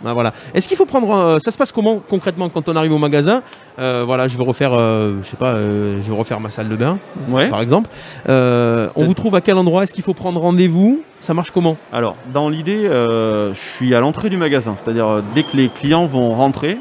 ben 0.04 0.14
voilà. 0.14 0.34
Est-ce 0.54 0.68
qu'il 0.68 0.76
faut 0.78 0.86
prendre, 0.86 1.10
euh, 1.14 1.38
ça 1.40 1.52
se 1.52 1.58
passe 1.58 1.72
comment 1.72 2.00
concrètement 2.10 2.50
quand 2.50 2.68
on 2.70 2.76
arrive 2.76 2.92
au 2.94 2.98
magasin? 2.98 3.42
Euh, 3.80 4.04
Voilà, 4.06 4.28
je 4.28 4.38
vais 4.38 4.44
refaire, 4.44 4.72
euh, 4.74 5.14
je 5.24 5.28
sais 5.30 5.38
pas, 5.38 5.54
euh, 5.56 5.96
je 6.02 6.12
vais 6.12 6.18
refaire 6.18 6.40
ma 6.40 6.50
salle 6.50 6.68
de 6.70 6.76
bain, 6.76 6.98
par 7.50 7.62
exemple. 7.62 7.90
Euh, 8.30 8.90
on 8.96 9.06
vous 9.06 9.14
trouve 9.14 9.36
à 9.36 9.42
quel 9.42 9.58
endroit? 9.58 9.84
Est-ce 9.84 9.94
qu'il 9.94 10.04
faut 10.04 10.14
prendre 10.14 10.40
rendez-vous? 10.42 11.02
Ça 11.20 11.34
marche 11.34 11.52
comment? 11.52 11.78
Alors, 11.92 12.16
dans 12.34 12.50
l'idée, 12.50 12.86
euh, 12.86 13.54
je 13.54 13.60
suis 13.60 13.96
à 13.96 14.00
l'entrée 14.02 14.30
du 14.30 14.38
magasin, 14.38 14.74
c'est-à-dire 14.76 15.08
euh, 15.08 15.22
dès 15.34 15.44
que 15.44 15.56
les 15.56 15.70
clients 15.70 16.06
vont 16.06 16.32
rentrer, 16.34 16.78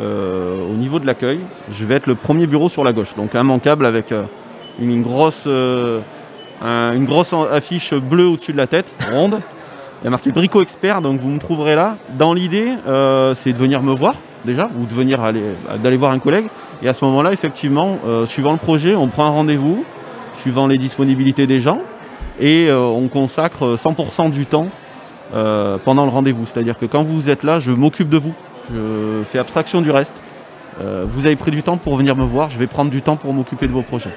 euh, 0.00 0.56
au 0.70 0.74
niveau 0.74 0.98
de 0.98 1.06
l'accueil, 1.06 1.40
je 1.70 1.84
vais 1.84 1.94
être 1.96 2.06
le 2.06 2.14
premier 2.14 2.46
bureau 2.46 2.68
sur 2.68 2.84
la 2.84 2.92
gauche, 2.92 3.14
donc 3.16 3.34
immanquable 3.34 3.86
avec 3.86 4.12
euh, 4.12 4.22
une, 4.80 5.02
grosse, 5.02 5.44
euh, 5.46 6.00
un- 6.62 6.92
une 6.94 7.04
grosse 7.04 7.32
en- 7.32 7.44
affiche 7.44 7.94
bleue 7.94 8.26
au-dessus 8.26 8.52
de 8.52 8.56
la 8.58 8.66
tête, 8.66 8.94
ronde. 9.12 9.38
Il 10.04 10.08
y 10.08 10.08
a 10.08 10.10
marqué 10.10 10.32
Brico 10.32 10.60
Expert, 10.60 11.00
donc 11.00 11.18
vous 11.18 11.30
me 11.30 11.38
trouverez 11.38 11.74
là. 11.74 11.96
Dans 12.18 12.34
l'idée, 12.34 12.74
euh, 12.86 13.34
c'est 13.34 13.54
de 13.54 13.56
venir 13.56 13.82
me 13.82 13.94
voir 13.94 14.16
déjà, 14.44 14.68
ou 14.78 14.84
de 14.84 14.92
venir 14.92 15.22
aller, 15.22 15.40
d'aller 15.82 15.96
voir 15.96 16.12
un 16.12 16.18
collègue. 16.18 16.48
Et 16.82 16.88
à 16.90 16.92
ce 16.92 17.06
moment-là, 17.06 17.32
effectivement, 17.32 17.96
euh, 18.06 18.26
suivant 18.26 18.52
le 18.52 18.58
projet, 18.58 18.94
on 18.94 19.08
prend 19.08 19.24
un 19.24 19.30
rendez-vous, 19.30 19.82
suivant 20.34 20.66
les 20.66 20.76
disponibilités 20.76 21.46
des 21.46 21.62
gens, 21.62 21.78
et 22.38 22.68
euh, 22.68 22.80
on 22.80 23.08
consacre 23.08 23.76
100% 23.76 24.30
du 24.30 24.44
temps 24.44 24.68
pendant 25.86 26.04
le 26.04 26.10
rendez-vous. 26.10 26.44
C'est-à-dire 26.44 26.78
que 26.78 26.84
quand 26.84 27.02
vous 27.02 27.30
êtes 27.30 27.42
là, 27.42 27.58
je 27.58 27.70
m'occupe 27.70 28.10
de 28.10 28.18
vous. 28.18 28.34
Je 28.70 29.22
fais 29.24 29.38
abstraction 29.38 29.80
du 29.80 29.90
reste. 29.90 30.22
Vous 30.80 31.24
avez 31.24 31.34
pris 31.34 31.50
du 31.50 31.62
temps 31.62 31.78
pour 31.78 31.96
venir 31.96 32.14
me 32.14 32.24
voir, 32.24 32.50
je 32.50 32.58
vais 32.58 32.68
prendre 32.68 32.90
du 32.90 33.00
temps 33.00 33.16
pour 33.16 33.32
m'occuper 33.32 33.66
de 33.66 33.72
vos 33.72 33.82
projets. 33.82 34.14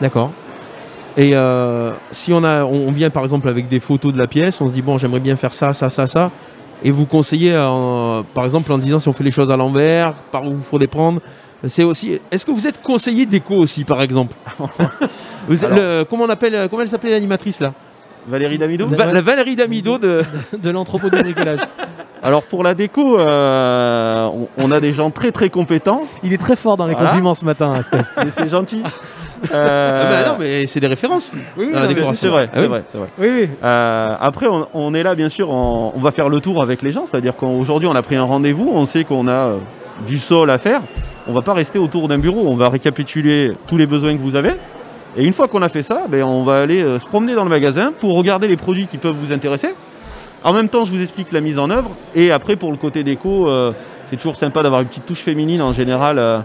D'accord. 0.00 0.30
Et 1.18 1.32
euh, 1.34 1.90
si 2.12 2.32
on, 2.32 2.44
a, 2.44 2.64
on 2.64 2.90
vient 2.92 3.10
par 3.10 3.24
exemple 3.24 3.48
avec 3.48 3.68
des 3.68 3.80
photos 3.80 4.12
de 4.12 4.18
la 4.18 4.26
pièce, 4.28 4.60
on 4.60 4.68
se 4.68 4.72
dit 4.72 4.82
bon 4.82 4.96
j'aimerais 4.98 5.18
bien 5.20 5.34
faire 5.36 5.52
ça, 5.52 5.72
ça, 5.72 5.90
ça, 5.90 6.06
ça, 6.06 6.30
et 6.84 6.90
vous 6.92 7.06
conseillez 7.06 7.52
euh, 7.54 8.22
par 8.34 8.44
exemple 8.44 8.72
en 8.72 8.78
disant 8.78 8.98
si 9.00 9.08
on 9.08 9.12
fait 9.12 9.24
les 9.24 9.32
choses 9.32 9.50
à 9.50 9.56
l'envers, 9.56 10.12
par 10.30 10.44
où 10.46 10.52
il 10.52 10.62
faut 10.62 10.78
les 10.78 10.86
prendre. 10.86 11.20
C'est 11.66 11.82
aussi. 11.82 12.20
Est-ce 12.30 12.46
que 12.46 12.52
vous 12.52 12.68
êtes 12.68 12.80
conseiller 12.80 13.26
déco 13.26 13.54
aussi 13.54 13.82
par 13.84 14.00
exemple? 14.00 14.36
Vous- 15.48 15.64
Alors- 15.64 15.76
le- 15.78 16.04
Comment 16.08 16.24
on 16.24 16.28
appelle 16.30 16.68
Comment 16.70 16.82
elle 16.82 16.88
s'appelait 16.88 17.10
l'animatrice 17.10 17.58
là? 17.60 17.72
Valérie 18.28 18.58
Damido 18.58 18.86
Va- 18.86 19.06
La 19.12 19.20
Valérie 19.22 19.56
Damido 19.56 19.98
de, 19.98 20.22
de 20.62 20.70
l'entrepôt 20.70 21.10
du 21.10 21.16
bricolage. 21.18 21.60
Alors 22.22 22.42
pour 22.44 22.62
la 22.62 22.74
déco, 22.74 23.18
euh, 23.18 24.26
on, 24.26 24.48
on 24.58 24.70
a 24.70 24.78
des 24.80 24.92
gens 24.94 25.10
très 25.10 25.32
très 25.32 25.50
compétents. 25.50 26.02
Il 26.22 26.32
est 26.32 26.38
très 26.38 26.54
fort 26.54 26.76
dans 26.76 26.86
les 26.86 26.92
Voilà. 26.94 27.08
compliments 27.08 27.34
ce 27.34 27.44
matin, 27.44 27.72
hein, 27.74 27.82
Steph. 27.82 28.04
C'est 28.30 28.48
gentil. 28.48 28.82
Ah 29.44 29.54
Euh, 29.54 30.10
bah 30.24 30.30
non, 30.32 30.36
mais 30.38 30.66
c'est 30.66 30.80
des 30.80 30.86
références. 30.86 31.32
oui, 31.56 31.68
c'est- 32.14 32.28
vrai, 32.28 32.48
Ah 32.48 32.54
c'est 32.54 32.60
oui. 32.62 32.66
vrai, 32.66 32.82
c'est 32.90 32.98
vrai. 32.98 33.08
Oui, 33.18 33.28
oui. 33.42 33.48
Euh, 33.62 34.06
après, 34.20 34.46
on, 34.46 34.66
on 34.74 34.94
est 34.94 35.02
là, 35.02 35.14
bien 35.14 35.28
sûr, 35.28 35.50
on, 35.50 35.92
on 35.94 36.00
va 36.00 36.10
faire 36.10 36.28
le 36.28 36.40
tour 36.40 36.62
avec 36.62 36.82
les 36.82 36.92
gens, 36.92 37.04
c'est-à-dire 37.06 37.36
qu'aujourd'hui, 37.36 37.88
on 37.88 37.94
a 37.94 38.02
pris 38.02 38.16
un 38.16 38.24
rendez-vous, 38.24 38.70
on 38.74 38.84
sait 38.84 39.04
qu'on 39.04 39.28
a 39.28 39.32
euh, 39.32 39.56
du 40.06 40.18
sol 40.18 40.50
à 40.50 40.58
faire. 40.58 40.80
On 41.26 41.32
va 41.32 41.42
pas 41.42 41.52
rester 41.54 41.78
autour 41.78 42.08
d'un 42.08 42.18
bureau, 42.18 42.44
on 42.46 42.56
va 42.56 42.68
récapituler 42.68 43.52
tous 43.68 43.76
les 43.76 43.86
besoins 43.86 44.16
que 44.16 44.22
vous 44.22 44.34
avez. 44.36 44.52
Et 45.16 45.24
une 45.24 45.32
fois 45.32 45.48
qu'on 45.48 45.62
a 45.62 45.68
fait 45.68 45.82
ça, 45.82 46.02
ben, 46.08 46.22
on 46.22 46.42
va 46.44 46.60
aller 46.62 46.82
euh, 46.82 46.98
se 46.98 47.06
promener 47.06 47.34
dans 47.34 47.44
le 47.44 47.50
magasin 47.50 47.92
pour 47.98 48.14
regarder 48.16 48.48
les 48.48 48.56
produits 48.56 48.86
qui 48.86 48.98
peuvent 48.98 49.16
vous 49.18 49.32
intéresser. 49.32 49.74
En 50.44 50.52
même 50.52 50.68
temps, 50.68 50.84
je 50.84 50.92
vous 50.92 51.02
explique 51.02 51.32
la 51.32 51.40
mise 51.40 51.58
en 51.58 51.68
œuvre. 51.70 51.90
Et 52.14 52.30
après, 52.30 52.54
pour 52.56 52.70
le 52.70 52.76
côté 52.76 53.02
déco, 53.02 53.48
euh, 53.48 53.72
c'est 54.08 54.16
toujours 54.16 54.36
sympa 54.36 54.62
d'avoir 54.62 54.80
une 54.82 54.86
petite 54.88 55.04
touche 55.06 55.20
féminine. 55.20 55.60
En 55.60 55.72
général, 55.72 56.18
euh, 56.18 56.38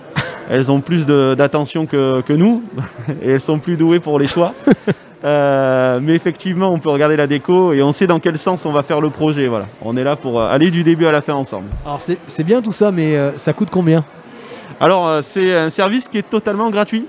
elles 0.50 0.72
ont 0.72 0.82
plus 0.82 1.06
d'attention 1.06 1.86
que, 1.86 2.22
que 2.22 2.34
nous 2.34 2.64
et 3.22 3.32
elles 3.32 3.40
sont 3.40 3.60
plus 3.60 3.78
douées 3.78 4.00
pour 4.00 4.20
les 4.20 4.28
choix. 4.28 4.54
Euh, 5.26 6.02
mais 6.04 6.16
effectivement, 6.16 6.74
on 6.74 6.80
peut 6.80 6.90
regarder 6.90 7.16
la 7.16 7.28
déco 7.28 7.72
et 7.72 7.82
on 7.82 7.94
sait 7.94 8.08
dans 8.08 8.20
quel 8.20 8.38
sens 8.38 8.66
on 8.66 8.74
va 8.74 8.84
faire 8.84 9.00
le 9.00 9.10
projet. 9.10 9.48
Voilà. 9.48 9.68
On 9.82 9.96
est 9.96 10.04
là 10.04 10.18
pour 10.18 10.38
euh, 10.38 10.50
aller 10.50 10.70
du 10.70 10.84
début 10.84 11.06
à 11.06 11.14
la 11.14 11.22
fin 11.22 11.34
ensemble. 11.34 11.70
Alors 11.86 12.02
c'est 12.02 12.18
c'est 12.28 12.44
bien 12.44 12.62
tout 12.62 12.74
ça, 12.74 12.92
mais 12.92 13.16
euh, 13.16 13.32
ça 13.38 13.54
coûte 13.54 13.70
combien? 13.72 14.04
Alors, 14.80 15.08
euh, 15.08 15.22
c'est 15.22 15.56
un 15.56 15.70
service 15.70 16.10
qui 16.10 16.18
est 16.18 16.30
totalement 16.30 16.70
gratuit. 16.70 17.08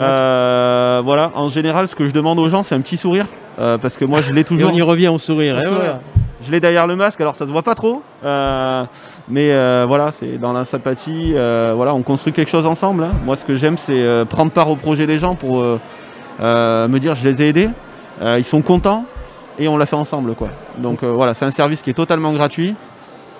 Euh, 0.00 1.02
voilà, 1.04 1.30
en 1.34 1.48
général, 1.48 1.86
ce 1.88 1.94
que 1.94 2.06
je 2.06 2.12
demande 2.12 2.38
aux 2.38 2.48
gens, 2.48 2.62
c'est 2.62 2.74
un 2.74 2.80
petit 2.80 2.96
sourire. 2.96 3.26
euh, 3.58 3.76
parce 3.78 3.96
que 3.96 4.04
moi, 4.04 4.20
je 4.22 4.32
l'ai 4.32 4.40
Et 4.40 4.44
toujours. 4.44 4.70
on 4.72 4.74
y 4.74 4.82
revient 4.82 5.08
au 5.08 5.18
sourire. 5.18 5.56
Hein, 5.58 5.68
sourire. 5.68 5.98
Je 6.40 6.50
l'ai 6.50 6.60
derrière 6.60 6.86
le 6.86 6.96
masque, 6.96 7.20
alors 7.20 7.34
ça 7.34 7.46
se 7.46 7.52
voit 7.52 7.62
pas 7.62 7.74
trop. 7.74 8.02
euh, 8.24 8.84
mais 9.28 9.52
voilà, 9.86 10.10
c'est 10.10 10.38
dans 10.38 10.52
la 10.52 10.64
sympathie. 10.64 11.32
voilà, 11.32 11.94
on 11.94 12.02
construit 12.02 12.32
quelque 12.32 12.50
chose 12.50 12.66
ensemble. 12.66 13.04
hein. 13.04 13.12
Moi, 13.24 13.36
ce 13.36 13.44
que 13.44 13.54
j'aime, 13.54 13.76
c'est 13.78 14.24
prendre 14.28 14.50
part 14.50 14.70
au 14.70 14.76
projet 14.76 15.06
des 15.06 15.18
gens 15.18 15.34
pour 15.34 15.62
me 16.40 16.98
dire 16.98 17.14
je 17.14 17.28
les 17.28 17.42
ai 17.42 17.48
aidés. 17.48 17.70
Ils 18.22 18.44
sont 18.44 18.62
contents 18.62 19.04
et 19.58 19.68
on 19.68 19.76
l'a 19.76 19.86
fait 19.86 19.96
ensemble, 19.96 20.34
quoi. 20.34 20.48
Donc 20.78 21.04
voilà, 21.04 21.34
c'est 21.34 21.44
un 21.44 21.50
service 21.50 21.82
qui 21.82 21.90
est 21.90 21.94
totalement 21.94 22.32
gratuit. 22.32 22.74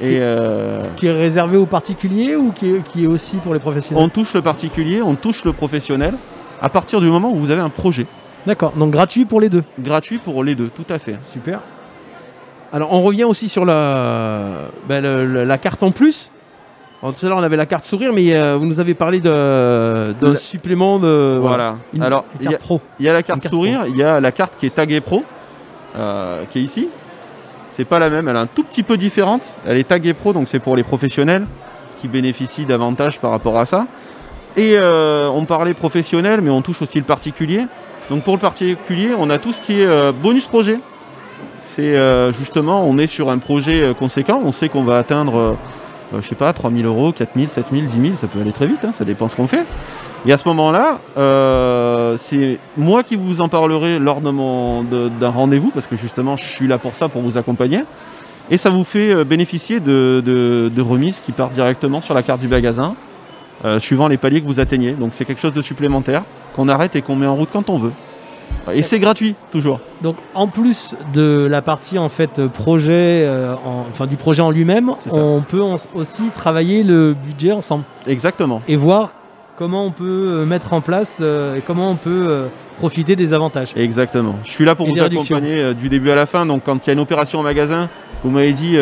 Et 0.00 0.18
euh, 0.20 0.80
Qui 0.96 1.06
est 1.06 1.12
réservé 1.12 1.56
aux 1.56 1.66
particuliers 1.66 2.34
ou 2.34 2.50
qui 2.50 2.74
est, 2.74 2.82
qui 2.90 3.04
est 3.04 3.06
aussi 3.06 3.36
pour 3.36 3.54
les 3.54 3.60
professionnels? 3.60 4.02
On 4.02 4.08
touche 4.08 4.34
le 4.34 4.42
particulier, 4.42 5.00
on 5.00 5.14
touche 5.14 5.44
le 5.44 5.52
professionnel 5.52 6.14
à 6.62 6.68
partir 6.68 7.00
du 7.00 7.08
moment 7.08 7.30
où 7.32 7.36
vous 7.36 7.50
avez 7.50 7.60
un 7.60 7.68
projet. 7.68 8.06
D'accord, 8.46 8.72
donc 8.76 8.90
gratuit 8.90 9.24
pour 9.26 9.40
les 9.40 9.48
deux. 9.48 9.62
Gratuit 9.78 10.18
pour 10.18 10.42
les 10.44 10.54
deux, 10.54 10.68
tout 10.68 10.86
à 10.88 10.98
fait. 10.98 11.18
Super. 11.24 11.60
Alors 12.72 12.92
on 12.92 13.02
revient 13.02 13.24
aussi 13.24 13.48
sur 13.48 13.64
la, 13.64 14.46
ben, 14.88 15.02
le- 15.02 15.44
la 15.44 15.58
carte 15.58 15.82
en 15.82 15.90
plus. 15.90 16.30
Alors, 17.02 17.14
tout 17.14 17.26
à 17.26 17.28
l'heure 17.28 17.38
on 17.38 17.42
avait 17.42 17.56
la 17.56 17.66
carte 17.66 17.84
sourire, 17.84 18.12
mais 18.14 18.34
euh, 18.34 18.56
vous 18.56 18.64
nous 18.64 18.78
avez 18.80 18.94
parlé 18.94 19.18
d'un 19.20 20.14
La- 20.20 20.34
supplément 20.36 20.98
de. 21.00 21.38
Voilà. 21.40 21.76
Une- 21.92 22.02
Alors, 22.02 22.24
il 22.40 22.42
y, 22.42 22.48
carte 22.48 22.54
a- 22.54 22.64
pro. 22.64 22.80
il 23.00 23.06
y 23.06 23.08
a 23.08 23.12
la 23.12 23.22
carte 23.24 23.48
sourire, 23.48 23.84
il 23.88 23.96
y 23.96 24.02
a 24.04 24.20
la 24.20 24.30
carte 24.32 24.54
qui 24.58 24.66
est 24.66 24.70
taguée 24.74 25.00
pro, 25.00 25.24
euh, 25.96 26.44
qui 26.50 26.60
est 26.60 26.62
ici. 26.62 26.88
C'est 27.72 27.84
pas 27.84 27.98
la 27.98 28.08
même, 28.08 28.28
elle 28.28 28.36
est 28.36 28.38
un 28.38 28.46
tout 28.46 28.62
petit 28.62 28.82
peu 28.84 28.96
différente. 28.96 29.54
Elle 29.66 29.78
est 29.78 29.88
taguée 29.88 30.14
pro, 30.14 30.32
donc 30.32 30.46
c'est 30.48 30.58
pour 30.60 30.76
les 30.76 30.82
professionnels 30.84 31.46
qui 32.00 32.06
bénéficient 32.08 32.66
davantage 32.66 33.18
par 33.18 33.30
rapport 33.32 33.58
à 33.58 33.66
ça. 33.66 33.86
Et 34.56 34.76
euh, 34.76 35.28
on 35.32 35.44
parlait 35.44 35.74
professionnel, 35.74 36.40
mais 36.42 36.50
on 36.50 36.60
touche 36.62 36.82
aussi 36.82 36.98
le 36.98 37.04
particulier. 37.04 37.62
Donc 38.10 38.22
pour 38.22 38.34
le 38.34 38.40
particulier, 38.40 39.10
on 39.18 39.30
a 39.30 39.38
tout 39.38 39.52
ce 39.52 39.60
qui 39.60 39.80
est 39.80 39.86
euh, 39.86 40.12
bonus 40.12 40.46
projet. 40.46 40.78
C'est 41.58 41.96
euh, 41.96 42.32
justement, 42.32 42.84
on 42.86 42.98
est 42.98 43.06
sur 43.06 43.30
un 43.30 43.38
projet 43.38 43.94
conséquent. 43.98 44.40
On 44.44 44.52
sait 44.52 44.68
qu'on 44.68 44.82
va 44.84 44.98
atteindre, 44.98 45.56
je 46.14 46.26
sais 46.26 46.34
pas, 46.34 46.52
3000 46.52 46.84
euros, 46.84 47.12
4000, 47.12 47.48
7000, 47.48 47.86
10 47.86 48.00
000, 48.02 48.16
ça 48.16 48.26
peut 48.26 48.40
aller 48.40 48.52
très 48.52 48.66
vite, 48.66 48.84
hein, 48.84 48.92
ça 48.92 49.04
dépend 49.04 49.28
ce 49.28 49.36
qu'on 49.36 49.46
fait. 49.46 49.64
Et 50.26 50.32
à 50.32 50.36
ce 50.36 50.46
moment-là, 50.48 50.98
c'est 52.18 52.58
moi 52.76 53.02
qui 53.02 53.16
vous 53.16 53.40
en 53.40 53.48
parlerai 53.48 53.98
lors 53.98 54.20
d'un 54.20 55.28
rendez-vous, 55.30 55.70
parce 55.70 55.86
que 55.86 55.96
justement, 55.96 56.36
je 56.36 56.44
suis 56.44 56.66
là 56.68 56.78
pour 56.78 56.94
ça, 56.94 57.08
pour 57.08 57.22
vous 57.22 57.38
accompagner. 57.38 57.80
Et 58.50 58.58
ça 58.58 58.68
vous 58.70 58.84
fait 58.84 59.24
bénéficier 59.24 59.80
de, 59.80 60.20
de- 60.24 60.68
de 60.74 60.82
remises 60.82 61.20
qui 61.20 61.32
partent 61.32 61.54
directement 61.54 62.00
sur 62.00 62.12
la 62.12 62.22
carte 62.22 62.40
du 62.40 62.48
magasin, 62.48 62.94
euh, 63.64 63.78
suivant 63.78 64.08
les 64.08 64.16
paliers 64.16 64.40
que 64.40 64.46
vous 64.46 64.60
atteignez. 64.60 64.92
Donc 64.92 65.10
c'est 65.12 65.24
quelque 65.24 65.40
chose 65.40 65.52
de 65.52 65.62
supplémentaire 65.62 66.22
qu'on 66.54 66.68
arrête 66.68 66.96
et 66.96 67.02
qu'on 67.02 67.16
met 67.16 67.26
en 67.26 67.36
route 67.36 67.48
quand 67.52 67.70
on 67.70 67.78
veut. 67.78 67.92
Et 68.72 68.82
c'est 68.82 68.98
gratuit, 69.00 69.34
toujours. 69.50 69.80
Donc 70.02 70.16
en 70.34 70.46
plus 70.46 70.94
de 71.14 71.46
la 71.50 71.62
partie 71.62 71.98
en 71.98 72.08
fait 72.08 72.38
euh, 72.38 72.48
projet, 72.48 73.24
euh, 73.26 73.54
en- 73.54 73.86
enfin 73.90 74.06
du 74.06 74.16
projet 74.16 74.42
en 74.42 74.50
lui-même, 74.50 74.92
on 75.10 75.40
peut 75.40 75.62
en- 75.62 75.76
aussi 75.94 76.22
travailler 76.34 76.82
le 76.84 77.14
budget 77.14 77.52
ensemble 77.52 77.84
Exactement. 78.06 78.60
et 78.68 78.76
voir 78.76 79.12
comment 79.56 79.84
on 79.84 79.90
peut 79.90 80.44
mettre 80.46 80.74
en 80.74 80.80
place 80.80 81.16
euh, 81.20 81.56
et 81.56 81.60
comment 81.60 81.88
on 81.90 81.96
peut 81.96 82.44
profiter 82.78 83.16
des 83.16 83.32
avantages. 83.32 83.72
Exactement. 83.76 84.36
Je 84.44 84.50
suis 84.50 84.64
là 84.64 84.74
pour 84.74 84.86
Et 84.88 84.92
vous 84.92 85.00
accompagner 85.00 85.72
du 85.74 85.88
début 85.88 86.10
à 86.10 86.14
la 86.14 86.26
fin. 86.26 86.46
Donc 86.46 86.62
quand 86.64 86.86
il 86.86 86.88
y 86.88 86.90
a 86.90 86.92
une 86.94 87.00
opération 87.00 87.38
en 87.40 87.42
magasin, 87.42 87.88
vous 88.22 88.30
m'avez 88.30 88.52
dit 88.52 88.76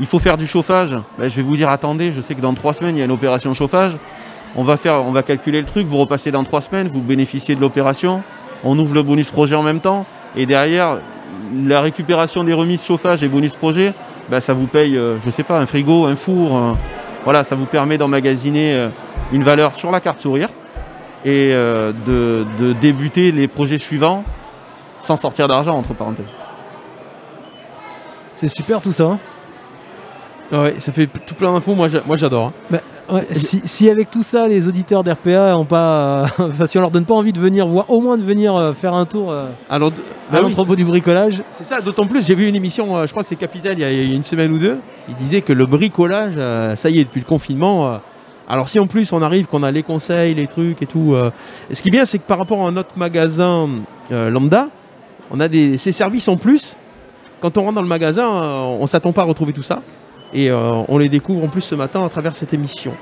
il 0.00 0.06
faut 0.06 0.18
faire 0.18 0.36
du 0.36 0.46
chauffage. 0.46 0.96
Ben, 1.18 1.28
je 1.28 1.36
vais 1.36 1.42
vous 1.42 1.56
dire 1.56 1.68
attendez, 1.68 2.12
je 2.12 2.20
sais 2.20 2.34
que 2.34 2.40
dans 2.40 2.54
trois 2.54 2.74
semaines 2.74 2.96
il 2.96 2.98
y 3.00 3.02
a 3.02 3.04
une 3.04 3.10
opération 3.10 3.54
chauffage. 3.54 3.96
On 4.56 4.62
va 4.62 5.22
calculer 5.22 5.60
le 5.60 5.66
truc. 5.66 5.86
Vous 5.86 5.98
repassez 5.98 6.30
dans 6.30 6.44
trois 6.44 6.60
semaines, 6.60 6.88
vous 6.88 7.00
bénéficiez 7.00 7.56
de 7.56 7.60
l'opération. 7.60 8.22
On 8.62 8.78
ouvre 8.78 8.94
le 8.94 9.02
bonus 9.02 9.30
projet 9.30 9.56
en 9.56 9.62
même 9.62 9.80
temps. 9.80 10.06
Et 10.36 10.46
derrière, 10.46 10.98
la 11.64 11.80
récupération 11.80 12.44
des 12.44 12.52
remises 12.52 12.84
chauffage 12.84 13.22
et 13.22 13.28
bonus 13.28 13.54
projet, 13.54 13.92
ben, 14.30 14.40
ça 14.40 14.52
vous 14.52 14.66
paye, 14.66 14.96
euh, 14.96 15.18
je 15.24 15.30
sais 15.30 15.42
pas, 15.42 15.58
un 15.58 15.66
frigo, 15.66 16.06
un 16.06 16.16
four. 16.16 16.76
Voilà, 17.24 17.42
ça 17.42 17.56
vous 17.56 17.66
permet 17.66 17.98
d'emmagasiner 17.98 18.76
euh, 18.76 18.88
une 19.32 19.42
valeur 19.42 19.74
sur 19.74 19.90
la 19.90 20.00
carte 20.00 20.20
sourire 20.20 20.50
et 21.24 21.50
euh, 21.52 21.92
de, 22.06 22.46
de 22.60 22.72
débuter 22.74 23.32
les 23.32 23.48
projets 23.48 23.78
suivants 23.78 24.24
sans 25.00 25.16
sortir 25.16 25.48
d'argent, 25.48 25.74
entre 25.74 25.94
parenthèses. 25.94 26.32
C'est 28.36 28.48
super 28.48 28.80
tout 28.80 28.92
ça. 28.92 29.04
hein. 29.04 29.18
Ouais, 30.52 30.74
ça 30.78 30.92
fait 30.92 31.08
tout 31.26 31.34
plein 31.34 31.52
d'infos, 31.52 31.74
moi 31.74 31.88
j'a- 31.88 32.02
moi, 32.06 32.16
j'adore. 32.16 32.46
hein. 32.46 32.52
Bah, 32.70 32.78
ouais, 33.14 33.26
si, 33.32 33.62
si 33.64 33.88
avec 33.90 34.10
tout 34.10 34.22
ça 34.22 34.46
les 34.46 34.68
auditeurs 34.68 35.02
d'RPA 35.02 35.56
ont 35.56 35.64
pas, 35.64 36.26
enfin, 36.38 36.66
si 36.66 36.76
on 36.78 36.80
leur 36.82 36.90
donne 36.90 37.06
pas 37.06 37.14
envie 37.14 37.32
de 37.32 37.40
venir 37.40 37.66
voir, 37.66 37.88
au 37.90 38.00
moins 38.00 38.16
de 38.16 38.22
venir 38.22 38.54
euh, 38.54 38.72
faire 38.74 38.94
un 38.94 39.06
tour 39.06 39.32
euh, 39.32 39.46
Alors, 39.70 39.88
à 39.88 40.32
bah 40.32 40.38
oui, 40.42 40.50
l'entrepôt 40.50 40.76
du 40.76 40.84
bricolage. 40.84 41.42
C'est 41.50 41.64
ça, 41.64 41.80
d'autant 41.80 42.06
plus, 42.06 42.24
j'ai 42.26 42.34
vu 42.34 42.46
une 42.48 42.56
émission, 42.56 42.96
euh, 42.96 43.06
je 43.06 43.10
crois 43.10 43.22
que 43.22 43.28
c'est 43.28 43.36
Capital, 43.36 43.72
il 43.74 43.80
y, 43.80 43.84
a, 43.84 43.90
il 43.92 44.08
y 44.10 44.12
a 44.12 44.14
une 44.16 44.22
semaine 44.22 44.52
ou 44.52 44.58
deux. 44.58 44.78
Il 45.08 45.16
disait 45.16 45.40
que 45.40 45.52
le 45.52 45.66
bricolage, 45.66 46.34
euh, 46.36 46.76
ça 46.76 46.88
y 46.90 47.00
est, 47.00 47.04
depuis 47.04 47.20
le 47.20 47.26
confinement. 47.26 47.88
euh, 47.92 47.96
alors, 48.46 48.68
si 48.68 48.78
en 48.78 48.86
plus 48.86 49.10
on 49.12 49.22
arrive, 49.22 49.46
qu'on 49.46 49.62
a 49.62 49.70
les 49.70 49.82
conseils, 49.82 50.34
les 50.34 50.46
trucs 50.46 50.82
et 50.82 50.86
tout. 50.86 51.14
euh, 51.14 51.30
ce 51.72 51.80
qui 51.80 51.88
est 51.88 51.90
bien, 51.90 52.04
c'est 52.04 52.18
que 52.18 52.26
par 52.28 52.36
rapport 52.38 52.66
à 52.68 52.70
notre 52.70 52.98
magasin 52.98 53.66
euh, 54.12 54.28
lambda, 54.30 54.68
on 55.30 55.40
a 55.40 55.48
des, 55.48 55.78
ces 55.78 55.92
services 55.92 56.28
en 56.28 56.36
plus. 56.36 56.76
Quand 57.40 57.56
on 57.58 57.62
rentre 57.62 57.74
dans 57.74 57.82
le 57.82 57.88
magasin, 57.88 58.28
euh, 58.42 58.76
on 58.80 58.86
s'attend 58.86 59.12
pas 59.12 59.22
à 59.22 59.24
retrouver 59.24 59.52
tout 59.54 59.62
ça. 59.62 59.80
Et 60.34 60.50
euh, 60.50 60.82
on 60.88 60.98
les 60.98 61.08
découvre 61.08 61.44
en 61.44 61.48
plus 61.48 61.60
ce 61.60 61.74
matin 61.74 62.04
à 62.04 62.08
travers 62.08 62.34
cette 62.34 62.52
émission. 62.52 62.92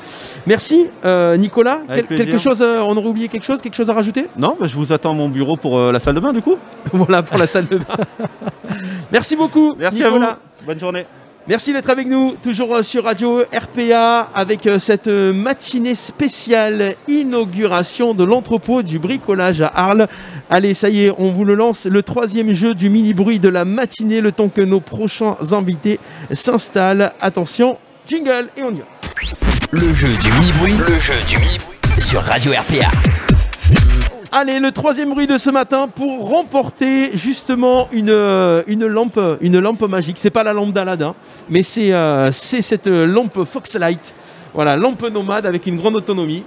Merci 0.47 0.87
euh, 1.05 1.37
Nicolas. 1.37 1.81
Avec 1.89 2.07
Quel- 2.09 2.17
plaisir. 2.19 2.27
quelque 2.27 2.39
chose, 2.41 2.61
euh, 2.63 2.81
on 2.81 2.97
aurait 2.97 3.09
oublié 3.09 3.29
quelque 3.29 3.45
chose, 3.45 3.61
quelque 3.63 3.75
chose 3.75 3.89
à 3.91 3.95
rajouter? 3.95 4.27
Non, 4.37 4.57
bah, 4.61 4.67
je 4.67 4.75
vous 4.77 4.93
attends 4.93 5.11
à 5.13 5.15
mon 5.15 5.29
bureau 5.29 5.57
pour 5.57 5.81
la 5.93 5.99
salle 5.99 6.15
de 6.15 6.21
bain, 6.21 6.33
du 6.33 6.43
coup. 6.43 6.57
Voilà 6.93 7.23
pour 7.23 7.39
la 7.39 7.47
salle 7.47 7.67
de 7.69 7.79
bain. 7.79 7.97
Merci 9.13 9.35
beaucoup. 9.37 9.75
Merci 9.79 10.03
Nicolas. 10.03 10.27
à 10.27 10.31
vous. 10.61 10.67
Bonne 10.67 10.79
journée. 10.79 11.07
Merci 11.49 11.73
d'être 11.73 11.91
avec 11.91 12.07
nous, 12.07 12.37
toujours 12.41 12.73
euh, 12.77 12.83
sur 12.85 13.03
Radio 13.03 13.43
RPA, 13.53 14.31
avec 14.33 14.65
euh, 14.69 14.79
cette 14.79 15.09
euh, 15.09 15.33
matinée 15.33 15.97
spéciale 15.97 16.95
inauguration 17.09 18.15
de 18.15 18.23
l'entrepôt 18.23 18.83
du 18.83 19.01
bricolage 19.01 19.61
à 19.61 19.67
Arles. 19.67 20.07
Allez, 20.49 20.73
ça 20.73 20.89
y 20.89 21.07
est, 21.07 21.13
on 21.19 21.33
vous 21.33 21.45
le 21.45 21.57
lance, 21.57 21.87
le 21.87 22.03
troisième 22.05 22.53
jeu 22.53 22.77
du 22.77 22.89
mini-bruit 22.89 23.41
de 23.41 23.49
la 23.49 23.65
matinée, 23.65 24.21
le 24.21 24.31
temps 24.31 24.51
que 24.51 24.63
nos 24.63 24.81
prochains 24.81 25.37
invités 25.51 25.99
s'installent. 26.31 27.13
Attention, 27.21 27.77
jingle, 28.07 28.49
et 28.57 28.63
on 28.63 28.71
y 28.71 28.79
va. 28.79 28.85
Le 29.73 29.93
jeu 29.93 30.09
du 30.23 30.33
mini-bruit. 30.33 30.75
Le 30.89 31.01
jeu 31.01 31.15
du 31.29 31.39
mini-bruit. 31.39 31.77
Sur 31.99 32.23
Radio 32.23 32.53
RPA. 32.53 33.32
Allez, 34.35 34.61
le 34.61 34.73
troisième 34.73 35.11
bruit 35.11 35.27
de 35.27 35.37
ce 35.37 35.51
matin 35.51 35.89
pour 35.95 36.31
remporter 36.31 37.15
justement 37.15 37.91
une, 37.93 38.09
euh, 38.09 38.63
lampe, 38.67 39.21
une 39.43 39.59
lampe 39.59 39.83
magique. 39.83 40.17
Pas 40.31 40.43
la 40.43 40.55
lampe 40.55 40.73
d'Aladin, 40.73 41.15
mais 41.51 41.63
c'est 41.63 41.93
euh, 41.93 42.33
c'est 42.33 42.63
cette 42.63 42.87
lampe 42.87 43.45
Foxlight. 43.45 44.15
Voilà, 44.55 44.75
lampe 44.79 45.07
nomade 45.11 45.45
avec 45.45 45.67
une 45.67 45.77
grande 45.77 45.97
autonomie. 45.97 46.45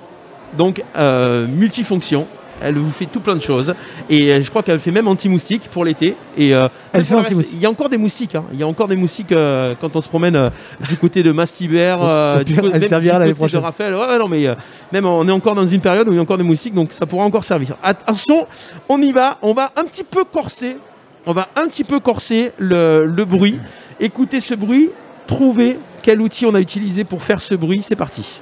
Donc 0.58 0.82
euh, 0.96 1.46
multifonction. 1.46 2.26
Elle 2.62 2.76
vous 2.76 2.90
fait 2.92 3.06
tout 3.06 3.20
plein 3.20 3.36
de 3.36 3.42
choses. 3.42 3.74
Et 4.10 4.32
euh, 4.32 4.42
je 4.42 4.50
crois 4.50 4.64
qu'elle 4.64 4.80
fait 4.80 4.92
même 4.92 5.08
anti-moustique 5.08 5.70
pour 5.72 5.84
l'été. 5.86 6.16
Et 6.38 6.54
euh, 6.56 6.68
Elle 6.94 7.04
fait. 7.04 7.16
Il 7.54 7.60
y 7.60 7.66
a 7.66 7.70
encore 7.70 7.90
des 7.90 7.98
moustiques. 7.98 8.36
hein. 8.36 8.46
Il 8.54 8.60
y 8.60 8.64
a 8.64 8.68
encore 8.68 8.88
des 8.88 8.96
moustiques 8.96 9.32
euh, 9.32 9.76
quand 9.80 9.96
on 9.96 10.02
se 10.02 10.10
promène 10.10 10.36
euh, 10.36 10.50
du 10.88 10.96
côté 10.98 11.22
de 11.24 11.32
Mastibert. 11.32 12.00
Au 12.02 12.44
du 12.44 12.56
elle 12.58 12.70
même 12.72 12.80
servira 12.82 13.20
du 13.26 13.36
côté 13.36 13.54
de 13.54 13.58
Raphaël. 13.58 13.94
Ouais, 13.94 14.08
ouais, 14.08 14.18
non, 14.20 14.28
mais 14.28 14.48
même 14.92 15.06
on 15.06 15.28
est 15.28 15.32
encore 15.32 15.56
dans 15.56 15.66
une 15.68 15.82
période 15.82 16.08
où 16.08 16.12
il 16.14 16.16
y 16.16 16.20
a 16.20 16.22
encore 16.22 16.38
des 16.38 16.44
moustiques, 16.44 16.74
donc 16.74 16.94
ça 16.94 17.06
pourra 17.06 17.26
encore 17.26 17.44
servir. 17.44 17.76
Attention, 17.84 18.48
on 18.90 19.02
y 19.02 19.12
va. 19.12 19.38
On 19.42 19.54
va 19.54 19.72
un 19.76 19.84
petit 19.84 20.04
peu 20.04 20.24
corser. 20.24 20.78
On 21.26 21.34
va 21.34 21.48
un 21.56 21.68
petit 21.68 21.84
peu 21.84 22.00
corser 22.00 22.52
le, 22.58 23.06
le 23.06 23.26
bruit. 23.26 23.60
Écoutez 24.00 24.40
ce 24.40 24.54
bruit. 24.54 24.90
trouver 25.28 25.80
quel 26.04 26.22
outil 26.22 26.46
on 26.46 26.54
a 26.54 26.60
utilisé 26.62 27.04
pour 27.04 27.24
faire 27.24 27.42
ce 27.42 27.56
bruit. 27.56 27.82
C'est 27.82 27.96
parti. 27.96 28.42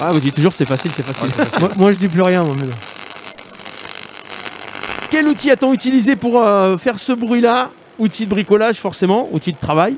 Ah, 0.00 0.12
vous 0.12 0.20
dites 0.20 0.34
toujours 0.34 0.52
c'est 0.52 0.64
facile, 0.66 0.90
c'est 0.94 1.02
facile. 1.04 1.28
c'est 1.34 1.44
facile. 1.44 1.58
moi, 1.60 1.70
moi, 1.76 1.92
je 1.92 1.98
dis 1.98 2.08
plus 2.08 2.22
rien. 2.22 2.42
moi, 2.44 2.54
mais- 2.58 2.66
Quel 5.10 5.26
outil 5.26 5.50
a-t-on 5.50 5.72
utilisé 5.72 6.16
pour 6.16 6.42
euh, 6.42 6.76
faire 6.78 6.98
ce 6.98 7.12
bruit-là? 7.12 7.70
Outil 7.98 8.24
de 8.26 8.30
bricolage, 8.30 8.76
forcément, 8.76 9.28
outil 9.32 9.50
de 9.52 9.56
travail. 9.58 9.96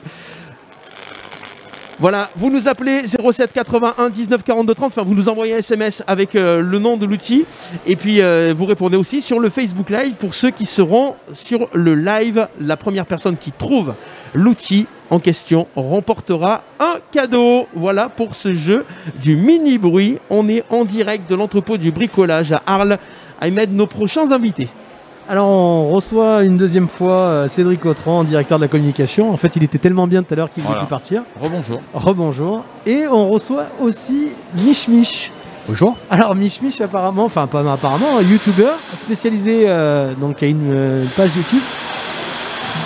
Voilà, 1.98 2.30
vous 2.34 2.48
nous 2.50 2.66
appelez 2.66 3.02
07 3.06 3.52
81 3.52 4.08
19 4.08 4.42
42 4.42 4.74
30, 4.74 4.86
enfin 4.86 5.02
vous 5.02 5.12
nous 5.14 5.28
envoyez 5.28 5.54
un 5.54 5.58
SMS 5.58 6.02
avec 6.06 6.34
euh, 6.34 6.62
le 6.62 6.78
nom 6.78 6.96
de 6.96 7.04
l'outil 7.04 7.44
et 7.86 7.94
puis 7.94 8.22
euh, 8.22 8.54
vous 8.56 8.64
répondez 8.64 8.96
aussi 8.96 9.20
sur 9.20 9.38
le 9.38 9.50
Facebook 9.50 9.90
Live 9.90 10.14
pour 10.14 10.34
ceux 10.34 10.50
qui 10.50 10.64
seront 10.64 11.14
sur 11.34 11.68
le 11.74 11.94
live. 11.94 12.48
La 12.58 12.78
première 12.78 13.04
personne 13.04 13.36
qui 13.36 13.52
trouve 13.52 13.92
l'outil 14.32 14.86
en 15.10 15.18
question 15.18 15.66
remportera 15.76 16.62
un 16.78 16.98
cadeau. 17.12 17.66
Voilà 17.74 18.08
pour 18.08 18.34
ce 18.34 18.54
jeu 18.54 18.86
du 19.20 19.36
mini 19.36 19.76
bruit. 19.76 20.18
On 20.30 20.48
est 20.48 20.64
en 20.70 20.84
direct 20.84 21.28
de 21.28 21.34
l'entrepôt 21.34 21.76
du 21.76 21.90
bricolage 21.90 22.52
à 22.52 22.62
Arles. 22.66 22.98
Ahmed, 23.40 23.72
nos 23.72 23.86
prochains 23.86 24.32
invités. 24.32 24.68
Alors 25.28 25.48
on 25.48 25.90
reçoit 25.90 26.42
une 26.42 26.56
deuxième 26.56 26.88
fois 26.88 27.12
euh, 27.12 27.48
Cédric 27.48 27.86
Autran, 27.86 28.24
directeur 28.24 28.58
de 28.58 28.64
la 28.64 28.68
communication. 28.68 29.32
En 29.32 29.36
fait, 29.36 29.54
il 29.54 29.62
était 29.62 29.78
tellement 29.78 30.06
bien 30.06 30.22
tout 30.22 30.34
à 30.34 30.36
l'heure 30.36 30.50
qu'il 30.50 30.62
voulait 30.62 30.78
plus 30.78 30.86
partir. 30.88 31.22
Rebonjour. 31.40 31.80
Rebonjour. 31.94 32.64
Et 32.84 33.06
on 33.06 33.28
reçoit 33.28 33.66
aussi 33.80 34.28
Mich 34.64 34.88
Mich. 34.88 35.32
Bonjour. 35.68 35.96
Alors 36.10 36.34
Mich 36.34 36.60
Mich 36.62 36.80
apparemment, 36.80 37.24
enfin 37.26 37.46
pas 37.46 37.60
apparemment, 37.72 38.18
un 38.18 38.22
youtubeur 38.22 38.76
spécialisé, 38.96 39.66
euh, 39.68 40.12
donc 40.20 40.36
qui 40.36 40.46
a 40.46 40.48
une, 40.48 40.72
euh, 40.74 41.04
page 41.16 41.36
YouTube 41.36 41.62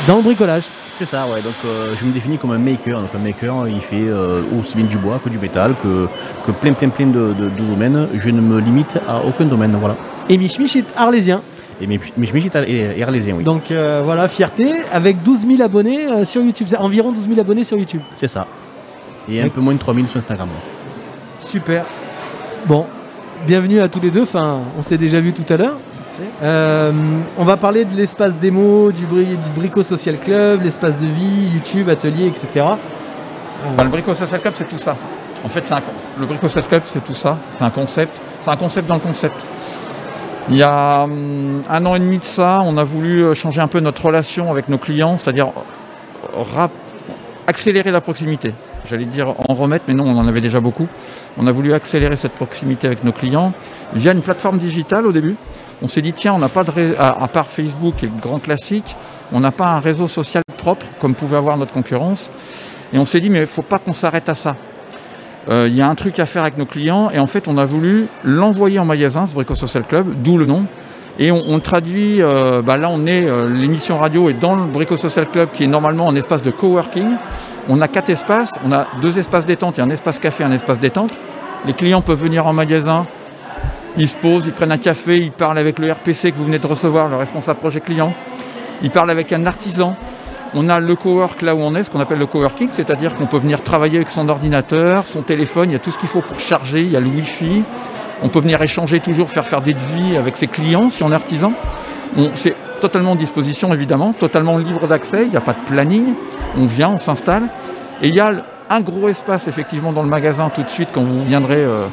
dans 0.07 0.16
le 0.16 0.22
bricolage. 0.22 0.64
C'est 0.97 1.05
ça, 1.07 1.26
ouais. 1.26 1.42
Donc 1.42 1.55
euh, 1.64 1.95
je 2.01 2.05
me 2.07 2.12
définis 2.12 2.38
comme 2.38 2.53
un 2.53 2.59
maker. 2.59 3.01
Donc 3.01 3.11
un 3.14 3.18
maker, 3.18 3.66
il 3.68 3.80
fait 3.80 4.05
euh, 4.07 4.42
aussi 4.59 4.76
bien 4.76 4.86
du 4.86 4.97
bois 4.97 5.20
que 5.22 5.28
du 5.28 5.38
métal, 5.38 5.74
que, 5.82 6.07
que 6.47 6.53
plein, 6.53 6.72
plein, 6.72 6.88
plein 6.88 7.07
de, 7.07 7.32
de- 7.32 7.49
de 7.49 7.64
domaines. 7.68 8.09
Je 8.14 8.30
ne 8.30 8.40
me 8.40 8.61
limite 8.61 8.97
à 9.09 9.20
aucun 9.24 9.45
domaine, 9.45 9.76
voilà. 9.80 9.97
Et 10.28 10.38
Mich 10.38 10.59
Mich 10.59 10.76
est 10.76 10.84
arlésien. 10.97 11.42
Et 11.80 11.86
chemise 12.24 12.47
est 12.47 13.03
arlésien, 13.03 13.34
oui. 13.36 13.42
Donc 13.42 13.72
euh, 13.72 14.01
voilà, 14.05 14.28
fierté, 14.28 14.70
avec 14.92 15.24
12 15.24 15.40
000 15.47 15.62
abonnés 15.62 16.24
sur 16.24 16.40
YouTube. 16.40 16.68
Environ 16.78 17.11
12 17.11 17.26
000 17.28 17.40
abonnés 17.40 17.64
sur 17.64 17.76
YouTube. 17.76 18.01
C'est 18.12 18.28
ça. 18.28 18.47
Et 19.28 19.40
un 19.42 19.49
peu 19.49 19.61
moins 19.61 19.74
de 19.74 19.80
3000 19.80 20.07
sur 20.07 20.18
Instagram. 20.18 20.49
ouais. 20.51 20.62
Super. 21.40 21.84
Bon, 22.66 22.86
bienvenue 23.45 23.80
à 23.80 23.88
tous 23.88 23.99
les 24.01 24.12
deux. 24.12 24.22
Enfin, 24.22 24.61
on 24.78 24.82
s'est 24.82 24.99
déjà 24.99 25.18
vu 25.20 25.32
tout 25.32 25.53
à 25.53 25.57
l'heure. 25.57 25.78
Euh, 26.42 26.92
on 27.38 27.44
va 27.44 27.56
parler 27.56 27.84
de 27.84 27.96
l'espace 27.96 28.36
démo, 28.38 28.92
du, 28.92 29.04
bri- 29.06 29.36
du 29.36 29.50
Brico 29.56 29.82
Social 29.82 30.18
Club, 30.18 30.62
l'espace 30.62 30.98
de 30.98 31.06
vie, 31.06 31.50
YouTube, 31.54 31.88
atelier, 31.88 32.26
etc. 32.26 32.46
Bah, 33.76 33.84
le 33.84 33.90
Brico 33.90 34.14
Social 34.14 34.40
Club, 34.40 34.54
c'est 34.56 34.68
tout 34.68 34.78
ça. 34.78 34.96
En 35.44 35.48
fait, 35.48 35.66
c'est 35.66 35.74
un 35.74 35.80
con- 35.80 35.92
le 36.18 36.26
Brico 36.26 36.48
Social 36.48 36.68
Club, 36.68 36.82
c'est 36.86 37.02
tout 37.04 37.14
ça. 37.14 37.38
C'est 37.52 37.64
un 37.64 37.70
concept. 37.70 38.16
C'est 38.40 38.50
un 38.50 38.56
concept 38.56 38.86
dans 38.88 38.94
le 38.94 39.00
concept. 39.00 39.34
Il 40.50 40.56
y 40.56 40.62
a 40.62 41.04
hum, 41.04 41.62
un 41.70 41.86
an 41.86 41.94
et 41.94 41.98
demi 42.00 42.18
de 42.18 42.24
ça, 42.24 42.60
on 42.64 42.76
a 42.76 42.84
voulu 42.84 43.22
euh, 43.24 43.34
changer 43.34 43.60
un 43.60 43.68
peu 43.68 43.80
notre 43.80 44.04
relation 44.04 44.50
avec 44.50 44.68
nos 44.68 44.76
clients, 44.78 45.16
c'est-à-dire 45.16 45.48
euh, 46.36 46.66
accélérer 47.46 47.90
la 47.90 48.00
proximité. 48.00 48.52
J'allais 48.86 49.06
dire 49.06 49.28
en 49.48 49.54
remettre, 49.54 49.84
mais 49.88 49.94
non, 49.94 50.04
on 50.06 50.18
en 50.18 50.28
avait 50.28 50.42
déjà 50.42 50.60
beaucoup. 50.60 50.86
On 51.38 51.46
a 51.46 51.52
voulu 51.52 51.72
accélérer 51.72 52.16
cette 52.16 52.32
proximité 52.32 52.86
avec 52.86 53.02
nos 53.02 53.12
clients 53.12 53.52
via 53.94 54.12
une 54.12 54.20
plateforme 54.20 54.58
digitale 54.58 55.06
au 55.06 55.12
début. 55.12 55.36
On 55.83 55.89
s'est 55.89 56.03
dit, 56.03 56.12
tiens, 56.12 56.35
on 56.35 56.39
n'a 56.39 56.49
pas 56.49 56.64
de 56.64 56.72
à, 56.99 57.29
part 57.29 57.49
Facebook 57.49 58.03
et 58.03 58.07
le 58.07 58.20
grand 58.20 58.39
classique, 58.39 58.97
on 59.33 59.41
n'a 59.41 59.53
pas 59.53 59.66
un 59.66 59.81
réseau 59.81 60.09
social 60.09 60.43
propre 60.59 60.87
comme 61.01 61.14
pouvait 61.14 61.37
avoir 61.37 61.57
notre 61.57 61.72
concurrence. 61.72 62.31
Et 62.93 62.99
on 62.99 63.07
s'est 63.07 63.20
dit, 63.20 63.31
mais 63.31 63.39
il 63.39 63.43
ne 63.43 63.47
faut 63.47 63.62
pas 63.62 63.79
qu'on 63.79 63.93
s'arrête 63.93 64.29
à 64.29 64.35
ça. 64.35 64.57
Euh, 65.49 65.66
Il 65.68 65.77
y 65.77 65.83
a 65.83 65.89
un 65.89 65.95
truc 65.95 66.18
à 66.18 66.27
faire 66.27 66.43
avec 66.43 66.57
nos 66.57 66.64
clients 66.64 67.11
et 67.11 67.18
en 67.18 67.27
fait 67.27 67.49
on 67.49 67.59
a 67.59 67.64
voulu 67.64 68.07
l'envoyer 68.25 68.79
en 68.79 68.85
magasin, 68.85 69.27
ce 69.27 69.35
Brico 69.35 69.55
Social 69.55 69.85
Club, 69.85 70.07
d'où 70.22 70.39
le 70.39 70.47
nom. 70.47 70.64
Et 71.18 71.31
on, 71.31 71.61
traduit, 71.61 72.20
euh, 72.20 72.61
bah 72.61 72.77
là 72.77 72.89
on 72.91 73.07
est, 73.07 73.25
euh, 73.25 73.49
l'émission 73.49 73.99
radio 73.99 74.31
est 74.31 74.35
dans 74.35 74.57
le 74.57 74.64
Brico 74.64 74.97
Social 74.97 75.27
Club 75.29 75.49
qui 75.53 75.62
est 75.62 75.68
normalement 75.68 76.09
un 76.09 76.16
espace 76.16 76.43
de 76.43 76.51
coworking. 76.51 77.07
On 77.68 77.81
a 77.81 77.89
quatre 77.89 78.11
espaces, 78.11 78.51
on 78.66 78.72
a 78.72 78.87
deux 79.01 79.18
espaces 79.18 79.47
détente, 79.47 79.77
il 79.77 79.79
y 79.79 79.83
a 79.83 79.87
un 79.87 79.91
espace 79.91 80.18
café, 80.18 80.43
un 80.43 80.51
espace 80.51 80.81
détente. 80.81 81.12
Les 81.66 81.72
clients 81.72 82.01
peuvent 82.01 82.20
venir 82.20 82.47
en 82.47 82.53
magasin, 82.53 83.07
ils 83.97 84.09
se 84.09 84.14
posent, 84.14 84.45
ils 84.47 84.53
prennent 84.53 84.72
un 84.72 84.78
café, 84.78 85.18
ils 85.18 85.32
parlent 85.32 85.59
avec 85.59 85.78
le 85.78 85.90
RPC 85.90 86.32
que 86.32 86.36
vous 86.36 86.45
venez 86.45 86.59
de 86.59 86.66
recevoir, 86.66 87.09
le 87.09 87.16
responsable 87.16 87.61
projet 87.61 87.80
client. 87.80 88.12
Ils 88.82 88.90
parlent 88.90 89.11
avec 89.11 89.32
un 89.32 89.47
artisan. 89.47 89.97
On 90.55 90.68
a 90.68 90.78
le 90.80 90.95
cowork 90.95 91.42
là 91.42 91.55
où 91.55 91.61
on 91.61 91.74
est, 91.74 91.84
ce 91.84 91.90
qu'on 91.90 92.01
appelle 92.01 92.18
le 92.18 92.26
coworking, 92.26 92.68
c'est-à-dire 92.70 93.14
qu'on 93.14 93.26
peut 93.26 93.38
venir 93.38 93.62
travailler 93.62 93.97
avec 93.97 94.11
son 94.11 94.28
ordinateur, 94.28 95.09
son 95.09 95.22
téléphone, 95.22 95.70
il 95.70 95.72
y 95.72 95.76
a 95.76 95.80
tout 95.80 95.90
ce 95.90 95.99
qu'il 95.99 96.09
faut 96.09 96.20
pour 96.20 96.38
charger, 96.38 96.82
il 96.82 96.90
y 96.90 96.97
a 96.97 97.01
le 97.01 97.09
Wi-Fi. 97.09 97.62
On 98.22 98.28
peut 98.28 98.40
venir 98.40 98.62
échanger 98.62 99.01
toujours, 99.01 99.30
faire 99.30 99.47
faire 99.47 99.62
des 99.62 99.74
devis 99.74 100.16
avec 100.16 100.36
ses 100.36 100.47
clients 100.47 100.90
si 100.90 101.03
on 101.03 101.11
est 101.11 101.14
artisan. 101.14 101.53
C'est 102.34 102.55
totalement 102.80 103.12
en 103.12 103.16
disposition 103.16 103.72
évidemment, 103.72 104.12
totalement 104.12 104.57
libre 104.59 104.86
d'accès, 104.86 105.24
il 105.24 105.30
n'y 105.30 105.36
a 105.36 105.40
pas 105.40 105.55
de 105.55 105.64
planning. 105.66 106.14
On 106.57 106.66
vient, 106.66 106.90
on 106.90 106.99
s'installe. 106.99 107.49
Et 108.03 108.09
il 108.09 108.14
y 108.14 108.20
a 108.20 108.32
un 108.70 108.80
gros 108.80 109.09
espace 109.09 109.49
effectivement 109.49 109.92
dans 109.92 110.03
le 110.03 110.09
magasin 110.09 110.51
tout 110.55 110.62
de 110.62 110.68
suite 110.68 110.90
quand 110.92 111.03
vous 111.03 111.22
viendrez, 111.24 111.62
euh, 111.64 111.86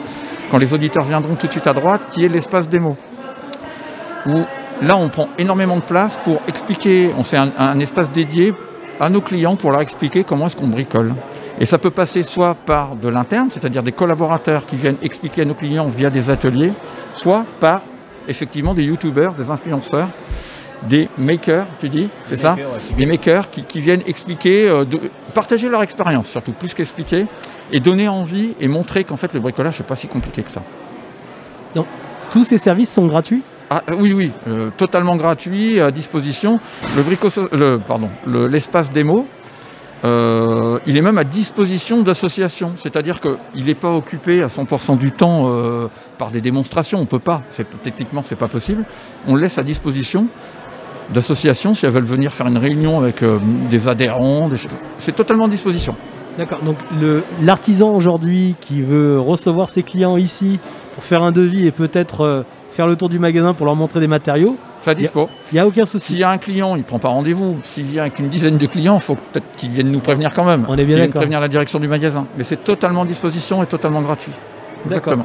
quand 0.51 0.57
les 0.57 0.73
auditeurs 0.73 1.05
viendront 1.05 1.35
tout 1.35 1.47
de 1.47 1.51
suite 1.51 1.67
à 1.67 1.73
droite, 1.73 2.01
qui 2.11 2.25
est 2.25 2.27
l'espace 2.27 2.67
démo 2.67 2.97
où 4.27 4.43
là 4.81 4.97
on 4.97 5.09
prend 5.09 5.29
énormément 5.37 5.77
de 5.77 5.81
place 5.81 6.19
pour 6.23 6.41
expliquer, 6.47 7.11
on 7.17 7.23
un, 7.35 7.51
un 7.57 7.79
espace 7.79 8.11
dédié 8.11 8.53
à 8.99 9.09
nos 9.09 9.21
clients 9.21 9.55
pour 9.55 9.71
leur 9.71 9.81
expliquer 9.81 10.23
comment 10.23 10.47
est-ce 10.47 10.55
qu'on 10.55 10.67
bricole. 10.67 11.13
Et 11.59 11.65
ça 11.65 11.77
peut 11.77 11.89
passer 11.89 12.23
soit 12.23 12.55
par 12.55 12.95
de 12.95 13.07
l'interne, 13.07 13.49
c'est-à-dire 13.49 13.83
des 13.83 13.91
collaborateurs 13.91 14.65
qui 14.65 14.75
viennent 14.75 14.97
expliquer 15.01 15.43
à 15.43 15.45
nos 15.45 15.53
clients 15.53 15.87
via 15.87 16.09
des 16.09 16.29
ateliers, 16.29 16.73
soit 17.13 17.45
par 17.59 17.81
effectivement 18.27 18.73
des 18.73 18.83
youtubeurs, 18.83 19.33
des 19.33 19.49
influenceurs, 19.49 20.09
des 20.83 21.09
makers, 21.17 21.67
tu 21.79 21.89
dis, 21.89 22.09
c'est 22.25 22.35
ça 22.35 22.51
makers, 22.51 22.71
ouais, 22.71 22.77
qui 22.87 22.93
Des 22.95 23.05
makers 23.05 23.49
qui, 23.51 23.63
qui 23.63 23.81
viennent 23.81 24.01
expliquer, 24.07 24.67
euh, 24.67 24.83
de- 24.85 24.99
partager 25.33 25.69
leur 25.69 25.83
expérience 25.83 26.27
surtout, 26.27 26.51
plus 26.53 26.73
qu'expliquer, 26.73 27.25
et 27.71 27.79
donner 27.79 28.07
envie 28.07 28.53
et 28.59 28.67
montrer 28.67 29.03
qu'en 29.03 29.17
fait 29.17 29.33
le 29.33 29.39
bricolage 29.39 29.75
c'est 29.77 29.85
pas 29.85 29.95
si 29.95 30.07
compliqué 30.07 30.41
que 30.43 30.51
ça. 30.51 30.63
Donc, 31.75 31.85
tous 32.31 32.43
ces 32.43 32.57
services 32.57 32.91
sont 32.91 33.05
gratuits? 33.07 33.43
Ah, 33.69 33.83
euh, 33.91 33.95
oui, 33.97 34.11
oui, 34.11 34.31
euh, 34.47 34.69
totalement 34.75 35.15
gratuit, 35.15 35.79
à 35.79 35.91
disposition. 35.91 36.59
Le 36.97 37.03
brico, 37.03 37.29
le, 37.53 37.77
pardon, 37.77 38.09
le- 38.25 38.47
l'espace 38.47 38.91
démo, 38.91 39.25
euh, 40.03 40.79
il 40.87 40.97
est 40.97 41.01
même 41.01 41.17
à 41.19 41.23
disposition 41.23 42.01
d'associations. 42.01 42.73
C'est-à-dire 42.75 43.19
qu'il 43.21 43.65
n'est 43.65 43.75
pas 43.75 43.91
occupé 43.91 44.41
à 44.43 44.47
100% 44.47 44.97
du 44.97 45.11
temps 45.11 45.43
euh, 45.45 45.87
par 46.17 46.31
des 46.31 46.41
démonstrations. 46.41 46.97
On 46.97 47.01
ne 47.01 47.05
peut 47.05 47.19
pas. 47.19 47.43
C'est, 47.49 47.67
techniquement, 47.83 48.23
c'est 48.25 48.35
pas 48.35 48.47
possible. 48.47 48.83
On 49.27 49.35
le 49.35 49.41
laisse 49.41 49.57
à 49.59 49.63
disposition 49.63 50.25
d'associations 51.13 51.73
si 51.73 51.85
elles 51.85 51.91
veulent 51.91 52.03
venir 52.03 52.31
faire 52.33 52.47
une 52.47 52.57
réunion 52.57 52.99
avec 52.99 53.23
euh, 53.23 53.39
des 53.69 53.87
adhérents. 53.87 54.47
des. 54.47 54.57
C'est 54.99 55.15
totalement 55.15 55.45
à 55.45 55.49
disposition. 55.49 55.95
D'accord. 56.37 56.59
Donc 56.63 56.77
l'artisan 57.41 57.93
aujourd'hui 57.93 58.55
qui 58.61 58.81
veut 58.81 59.19
recevoir 59.19 59.69
ses 59.69 59.83
clients 59.83 60.17
ici 60.17 60.59
pour 60.95 61.03
faire 61.03 61.23
un 61.23 61.31
devis 61.31 61.67
et 61.67 61.71
peut-être 61.71 62.21
euh, 62.21 62.43
faire 62.71 62.87
le 62.87 62.95
tour 62.95 63.09
du 63.09 63.19
magasin 63.19 63.53
pour 63.53 63.65
leur 63.65 63.75
montrer 63.75 63.99
des 63.99 64.07
matériaux, 64.07 64.55
Ça 64.81 64.93
dispo. 64.93 65.29
il 65.51 65.55
n'y 65.55 65.59
a 65.59 65.67
aucun 65.67 65.85
souci. 65.85 66.13
S'il 66.13 66.19
y 66.19 66.23
a 66.23 66.29
un 66.29 66.37
client, 66.37 66.75
il 66.75 66.79
ne 66.79 66.83
prend 66.83 66.99
pas 66.99 67.09
rendez-vous. 67.09 67.57
S'il 67.63 67.85
vient 67.85 68.03
avec 68.03 68.19
une 68.19 68.29
dizaine 68.29 68.57
de 68.57 68.65
clients, 68.65 68.95
il 68.95 69.01
faut 69.01 69.15
peut-être 69.15 69.45
qu'il 69.57 69.71
vienne 69.71 69.91
nous 69.91 69.99
prévenir 69.99 70.33
quand 70.33 70.45
même. 70.45 70.65
On 70.69 70.77
est 70.77 70.85
bien 70.85 70.97
d'accord. 70.97 71.15
prévenir 71.15 71.39
la 71.41 71.47
direction 71.49 71.79
du 71.79 71.87
magasin. 71.87 72.25
Mais 72.37 72.43
c'est 72.43 72.63
totalement 72.63 73.01
à 73.01 73.05
disposition 73.05 73.61
et 73.61 73.65
totalement 73.65 74.01
gratuit. 74.01 74.33
D'accord. 74.85 75.17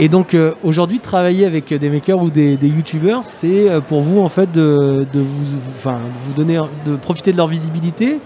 Et 0.00 0.08
donc 0.08 0.34
euh, 0.34 0.52
aujourd'hui, 0.62 1.00
travailler 1.00 1.44
avec 1.44 1.72
des 1.74 1.90
makers 1.90 2.22
ou 2.22 2.30
des, 2.30 2.56
des 2.56 2.68
youtubeurs, 2.68 3.22
c'est 3.24 3.68
euh, 3.68 3.80
pour 3.80 4.02
vous 4.02 4.20
en 4.20 4.28
fait 4.28 4.50
de, 4.52 5.06
de 5.12 5.18
vous, 5.20 5.56
enfin, 5.76 5.96
de 5.96 6.26
vous 6.28 6.32
donner, 6.34 6.60
de 6.86 6.96
profiter 6.96 7.32
de 7.32 7.36
leur 7.36 7.48
visibilité 7.48 8.18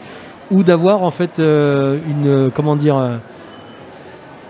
ou 0.51 0.63
d'avoir 0.65 1.03
en 1.03 1.11
fait 1.11 1.39
euh, 1.39 1.97
une, 2.11 2.51
comment 2.51 2.77
dire, 2.77 2.97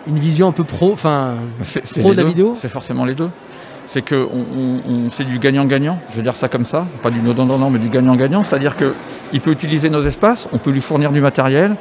une 0.09 0.19
vision 0.19 0.49
un 0.49 0.53
peu 0.53 0.65
pro, 0.65 0.93
enfin 0.93 1.35
c'est 1.63 2.01
pro 2.01 2.11
de 2.11 2.17
la 2.17 2.23
deux. 2.23 2.29
vidéo? 2.29 2.53
C'est 2.57 2.69
forcément 2.69 3.05
les 3.05 3.15
deux. 3.15 3.31
C'est 3.87 4.03
que 4.03 4.15
on, 4.33 4.45
on- 4.59 4.93
on- 5.07 5.11
c'est 5.11 5.25
du 5.25 5.39
gagnant-gagnant, 5.39 5.99
je 6.11 6.17
vais 6.17 6.23
dire 6.23 6.35
ça 6.35 6.49
comme 6.49 6.65
ça, 6.65 6.87
pas 7.03 7.11
du 7.11 7.21
non 7.21 7.71
mais 7.71 7.79
du 7.79 7.89
gagnant-gagnant, 7.89 8.43
c'est-à-dire 8.43 8.75
qu'il 8.77 9.41
peut 9.41 9.51
utiliser 9.53 9.91
nos 9.91 10.03
espaces, 10.03 10.49
on 10.53 10.59
peut 10.59 10.71
lui 10.71 10.81
fournir 10.81 11.13
du 11.13 11.21
matériel, 11.21 11.77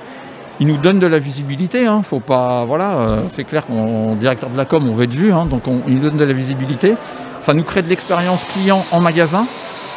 il 0.60 0.68
nous 0.68 0.78
donne 0.78 1.00
de 1.00 1.08
la 1.08 1.20
visibilité, 1.20 1.86
hein, 1.86 2.02
faut 2.08 2.20
pas, 2.20 2.66
voilà, 2.66 2.92
euh, 2.92 3.20
c'est 3.30 3.44
clair 3.44 3.66
qu'en 3.66 4.16
directeur 4.16 4.50
de 4.50 4.58
la 4.58 4.66
com, 4.66 4.88
on 4.88 4.94
veut 4.94 5.06
être 5.06 5.14
vu, 5.14 5.32
hein, 5.32 5.46
donc 5.46 5.68
on, 5.68 5.80
il 5.88 5.96
nous 5.96 6.02
donne 6.02 6.18
de 6.18 6.24
la 6.24 6.34
visibilité, 6.34 6.96
ça 7.40 7.54
nous 7.54 7.64
crée 7.64 7.82
de 7.82 7.90
l'expérience 7.90 8.46
client 8.54 8.86
en 8.92 9.00
magasin, 9.00 9.46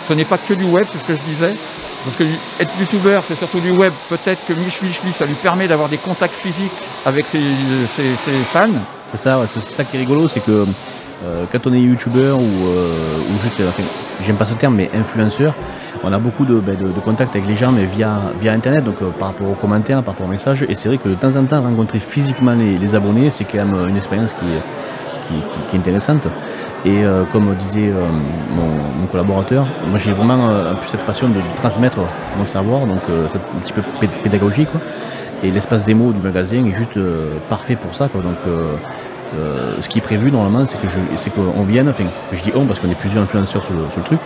ce 0.09 0.12
n'est 0.14 0.24
pas 0.24 0.39
que 0.39 0.55
du 0.55 0.64
web, 0.64 0.86
c'est 0.90 0.98
ce 0.98 1.05
que 1.05 1.14
je 1.14 1.20
disais, 1.28 1.55
parce 2.05 2.16
que 2.16 2.24
être 2.60 2.72
youtubeur, 2.81 3.22
c'est 3.26 3.36
surtout 3.36 3.60
du 3.60 3.70
web, 3.72 3.93
peut-être 4.09 4.47
que 4.47 4.52
Mich 4.55 4.81
Mich 4.82 5.01
ça 5.16 5.26
lui 5.26 5.35
permet 5.35 5.68
d'avoir 5.68 5.89
des 5.89 5.98
contacts 5.98 6.35
physiques 6.35 6.72
avec 7.05 7.26
ses, 7.26 7.40
fans, 8.52 8.68
C'est 9.12 9.20
ça, 9.20 9.39
ouais, 9.39 9.47
c'est 9.52 9.62
ça 9.62 9.85
qui 9.85 9.97
est 9.97 10.01
rigolo, 10.01 10.28
c'est 10.28 10.44
que 10.44 10.64
Euh, 11.24 11.44
quand 11.51 11.66
on 11.66 11.72
est 11.72 11.81
youtubeur 11.81 12.39
ou, 12.39 12.43
euh, 12.43 12.89
juste, 13.43 13.62
enfin, 13.66 13.82
j'aime 14.22 14.36
pas 14.36 14.44
ce 14.44 14.55
terme, 14.55 14.74
mais 14.74 14.90
influenceur, 14.94 15.55
on 16.02 16.12
a 16.12 16.18
beaucoup 16.18 16.44
de, 16.44 16.54
ben, 16.60 16.76
de- 16.76 16.92
de 16.92 17.00
contacts 17.00 17.34
avec 17.36 17.48
les 17.48 17.54
gens, 17.54 17.72
mais 17.72 17.84
via, 17.84 18.20
via 18.40 18.52
internet, 18.52 18.84
donc 18.84 18.96
euh, 19.02 19.10
par 19.18 19.28
rapport 19.28 19.48
aux 19.48 19.54
commentaires, 19.54 20.02
par 20.02 20.14
rapport 20.14 20.26
aux 20.26 20.30
messages. 20.30 20.64
Et 20.68 20.74
c'est 20.74 20.88
vrai 20.88 20.98
que 20.98 21.08
de 21.08 21.14
temps 21.14 21.34
en 21.36 21.44
temps, 21.44 21.62
rencontrer 21.62 21.98
physiquement 21.98 22.52
les, 22.54 22.76
les 22.78 22.94
abonnés, 22.94 23.30
c'est 23.30 23.44
quand 23.44 23.58
même 23.64 23.88
une 23.88 23.96
expérience 23.96 24.32
qui 24.32 24.44
est, 24.46 25.26
qui, 25.26 25.34
qui- 25.68 25.76
est 25.76 25.78
intéressante. 25.78 26.26
Et 26.84 27.02
euh, 27.02 27.24
comme 27.32 27.54
disait 27.54 27.88
euh, 27.88 28.00
mon, 28.54 29.00
mon 29.00 29.06
collaborateur, 29.06 29.64
moi 29.88 29.98
j'ai 29.98 30.12
vraiment 30.12 30.50
euh, 30.50 30.74
cette 30.84 31.00
passion 31.04 31.28
de, 31.28 31.34
transmettre 31.56 31.98
mon 32.38 32.44
savoir, 32.44 32.86
donc 32.86 33.00
euh, 33.08 33.26
c'est 33.30 33.38
un 33.38 33.60
petit 33.64 33.72
peu 33.72 33.80
pé- 34.00 34.08
pédagogique. 34.22 34.70
quoi. 34.70 34.80
Et 35.42 35.50
l'espace 35.50 35.84
démo 35.84 36.12
du 36.12 36.20
magasin 36.20 36.64
est 36.66 36.72
juste 36.72 36.96
euh, 36.98 37.28
parfait 37.48 37.76
pour 37.76 37.94
ça. 37.94 38.08
quoi. 38.08 38.20
Donc 38.20 38.36
ce 39.80 39.88
qui 39.88 39.98
est 39.98 40.02
prévu 40.02 40.30
normalement, 40.30 40.64
c'est 40.66 40.78
que 40.80 40.86
c'est 41.16 41.30
qu'on 41.30 41.62
vienne, 41.64 41.88
enfin 41.88 42.04
je 42.32 42.42
dis 42.42 42.52
on 42.54 42.66
parce 42.66 42.78
qu'on 42.80 42.88
est 42.90 42.94
plusieurs 42.94 43.24
influenceurs 43.24 43.64
sur 43.64 43.72
le, 43.74 43.80
sur 43.90 43.98
le 44.00 44.04
truc, 44.04 44.20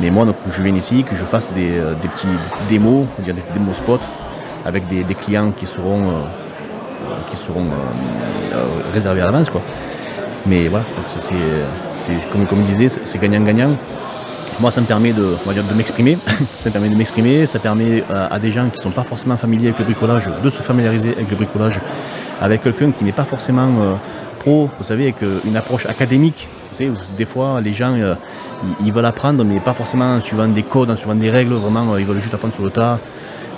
mais 0.00 0.10
moi 0.10 0.24
donc 0.24 0.36
je 0.50 0.62
vienne 0.62 0.76
ici, 0.76 1.04
que 1.04 1.16
je 1.16 1.24
fasse 1.24 1.52
des, 1.52 1.78
euh, 1.78 1.94
des 2.00 2.08
petits, 2.08 2.26
des 2.26 2.78
démos, 2.78 3.06
dire 3.20 3.34
des 3.34 3.42
démos 3.52 3.76
spots 3.76 3.98
avec 4.64 4.86
des, 4.88 5.02
des 5.02 5.14
clients 5.14 5.50
qui 5.56 5.66
seront, 5.66 6.08
euh, 6.08 7.30
qui 7.30 7.36
seront 7.36 7.66
euh, 7.66 8.64
réservés 8.92 9.20
à 9.22 9.26
l'avance. 9.26 9.50
Mais 10.46 10.68
voilà, 10.68 10.84
donc 10.96 11.04
ça, 11.08 11.20
c'est, 11.20 12.14
comme, 12.30 12.46
comme 12.46 12.60
je 12.66 12.72
disais, 12.72 13.00
c'est- 13.02 13.18
gagnant-gagnant. 13.18 13.76
Moi, 14.60 14.70
ça 14.70 14.80
me 14.80 14.86
permet 14.86 15.12
de, 15.12 15.36
on 15.44 15.48
va 15.48 15.54
dire, 15.54 15.62
de 15.64 15.74
m'exprimer. 15.74 16.16
ça 16.58 16.68
me 16.68 16.70
permet 16.70 16.88
de 16.88 16.96
m'exprimer. 16.96 17.46
Ça 17.46 17.58
permet 17.58 18.02
à 18.10 18.38
des 18.38 18.50
gens 18.50 18.66
qui 18.68 18.76
ne 18.78 18.82
sont 18.82 18.90
pas 18.90 19.04
forcément 19.04 19.36
familiers 19.36 19.68
avec 19.68 19.78
le 19.78 19.84
bricolage 19.84 20.28
de 20.42 20.50
se 20.50 20.60
familiariser 20.62 21.12
avec 21.12 21.30
le 21.30 21.36
bricolage, 21.36 21.80
avec 22.40 22.62
quelqu'un 22.62 22.90
qui 22.90 23.04
n'est 23.04 23.12
pas 23.12 23.24
forcément 23.24 23.96
pro, 24.40 24.68
vous 24.78 24.84
savez, 24.84 25.04
avec 25.04 25.16
une 25.44 25.56
approche 25.56 25.86
académique. 25.86 26.48
Des 27.16 27.24
fois, 27.24 27.60
les 27.60 27.72
gens, 27.72 27.94
euh, 27.96 28.14
ils, 28.80 28.86
ils 28.88 28.92
veulent 28.92 29.04
apprendre, 29.04 29.44
mais 29.44 29.60
pas 29.60 29.72
forcément 29.74 30.14
en 30.16 30.20
suivant 30.20 30.46
des 30.48 30.62
codes, 30.62 30.90
en 30.90 30.96
suivant 30.96 31.14
des 31.14 31.30
règles. 31.30 31.54
Vraiment, 31.54 31.92
euh, 31.92 32.00
ils 32.00 32.06
veulent 32.06 32.20
juste 32.20 32.34
apprendre 32.34 32.54
sur 32.54 32.64
le 32.64 32.70
tas. 32.70 32.98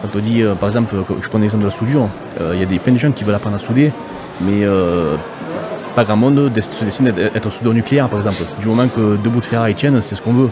Quand 0.02 0.08
on 0.16 0.20
dit, 0.20 0.42
euh, 0.42 0.54
par 0.54 0.68
exemple, 0.68 0.94
que- 1.06 1.14
je 1.22 1.28
prends 1.28 1.38
l'exemple 1.38 1.64
de 1.64 1.68
la 1.68 1.74
soudure, 1.74 2.08
euh, 2.40 2.52
il 2.54 2.60
y 2.60 2.62
a 2.62 2.66
des, 2.66 2.78
plein 2.78 2.92
de 2.94 2.98
gens 2.98 3.12
qui 3.12 3.24
veulent 3.24 3.34
apprendre 3.34 3.56
à 3.56 3.58
souder, 3.58 3.92
mais 4.40 4.64
euh, 4.64 5.16
pas 5.94 6.04
grand 6.04 6.16
monde 6.16 6.50
se 6.54 6.84
destine 6.84 7.08
à 7.08 7.36
être 7.36 7.50
soudeur 7.50 7.74
nucléaire, 7.74 8.08
par 8.08 8.20
exemple. 8.20 8.42
Du 8.60 8.68
moment 8.68 8.88
que 8.88 9.16
deux 9.16 9.28
bouts 9.30 9.40
de 9.40 9.44
ferraille 9.44 9.74
tiennent, 9.74 10.00
c'est 10.00 10.14
ce 10.14 10.22
qu'on 10.22 10.32
veut. 10.32 10.50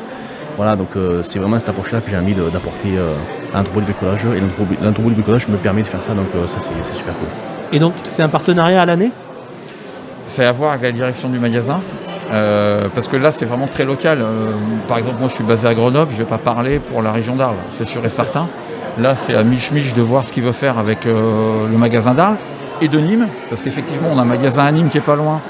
Voilà, 0.57 0.75
donc 0.75 0.89
euh, 0.97 1.23
c'est 1.23 1.39
vraiment 1.39 1.59
cette 1.61 1.69
approche-là 1.69 2.01
que 2.01 2.11
j'ai 2.11 2.17
envie 2.19 2.35
d'apporter 2.35 2.89
euh, 2.97 3.15
à 3.55 3.59
l'entrepôt 3.59 3.79
du 3.81 3.87
bricolage. 3.87 4.27
Et 4.27 4.85
l'entrepôt 4.85 5.09
du 5.09 5.15
bricolage 5.15 5.47
me 5.49 5.57
permet 5.57 5.83
de 5.83 5.87
faire 5.87 6.03
ça, 6.03 6.13
donc 6.15 6.27
euh, 6.35 6.47
ça 6.49 6.59
c'est 6.61 6.73
c'est 6.83 6.95
super 6.95 7.15
cool. 7.15 7.29
Et 7.73 7.79
donc, 7.79 7.93
c'est 8.09 8.23
un 8.23 8.29
partenariat 8.29 8.83
à 8.83 8.85
l'année? 8.85 9.13
C'est 10.27 10.45
à 10.45 10.51
voir 10.53 10.73
avec 10.73 10.83
la 10.83 10.93
direction 10.93 11.29
du 11.29 11.39
magasin. 11.39 11.81
Euh, 12.31 12.89
parce 12.95 13.09
que 13.09 13.17
là, 13.17 13.33
c'est 13.33 13.45
vraiment 13.45 13.69
très 13.69 13.85
local. 13.85 14.19
Euh, 14.21 14.49
par 14.87 14.99
exemple, 14.99 15.17
moi, 15.21 15.29
je 15.29 15.35
suis 15.35 15.45
basé 15.45 15.67
à 15.67 15.75
Grenoble, 15.75 16.11
je 16.13 16.19
ne 16.19 16.25
vais 16.25 16.29
pas 16.29 16.39
parler 16.39 16.79
pour 16.79 17.03
la 17.03 17.13
région 17.13 17.37
d'Arles, 17.37 17.57
c'est 17.73 17.87
sûr 17.87 18.05
et 18.05 18.09
certain. 18.09 18.47
Là, 18.99 19.15
c'est 19.17 19.35
à 19.35 19.45
Mich-Mich 19.45 19.95
de 19.95 20.03
voir 20.03 20.27
ce 20.27 20.33
qu'il 20.33 20.43
veut 20.43 20.53
faire 20.53 20.79
avec 20.79 21.07
euh, 21.07 21.69
le 21.71 21.79
magasin 21.79 22.15
d'Arles 22.15 22.37
et 22.81 22.89
de 22.89 22.99
Nîmes, 22.99 23.29
parce 23.49 23.63
qu'effectivement, 23.63 24.09
on 24.13 24.19
a 24.19 24.23
un 24.23 24.27
magasin 24.27 24.65
à 24.65 24.73
Nîmes 24.73 24.89
qui 24.89 24.99
est 24.99 25.03
pas 25.03 25.17
loin. 25.17 25.41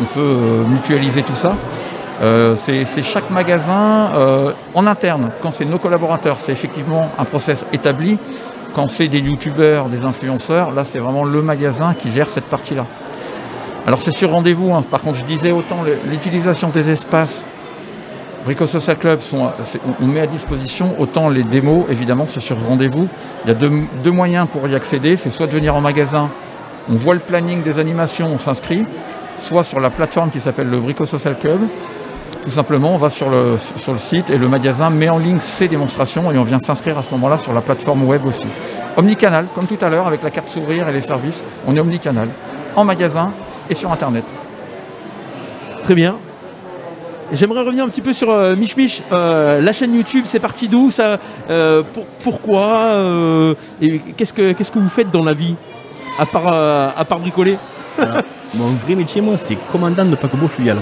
On 0.00 0.04
peut 0.04 0.20
euh, 0.20 0.64
mutualiser 0.64 1.22
tout 1.22 1.34
ça. 1.34 1.54
Euh, 2.22 2.56
c'est 2.56 3.02
chaque 3.02 3.30
magasin 3.30 4.10
en 4.74 4.86
interne. 4.86 5.30
Quand 5.42 5.52
c'est 5.52 5.66
nos 5.66 5.78
collaborateurs, 5.78 6.40
c'est 6.40 6.52
effectivement 6.52 7.10
un 7.18 7.24
process 7.24 7.66
établi. 7.72 8.18
Quand 8.74 8.88
c'est 8.88 9.08
des 9.08 9.20
youtubeurs, 9.20 9.86
des 9.86 10.04
influenceurs, 10.04 10.70
là 10.70 10.84
c'est 10.84 10.98
vraiment 10.98 11.24
le 11.24 11.42
magasin 11.42 11.94
qui 11.94 12.10
gère 12.10 12.28
cette 12.28 12.46
partie-là. 12.46 12.86
Alors 13.86 14.00
c'est 14.00 14.10
sur 14.10 14.30
rendez-vous, 14.30 14.74
hein. 14.74 14.82
par 14.82 15.00
contre 15.00 15.18
je 15.18 15.24
disais 15.24 15.52
autant 15.52 15.84
l'utilisation 16.10 16.70
des 16.70 16.90
espaces 16.90 17.44
Brico 18.44 18.66
Social 18.66 18.96
Club, 18.96 19.20
on- 19.32 20.06
met 20.06 20.20
à 20.20 20.26
disposition 20.26 20.94
autant 21.00 21.28
les 21.28 21.42
démos, 21.42 21.84
évidemment 21.90 22.26
c'est 22.28 22.40
sur 22.40 22.56
rendez-vous. 22.60 23.08
Il 23.44 23.48
y 23.48 23.50
a 23.50 23.54
deux, 23.54 24.10
moyens 24.12 24.46
pour 24.50 24.68
y 24.68 24.74
accéder, 24.76 25.16
c'est 25.16 25.30
soit 25.30 25.48
de 25.48 25.52
venir 25.52 25.74
en 25.74 25.80
magasin, 25.80 26.30
on 26.88 26.94
voit 26.94 27.14
le 27.14 27.20
planning 27.20 27.62
des 27.62 27.80
animations, 27.80 28.28
on 28.32 28.38
s'inscrit, 28.38 28.84
soit 29.36 29.64
sur 29.64 29.80
la 29.80 29.90
plateforme 29.90 30.30
qui 30.30 30.40
s'appelle 30.40 30.68
le 30.68 30.78
Brico 30.78 31.06
Social 31.06 31.36
Club. 31.38 31.60
Tout 32.44 32.50
simplement, 32.52 32.94
on 32.94 32.98
va 32.98 33.10
sur 33.10 33.28
le, 33.30 33.58
sur 33.74 33.90
le 33.92 33.98
site 33.98 34.30
et 34.30 34.38
le 34.38 34.48
magasin 34.48 34.90
met 34.90 35.08
en 35.08 35.18
ligne 35.18 35.40
ses 35.40 35.66
démonstrations 35.66 36.30
et 36.30 36.38
on 36.38 36.44
vient 36.44 36.60
s'inscrire 36.60 36.96
à 36.98 37.02
ce 37.02 37.10
moment-là 37.10 37.38
sur 37.38 37.52
la 37.52 37.60
plateforme 37.62 38.04
web 38.04 38.24
aussi. 38.24 38.46
Omnicanal, 38.96 39.46
comme 39.56 39.66
tout 39.66 39.78
à 39.80 39.88
l'heure 39.88 40.06
avec 40.06 40.22
la 40.22 40.30
carte 40.30 40.48
sourire 40.48 40.88
et 40.88 40.92
les 40.92 41.02
services, 41.02 41.42
on 41.66 41.74
est 41.74 41.80
omnicanal, 41.80 42.28
en 42.76 42.84
magasin 42.84 43.32
et 43.70 43.74
sur 43.74 43.90
Internet. 43.92 44.24
Très 45.82 45.94
bien. 45.94 46.16
J'aimerais 47.32 47.60
revenir 47.62 47.84
un 47.84 47.88
petit 47.88 48.02
peu 48.02 48.12
sur 48.12 48.30
euh, 48.30 48.54
Mich 48.54 48.76
Mich. 48.76 49.02
Euh, 49.12 49.60
la 49.60 49.72
chaîne 49.72 49.94
YouTube, 49.94 50.24
c'est 50.26 50.38
parti 50.38 50.68
d'où 50.68 50.90
ça 50.92 51.18
euh, 51.50 51.82
pour- 51.92 52.06
Pourquoi 52.22 52.66
euh, 52.94 53.54
Et 53.82 53.98
qu'est-ce 54.16 54.32
que 54.32 54.52
qu'est-ce 54.52 54.70
que 54.70 54.78
vous 54.78 54.88
faites 54.88 55.10
dans 55.10 55.24
la 55.24 55.32
vie 55.32 55.56
à 56.18 56.26
part 56.26 56.52
euh, 56.52 56.88
à 56.96 57.04
part 57.04 57.18
bricoler? 57.18 57.58
Mon 58.54 58.68
vrai 58.84 58.94
métier, 58.94 59.20
moi, 59.20 59.36
c'est 59.38 59.56
commandant 59.72 60.04
de 60.04 60.14
paquebot 60.14 60.46
fluvial. 60.48 60.76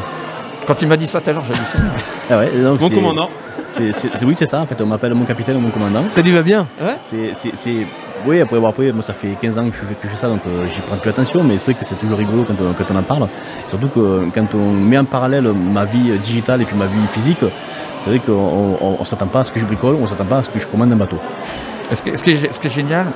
Quand 0.67 0.81
il 0.83 0.89
m'a 0.89 0.97
dit 0.97 1.09
ça 1.09 1.21
tout 1.21 1.31
à 1.31 1.33
l'heure, 1.33 1.45
j'ai. 1.47 1.55
Ah 2.31 2.45
donc 2.47 2.81
Mon 2.81 2.89
c'est- 2.89 2.95
commandant. 2.95 3.29
c'est- 3.73 3.93
c'est- 3.93 4.09
c'est- 4.19 4.25
oui, 4.25 4.35
c'est 4.37 4.47
ça, 4.47 4.61
en 4.61 4.67
fait, 4.67 4.81
on 4.81 4.87
m'appelle 4.87 5.15
mon 5.15 5.25
capitaine 5.25 5.57
ou 5.57 5.61
mon 5.61 5.71
commandant. 5.71 6.05
Ça 6.09 6.21
lui 6.23 6.33
va 6.33 6.43
bien 6.43 6.67
Ouais. 6.81 6.97
C'est- 7.11 7.33
c'est- 7.37 7.57
c'est- 7.57 7.87
Oui, 8.27 8.41
après, 8.41 8.59
bon, 8.59 8.69
après, 8.69 8.91
moi, 8.93 9.03
ça 9.03 9.13
fait 9.13 9.37
15 9.41 9.59
ans 9.59 9.69
que 9.69 9.77
je 9.77 9.85
fais, 9.85 9.95
que 9.95 10.17
ça, 10.17 10.29
donc 10.29 10.41
euh, 10.47 10.65
j'y 10.65 10.81
prends 10.81 10.97
plus 10.97 11.11
attention, 11.11 11.45
mais 11.45 11.59
c'est 11.59 11.73
vrai 11.73 11.75
que 11.75 11.85
c'est 11.85 11.97
toujours 11.97 12.17
rigolo 12.17 12.45
quand 12.45 12.55
on, 12.55 12.73
quand 12.73 12.95
on 12.95 12.97
en 12.99 13.03
parle. 13.03 13.29
Surtout 13.69 13.89
que 13.89 14.25
quand 14.35 14.55
on 14.55 14.73
met 14.73 14.97
en 14.97 15.05
parallèle 15.05 15.53
ma 15.53 15.85
vie 15.85 16.11
euh, 16.11 16.17
digitale 16.17 16.63
et 16.63 16.65
puis 16.65 16.77
ma 16.77 16.87
vie 16.87 17.07
physique, 17.13 17.45
c'est 18.01 18.11
vrai 18.11 18.19
qu'on 18.21 18.33
on, 18.33 18.97
on 18.99 19.05
s'attend 19.05 19.27
pas 19.27 19.41
à 19.41 19.45
ce 19.45 19.51
que 19.51 19.61
je 19.61 19.67
bricole, 19.67 19.97
on 20.01 20.07
s'attend 20.07 20.25
pas 20.25 20.39
à 20.39 20.43
ce 20.43 20.49
que 20.49 20.59
je 20.59 20.67
commande 20.67 20.93
un 20.93 20.97
bateau. 20.97 21.19
Ce 21.93 22.03
qui, 22.03 22.17
ce 22.17 22.23
qui 22.23 22.31
est, 22.33 22.71
génial, 22.71 23.07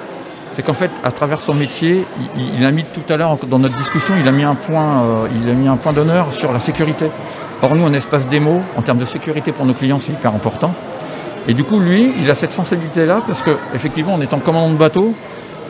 c'est 0.53 0.63
qu'en 0.63 0.75
fait, 0.75 0.91
à 1.03 1.11
travers 1.11 1.41
son 1.41 1.55
métier, 1.55 2.05
il, 2.37 2.65
a 2.65 2.71
mis 2.71 2.85
tout 2.85 3.13
à 3.13 3.17
l'heure 3.17 3.39
dans 3.47 3.59
notre 3.59 3.79
discussion, 3.79 4.15
il 4.21 4.29
a 4.29 4.33
mis 4.33 4.45
un 4.45 4.55
point, 4.55 5.03
euh, 5.03 5.29
il 5.43 5.49
a 5.49 5.55
mis 5.55 5.69
un 5.69 5.77
point 5.77 5.95
d'honneur 5.95 6.33
sur 6.33 6.53
la 6.53 6.61
sécurité. 6.61 7.07
Or 7.63 7.75
nous, 7.75 7.87
un 7.87 7.95
espace 7.95 8.29
démo, 8.29 8.61
en 8.77 8.83
termes 8.83 8.99
de 8.99 9.07
sécurité 9.07 9.53
pour 9.53 9.65
nos 9.65 9.73
clients, 9.73 10.01
c'est 10.01 10.13
hyper 10.13 10.35
important. 10.35 10.75
Et 11.49 11.55
du 11.55 11.65
coup, 11.65 11.81
lui, 11.81 12.13
il 12.21 12.31
a 12.31 12.35
cette 12.35 12.53
sensibilité-là 12.53 13.23
parce 13.27 13.41
que, 13.41 13.51
effectivement, 13.75 14.13
en 14.13 14.21
étant 14.21 14.39
commandant 14.39 14.71
de 14.71 14.79
bateau, 14.79 15.15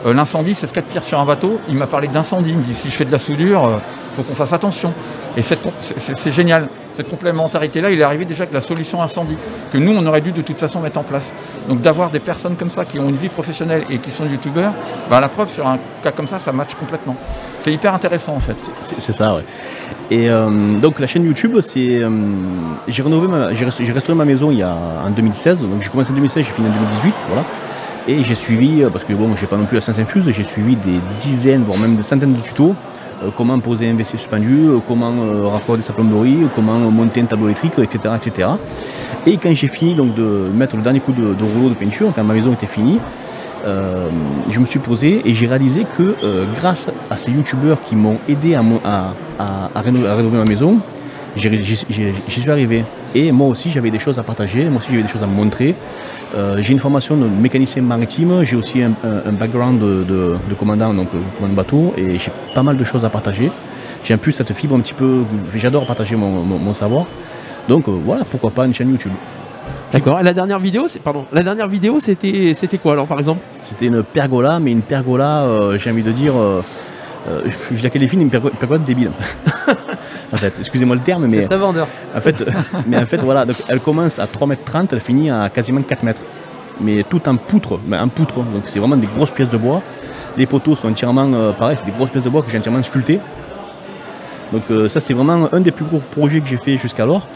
euh, 0.05 0.13
l'incendie, 0.13 0.55
c'est 0.55 0.67
ce 0.67 0.73
qu'il 0.73 0.81
y 0.81 0.85
a 0.85 0.87
de 0.87 0.91
pire 0.91 1.03
sur 1.03 1.19
un 1.19 1.25
bateau. 1.25 1.59
Il 1.69 1.75
m'a 1.75 1.87
parlé 1.87 2.07
d'incendie. 2.07 2.51
Il 2.51 2.57
me 2.57 2.63
dit 2.63 2.73
si 2.73 2.89
je 2.89 2.95
fais 2.95 3.05
de 3.05 3.11
la 3.11 3.19
soudure, 3.19 3.79
il 4.13 4.15
faut 4.15 4.23
qu'on 4.23 4.35
fasse 4.35 4.53
attention. 4.53 4.93
Et 5.37 5.41
c'est- 5.41 5.59
génial. 6.31 6.67
Cette 6.93 7.09
complémentarité-là, 7.09 7.91
il 7.91 7.99
est 8.01 8.03
arrivé 8.03 8.25
déjà 8.25 8.43
avec 8.43 8.53
la 8.53 8.59
solution 8.59 9.01
incendie, 9.01 9.37
que 9.71 9.77
nous, 9.77 9.93
on 9.95 10.05
aurait 10.05 10.19
dû 10.19 10.33
de 10.33 10.41
toute 10.41 10.59
façon 10.59 10.81
mettre 10.81 10.97
en 10.99 11.03
place. 11.03 11.33
Donc 11.69 11.79
d'avoir 11.79 12.09
des 12.09 12.19
personnes 12.19 12.55
comme 12.57 12.71
ça 12.71 12.83
qui 12.83 12.99
ont 12.99 13.07
une 13.07 13.15
vie 13.15 13.29
professionnelle 13.29 13.83
et 13.89 13.99
qui 13.99 14.11
sont 14.11 14.25
youtubeurs, 14.25 14.73
bah, 15.09 15.21
la 15.21 15.29
preuve, 15.29 15.47
sur 15.49 15.65
un 15.65 15.77
cas 16.03 16.11
comme 16.11 16.27
ça, 16.27 16.39
ça 16.39 16.51
match 16.51 16.75
complètement. 16.77 17.15
C'est 17.59 17.71
hyper 17.71 17.93
intéressant 17.93 18.35
en 18.35 18.39
fait. 18.41 18.55
C'est- 18.99 19.11
ça, 19.13 19.35
ouais. 19.35 19.45
Et 20.11 20.29
euh, 20.29 20.77
donc 20.79 20.99
la 20.99 21.07
chaîne 21.07 21.23
YouTube, 21.23 21.57
c'est, 21.61 21.99
euh, 22.01 22.09
j'ai 22.87 23.03
rénové, 23.03 23.27
restauré 23.93 24.15
ma 24.17 24.25
maison 24.25 24.51
il 24.51 24.59
y 24.59 24.63
a 24.63 24.75
en 25.05 25.09
2016. 25.11 25.61
Donc 25.61 25.81
j'ai 25.81 25.89
commencé 25.89 26.11
en 26.11 26.15
2016, 26.15 26.45
j'ai 26.47 26.51
fini 26.51 26.67
en 26.67 26.71
2018, 26.71 27.13
voilà. 27.27 27.43
Et 28.07 28.23
j'ai 28.23 28.35
suivi, 28.35 28.81
euh, 28.81 28.89
parce 28.89 29.03
que 29.03 29.13
bon, 29.13 29.35
j'ai 29.35 29.47
pas 29.47 29.57
non 29.57 29.65
plus 29.65 29.75
la 29.75 29.81
science 29.81 29.99
infuse, 29.99 30.29
j'ai 30.29 30.43
suivi 30.43 30.75
des 30.75 30.99
dizaines, 31.19 31.63
voire 31.63 31.77
même 31.77 31.95
des 31.95 32.03
centaines 32.03 32.33
de 32.33 32.41
tutos. 32.41 32.75
euh, 33.23 33.29
comment 33.35 33.59
poser 33.59 33.89
un 33.89 33.93
WC 33.93 34.17
suspendu, 34.17 34.67
euh, 34.67 34.79
comment 34.87 35.13
raccorder 35.51 35.83
sa 35.83 35.93
plomberie, 35.93 36.37
comment 36.55 36.79
monter 36.79 37.21
un 37.21 37.25
tableau 37.25 37.47
électrique, 37.47 37.73
etc., 37.77 38.15
etc. 38.15 38.49
Et 39.27 39.37
quand 39.37 39.53
j'ai 39.53 39.67
fini 39.67 39.93
donc 39.93 40.15
de 40.15 40.49
mettre 40.53 40.77
le 40.77 40.81
dernier 40.81 41.01
coup 41.01 41.11
de, 41.11 41.43
rouleau 41.43 41.69
de 41.69 41.73
peinture, 41.73 42.09
quand 42.15 42.23
ma 42.23 42.33
maison 42.33 42.53
était 42.53 42.67
finie, 42.67 42.99
je 43.65 44.59
me 44.59 44.65
suis 44.65 44.79
posé 44.79 45.21
et 45.25 45.33
j'ai 45.33 45.45
réalisé 45.45 45.85
que 45.97 46.15
grâce 46.55 46.85
à 47.11 47.17
ces 47.17 47.29
youtubeurs 47.29 47.81
qui 47.81 47.97
m'ont 47.97 48.17
aidé 48.29 48.55
à, 48.55 49.11
rénover, 49.75 50.37
ma 50.37 50.45
maison, 50.45 50.77
j'y 51.35 51.75
suis 51.75 52.49
arrivé. 52.49 52.85
Et 53.13 53.33
moi 53.33 53.47
aussi 53.47 53.69
j'avais 53.69 53.91
des 53.91 53.99
choses 53.99 54.17
à 54.17 54.23
partager, 54.23 54.69
moi 54.69 54.77
aussi 54.77 54.91
j'avais 54.91 55.03
des 55.03 55.09
choses 55.09 55.23
à 55.23 55.27
montrer. 55.27 55.75
Euh, 56.35 56.57
j'ai 56.59 56.73
une 56.73 56.79
formation 56.79 57.17
de 57.17 57.25
mécanicien 57.25 57.81
maritime, 57.81 58.43
j'ai 58.43 58.55
aussi 58.55 58.83
un, 58.83 58.91
un- 59.03 59.29
un 59.29 59.31
background 59.31 59.79
de, 59.79 60.03
de- 60.03 60.35
de 60.49 60.53
commandant, 60.57 60.93
donc 60.93 61.07
euh, 61.15 61.17
commandant 61.37 61.53
de 61.53 61.57
bateau, 61.57 61.93
et 61.97 62.19
j'ai 62.19 62.31
pas 62.53 62.61
mal 62.61 62.77
de 62.77 62.83
choses 62.83 63.03
à 63.03 63.09
partager. 63.09 63.51
J'ai 64.03 64.13
en 64.13 64.17
plus 64.19 64.31
cette 64.31 64.53
fibre 64.53 64.75
un 64.75 64.79
petit 64.81 64.93
peu, 64.93 65.23
j'adore 65.55 65.87
partager 65.87 66.15
mon, 66.15 66.29
mon- 66.29 66.59
mon 66.59 66.73
savoir. 66.75 67.05
Donc 67.67 67.87
euh, 67.87 67.91
voilà, 68.05 68.25
pourquoi 68.25 68.51
pas 68.51 68.65
une 68.65 68.73
chaîne 68.73 68.91
YouTube. 68.91 69.11
D'accord. 69.91 70.21
La 70.21 70.33
dernière 70.33 70.59
vidéo, 70.59 70.85
c'est 70.87 71.01
pardon. 71.01 71.25
La 71.33 71.41
dernière 71.41 71.67
vidéo, 71.67 71.99
c'était 71.99 72.53
c'était 72.53 72.77
quoi 72.77 72.93
alors 72.93 73.07
par 73.07 73.17
exemple? 73.17 73.41
C'était 73.63 73.87
une 73.87 74.03
pergola, 74.03 74.59
mais 74.59 74.71
une 74.71 74.81
pergola, 74.83 75.41
euh, 75.45 75.77
j'ai 75.79 75.89
envie 75.89 76.03
de 76.03 76.11
dire, 76.11 76.33
euh, 76.37 76.61
je 77.71 77.83
la 77.83 77.89
qualifie 77.89 78.17
d'une 78.17 78.29
pergo- 78.29 78.51
pergola 78.59 78.79
débile. 78.85 79.11
en 80.31 80.37
fait, 80.37 80.53
excusez-moi 80.59 80.95
le 80.95 81.01
terme, 81.01 81.25
mais 81.27 81.37
C'est 81.41 81.45
très 81.45 81.57
vendeur. 81.57 81.87
en 82.15 82.19
fait, 82.19 82.35
mais 82.87 82.97
en 82.97 83.05
fait, 83.05 83.17
voilà, 83.17 83.45
donc 83.45 83.55
elle 83.67 83.79
commence 83.79 84.19
à 84.19 84.25
3m30, 84.25 84.87
elle 84.91 84.99
finit 84.99 85.29
à 85.29 85.49
quasiment 85.49 85.81
4 85.81 86.03
mètres. 86.03 86.21
Mais 86.81 87.03
tout 87.03 87.27
en 87.27 87.35
poutre, 87.35 87.79
mais 87.85 87.97
en 87.97 88.07
poutre, 88.07 88.35
donc 88.35 88.63
c'est 88.67 88.79
vraiment 88.79 88.95
des 88.95 89.07
grosses 89.07 89.31
pièces 89.31 89.49
de 89.49 89.57
bois. 89.57 89.81
Les 90.37 90.45
poteaux 90.45 90.75
sont 90.75 90.87
entièrement, 90.87 91.29
euh, 91.33 91.51
pareil, 91.51 91.75
c'est 91.77 91.85
des 91.85 91.91
grosses 91.91 92.11
pièces 92.11 92.23
de 92.23 92.29
bois 92.29 92.41
que 92.41 92.49
j'ai 92.49 92.57
entièrement 92.57 92.81
sculptées. 92.83 93.19
Donc 94.53 94.63
euh, 94.71 94.87
ça, 94.87 94.99
c'était 94.99 95.13
vraiment 95.13 95.49
un 95.51 95.59
des 95.59 95.71
plus 95.71 95.83
gros 95.85 95.99
projets 96.11 96.39
que 96.39 96.47
j'ai 96.47 96.57
fait 96.57 96.77
jusqu'alors. 96.77 97.27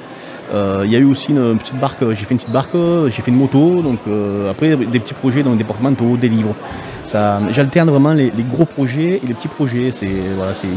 Euh, 0.54 0.84
Il 0.86 0.92
y 0.92 0.96
a 0.96 1.00
eu 1.00 1.04
aussi 1.06 1.32
une, 1.32 1.52
une 1.52 1.58
petite 1.58 1.80
barque, 1.80 2.00
j'ai 2.12 2.26
fait 2.26 2.32
une 2.32 2.38
petite 2.38 2.52
barque, 2.54 2.72
j'ai 3.08 3.22
fait 3.22 3.32
une 3.32 3.38
moto, 3.38 3.82
donc 3.82 4.00
après 4.50 4.76
des 4.76 5.00
petits 5.00 5.14
projets, 5.14 5.44
donc 5.44 5.58
des 5.58 5.64
porte-manteaux, 5.64 6.16
des 6.18 6.30
livres. 6.30 6.56
Ça, 7.14 7.40
j'alterne 7.52 7.92
vraiment 7.92 8.12
les, 8.12 8.32
les 8.32 8.42
gros 8.42 8.66
projets 8.66 9.22
et 9.24 9.28
les 9.28 9.36
petits 9.36 9.48
projets. 9.48 9.94
C'est 9.96 10.10
voilà, 10.36 10.54
c'est. 10.60 10.68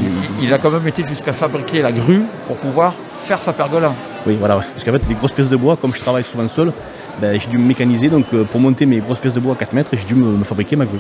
Il 0.43 0.53
a 0.53 0.59
quand 0.59 0.71
même 0.71 0.87
été 0.87 1.03
jusqu'à 1.03 1.33
fabriquer 1.33 1.81
la 1.81 1.93
grue 1.93 2.25
pour 2.47 2.57
pouvoir 2.57 2.93
faire 3.25 3.41
sa 3.41 3.55
pergola. 3.55 3.95
Oui, 4.27 4.37
voilà, 4.39 4.57
parce 4.57 4.85
qu'en 4.85 4.93
fait, 4.93 5.09
les 5.09 5.15
grosses 5.15 5.33
pièces 5.33 5.49
de 5.49 5.57
bois, 5.57 5.79
comme 5.81 5.95
je 5.95 6.01
travaille 6.01 6.25
souvent 6.25 6.47
seul, 6.47 6.75
ben, 7.23 7.41
j'ai 7.41 7.49
dû 7.49 7.57
me 7.57 7.67
mécaniser. 7.67 8.11
Donc, 8.11 8.27
euh, 8.35 8.45
pour 8.45 8.61
monter 8.61 8.85
mes 8.85 8.99
grosses 8.99 9.19
pièces 9.19 9.33
de 9.33 9.41
bois 9.41 9.55
à 9.55 9.57
4 9.57 9.73
mètres, 9.73 9.91
j'ai 9.95 10.05
dû 10.05 10.15
me, 10.15 10.37
me 10.37 10.45
fabriquer 10.45 10.77
ma 10.77 10.85
grue. 10.85 10.99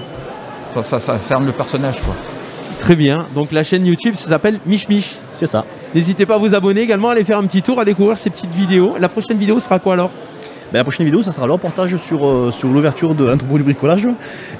Ça, 0.72 0.82
ça, 0.82 0.98
ça 0.98 1.20
cerne 1.20 1.44
le 1.44 1.52
personnage, 1.52 2.00
quoi. 2.00 2.14
Très 2.78 2.96
bien. 2.96 3.26
Donc 3.34 3.52
la 3.52 3.62
chaîne 3.62 3.84
YouTube, 3.84 4.14
ça 4.14 4.30
s'appelle 4.30 4.58
Mich 4.64 4.88
Mich. 4.88 5.18
C'est 5.34 5.46
ça. 5.46 5.64
N'hésitez 5.94 6.24
pas 6.24 6.36
à 6.36 6.38
vous 6.38 6.54
abonner 6.54 6.80
également, 6.80 7.10
à 7.10 7.12
aller 7.12 7.24
faire 7.24 7.38
un 7.38 7.46
petit 7.46 7.60
tour, 7.60 7.78
à 7.78 7.84
découvrir 7.84 8.16
ces 8.16 8.30
petites 8.30 8.54
vidéos. 8.54 8.94
La 8.98 9.08
prochaine 9.08 9.36
vidéo 9.36 9.58
sera 9.60 9.78
quoi 9.78 9.94
alors? 9.94 10.10
Ben, 10.72 10.78
la 10.78 10.84
prochaine 10.84 11.06
vidéo, 11.06 11.22
ça 11.22 11.32
sera 11.32 11.46
le 11.46 11.52
reportage 11.52 11.96
sur, 11.96 12.26
euh, 12.26 12.50
sur 12.50 12.68
l'ouverture 12.68 13.14
de 13.14 13.24
l'entrepôt 13.26 13.56
du 13.56 13.62
bricolage 13.62 14.06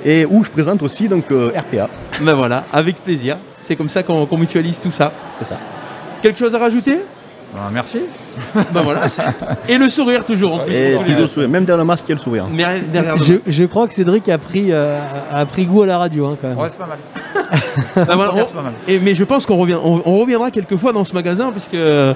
et 0.04 0.24
où 0.24 0.44
je 0.44 0.50
présente 0.50 0.82
aussi 0.82 1.08
donc 1.08 1.24
euh, 1.32 1.50
RPA. 1.56 1.88
Ben 2.20 2.34
voilà, 2.34 2.64
avec 2.72 2.96
plaisir. 3.02 3.36
C'est 3.58 3.74
comme 3.76 3.88
ça 3.88 4.02
qu'on 4.04 4.26
mutualise 4.38 4.78
tout 4.78 4.90
ça. 4.92 5.12
C'est 5.40 5.48
ça. 5.48 5.56
Quelque 6.22 6.38
chose 6.38 6.54
à 6.54 6.58
rajouter? 6.58 7.00
Ah, 7.56 7.70
merci. 7.72 8.00
Ben 8.72 8.82
voilà. 8.82 9.02
Et 9.68 9.78
le 9.78 9.88
sourire 9.88 10.24
toujours 10.24 10.54
en 10.54 10.58
plus. 10.58 10.74
Et 10.74 10.94
toujours 11.06 11.22
le 11.22 11.26
sourire. 11.26 11.48
Même 11.48 11.64
derrière 11.64 11.78
le 11.82 11.86
masque, 11.86 12.04
il 12.06 12.10
y 12.10 12.12
a 12.12 12.16
le 12.16 12.20
sourire. 12.20 12.46
Mais 12.52 12.80
derrière 12.92 13.16
le 13.16 13.22
Je, 13.22 13.32
masque. 13.34 13.44
je 13.48 13.64
crois 13.64 13.86
que 13.88 13.94
Cédric 13.94 14.28
a 14.28 14.36
pris, 14.38 14.66
euh, 14.72 15.00
a 15.32 15.46
pris 15.46 15.64
goût 15.64 15.82
à 15.82 15.86
la 15.86 15.98
radio 15.98 16.26
hein, 16.26 16.36
quand 16.40 16.48
même. 16.48 16.58
Ouais, 16.58 16.68
c'est 16.70 16.78
pas 16.78 16.86
mal. 16.86 16.98
Ben 17.96 18.14
voilà, 18.16 18.34
on- 18.34 18.46
c'est 18.46 18.54
pas 18.54 18.62
mal. 18.62 18.72
et, 18.88 18.98
mais 19.00 19.14
je 19.14 19.24
pense 19.24 19.46
qu'on 19.46 19.56
revient, 19.56 19.78
on, 19.82 20.02
on 20.04 20.16
reviendra 20.18 20.50
quelques 20.50 20.76
fois 20.76 20.92
dans 20.92 21.04
ce 21.04 21.14
magasin 21.14 21.50
puisque 21.50 21.74
euh, 21.74 22.12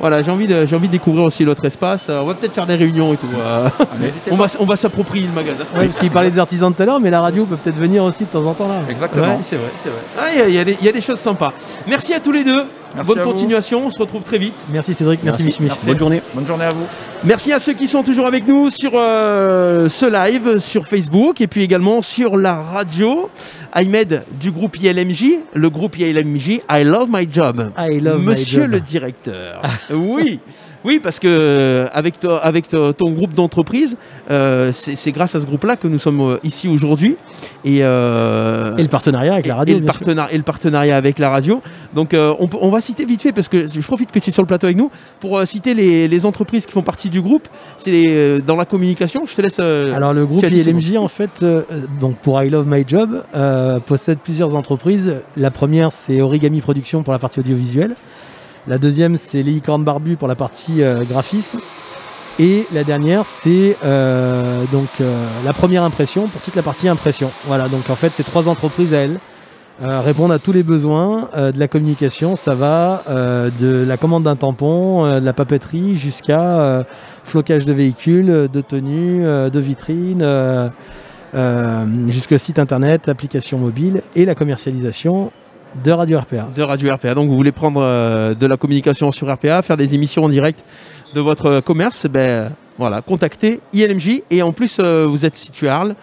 voilà, 0.00 0.22
j'ai 0.22 0.30
envie 0.30 0.46
de, 0.46 0.64
j'ai 0.66 0.76
envie 0.76 0.86
de 0.88 0.92
découvrir 0.92 1.24
aussi 1.24 1.44
l'autre 1.44 1.64
espace. 1.64 2.06
Euh, 2.08 2.20
On 2.22 2.26
va 2.26 2.34
peut-être 2.34 2.54
faire 2.54 2.66
des 2.66 2.74
réunions 2.76 3.12
et 3.12 3.16
tout. 3.16 3.26
euh. 3.36 3.68
Ah, 3.80 3.84
on 4.30 4.36
va, 4.36 4.46
on 4.60 4.64
va 4.64 4.76
s'approprier 4.76 5.26
le 5.26 5.32
magasin. 5.32 5.64
Ouais, 5.76 5.86
parce 5.86 5.98
qu'il 5.98 6.10
parlait 6.10 6.30
des 6.30 6.38
artisans 6.38 6.72
tout 6.72 6.82
à 6.82 6.86
l'heure, 6.86 7.00
mais 7.00 7.10
la 7.10 7.20
radio 7.20 7.44
peut 7.44 7.56
peut-être 7.56 7.76
venir 7.78 8.04
aussi 8.04 8.24
de 8.24 8.28
temps 8.28 8.44
en 8.44 8.54
temps 8.54 8.68
là. 8.68 8.80
Exactement. 8.88 9.26
Ouais, 9.26 9.38
c'est 9.42 9.56
vrai, 9.56 9.70
c'est 9.76 9.88
vrai. 9.88 9.98
Ah, 10.18 10.26
Il 10.32 10.38
y, 10.38 10.42
a- 10.42 10.48
il 10.48 10.54
y 10.54 10.58
a 10.58 10.64
des- 10.64 10.76
il 10.80 10.86
y 10.86 10.88
a 10.88 10.92
des 10.92 11.00
choses 11.00 11.18
sympas. 11.18 11.52
Merci 11.86 12.14
à 12.14 12.20
tous 12.20 12.32
les 12.32 12.44
deux. 12.44 12.64
Merci 12.94 13.14
Bonne 13.14 13.22
continuation. 13.24 13.86
On 13.86 13.90
se 13.90 13.98
retrouve 13.98 14.22
très 14.24 14.38
vite. 14.38 14.54
Merci 14.72 14.94
Cédric, 14.94 15.20
merci. 15.22 15.56
Merci. 15.60 15.86
Bonne 15.86 15.98
journée. 15.98 16.22
Bonne 16.34 16.46
journée 16.46 16.64
à 16.64 16.70
vous. 16.70 16.86
Merci 17.24 17.52
à 17.52 17.58
ceux 17.58 17.72
qui 17.74 17.88
sont 17.88 18.02
toujours 18.02 18.26
avec 18.26 18.46
nous 18.46 18.70
sur 18.70 18.92
euh, 18.94 19.88
ce 19.88 20.06
live, 20.06 20.58
sur 20.58 20.86
Facebook 20.86 21.40
et 21.40 21.46
puis 21.46 21.62
également 21.62 22.00
sur 22.02 22.36
la 22.36 22.54
radio. 22.54 23.28
Ahmed 23.72 24.22
du 24.40 24.50
groupe 24.50 24.76
ILMJ, 24.80 25.24
le 25.54 25.70
groupe 25.70 25.98
ILMJ, 25.98 26.60
I 26.70 26.84
love 26.84 27.08
my 27.10 27.28
job. 27.30 27.72
I 27.76 28.00
love 28.00 28.20
my 28.20 28.26
Monsieur 28.26 28.62
job. 28.62 28.70
le 28.70 28.80
directeur. 28.80 29.62
oui. 29.90 30.40
Oui, 30.84 31.00
parce 31.02 31.18
que 31.18 31.26
euh, 31.28 31.86
avec, 31.92 32.20
to- 32.20 32.30
avec 32.42 32.68
to- 32.68 32.92
ton 32.92 33.10
groupe 33.10 33.34
d'entreprise, 33.34 33.96
euh, 34.30 34.70
c'est 34.72 35.10
grâce 35.12 35.34
à 35.34 35.40
ce 35.40 35.46
groupe-là 35.46 35.76
que 35.76 35.88
nous 35.88 35.98
sommes 35.98 36.20
euh, 36.20 36.36
ici 36.44 36.68
aujourd'hui. 36.68 37.16
Et, 37.64 37.78
euh, 37.82 38.76
Et 38.76 38.82
le 38.82 38.88
partenariat 38.88 39.32
avec 39.34 39.46
la 39.46 39.56
radio. 39.56 39.76
et, 39.76 39.80
le 39.80 39.84
partenariat, 39.86 40.32
et 40.32 40.36
le 40.36 40.42
partenariat 40.44 40.96
avec 40.96 41.18
la 41.18 41.30
radio. 41.30 41.60
Donc 41.94 42.14
euh, 42.14 42.32
on, 42.38 42.48
on 42.60 42.70
va 42.70 42.80
citer 42.80 43.04
vite 43.04 43.22
fait, 43.22 43.32
parce 43.32 43.48
que 43.48 43.66
je 43.66 43.80
profite 43.80 44.12
que 44.12 44.18
tu 44.20 44.30
es 44.30 44.32
sur 44.32 44.42
le 44.42 44.46
plateau 44.46 44.66
avec 44.66 44.76
nous, 44.76 44.90
pour 45.20 45.44
citer 45.46 45.74
les, 45.74 46.06
les 46.08 46.26
entreprises 46.26 46.64
qui 46.66 46.72
font 46.72 46.82
partie 46.82 47.08
du 47.08 47.20
groupe. 47.20 47.48
C'est 47.78 48.40
dans 48.46 48.56
la 48.56 48.64
communication, 48.64 49.24
je 49.26 49.34
te 49.34 49.42
laisse... 49.42 49.58
Alors 49.58 50.14
le 50.14 50.26
groupe 50.26 50.42
ILMJ 50.68 50.96
en 50.96 51.08
fait, 51.08 51.44
donc 52.00 52.16
pour 52.18 52.40
I 52.42 52.50
Love 52.50 52.66
My 52.68 52.84
Job, 52.86 53.22
possède 53.86 54.18
plusieurs 54.18 54.54
entreprises. 54.54 55.22
La 55.36 55.50
première 55.50 55.90
c'est 55.92 56.20
Origami 56.20 56.60
Production 56.60 57.02
pour 57.02 57.12
la 57.12 57.18
partie 57.18 57.40
audiovisuelle. 57.40 57.94
La 58.68 58.76
deuxième 58.76 59.16
c'est 59.16 59.42
Les 59.42 59.52
Licornes 59.52 59.82
Barbu 59.82 60.16
pour 60.16 60.28
la 60.28 60.34
partie 60.34 60.82
euh, 60.82 61.02
graphisme. 61.02 61.58
Et 62.38 62.66
la 62.74 62.84
dernière 62.84 63.24
c'est 63.24 63.78
euh, 63.82 64.62
donc 64.70 64.88
euh, 65.00 65.26
la 65.46 65.54
première 65.54 65.84
impression 65.84 66.28
pour 66.28 66.42
toute 66.42 66.54
la 66.54 66.62
partie 66.62 66.86
impression. 66.86 67.30
Voilà 67.46 67.68
donc 67.68 67.88
en 67.88 67.94
fait 67.94 68.12
ces 68.12 68.24
trois 68.24 68.46
entreprises 68.46 68.92
elles 68.92 69.18
répondent 69.80 70.32
à 70.32 70.40
tous 70.40 70.52
les 70.52 70.64
besoins 70.64 71.30
de 71.36 71.56
la 71.56 71.68
communication. 71.68 72.34
Ça 72.34 72.56
va 72.56 73.04
de 73.08 73.84
la 73.86 73.96
commande 73.96 74.24
d'un 74.24 74.34
tampon, 74.34 75.04
de 75.20 75.24
la 75.24 75.32
papeterie 75.32 75.94
jusqu'à 75.94 76.84
flocage 77.22 77.64
de 77.64 77.72
véhicules, 77.72 78.48
de 78.52 78.60
tenues, 78.60 79.22
de 79.22 79.60
vitrines, 79.60 80.72
jusqu'au 82.08 82.38
site 82.38 82.58
internet, 82.58 83.08
application 83.08 83.56
mobile 83.58 84.02
et 84.16 84.24
la 84.24 84.34
commercialisation 84.34 85.30
de 85.84 85.92
Radio 85.92 86.18
RPA. 86.18 86.48
de 86.54 86.62
Radio 86.62 86.94
RPA. 86.94 87.14
Donc 87.14 87.28
vous 87.30 87.36
voulez 87.36 87.52
prendre 87.52 87.80
euh, 87.82 88.34
de 88.34 88.46
la 88.46 88.56
communication 88.56 89.10
sur 89.10 89.32
RPA, 89.32 89.62
faire 89.62 89.76
des 89.76 89.94
émissions 89.94 90.24
en 90.24 90.28
direct 90.28 90.64
de 91.14 91.20
votre 91.20 91.60
commerce, 91.60 92.06
ben 92.06 92.52
voilà, 92.78 93.00
contactez 93.02 93.60
ILMJ. 93.72 94.22
Et 94.30 94.42
en 94.42 94.52
plus, 94.52 94.78
euh, 94.78 95.06
vous 95.06 95.24
êtes 95.24 95.36
situé 95.36 95.68
à 95.68 95.76
Arles, 95.76 95.94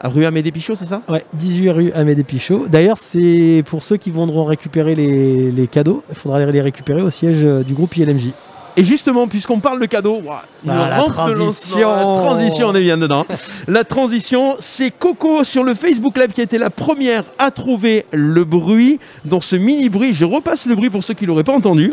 à 0.00 0.08
rue 0.08 0.24
Amédée 0.24 0.52
Pichot, 0.52 0.74
c'est 0.74 0.84
ça? 0.84 1.02
Ouais, 1.08 1.24
18 1.34 1.70
rue 1.70 1.92
Amédée 1.92 2.24
Pichot. 2.24 2.66
D'ailleurs, 2.68 2.98
c'est 2.98 3.62
pour 3.66 3.82
ceux 3.82 3.96
qui 3.96 4.10
voudront 4.10 4.44
récupérer 4.44 4.94
les, 4.94 5.50
les 5.50 5.66
cadeaux, 5.66 6.02
il 6.08 6.14
faudra 6.14 6.44
les 6.44 6.60
récupérer 6.60 7.02
au 7.02 7.10
siège 7.10 7.44
euh, 7.44 7.62
du 7.62 7.74
groupe 7.74 7.96
ILMJ. 7.96 8.30
Et 8.76 8.82
justement, 8.82 9.28
puisqu'on 9.28 9.60
parle 9.60 9.80
de 9.80 9.86
cadeaux, 9.86 10.20
une 10.64 10.70
Ah, 10.70 10.88
la 10.90 11.02
de 11.04 11.08
transition. 11.08 11.90
la 11.94 12.02
transition, 12.02 12.68
on 12.68 12.74
est 12.74 12.80
bien 12.82 12.96
dedans. 12.98 13.24
la 13.68 13.84
transition, 13.84 14.56
c'est 14.58 14.90
Coco 14.90 15.44
sur 15.44 15.62
le 15.62 15.74
Facebook 15.74 16.16
Live 16.18 16.32
qui 16.32 16.40
a 16.40 16.44
été 16.44 16.58
la 16.58 16.70
première 16.70 17.24
à 17.38 17.50
trouver 17.52 18.04
le 18.10 18.42
bruit 18.44 18.98
dans 19.24 19.40
ce 19.40 19.54
mini 19.54 19.88
bruit. 19.88 20.12
Je 20.12 20.24
repasse 20.24 20.66
le 20.66 20.74
bruit 20.74 20.90
pour 20.90 21.04
ceux 21.04 21.14
qui 21.14 21.24
l'auraient 21.24 21.44
pas 21.44 21.52
entendu. 21.52 21.92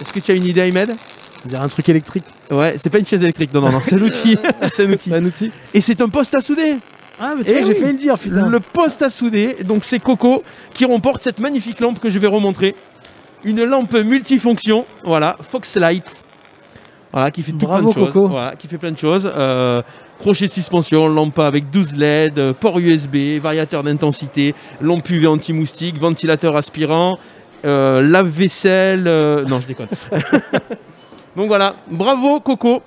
Est-ce 0.00 0.12
que 0.12 0.20
tu 0.20 0.30
as 0.32 0.34
une 0.34 0.44
idée, 0.46 0.60
Ahmed? 0.60 0.94
C'est 1.48 1.56
un 1.56 1.68
truc 1.68 1.88
électrique. 1.88 2.24
Ouais, 2.50 2.74
c'est 2.78 2.90
pas 2.90 2.98
une 2.98 3.06
chaise 3.06 3.22
électrique, 3.22 3.52
non, 3.54 3.60
non, 3.60 3.70
non, 3.72 3.80
c'est 3.80 3.94
un 3.94 4.02
outil. 4.02 4.36
c'est 4.72 4.86
un 4.86 4.92
outil. 4.92 5.14
un 5.14 5.24
outil. 5.24 5.50
Et 5.74 5.80
c'est 5.80 6.00
un 6.00 6.08
poste 6.08 6.34
à 6.34 6.40
souder. 6.40 6.76
Ah, 7.20 7.32
mais 7.36 7.42
Eh 7.46 7.64
j'ai 7.64 7.72
oui. 7.72 7.74
fait 7.80 7.92
le 7.92 7.98
dire, 7.98 8.18
putain. 8.18 8.46
Le 8.48 8.60
poste 8.60 9.02
à 9.02 9.10
souder, 9.10 9.56
donc 9.64 9.84
c'est 9.84 9.98
Coco 9.98 10.42
qui 10.74 10.84
remporte 10.84 11.22
cette 11.22 11.40
magnifique 11.40 11.80
lampe 11.80 11.98
que 12.00 12.10
je 12.10 12.18
vais 12.18 12.26
remontrer. 12.28 12.74
Une 13.44 13.62
lampe 13.64 13.92
multifonction, 13.94 14.84
voilà, 15.04 15.36
Foxlight. 15.40 16.04
Voilà, 17.12 17.30
qui 17.30 17.42
fait 17.42 17.52
tout 17.52 17.58
Bravo, 17.58 17.90
plein 17.90 18.02
de 18.02 18.06
choses. 18.06 18.12
Coco. 18.12 18.28
Voilà, 18.28 18.56
qui 18.56 18.68
fait 18.68 18.78
plein 18.78 18.90
de 18.90 18.98
choses. 18.98 19.30
Euh, 19.34 19.80
crochet 20.18 20.46
de 20.48 20.52
suspension, 20.52 21.08
lampe 21.08 21.38
avec 21.38 21.70
12 21.70 21.94
LED, 21.96 22.38
euh, 22.38 22.52
port 22.52 22.78
USB, 22.78 23.38
variateur 23.40 23.82
d'intensité, 23.82 24.54
lampe 24.80 25.08
UV 25.08 25.26
anti-moustique, 25.28 25.98
ventilateur 25.98 26.56
aspirant, 26.56 27.18
euh, 27.64 28.02
lave-vaisselle. 28.02 29.04
euh, 29.06 29.44
Non, 29.44 29.60
je 29.60 29.68
déconne. 29.68 29.88
Donc 31.36 31.46
voilà, 31.46 31.74
bravo 31.90 32.40
Coco. 32.40 32.82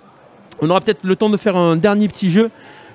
On 0.62 0.70
aura 0.70 0.82
peut-être 0.82 1.04
le 1.06 1.16
temps 1.16 1.30
de 1.30 1.38
faire 1.38 1.56
un 1.56 1.76
dernier 1.76 2.08
petit 2.08 2.30
jeu 2.30 2.52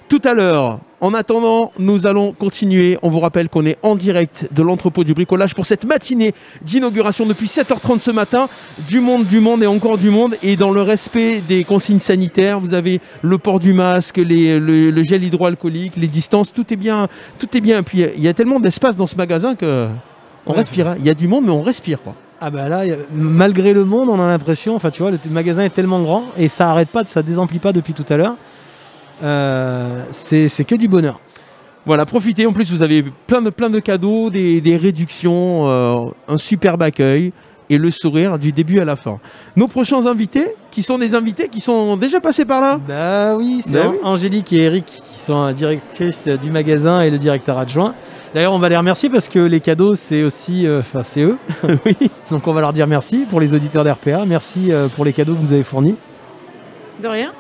tout 0.08 0.20
à 0.24 0.32
l'heure. 0.34 0.78
En 1.00 1.12
attendant, 1.12 1.72
nous 1.78 2.06
allons 2.06 2.32
continuer. 2.32 2.98
On 3.02 3.10
vous 3.10 3.20
rappelle 3.20 3.48
qu'on 3.50 3.66
est 3.66 3.76
en 3.82 3.96
direct 3.96 4.48
de 4.50 4.62
l'entrepôt 4.62 5.04
du 5.04 5.12
bricolage 5.12 5.54
pour 5.54 5.66
cette 5.66 5.84
matinée 5.84 6.32
d'inauguration 6.62 7.26
depuis 7.26 7.46
7h30 7.48 7.98
ce 8.00 8.10
matin. 8.10 8.48
Du 8.88 9.00
monde, 9.00 9.26
du 9.26 9.40
monde 9.40 9.62
et 9.62 9.66
encore 9.66 9.98
du 9.98 10.08
monde. 10.08 10.36
Et 10.42 10.56
dans 10.56 10.70
le 10.70 10.80
respect 10.80 11.42
des 11.46 11.64
consignes 11.64 12.00
sanitaires, 12.00 12.60
vous 12.60 12.72
avez 12.72 13.00
le 13.22 13.36
port 13.36 13.58
du 13.58 13.74
masque, 13.74 14.16
les- 14.16 14.58
le, 14.58 14.90
le 14.90 15.02
gel 15.02 15.22
hydroalcoolique, 15.22 15.96
les 15.96 16.08
distances, 16.08 16.52
tout 16.52 16.72
est 16.72 16.76
bien. 16.76 17.08
Tout 17.38 17.54
est 17.56 17.60
bien. 17.60 17.80
Et 17.80 17.82
puis 17.82 18.04
il 18.16 18.22
y 18.22 18.28
a 18.28 18.32
tellement 18.32 18.58
d'espace 18.58 18.96
dans 18.96 19.06
ce 19.06 19.16
magasin 19.16 19.54
que 19.54 19.86
on 20.46 20.52
Ouais, 20.52 20.58
respire. 20.58 20.86
hein. 20.88 20.94
Il 20.98 21.04
y 21.04 21.10
a 21.10 21.14
du 21.14 21.28
monde, 21.28 21.44
mais 21.44 21.52
on 21.52 21.62
respire 21.62 22.02
quoi. 22.02 22.14
Ah 22.40 22.50
bah 22.50 22.68
là, 22.68 22.82
malgré 23.14 23.72
le 23.72 23.84
monde, 23.84 24.08
on 24.10 24.20
a 24.20 24.26
l'impression, 24.28 24.76
enfin 24.76 24.90
tu 24.90 25.02
vois, 25.02 25.10
le 25.10 25.18
magasin 25.30 25.64
est 25.64 25.70
tellement 25.74 26.00
grand 26.02 26.24
et 26.38 26.48
ça 26.48 26.70
arrête 26.70 26.90
pas, 26.90 27.02
ça 27.06 27.22
désemplit 27.22 27.58
pas 27.58 27.72
depuis 27.72 27.92
tout 27.94 28.04
à 28.10 28.16
l'heure. 28.18 28.36
Euh, 29.22 30.05
c'est 30.12 30.64
que 30.66 30.74
du 30.74 30.88
bonheur. 30.88 31.20
Voilà, 31.84 32.05
profitez. 32.05 32.47
En 32.47 32.52
plus, 32.52 32.72
vous 32.72 32.82
avez 32.82 33.05
plein 33.26 33.40
de, 33.40 33.51
plein 33.51 33.70
de 33.70 33.78
cadeaux, 33.78 34.28
des, 34.28 34.60
des 34.60 34.76
réductions, 34.76 35.68
euh, 35.68 36.10
un 36.26 36.36
superbe 36.36 36.82
accueil 36.82 37.32
et 37.70 37.78
le 37.78 37.90
sourire 37.90 38.38
du 38.38 38.52
début 38.52 38.80
à 38.80 38.84
la 38.84 38.97
fin. 38.97 39.18
Nos 39.56 39.68
prochains 39.68 40.06
invités, 40.06 40.55
qui 40.70 40.82
sont 40.82 40.98
des 40.98 41.14
invités 41.14 41.48
qui 41.48 41.60
sont 41.60 41.97
déjà 41.97 42.20
passés 42.20 42.44
par 42.44 42.60
là. 42.60 42.78
Bah 42.86 43.34
oui, 43.36 43.60
c'est 43.64 43.72
Bah 43.72 43.88
oui. 43.90 43.97
Angélique 44.02 44.52
et 44.52 44.64
Eric 44.64 44.84
qui 44.86 45.18
sont 45.18 45.44
la 45.47 45.52
directrice 45.52 46.28
du 46.28 46.51
magasin 46.51 47.01
et 47.01 47.10
le 47.10 47.18
directeur 47.18 47.59
adjoint. 47.59 47.94
D'ailleurs, 48.34 48.52
on 48.52 48.59
va 48.59 48.68
les 48.68 48.76
remercier 48.76 49.09
parce 49.09 49.28
que 49.28 49.38
les 49.38 49.60
cadeaux, 49.60 49.94
c'est 49.94 50.22
aussi, 50.22 50.66
euh, 50.66 50.80
enfin, 50.80 51.02
c'est 51.05 51.22
eux. 51.22 51.38
oui. 51.86 51.97
Donc, 52.30 52.47
on 52.47 52.52
va 52.52 52.60
leur 52.60 52.72
dire 52.72 52.86
merci 52.86 53.24
pour 53.28 53.40
les 53.40 53.55
auditeurs 53.55 53.84
d'RPA. 53.84 54.24
Merci 54.26 54.72
euh, 54.72 54.88
pour 54.88 55.05
les 55.05 55.12
cadeaux 55.12 55.32
que 55.32 55.38
vous 55.38 55.44
nous 55.44 55.52
avez 55.52 55.62
fournis. 55.62 55.94
De 57.02 57.09
rien. 57.09 57.32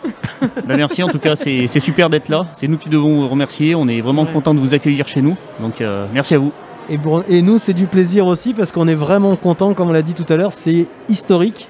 Bah, 0.66 0.76
merci 0.76 1.02
en 1.02 1.08
tout 1.08 1.18
cas, 1.18 1.34
c'est 1.34 1.66
c'est 1.66 1.80
super 1.80 2.10
d'être 2.10 2.28
là. 2.28 2.46
C'est 2.52 2.68
nous 2.68 2.76
qui 2.76 2.88
devons 2.90 3.22
vous 3.22 3.28
remercier. 3.28 3.74
On 3.74 3.88
est 3.88 4.00
vraiment 4.02 4.22
Ouais. 4.24 4.32
content 4.32 4.52
de 4.54 4.60
vous 4.60 4.74
accueillir 4.74 5.08
chez 5.08 5.22
nous. 5.22 5.36
Donc 5.60 5.80
euh, 5.80 6.06
merci 6.12 6.34
à 6.34 6.38
vous. 6.38 6.52
Et, 6.90 6.98
pour- 6.98 7.24
et 7.28 7.40
nous, 7.42 7.58
c'est 7.58 7.72
du 7.72 7.86
plaisir 7.86 8.26
aussi 8.26 8.52
parce 8.54 8.70
qu'on 8.70 8.86
est 8.86 8.94
vraiment 8.94 9.34
content, 9.36 9.72
comme 9.74 9.88
on 9.88 9.92
l'a 9.92 10.02
dit 10.02 10.14
tout 10.14 10.30
à 10.32 10.36
l'heure, 10.36 10.52
c'est 10.52 10.86
historique. 11.08 11.68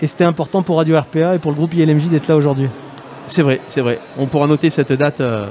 Et 0.00 0.06
c'était 0.06 0.24
important 0.24 0.62
pour 0.62 0.78
Radio 0.78 0.98
RPA 0.98 1.34
et 1.34 1.38
pour 1.38 1.50
le 1.50 1.56
groupe 1.56 1.74
ILMJ 1.74 2.08
d'être 2.08 2.28
là 2.28 2.36
aujourd'hui. 2.36 2.68
C'est 3.26 3.42
vrai, 3.42 3.60
c'est 3.68 3.82
vrai. 3.82 4.00
On 4.16 4.26
pourra 4.26 4.46
noter 4.46 4.70
cette 4.70 4.92
date 4.92 5.20
euh, 5.20 5.46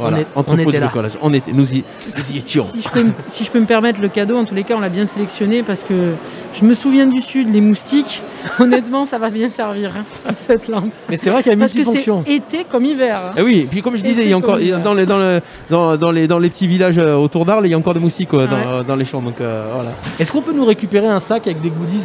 Voilà, 0.00 0.16
On 0.16 0.20
est- 0.20 0.26
on 0.36 0.40
entrepôt 0.40 0.60
était 0.62 0.72
de 0.72 0.78
là. 0.78 0.86
bricolage. 0.86 1.12
On 1.22 1.32
était, 1.32 1.52
nous 1.52 1.74
y, 1.74 1.84
nous 2.16 2.34
y 2.34 2.38
étions. 2.38 2.64
Si 2.64 2.80
je, 2.82 2.88
peux, 2.88 3.02
me- 3.04 3.12
si 3.28 3.44
je 3.44 3.50
peux 3.50 3.60
me 3.60 3.66
permettre 3.66 4.00
le 4.00 4.08
cadeau, 4.08 4.36
en 4.36 4.44
tous 4.44 4.54
les 4.54 4.64
cas, 4.64 4.74
on 4.76 4.80
l'a 4.80 4.88
bien 4.88 5.06
sélectionné 5.06 5.62
parce 5.62 5.82
que 5.82 6.12
je 6.54 6.64
me 6.64 6.74
souviens 6.74 7.06
du 7.06 7.22
Sud, 7.22 7.52
les 7.52 7.60
moustiques. 7.60 8.22
Honnêtement, 8.58 9.04
ça 9.04 9.18
va 9.18 9.30
bien 9.30 9.48
servir, 9.48 9.92
hein, 9.98 10.32
cette 10.40 10.66
lampe. 10.68 10.92
Mais 11.08 11.16
c'est 11.16 11.30
vrai 11.30 11.42
qu'elle 11.42 11.54
a 11.54 11.56
Parce 11.58 11.72
que 11.72 11.84
c'est 11.84 11.90
multifonction. 11.90 12.24
été 12.26 12.64
comme 12.64 12.84
hiver. 12.84 13.18
hein. 13.28 13.34
Eh 13.36 13.42
oui, 13.42 13.58
et 13.58 13.64
puis 13.70 13.82
comme 13.82 13.96
je 13.96 14.02
disais, 14.02 14.22
il 14.22 14.30
y 14.30 14.32
a 14.32 14.36
encore 14.38 14.58
dans 14.82 14.94
les 14.94 15.06
dans 15.06 15.18
le 15.18 15.40
dans, 15.68 15.96
dans 15.96 16.10
les 16.10 16.26
dans 16.26 16.38
les 16.38 16.48
petits 16.50 16.66
villages 16.66 16.98
euh, 16.98 17.14
autour 17.16 17.44
d'Arles, 17.44 17.66
il 17.66 17.70
y 17.70 17.74
a 17.74 17.78
encore 17.78 17.94
des 17.94 18.00
moustiques 18.00 18.30
quoi, 18.30 18.46
dans, 18.46 18.82
dans 18.82 18.96
les 18.96 19.04
champs. 19.04 19.20
Donc 19.22 19.40
euh, 19.40 19.64
voilà. 19.74 19.90
Est-ce 20.18 20.32
qu'on 20.32 20.42
peut 20.42 20.52
nous 20.54 20.64
récupérer 20.64 21.06
un 21.06 21.20
sac 21.20 21.46
avec 21.46 21.60
des 21.60 21.70
goodies? 21.70 22.04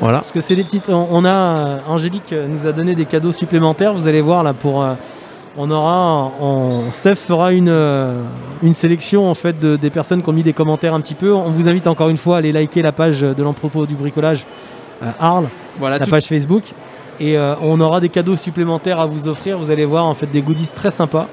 Voilà. 0.00 0.18
Parce 0.18 0.32
que 0.32 0.40
c'est 0.40 0.56
des 0.56 0.64
petites. 0.64 0.88
On, 0.90 1.06
on 1.10 1.24
a 1.24 1.34
euh, 1.34 1.78
Angélique 1.88 2.32
euh, 2.32 2.46
nous 2.48 2.66
a 2.68 2.72
donné 2.72 2.94
des 2.94 3.04
cadeaux 3.04 3.32
supplémentaires. 3.32 3.94
Vous 3.94 4.06
allez 4.08 4.20
voir 4.20 4.42
là 4.42 4.52
pour. 4.52 4.82
euh, 4.82 4.94
on 5.56 5.70
aura. 5.70 6.30
on- 6.40 6.90
Steph 6.92 7.16
fera 7.16 7.52
une 7.52 7.68
euh, 7.68 8.20
une 8.62 8.74
sélection 8.74 9.28
en 9.28 9.34
fait 9.34 9.58
de- 9.58 9.76
des 9.76 9.90
personnes 9.90 10.22
qui 10.22 10.28
ont 10.28 10.32
mis 10.32 10.42
des 10.42 10.52
commentaires 10.52 10.94
un 10.94 11.00
petit 11.00 11.14
peu. 11.14 11.32
On 11.32 11.50
vous 11.50 11.68
invite 11.68 11.86
encore 11.86 12.08
une 12.08 12.16
fois 12.16 12.36
à 12.36 12.38
aller 12.38 12.52
liker 12.52 12.82
la 12.82 12.92
page 12.92 13.20
de 13.20 13.42
l'entrepôt 13.42 13.86
du 13.86 13.94
bricolage 13.94 14.44
euh, 15.02 15.06
Arles, 15.20 15.48
Voilà, 15.78 15.98
la 15.98 16.04
tout- 16.04 16.10
page 16.10 16.24
Facebook. 16.26 16.62
Et 17.20 17.38
euh, 17.38 17.54
on 17.60 17.80
aura 17.80 18.00
des 18.00 18.08
cadeaux 18.08 18.36
supplémentaires 18.36 19.00
à 19.00 19.06
vous 19.06 19.28
offrir. 19.28 19.58
Vous 19.58 19.70
allez 19.70 19.84
voir 19.84 20.04
en 20.06 20.14
fait 20.14 20.26
des 20.26 20.42
goodies 20.42 20.70
très 20.74 20.90
sympas. 20.90 21.28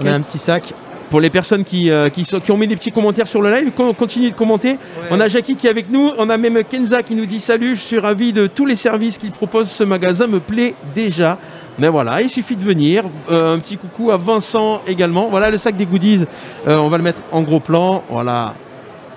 On 0.00 0.06
a 0.06 0.12
un 0.12 0.20
petit 0.20 0.38
sac. 0.38 0.72
Pour 1.10 1.20
les 1.20 1.30
personnes 1.30 1.64
qui, 1.64 1.90
euh, 1.90 2.08
qui, 2.08 2.24
sont- 2.24 2.38
qui 2.38 2.52
ont 2.52 2.56
mis 2.56 2.68
des 2.68 2.76
petits 2.76 2.92
commentaires 2.92 3.26
sur 3.26 3.42
le 3.42 3.50
live, 3.50 3.72
con- 3.76 3.92
continuez 3.94 4.30
de 4.30 4.36
commenter. 4.36 4.78
On 5.10 5.18
a 5.18 5.26
Jackie 5.26 5.56
qui 5.56 5.66
est 5.66 5.70
avec 5.70 5.90
nous, 5.90 6.12
on 6.16 6.30
a 6.30 6.36
même 6.38 6.62
Kenza 6.62 7.02
qui 7.02 7.16
nous 7.16 7.26
dit 7.26 7.40
salut, 7.40 7.74
je 7.74 7.80
suis 7.80 7.98
ravi 7.98 8.32
de 8.32 8.46
tous 8.46 8.64
les 8.64 8.76
services 8.76 9.18
qu'il 9.18 9.32
propose. 9.32 9.68
Ce 9.68 9.82
magasin 9.82 10.28
me 10.28 10.38
plaît 10.38 10.76
déjà. 10.94 11.36
Mais 11.80 11.88
voilà, 11.88 12.20
il 12.22 12.28
suffit 12.28 12.56
de 12.56 12.62
venir. 12.62 13.04
Euh, 13.30 13.56
un 13.56 13.58
petit 13.58 13.76
coucou 13.76 14.10
à 14.12 14.16
Vincent 14.16 14.82
également. 14.86 15.28
Voilà 15.28 15.50
le 15.50 15.56
sac 15.58 15.76
des 15.76 15.86
goodies. 15.86 16.26
Euh, 16.68 16.76
on 16.76 16.88
va 16.88 16.98
le 16.98 17.02
mettre 17.02 17.20
en 17.32 17.40
gros 17.40 17.58
plan. 17.60 18.02
Voilà. 18.10 18.54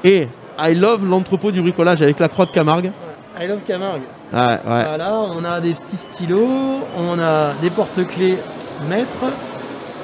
Et 0.04 0.28
I 0.58 0.74
love 0.74 1.06
l'entrepôt 1.08 1.52
du 1.52 1.62
bricolage 1.62 2.02
avec 2.02 2.20
la 2.20 2.30
croix 2.30 2.46
de 2.46 2.52
Camargue. 2.52 2.92
I 3.40 3.48
love 3.48 3.60
Camargue. 3.68 4.04
Ouais, 4.32 4.40
ouais. 4.40 4.58
Voilà, 4.86 5.14
on 5.38 5.44
a 5.44 5.60
des 5.60 5.74
petits 5.74 5.98
stylos, 5.98 6.80
on 6.98 7.20
a 7.20 7.54
des 7.62 7.70
porte-clés 7.70 8.38
maîtres, 8.90 9.32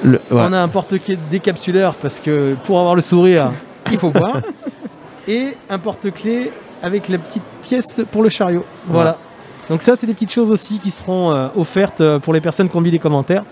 Le- 0.04 0.20
ouais. 0.30 0.42
on 0.48 0.52
a 0.52 0.58
un 0.58 0.68
porte-clés 0.68 1.18
décapsuleur 1.30 1.94
parce 1.94 2.20
que 2.20 2.54
pour 2.64 2.78
avoir 2.78 2.94
le 2.94 3.02
sourire, 3.02 3.50
il 3.90 3.98
faut 3.98 4.10
boire, 4.10 4.38
et 5.28 5.56
un 5.68 5.78
porte-clés 5.78 6.52
avec 6.82 7.08
la 7.08 7.18
petite 7.18 7.42
pièce 7.64 8.00
pour 8.12 8.22
le 8.22 8.28
chariot. 8.28 8.64
Voilà. 8.86 9.16
Donc 9.70 9.82
ça, 9.82 9.96
c'est 9.96 10.06
des 10.06 10.12
petites 10.14 10.32
choses 10.32 10.50
aussi 10.50 10.78
qui 10.78 10.90
seront 10.90 11.30
euh, 11.30 11.48
offertes 11.56 12.00
euh, 12.02 12.18
pour 12.18 12.34
les 12.34 12.40
personnes 12.42 12.68
qui 12.68 12.76
ont 12.76 12.80
mis 12.82 12.90
des 12.90 12.98
commentaires. 12.98 13.44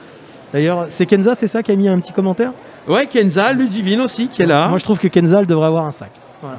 D'ailleurs, 0.53 0.87
c'est 0.91 1.07
Kenza, 1.07 1.35
c'est 1.35 1.49
ça 1.49 1.63
qui 1.63 1.71
a 1.73 1.77
mis 1.77 1.89
un 1.89 1.99
petit 2.01 2.13
commentaire? 2.13 2.53
Ouais, 2.87 3.07
Kenza, 3.07 3.53
Ludivine 3.53 4.01
aussi 4.01 4.29
qui 4.29 4.43
est 4.43 4.47
là. 4.47 4.69
Moi, 4.69 4.79
je 4.79 4.85
trouve 4.85 4.99
que 4.99 5.09
Kenza, 5.09 5.39
elle 5.41 5.47
devrait 5.47 5.69
avoir 5.69 5.85
un 5.85 5.93
sac. 5.93 6.11
Voilà. 6.43 6.59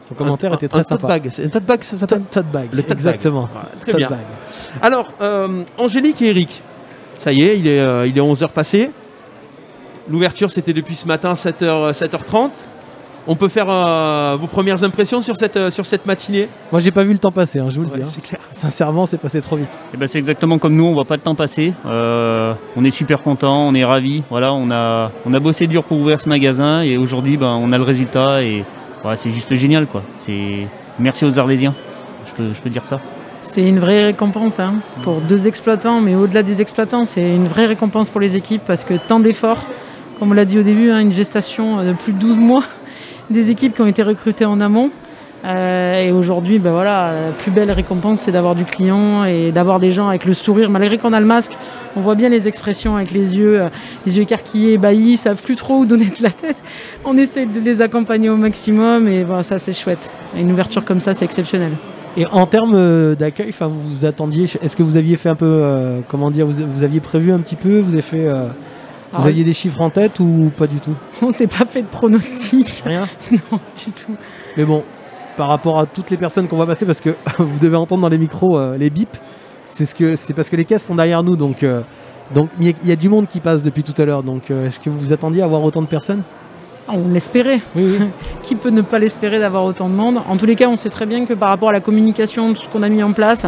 Son 0.00 0.14
commentaire 0.14 0.52
Un- 0.52 0.56
était 0.56 0.66
un 0.66 0.68
très 0.68 0.82
tote 0.84 1.00
sympa. 1.00 1.06
bag. 1.08 1.30
Un 1.44 1.48
tote 1.48 1.64
bag, 1.64 1.82
ça 1.82 1.96
s'appelle 1.96 2.22
Tote 2.30 2.46
bag. 2.46 2.68
Le 2.72 2.82
tote 2.82 2.88
bag. 2.88 2.92
Exactement. 2.98 3.48
Très 3.80 3.94
bien. 3.94 4.08
bag. 4.08 4.20
Alors, 4.82 5.08
euh, 5.20 5.62
Angélique 5.78 6.20
et 6.22 6.26
Eric, 6.30 6.62
ça 7.18 7.32
y 7.32 7.42
est, 7.42 7.58
il 7.58 7.66
est, 7.66 7.80
euh, 7.80 8.06
il 8.06 8.16
est 8.16 8.20
11h 8.20 8.48
passé. 8.50 8.90
L'ouverture, 10.08 10.50
c'était 10.50 10.72
depuis 10.72 10.94
ce 10.94 11.08
matin, 11.08 11.32
7h, 11.34 11.92
7h30. 11.92 12.50
On 13.28 13.34
peut 13.34 13.48
faire 13.48 13.66
euh, 13.68 14.36
vos 14.40 14.46
premières 14.46 14.84
impressions 14.84 15.20
sur 15.20 15.36
cette, 15.36 15.56
euh, 15.56 15.70
sur 15.70 15.84
cette 15.84 16.06
matinée 16.06 16.48
Moi, 16.70 16.80
j'ai 16.80 16.92
pas 16.92 17.02
vu 17.02 17.12
le 17.12 17.18
temps 17.18 17.32
passer, 17.32 17.58
hein, 17.58 17.66
je 17.68 17.80
vous 17.80 17.86
le 17.86 17.90
Ouais, 17.90 17.96
dis. 17.98 18.02
hein. 18.02 18.06
c'est 18.06 18.22
clair. 18.22 18.40
Sincèrement, 18.52 19.04
c'est 19.06 19.18
passé 19.18 19.40
trop 19.40 19.56
vite. 19.56 19.68
Eh 19.92 19.96
ben, 19.96 20.06
c'est 20.06 20.18
exactement 20.18 20.58
comme 20.58 20.76
nous, 20.76 20.84
on 20.84 20.92
voit 20.92 21.04
pas 21.04 21.16
le 21.16 21.22
temps 21.22 21.34
passer. 21.34 21.72
Euh, 21.86 22.54
on 22.76 22.84
est 22.84 22.90
super 22.92 23.22
content, 23.22 23.66
on 23.66 23.74
est 23.74 23.84
ravis. 23.84 24.22
Voilà, 24.30 24.52
on 24.54 24.70
a, 24.70 25.10
on 25.26 25.34
a 25.34 25.40
bossé 25.40 25.66
dur 25.66 25.82
pour 25.82 25.98
ouvrir 25.98 26.20
ce 26.20 26.28
magasin 26.28 26.82
et 26.82 26.96
aujourd'hui, 26.96 27.36
ben, 27.36 27.58
on 27.60 27.72
a 27.72 27.78
le 27.78 27.84
résultat 27.84 28.42
et 28.42 28.64
c'est 29.16 29.30
juste 29.32 29.54
génial, 29.54 29.86
quoi. 29.86 30.02
C'est 30.16 30.66
merci 30.98 31.24
aux 31.24 31.38
Arlésiens. 31.38 31.74
Je 32.26 32.32
peux, 32.32 32.54
je 32.54 32.60
peux 32.60 32.70
dire 32.70 32.84
ça. 32.86 32.98
C'est 33.42 33.62
une 33.62 33.78
vraie 33.78 34.04
récompense 34.06 34.58
hein, 34.58 34.74
pour 35.02 35.20
deux 35.20 35.46
exploitants, 35.46 36.00
mais 36.00 36.14
au-delà 36.16 36.42
des 36.42 36.60
exploitants, 36.60 37.04
c'est 37.04 37.22
une 37.34 37.46
vraie 37.46 37.66
récompense 37.66 38.10
pour 38.10 38.20
les 38.20 38.34
équipes 38.36 38.62
parce 38.66 38.82
que 38.84 38.94
tant 39.08 39.20
d'efforts, 39.20 39.64
comme 40.18 40.30
on 40.30 40.34
l'a 40.34 40.44
dit 40.44 40.58
au 40.58 40.62
début, 40.62 40.90
hein, 40.90 40.98
une 41.00 41.12
gestation 41.12 41.84
de 41.84 41.92
plus 41.92 42.12
de 42.12 42.18
12 42.18 42.40
mois, 42.40 42.64
des 43.30 43.50
équipes 43.50 43.74
qui 43.74 43.82
ont 43.82 43.86
été 43.86 44.02
recrutées 44.02 44.44
en 44.44 44.60
amont. 44.60 44.90
Euh, 45.44 46.00
et 46.00 46.12
aujourd'hui, 46.12 46.58
ben 46.58 46.72
voilà, 46.72 47.12
la 47.26 47.32
plus 47.32 47.50
belle 47.50 47.70
récompense, 47.70 48.20
c'est 48.20 48.32
d'avoir 48.32 48.54
du 48.54 48.64
client 48.64 49.24
et 49.24 49.52
d'avoir 49.52 49.78
des 49.78 49.92
gens 49.92 50.08
avec 50.08 50.24
le 50.24 50.34
sourire. 50.34 50.70
Malgré 50.70 50.98
qu'on 50.98 51.12
a 51.12 51.20
le 51.20 51.26
masque, 51.26 51.52
on 51.94 52.00
voit 52.00 52.16
bien 52.16 52.28
les 52.28 52.48
expressions 52.48 52.96
avec 52.96 53.12
les 53.12 53.36
yeux, 53.36 53.60
euh, 53.60 53.68
les 54.06 54.16
yeux 54.16 54.22
écarquillés, 54.22 54.72
ébahis, 54.72 55.12
ils 55.12 55.16
savent 55.18 55.40
plus 55.40 55.54
trop 55.54 55.78
où 55.78 55.86
donner 55.86 56.06
de 56.06 56.22
la 56.22 56.30
tête. 56.30 56.56
On 57.04 57.16
essaie 57.16 57.46
de 57.46 57.60
les 57.60 57.80
accompagner 57.80 58.28
au 58.28 58.36
maximum 58.36 59.06
et 59.06 59.24
ça 59.42 59.58
c'est 59.58 59.72
chouette. 59.72 60.16
Et 60.36 60.40
une 60.40 60.50
ouverture 60.50 60.84
comme 60.84 61.00
ça, 61.00 61.14
c'est 61.14 61.24
exceptionnel. 61.24 61.72
Et 62.16 62.26
en 62.26 62.46
termes 62.46 62.74
euh, 62.74 63.14
d'accueil, 63.14 63.52
vous 63.60 64.04
attendiez, 64.04 64.44
est-ce 64.44 64.74
que 64.74 64.82
vous 64.82 64.96
aviez 64.96 65.16
fait 65.16 65.28
un 65.28 65.34
peu, 65.36 65.62
comment 66.08 66.30
dire, 66.30 66.46
vous, 66.46 66.54
vous 66.66 66.82
aviez 66.82 67.00
prévu 67.00 67.30
un 67.30 67.38
petit 67.38 67.56
peu, 67.56 67.78
vous 67.78 67.92
avez 67.92 68.02
fait, 68.02 68.26
Ah 69.12 69.18
vous 69.20 69.26
aviez 69.28 69.44
des 69.44 69.52
chiffres 69.52 69.80
en 69.80 69.90
tête 69.90 70.18
ou 70.20 70.50
pas 70.56 70.66
du 70.66 70.80
tout? 70.80 70.94
On 71.22 71.30
s'est 71.30 71.46
pas 71.46 71.64
fait 71.64 71.82
de 71.82 71.86
pronostic. 71.88 72.82
Rien? 72.84 73.06
Non, 73.30 73.58
du 73.84 73.92
tout. 73.92 74.14
Mais 74.56 74.64
bon, 74.64 74.82
par 75.36 75.48
rapport 75.48 75.78
à 75.78 75.86
toutes 75.86 76.10
les 76.10 76.16
personnes 76.16 76.48
qu'on 76.48 76.56
va 76.56 76.66
passer, 76.66 76.86
parce 76.86 77.00
que 77.00 77.10
vous 77.38 77.58
devez 77.60 77.76
entendre 77.76 78.02
dans 78.02 78.08
les 78.08 78.18
micros 78.18 78.58
euh, 78.58 78.76
les 78.76 78.90
bips, 78.90 79.16
c'est 79.66 79.86
ce 79.86 79.94
que 79.94 80.16
c'est 80.16 80.32
parce 80.34 80.48
que 80.48 80.56
les 80.56 80.64
caisses 80.64 80.84
sont 80.84 80.94
derrière 80.94 81.22
nous, 81.22 81.36
donc 81.36 81.62
euh, 81.62 81.82
donc 82.34 82.48
il 82.60 82.66
y, 82.66 82.70
a- 82.70 82.74
il 82.82 82.88
y 82.88 82.92
a 82.92 82.96
du 82.96 83.08
monde 83.08 83.26
qui 83.28 83.40
passe 83.40 83.62
depuis 83.62 83.82
tout 83.82 83.94
à 84.00 84.04
l'heure. 84.04 84.22
Donc 84.22 84.50
euh, 84.50 84.66
est-ce 84.66 84.80
que 84.80 84.88
vous 84.90 84.98
vous 84.98 85.12
attendiez 85.12 85.42
à 85.42 85.46
voir 85.46 85.62
autant 85.62 85.82
de 85.82 85.86
personnes? 85.88 86.22
Ah, 86.88 86.92
On 86.94 87.08
l'espérait. 87.12 87.60
Qui 88.44 88.54
peut 88.54 88.70
ne 88.70 88.80
pas 88.82 88.98
l'espérer 89.00 89.38
d'avoir 89.40 89.64
autant 89.64 89.88
de 89.88 89.94
monde? 89.94 90.18
En 90.28 90.36
tous 90.36 90.46
les 90.46 90.54
cas, 90.56 90.68
on 90.68 90.76
sait 90.76 90.88
très 90.88 91.04
bien 91.04 91.26
que 91.26 91.34
par 91.34 91.48
rapport 91.48 91.68
à 91.70 91.72
la 91.72 91.80
communication, 91.80 92.54
tout 92.54 92.62
ce 92.62 92.68
qu'on 92.68 92.82
a 92.84 92.88
mis 92.88 93.02
en 93.02 93.12
place, 93.12 93.44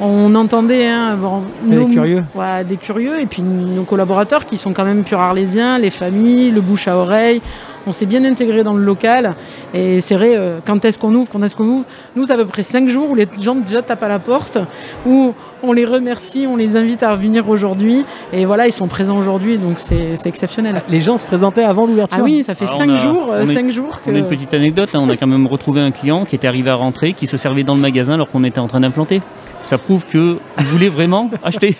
on 0.00 0.34
entendait 0.34 0.86
hein, 0.86 1.16
bon, 1.20 1.42
des 1.64 1.86
curieux. 1.92 2.24
ouais, 2.34 2.64
des 2.64 2.76
curieux, 2.76 3.20
et 3.20 3.26
puis 3.26 3.42
nos 3.42 3.82
collaborateurs 3.82 4.46
qui 4.46 4.56
sont 4.56 4.72
quand 4.72 4.84
même 4.84 5.02
pur 5.02 5.20
arlésiens, 5.20 5.78
les 5.78 5.90
familles, 5.90 6.50
le 6.50 6.60
bouche 6.60 6.86
à 6.88 6.96
oreille. 6.96 7.40
On 7.86 7.92
s'est 7.92 8.06
bien 8.06 8.22
intégré 8.24 8.62
dans 8.64 8.74
le 8.74 8.84
local. 8.84 9.34
Et 9.72 10.02
c'est 10.02 10.14
vrai, 10.14 10.36
euh, 10.36 10.58
quand 10.66 10.84
est-ce 10.84 10.98
qu'on 10.98 11.14
ouvre 11.14 11.28
Quand 11.32 11.42
est-ce 11.42 11.56
qu'on 11.56 11.64
ouvre? 11.64 11.84
Nous, 12.16 12.24
c'est 12.24 12.34
à 12.34 12.36
peu 12.36 12.44
près 12.44 12.62
5 12.62 12.86
jours 12.88 13.08
où 13.10 13.14
les 13.14 13.26
gens 13.40 13.54
déjà 13.54 13.80
tapent 13.80 14.02
à 14.02 14.08
la 14.08 14.18
porte, 14.18 14.58
où 15.06 15.32
on 15.62 15.72
les 15.72 15.86
remercie, 15.86 16.46
on 16.46 16.56
les 16.56 16.76
invite 16.76 17.02
à 17.02 17.12
revenir 17.12 17.48
aujourd'hui. 17.48 18.04
Et 18.34 18.44
voilà, 18.44 18.66
ils 18.66 18.72
sont 18.72 18.88
présents 18.88 19.16
aujourd'hui, 19.16 19.56
donc 19.56 19.76
c'est 19.78 20.16
exceptionnel. 20.26 20.82
Les 20.90 21.00
gens 21.00 21.16
se 21.16 21.24
présentaient 21.24 21.64
avant 21.64 21.86
l'ouverture 21.86 22.18
Ah 22.20 22.24
oui, 22.24 22.42
ça 22.42 22.54
fait 22.54 22.66
Ah, 22.68 22.72
on 22.74 22.78
5 22.78 22.90
a- 22.90 22.96
jours, 22.98 23.30
cinq 23.46 23.70
jours 23.70 24.00
que... 24.04 24.10
On 24.10 24.14
a 24.14 24.18
une 24.18 24.28
petite 24.28 24.52
anecdote, 24.52 24.92
là, 24.92 25.00
on 25.00 25.08
a 25.08 25.16
quand 25.16 25.26
même 25.26 25.46
retrouvé 25.46 25.80
un 25.80 25.90
client 25.90 26.26
qui 26.26 26.34
était 26.36 26.48
arrivé 26.48 26.68
à 26.68 26.74
rentrer, 26.74 27.14
qui 27.14 27.26
se 27.26 27.38
servait 27.38 27.64
dans 27.64 27.74
le 27.74 27.80
magasin 27.80 28.14
alors 28.14 28.28
qu'on 28.28 28.44
était 28.44 28.60
en 28.60 28.68
train 28.68 28.80
d'implanter. 28.80 29.22
Ça 29.62 29.78
prouve 29.88 30.04
qu'il 30.04 30.36
voulait 30.66 30.90
vraiment 30.90 31.30
acheter. 31.42 31.74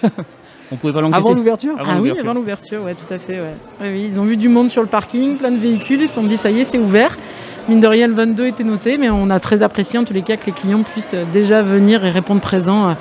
on 0.72 0.76
pouvait 0.76 0.94
pas 0.94 1.02
l'encaisser. 1.02 1.18
Avant 1.28 1.34
l'ouverture 1.34 1.74
ah 1.78 1.98
oui, 2.00 2.10
avant 2.18 2.32
l'ouverture, 2.32 2.82
ouais, 2.84 2.94
tout 2.94 3.12
à 3.12 3.18
fait. 3.18 3.34
Ouais. 3.38 3.54
Ouais, 3.82 3.90
oui, 3.92 4.04
ils 4.08 4.18
ont 4.18 4.24
vu 4.24 4.38
du 4.38 4.48
monde 4.48 4.70
sur 4.70 4.80
le 4.80 4.88
parking, 4.88 5.36
plein 5.36 5.50
de 5.50 5.58
véhicules, 5.58 6.00
ils 6.00 6.08
se 6.08 6.14
sont 6.14 6.22
dit 6.22 6.38
ça 6.38 6.50
y 6.50 6.60
est, 6.60 6.64
c'est 6.64 6.78
ouvert. 6.78 7.16
Mine 7.68 7.80
de 7.80 7.86
rien, 7.86 8.06
le 8.06 8.14
22 8.14 8.46
était 8.46 8.64
noté, 8.64 8.96
mais 8.96 9.10
on 9.10 9.28
a 9.28 9.38
très 9.40 9.62
apprécié 9.62 9.98
en 9.98 10.04
tous 10.04 10.14
les 10.14 10.22
cas 10.22 10.36
que 10.38 10.46
les 10.46 10.52
clients 10.52 10.82
puissent 10.84 11.12
euh, 11.12 11.24
déjà 11.34 11.62
venir 11.62 12.02
et 12.02 12.10
répondre 12.10 12.40
présent 12.40 12.88
euh, 12.88 12.92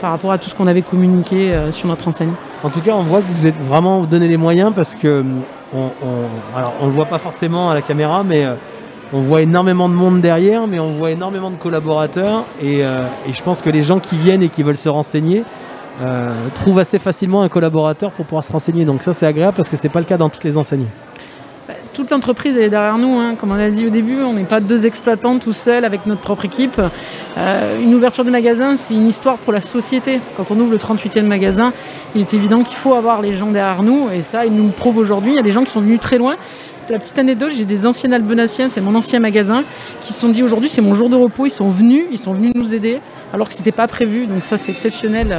par 0.00 0.12
rapport 0.12 0.30
à 0.30 0.38
tout 0.38 0.48
ce 0.48 0.54
qu'on 0.54 0.68
avait 0.68 0.82
communiqué 0.82 1.52
euh, 1.52 1.72
sur 1.72 1.88
notre 1.88 2.06
enseigne. 2.06 2.30
En 2.62 2.70
tout 2.70 2.80
cas, 2.82 2.92
on 2.94 3.02
voit 3.02 3.18
que 3.20 3.32
vous 3.32 3.46
êtes 3.46 3.58
vraiment 3.58 4.04
donné 4.04 4.28
les 4.28 4.36
moyens 4.36 4.72
parce 4.76 4.94
que 4.94 5.22
hum, 5.22 5.42
on, 5.74 5.86
on- 5.86 6.56
alors 6.56 6.74
on 6.80 6.86
le 6.86 6.92
voit 6.92 7.06
pas 7.06 7.18
forcément 7.18 7.68
à 7.68 7.74
la 7.74 7.82
caméra, 7.82 8.22
mais 8.22 8.44
euh, 8.44 8.54
on 9.12 9.20
voit 9.20 9.42
énormément 9.42 9.88
de 9.88 9.94
monde 9.94 10.20
derrière, 10.20 10.66
mais 10.66 10.78
on 10.78 10.90
voit 10.90 11.10
énormément 11.10 11.50
de 11.50 11.56
collaborateurs 11.56 12.44
et, 12.60 12.84
euh, 12.84 13.02
je 13.30 13.42
pense 13.42 13.60
que 13.60 13.70
les 13.70 13.82
gens 13.82 13.98
qui 13.98 14.16
viennent 14.16 14.42
et 14.42 14.48
qui 14.48 14.62
veulent 14.62 14.76
se 14.76 14.88
renseigner 14.88 15.44
euh, 16.00 16.30
trouvent 16.54 16.78
assez 16.78 16.98
facilement 16.98 17.42
un 17.42 17.48
collaborateur 17.48 18.10
pour 18.10 18.24
pouvoir 18.24 18.44
se 18.44 18.52
renseigner. 18.52 18.84
Donc 18.84 19.02
ça, 19.02 19.12
c'est 19.12 19.26
agréable 19.26 19.54
parce 19.56 19.68
que 19.68 19.76
c'est 19.76 19.90
pas 19.90 20.00
le 20.00 20.06
cas 20.06 20.16
dans 20.16 20.30
toutes 20.30 20.44
les 20.44 20.56
enseignes. 20.56 20.86
Toute 21.92 22.10
l'entreprise 22.10 22.56
est 22.56 22.70
derrière 22.70 22.96
nous, 22.96 23.18
hein. 23.18 23.34
comme 23.38 23.52
on 23.52 23.58
a 23.58 23.68
dit 23.68 23.86
au 23.86 23.90
début, 23.90 24.22
on 24.22 24.32
n'est 24.32 24.44
pas 24.44 24.60
deux 24.60 24.86
exploitants 24.86 25.38
tout 25.38 25.52
seuls 25.52 25.84
avec 25.84 26.06
notre 26.06 26.22
propre 26.22 26.46
équipe. 26.46 26.80
Euh, 27.36 27.78
une 27.78 27.94
ouverture 27.94 28.24
de 28.24 28.30
magasin, 28.30 28.76
c'est 28.78 28.94
une 28.94 29.06
histoire 29.06 29.36
pour 29.36 29.52
la 29.52 29.60
société. 29.60 30.18
Quand 30.38 30.50
on 30.50 30.58
ouvre 30.58 30.72
le 30.72 30.78
38e 30.78 31.26
magasin, 31.26 31.72
il 32.14 32.22
est 32.22 32.32
évident 32.32 32.62
qu'il 32.62 32.78
faut 32.78 32.94
avoir 32.94 33.20
les 33.20 33.34
gens 33.34 33.50
derrière 33.50 33.82
nous, 33.82 34.08
et 34.10 34.22
ça, 34.22 34.46
il 34.46 34.54
nous 34.54 34.64
le 34.64 34.72
prouve 34.72 34.96
aujourd'hui. 34.96 35.32
Il 35.32 35.36
y 35.36 35.40
a 35.40 35.42
des 35.42 35.52
gens 35.52 35.64
qui 35.64 35.70
sont 35.70 35.80
venus 35.80 36.00
très 36.00 36.16
loin. 36.16 36.36
La 36.90 36.98
petite 36.98 37.18
anecdote, 37.18 37.52
j'ai 37.56 37.64
des 37.64 37.86
anciens 37.86 38.10
albenaciens, 38.12 38.68
c'est 38.68 38.80
mon 38.80 38.94
ancien 38.94 39.20
magasin, 39.20 39.62
qui 40.02 40.12
se 40.12 40.20
sont 40.20 40.28
dit 40.28 40.42
aujourd'hui 40.42 40.68
c'est 40.68 40.80
mon 40.80 40.94
jour 40.94 41.08
de 41.08 41.16
repos, 41.16 41.46
ils 41.46 41.50
sont 41.50 41.70
venus, 41.70 42.04
ils 42.10 42.18
sont 42.18 42.34
venus 42.34 42.52
nous 42.56 42.74
aider, 42.74 42.98
alors 43.32 43.48
que 43.48 43.54
c'était 43.54 43.72
pas 43.72 43.86
prévu. 43.86 44.26
Donc 44.26 44.44
ça 44.44 44.56
c'est 44.56 44.72
exceptionnel 44.72 45.36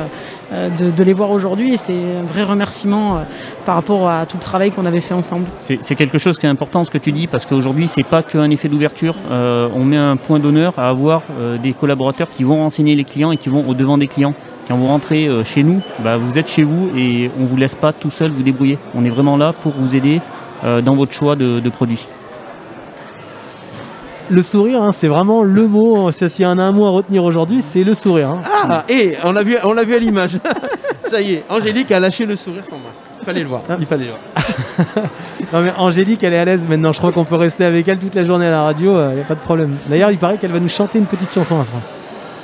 euh, 0.53 0.69
de, 0.69 1.03
les 1.03 1.13
voir 1.13 1.31
aujourd'hui 1.31 1.73
et 1.73 1.77
c'est 1.77 1.93
un 1.93 2.23
vrai 2.23 2.43
remerciement 2.43 3.17
euh, 3.17 3.19
par 3.65 3.75
rapport 3.75 4.09
à 4.09 4.25
tout 4.25 4.37
le 4.37 4.41
travail 4.41 4.71
qu'on 4.71 4.85
avait 4.85 5.01
fait 5.01 5.13
ensemble. 5.13 5.45
C'est 5.57 5.95
quelque 5.95 6.17
chose 6.17 6.37
qui 6.37 6.45
est 6.45 6.49
important 6.49 6.85
ce 6.85 6.91
que 6.91 6.97
tu 6.97 7.11
dis 7.11 7.27
parce 7.27 7.45
qu'aujourd'hui 7.45 7.87
c'est 7.87 8.03
pas 8.03 8.23
qu'un 8.23 8.49
effet 8.49 8.69
d'ouverture. 8.69 9.15
Euh, 9.29 9.67
on 9.75 9.83
met 9.83 9.97
un 9.97 10.15
point 10.15 10.39
d'honneur 10.39 10.73
à 10.77 10.87
avoir 10.87 11.23
des 11.61 11.73
collaborateurs 11.73 12.29
qui 12.31 12.43
vont 12.43 12.57
renseigner 12.57 12.95
les 12.95 13.03
clients 13.03 13.31
et 13.33 13.37
qui 13.37 13.49
vont 13.49 13.67
au 13.67 13.73
devant 13.73 13.97
des 13.97 14.07
clients. 14.07 14.33
Quand 14.67 14.77
vous 14.77 14.87
rentrez 14.87 15.27
chez 15.43 15.61
nous, 15.61 15.81
bah, 15.99 16.15
vous 16.15 16.37
êtes 16.37 16.49
chez 16.49 16.63
vous 16.63 16.89
et 16.97 17.29
on 17.37 17.41
ne 17.41 17.47
vous 17.47 17.57
laisse 17.57 17.75
pas 17.75 17.91
tout 17.91 18.11
seul 18.11 18.31
vous 18.31 18.43
débrouiller. 18.43 18.77
On 18.95 19.03
est 19.03 19.09
vraiment 19.09 19.35
là 19.35 19.51
pour 19.51 19.73
vous 19.73 19.93
aider 19.93 20.21
dans 20.63 20.95
votre 20.95 21.13
choix 21.13 21.35
de, 21.35 21.59
de 21.59 21.69
produits. 21.69 22.05
Le 24.29 24.41
sourire, 24.41 24.81
hein, 24.81 24.91
c'est 24.93 25.09
vraiment 25.09 25.43
le 25.43 25.67
mot. 25.67 26.09
S'il 26.11 26.43
y 26.43 26.45
en 26.45 26.57
a 26.57 26.63
un 26.63 26.71
mot 26.71 26.85
à 26.85 26.89
retenir 26.91 27.23
aujourd'hui, 27.25 27.61
c'est 27.61 27.83
le 27.83 27.93
sourire. 27.93 28.29
hein. 28.29 28.41
Ah, 28.69 28.83
et 28.87 29.17
on 29.23 29.33
l'a 29.33 29.43
vu, 29.43 29.57
on 29.63 29.73
l'a 29.73 29.83
vu 29.83 29.93
à 29.95 29.99
l'image. 29.99 30.39
Ça 31.09 31.19
y 31.21 31.33
est, 31.33 31.43
Angélique 31.49 31.91
a 31.91 31.99
lâché 31.99 32.25
le 32.25 32.35
sourire 32.37 32.63
sans 32.65 32.77
masque. 32.77 33.03
Il 33.19 33.25
fallait 33.25 33.41
le 33.43 33.47
voir. 33.49 33.61
Il 33.77 33.85
fallait 33.85 34.05
le 34.05 34.11
voir. 34.11 35.07
Non 35.53 35.61
mais 35.61 35.71
Angélique, 35.77 36.23
elle 36.23 36.33
est 36.33 36.39
à 36.39 36.45
l'aise 36.45 36.65
maintenant. 36.67 36.93
Je 36.93 36.97
crois 36.97 37.11
qu'on 37.11 37.25
peut 37.25 37.35
rester 37.35 37.63
avec 37.65 37.87
elle 37.87 37.99
toute 37.99 38.15
la 38.15 38.23
journée 38.23 38.47
à 38.47 38.51
la 38.51 38.63
radio. 38.63 38.95
Il 39.11 39.15
n'y 39.15 39.21
a 39.21 39.25
pas 39.25 39.35
de 39.35 39.39
problème. 39.41 39.75
D'ailleurs, 39.87 40.09
il 40.09 40.17
paraît 40.17 40.37
qu'elle 40.37 40.51
va 40.51 40.59
nous 40.59 40.69
chanter 40.69 40.97
une 40.97 41.05
petite 41.05 41.31
chanson 41.31 41.57
après. 41.61 41.77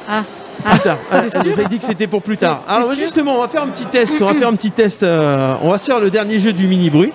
Ah, 0.07 0.23
Plus 0.71 0.79
tard. 0.81 0.97
Ah, 1.11 1.21
elle 1.33 1.49
nous 1.51 1.59
a 1.59 1.63
dit 1.63 1.77
que 1.79 1.83
c'était 1.83 2.05
pour 2.07 2.21
plus 2.21 2.37
tard. 2.37 2.61
Alors 2.67 2.93
justement, 2.93 3.37
on 3.37 3.41
va 3.41 3.47
faire 3.47 3.63
un 3.63 3.67
petit 3.67 3.85
test. 3.85 4.21
On 4.21 4.25
va 4.25 4.33
faire 4.35 4.49
un 4.49 4.53
petit 4.53 4.69
test. 4.71 5.01
euh, 5.01 5.55
on 5.63 5.69
va 5.71 5.77
se 5.79 5.85
faire 5.85 5.99
le 6.01 6.11
dernier 6.11 6.37
jeu 6.37 6.51
du 6.53 6.67
mini 6.67 6.89
bruit. 6.91 7.13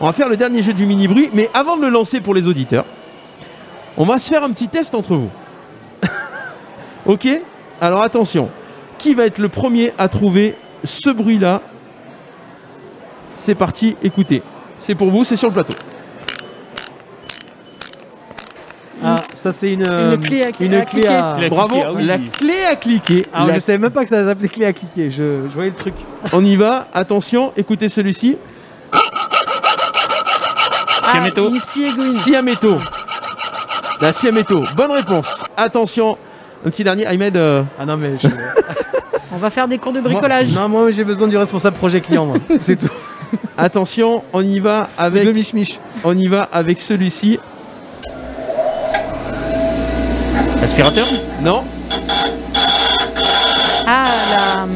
On 0.00 0.06
va 0.06 0.12
faire 0.12 0.28
le 0.28 0.36
dernier 0.36 0.62
jeu 0.62 0.72
du 0.72 0.86
mini 0.86 1.08
bruit, 1.08 1.30
mais 1.34 1.50
avant 1.54 1.76
de 1.76 1.82
le 1.82 1.88
lancer 1.88 2.20
pour 2.20 2.34
les 2.34 2.46
auditeurs, 2.46 2.84
on 3.96 4.04
va 4.04 4.18
se 4.18 4.28
faire 4.28 4.44
un 4.44 4.50
petit 4.50 4.68
test 4.68 4.94
entre 4.94 5.16
vous. 5.16 5.30
ok? 7.06 7.28
Alors 7.80 8.02
attention. 8.02 8.48
Qui 8.98 9.14
va 9.14 9.26
être 9.26 9.38
le 9.38 9.48
premier 9.48 9.92
à 9.98 10.08
trouver 10.08 10.54
ce 10.84 11.10
bruit-là? 11.10 11.62
C'est 13.36 13.54
parti. 13.54 13.96
Écoutez. 14.02 14.42
C'est 14.78 14.94
pour 14.94 15.10
vous. 15.10 15.24
C'est 15.24 15.36
sur 15.36 15.48
le 15.48 15.54
plateau. 15.54 15.74
Ah, 19.02 19.14
ça 19.36 19.52
c'est 19.52 19.72
une, 19.72 19.82
Une 19.82 19.88
euh, 19.88 20.16
clé 20.16 20.42
à- 20.42 20.48
une 20.60 20.74
à 20.74 20.80
clé 20.84 21.02
cliquer. 21.04 21.16
à... 21.22 21.32
Clé 21.36 21.46
à 21.46 21.48
Bravo, 21.48 21.74
cliquer, 21.74 21.86
ah 21.88 21.92
oui. 21.94 22.04
la 22.04 22.18
clé 22.18 22.64
à 22.68 22.74
cliquer. 22.76 23.22
Ah, 23.32 23.46
La- 23.46 23.54
Je 23.54 23.60
savais 23.60 23.78
même 23.78 23.90
pas 23.92 24.02
que 24.02 24.08
ça 24.08 24.24
s'appelait 24.24 24.48
clé 24.48 24.64
à 24.64 24.72
cliquer. 24.72 25.10
Je, 25.12 25.42
je 25.48 25.54
voyais 25.54 25.70
le 25.70 25.76
truc. 25.76 25.94
On 26.32 26.44
y 26.44 26.56
va. 26.56 26.88
Attention. 26.92 27.52
Écoutez 27.56 27.88
celui-ci. 27.88 28.36
Siameto. 31.10 31.50
Ah, 31.54 31.60
Siagoine. 31.72 32.12
Siameto. 32.12 32.78
La 34.00 34.12
Siameto. 34.12 34.62
Bonne 34.76 34.92
réponse. 34.92 35.40
Attention. 35.56 36.16
Un 36.64 36.70
petit 36.70 36.84
dernier. 36.84 37.06
Ahmed. 37.06 37.36
euh, 37.36 37.62
Ah 37.78 37.86
non 37.86 37.96
mais. 37.96 38.14
On 39.32 39.36
va 39.36 39.50
faire 39.50 39.68
des 39.68 39.78
cours 39.78 39.92
de 39.92 40.00
bricolage. 40.00 40.52
non, 40.52 40.68
moi 40.68 40.90
j'ai 40.90 41.04
besoin 41.04 41.28
du 41.28 41.36
responsable 41.36 41.76
projet 41.76 42.00
client. 42.00 42.26
moi. 42.26 42.36
C'est 42.60 42.76
tout. 42.76 42.88
Attention. 43.56 44.22
On 44.32 44.42
y 44.42 44.58
va 44.58 44.88
avec. 44.96 45.28
On 46.04 46.16
y 46.16 46.26
va 46.26 46.48
avec 46.52 46.80
celui-ci. 46.80 47.38
Aspirateur? 50.62 51.06
Non. 51.42 51.62
Ah, 53.86 54.04
la, 54.30 54.66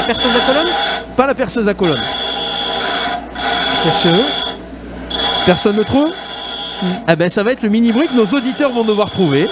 la 0.00 0.06
perceuse 0.06 0.32
à 0.36 0.40
colonne? 0.52 0.72
Pas 1.16 1.26
la 1.26 1.34
perceuse 1.34 1.68
à 1.68 1.74
colonne. 1.74 2.00
Cache-eux. 3.84 4.24
Personne 5.46 5.76
ne 5.76 5.82
trouve 5.84 6.12
Ah 7.06 7.14
ben 7.16 7.28
ça 7.28 7.42
va 7.42 7.52
être 7.52 7.62
le 7.62 7.68
mini 7.68 7.92
bruit 7.92 8.08
que 8.08 8.14
nos 8.16 8.26
auditeurs 8.36 8.70
vont 8.72 8.84
devoir 8.84 9.10
trouver. 9.10 9.46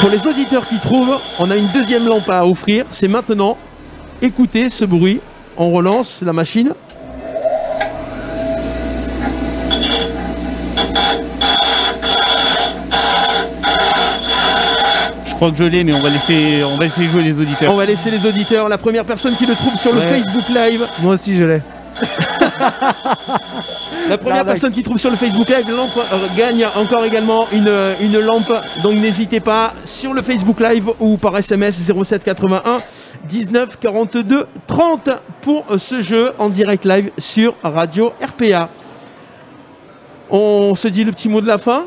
Pour 0.00 0.10
les 0.10 0.26
auditeurs 0.26 0.68
qui 0.68 0.78
trouvent, 0.78 1.18
on 1.38 1.50
a 1.50 1.56
une 1.56 1.66
deuxième 1.68 2.06
lampe 2.06 2.28
à 2.30 2.46
offrir. 2.46 2.84
C'est 2.90 3.08
maintenant. 3.08 3.56
Écoutez 4.22 4.68
ce 4.68 4.84
bruit. 4.84 5.20
On 5.56 5.72
relance 5.72 6.22
la 6.22 6.32
machine. 6.32 6.72
Je 15.26 15.34
crois 15.34 15.50
que 15.50 15.56
je 15.56 15.64
l'ai, 15.64 15.84
mais 15.84 15.94
on 15.94 16.00
va 16.00 16.08
laisser, 16.10 16.64
on 16.64 16.76
va 16.76 16.84
laisser 16.84 17.04
jouer 17.04 17.22
les 17.22 17.32
auditeurs. 17.38 17.72
On 17.72 17.76
va 17.76 17.84
laisser 17.84 18.10
les 18.10 18.24
auditeurs. 18.26 18.68
La 18.68 18.78
première 18.78 19.04
personne 19.04 19.34
qui 19.36 19.46
le 19.46 19.54
trouve 19.54 19.76
sur 19.76 19.92
le 19.92 19.98
Ouais. 20.00 20.06
Facebook 20.20 20.48
Live. 20.48 20.84
Moi 21.02 21.14
aussi 21.14 21.36
je 21.36 21.44
l'ai. 21.44 21.62
La 24.08 24.18
première 24.18 24.44
personne 24.44 24.72
qui 24.72 24.82
trouve 24.82 24.98
sur 24.98 25.10
le 25.10 25.16
Facebook 25.16 25.48
Live 25.48 25.70
lampe, 25.70 25.90
euh, 25.96 26.16
gagne 26.36 26.66
encore 26.76 27.04
également 27.04 27.46
une, 27.52 27.70
une 28.00 28.18
lampe. 28.20 28.52
Donc 28.82 28.94
n'hésitez 28.94 29.40
pas 29.40 29.74
sur 29.84 30.14
le 30.14 30.22
Facebook 30.22 30.60
Live 30.60 30.88
ou 31.00 31.16
par 31.16 31.36
SMS 31.36 31.90
07 32.02 32.24
81 32.24 32.76
19 33.28 33.78
42 33.78 34.46
30 34.66 35.10
pour 35.42 35.64
euh, 35.70 35.78
ce 35.78 36.00
jeu 36.00 36.32
en 36.38 36.48
direct 36.48 36.84
live 36.84 37.10
sur 37.18 37.54
Radio 37.62 38.12
RPA. 38.22 38.68
On 40.30 40.74
se 40.74 40.88
dit 40.88 41.04
le 41.04 41.12
petit 41.12 41.28
mot 41.28 41.40
de 41.40 41.46
la 41.46 41.58
fin? 41.58 41.84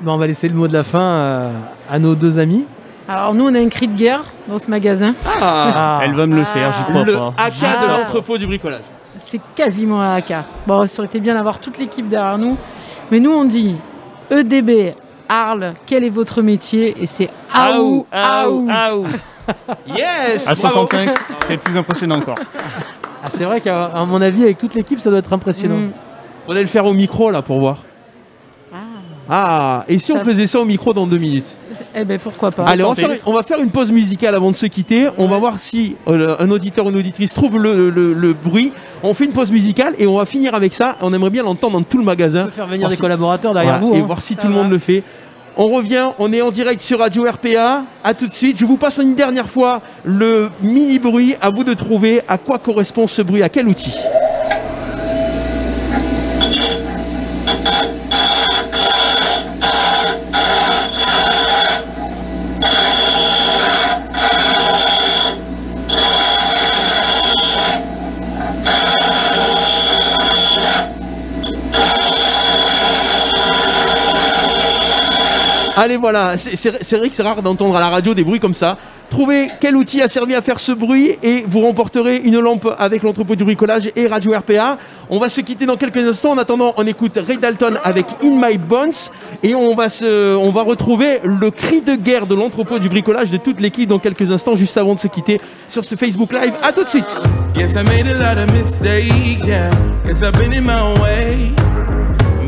Bon, 0.00 0.12
on 0.14 0.18
va 0.18 0.26
laisser 0.26 0.48
le 0.48 0.54
mot 0.54 0.66
de 0.68 0.72
la 0.72 0.82
fin 0.82 1.00
euh, 1.00 1.50
à 1.90 1.98
nos 1.98 2.14
deux 2.14 2.38
amis. 2.38 2.64
Alors 3.08 3.34
nous, 3.34 3.44
on 3.46 3.54
a 3.54 3.58
un 3.58 3.68
cri 3.68 3.88
de 3.88 3.94
guerre 3.94 4.24
dans 4.48 4.58
ce 4.58 4.68
magasin. 4.70 5.14
Ah. 5.40 6.00
Elle 6.04 6.14
va 6.14 6.26
me 6.26 6.36
le 6.36 6.44
faire, 6.44 6.72
j'y 6.72 6.84
crois 6.84 7.04
Le 7.04 7.14
pas. 7.16 7.34
AK 7.38 7.60
de 7.60 7.64
Ah. 7.66 7.98
l'entrepôt 7.98 8.38
du 8.38 8.46
bricolage. 8.46 8.80
C'est 9.18 9.40
quasiment 9.54 10.00
un 10.00 10.16
AK. 10.16 10.32
Bon, 10.66 10.86
ça 10.86 11.00
aurait 11.00 11.06
été 11.06 11.20
bien 11.20 11.34
d'avoir 11.34 11.60
toute 11.60 11.78
l'équipe 11.78 12.08
derrière 12.08 12.38
nous. 12.38 12.56
Mais 13.10 13.20
nous, 13.20 13.30
on 13.30 13.44
dit 13.44 13.76
EDB, 14.30 14.92
Arles, 15.28 15.74
quel 15.86 16.04
est 16.04 16.10
votre 16.10 16.42
métier? 16.42 16.96
Et 17.00 17.06
c'est 17.06 17.28
Aou, 17.54 18.06
Aou, 18.12 18.68
Aou. 18.70 19.06
Yes 19.86 20.48
À 20.48 20.54
bravo. 20.54 20.86
65, 20.86 21.10
c'est 21.46 21.56
plus 21.56 21.76
impressionnant 21.76 22.18
encore. 22.18 22.36
Ah, 23.24 23.28
c'est 23.28 23.44
vrai 23.44 23.60
qu'à 23.60 23.86
à 23.86 24.04
mon 24.04 24.22
avis, 24.22 24.44
avec 24.44 24.58
toute 24.58 24.74
l'équipe, 24.74 25.00
ça 25.00 25.10
doit 25.10 25.18
être 25.18 25.32
impressionnant. 25.32 25.78
Mm. 25.78 25.92
Faudrait 26.46 26.62
le 26.62 26.68
faire 26.68 26.86
au 26.86 26.92
micro 26.92 27.30
là 27.30 27.42
pour 27.42 27.58
voir. 27.60 27.78
Ah, 29.34 29.84
et 29.88 29.98
si 29.98 30.12
on 30.12 30.20
faisait 30.20 30.46
ça 30.46 30.60
au 30.60 30.66
micro 30.66 30.92
dans 30.92 31.06
deux 31.06 31.16
minutes 31.16 31.56
Eh 31.94 32.04
ben 32.04 32.18
pourquoi 32.18 32.50
pas 32.50 32.64
Allez, 32.64 32.84
on 32.84 32.90
va, 32.90 32.94
faire, 32.96 33.10
on 33.24 33.32
va 33.32 33.42
faire 33.42 33.60
une 33.60 33.70
pause 33.70 33.90
musicale 33.90 34.34
avant 34.34 34.50
de 34.50 34.56
se 34.56 34.66
quitter. 34.66 35.08
On 35.16 35.26
va 35.26 35.38
voir 35.38 35.58
si 35.58 35.96
euh, 36.06 36.36
un 36.38 36.50
auditeur 36.50 36.84
ou 36.84 36.90
une 36.90 36.96
auditrice 36.98 37.32
trouve 37.32 37.56
le, 37.58 37.88
le- 37.88 38.12
le 38.12 38.32
bruit. 38.34 38.72
On 39.02 39.14
fait 39.14 39.24
une 39.24 39.32
pause 39.32 39.50
musicale 39.50 39.94
et 39.98 40.06
on 40.06 40.18
va 40.18 40.26
finir 40.26 40.54
avec 40.54 40.74
ça. 40.74 40.96
On 41.00 41.14
aimerait 41.14 41.30
bien 41.30 41.44
l'entendre 41.44 41.78
dans 41.78 41.82
tout 41.82 41.96
le 41.96 42.04
magasin. 42.04 42.48
faire 42.50 42.66
venir 42.66 42.80
Voir 42.80 42.90
des 42.90 42.96
si- 42.96 43.00
collaborateurs 43.00 43.54
derrière 43.54 43.78
Voilà, 43.78 43.86
vous. 43.94 43.98
Et 43.98 44.02
hein. 44.02 44.06
voir 44.06 44.20
si 44.20 44.36
tout 44.36 44.48
le 44.48 44.52
monde 44.52 44.70
le 44.70 44.78
fait. 44.78 45.02
On 45.56 45.68
revient, 45.68 46.08
on 46.18 46.32
est 46.32 46.40
en 46.42 46.50
direct 46.50 46.82
sur 46.82 46.98
Radio 46.98 47.24
RPA. 47.30 47.84
À 48.04 48.12
tout 48.14 48.26
de 48.26 48.34
suite. 48.34 48.58
Je 48.58 48.66
vous 48.66 48.76
passe 48.76 48.98
une 48.98 49.14
dernière 49.14 49.48
fois 49.48 49.80
le 50.04 50.50
mini 50.62 50.98
bruit. 50.98 51.36
À 51.40 51.48
vous 51.48 51.64
de 51.64 51.72
trouver 51.72 52.20
à 52.28 52.36
quoi 52.36 52.58
correspond 52.58 53.06
ce 53.06 53.22
bruit, 53.22 53.42
à 53.42 53.48
quel 53.48 53.66
outil. 53.66 53.94
Allez 75.76 75.96
voilà, 75.96 76.36
c'est 76.36 76.96
vrai 76.96 77.08
c'est 77.12 77.22
rare 77.22 77.40
d'entendre 77.40 77.74
à 77.76 77.80
la 77.80 77.88
radio 77.88 78.12
des 78.12 78.24
bruits 78.24 78.40
comme 78.40 78.52
ça. 78.52 78.76
Trouvez 79.08 79.46
quel 79.60 79.74
outil 79.76 80.02
a 80.02 80.08
servi 80.08 80.34
à 80.34 80.42
faire 80.42 80.60
ce 80.60 80.72
bruit 80.72 81.16
et 81.22 81.44
vous 81.46 81.60
remporterez 81.60 82.16
une 82.18 82.38
lampe 82.38 82.68
avec 82.78 83.02
l'entrepôt 83.02 83.36
du 83.36 83.44
bricolage 83.44 83.90
et 83.96 84.06
Radio 84.06 84.32
RPA. 84.32 84.78
On 85.10 85.18
va 85.18 85.28
se 85.28 85.40
quitter 85.40 85.66
dans 85.66 85.76
quelques 85.76 85.98
instants. 85.98 86.32
En 86.32 86.38
attendant, 86.38 86.74
on 86.76 86.86
écoute 86.86 87.18
Ray 87.26 87.38
Dalton 87.38 87.78
avec 87.84 88.06
In 88.22 88.32
My 88.32 88.58
Bones 88.58 88.92
et 89.42 89.54
on 89.54 89.74
va, 89.74 89.86
on 90.02 90.50
va 90.50 90.62
retrouver 90.62 91.20
le 91.24 91.50
cri 91.50 91.80
de 91.80 91.94
guerre 91.94 92.26
de 92.26 92.34
l'entrepôt 92.34 92.78
du 92.78 92.88
bricolage 92.88 93.30
de 93.30 93.38
toute 93.38 93.60
l'équipe 93.60 93.88
dans 93.88 93.98
quelques 93.98 94.30
instants, 94.30 94.56
juste 94.56 94.76
avant 94.76 94.94
de 94.94 95.00
se 95.00 95.08
quitter 95.08 95.40
sur 95.68 95.84
ce 95.84 95.94
Facebook 95.94 96.32
Live. 96.32 96.52
À 96.62 96.72
tout 96.72 96.84
de 96.84 96.88
suite. 96.88 97.18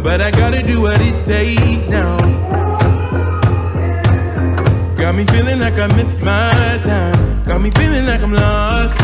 But 0.05 0.20
I 0.20 0.30
gotta 0.30 0.60
do 0.60 0.82
what 0.82 1.01
it 1.01 1.24
takes 1.24 1.88
now. 1.88 2.64
Got 5.05 5.16
me 5.16 5.26
feeling 5.26 5.59
like 5.60 5.78
I 5.78 5.86
missed 5.89 6.22
my 6.22 6.81
time. 6.82 7.43
Got 7.43 7.60
me 7.60 7.70
feeling 7.72 8.06
like 8.06 8.22
I'm 8.22 8.32
lost. 8.32 8.98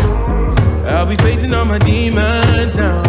I'll 0.86 1.04
be 1.04 1.14
facing 1.16 1.52
all 1.52 1.66
my 1.66 1.78
demons 1.78 2.74
now. 2.74 3.02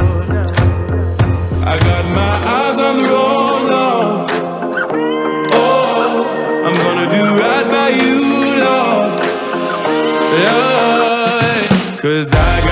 I 1.63 1.80
got 1.80 2.05
my 2.13 2.34
eyes 2.57 2.81
on 2.81 2.97
the 2.97 3.03
road, 3.13 3.61
Lord. 3.72 4.30
Oh, 5.53 6.26
I'm 6.65 6.76
gonna 6.84 7.07
do 7.15 7.23
right 7.39 7.68
by 7.76 7.89
you, 8.01 8.19
Lord. 8.68 9.11
Lord. 10.43 11.69
Cause 12.01 12.34
I 12.34 12.59
got 12.65 12.70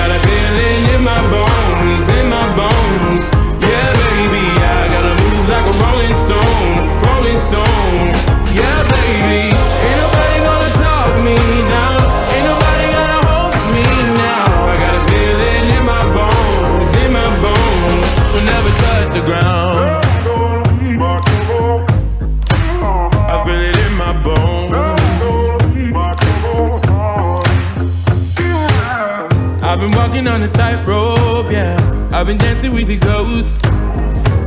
I've 32.20 32.26
been 32.26 32.36
dancing 32.36 32.74
with 32.74 32.86
the 32.86 32.98
ghost. 32.98 33.58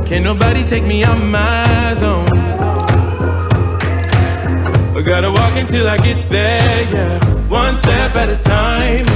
Can't 0.06 0.22
nobody 0.22 0.62
take 0.62 0.84
me 0.84 1.02
out 1.02 1.18
my 1.20 1.96
zone. 1.98 2.28
I 4.96 5.02
gotta 5.04 5.28
walk 5.28 5.56
until 5.56 5.88
I 5.88 5.96
get 5.96 6.28
there, 6.28 6.92
yeah. 6.92 7.18
One 7.48 7.76
step 7.78 8.14
at 8.14 8.28
a 8.28 8.36
time. 8.44 9.06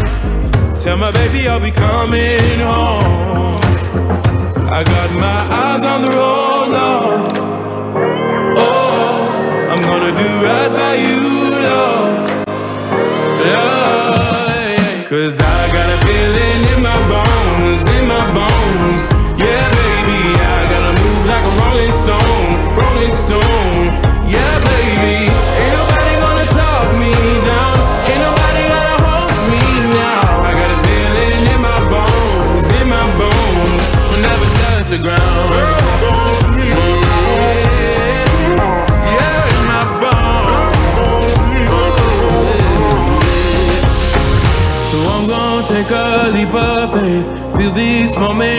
Tell 0.81 0.97
my 0.97 1.13
baby 1.13 1.47
I'll 1.47 1.61
be 1.61 1.71
coming 1.71 2.59
home. 2.59 3.61
I 4.67 4.83
got 4.83 5.13
my 5.13 5.41
eyes 5.63 5.87
on 5.87 6.03
the 6.03 6.09
road, 6.09 6.69
Lord. 6.79 7.39
Oh, 8.59 9.69
I'm 9.71 9.83
gonna 9.83 10.11
do 10.11 10.29
right 10.49 10.71
by 10.81 10.95
you, 11.07 11.21
Lord. 11.63 12.27
Lord, 12.91 13.47
yeah. 13.47 15.05
Cause 15.09 15.39
I 15.39 15.58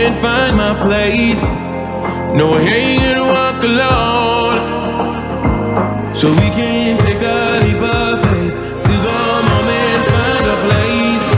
moment, 0.10 0.22
find 0.22 0.58
my 0.58 0.74
place. 0.82 1.44
No, 2.36 2.54
I 2.54 2.62
ain't 2.62 3.02
gonna 3.02 3.24
walk 3.26 3.64
alone. 3.64 4.58
So 6.16 6.32
we 6.32 6.50
can 6.50 6.98
take 6.98 7.22
a 7.22 7.60
leap 7.64 7.82
of 7.82 8.22
faith. 8.24 8.54
See 8.80 8.98
the 8.98 9.44
moment, 9.50 10.08
find 10.08 10.46
a 10.46 10.58
place. 10.66 11.32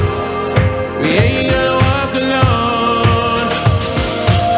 We 1.01 1.09
ain't 1.09 1.47
gonna 1.51 1.77
walk 1.77 2.13
alone. 2.15 3.49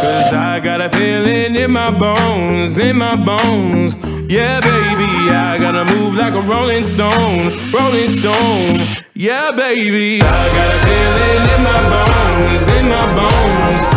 Cause 0.02 0.34
I 0.34 0.60
got 0.60 0.81
a 0.81 0.90
feeling 0.90 1.56
in 1.56 1.72
my 1.72 1.91
bones, 1.91 2.77
in 2.77 2.98
my 2.98 3.15
bones. 3.15 3.95
Yeah, 4.30 4.61
baby, 4.61 5.30
I 5.30 5.57
gotta 5.60 5.85
move 5.94 6.15
like 6.15 6.34
a 6.34 6.41
rolling 6.41 6.85
stone, 6.85 7.52
rolling 7.72 8.10
stone. 8.10 8.80
Yeah, 9.14 9.52
baby, 9.52 10.22
I 10.22 10.49
got 10.57 10.73
a 10.73 10.80
feeling 10.88 11.44
in 11.53 11.61
my 11.64 11.81
bones, 11.94 12.68
in 12.77 12.88
my 12.90 13.06
bones. 13.14 13.92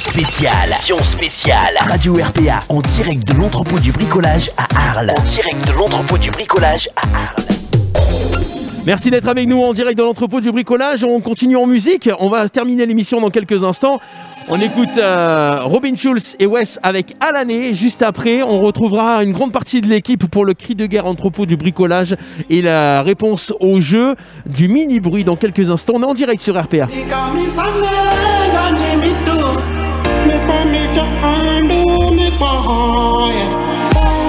Spéciale. 0.00 0.68
Émission 0.68 0.96
spéciale. 1.02 1.76
Radio 1.78 2.14
RPA 2.14 2.60
en 2.70 2.80
direct 2.80 3.28
de 3.28 3.34
l'entrepôt 3.34 3.78
du 3.78 3.92
bricolage 3.92 4.50
à 4.56 4.66
Arles. 4.74 5.12
En 5.16 5.22
direct 5.22 5.66
de 5.66 5.72
l'entrepôt 5.72 6.16
du 6.16 6.30
bricolage 6.30 6.88
à 6.96 7.02
Arles. 7.02 7.44
Merci 8.86 9.10
d'être 9.10 9.28
avec 9.28 9.46
nous 9.46 9.60
en 9.60 9.74
direct 9.74 9.98
de 9.98 10.02
l'entrepôt 10.02 10.40
du 10.40 10.50
bricolage. 10.52 11.04
On 11.04 11.20
continue 11.20 11.56
en 11.56 11.66
musique. 11.66 12.08
On 12.18 12.30
va 12.30 12.48
terminer 12.48 12.86
l'émission 12.86 13.20
dans 13.20 13.28
quelques 13.28 13.62
instants. 13.62 14.00
On 14.48 14.58
écoute 14.58 14.96
euh, 14.96 15.60
Robin 15.64 15.94
Schulz 15.94 16.34
et 16.38 16.46
Wes 16.46 16.78
avec 16.82 17.14
Alané. 17.20 17.74
Juste 17.74 18.00
après, 18.00 18.42
on 18.42 18.62
retrouvera 18.62 19.22
une 19.22 19.32
grande 19.32 19.52
partie 19.52 19.82
de 19.82 19.86
l'équipe 19.86 20.26
pour 20.26 20.46
le 20.46 20.54
cri 20.54 20.74
de 20.74 20.86
guerre 20.86 21.06
entrepôt 21.06 21.44
du 21.44 21.58
bricolage 21.58 22.16
et 22.48 22.62
la 22.62 23.02
réponse 23.02 23.52
au 23.60 23.80
jeu 23.80 24.16
du 24.46 24.66
mini 24.68 24.98
bruit 24.98 25.24
dans 25.24 25.36
quelques 25.36 25.70
instants. 25.70 25.92
On 25.96 26.02
est 26.02 26.06
en 26.06 26.14
direct 26.14 26.40
sur 26.40 26.58
RPA. 26.58 26.88
Make 30.30 30.46
me, 30.46 30.64
me, 30.70 30.94
to 30.94 31.02
undo 31.02 32.14
me, 32.14 32.30
boy. 32.38 34.19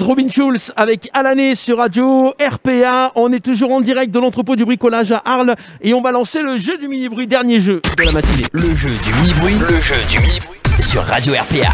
Robin 0.00 0.28
Schulz 0.28 0.72
avec 0.76 1.10
Alané 1.12 1.54
sur 1.54 1.78
radio 1.78 2.34
RPA. 2.40 3.12
On 3.14 3.32
est 3.32 3.40
toujours 3.40 3.72
en 3.72 3.80
direct 3.80 4.12
de 4.12 4.18
l'entrepôt 4.18 4.56
du 4.56 4.64
bricolage 4.64 5.12
à 5.12 5.22
Arles 5.24 5.54
et 5.82 5.94
on 5.94 6.00
va 6.00 6.10
lancer 6.12 6.42
le 6.42 6.58
jeu 6.58 6.78
du 6.78 6.88
mini-bruit, 6.88 7.26
dernier 7.26 7.60
jeu 7.60 7.80
de 7.98 8.02
la 8.02 8.12
matinée. 8.12 8.44
Le 8.52 8.74
jeu 8.74 8.88
du 8.88 9.14
mini-bruit. 9.14 9.54
Le 9.68 9.80
jeu 9.80 9.94
du 10.10 10.18
mini-bruit 10.20 10.60
sur 10.80 11.02
Radio 11.02 11.34
RPA. 11.34 11.72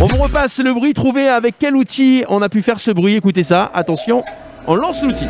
On 0.00 0.06
vous 0.06 0.16
repasse 0.16 0.58
le 0.58 0.72
bruit 0.74 0.94
trouvé 0.94 1.28
avec 1.28 1.56
quel 1.58 1.76
outil 1.76 2.24
on 2.28 2.42
a 2.42 2.48
pu 2.48 2.62
faire 2.62 2.80
ce 2.80 2.90
bruit. 2.90 3.16
Écoutez 3.16 3.44
ça, 3.44 3.70
attention, 3.74 4.24
on 4.66 4.74
lance 4.74 5.02
l'outil. 5.02 5.26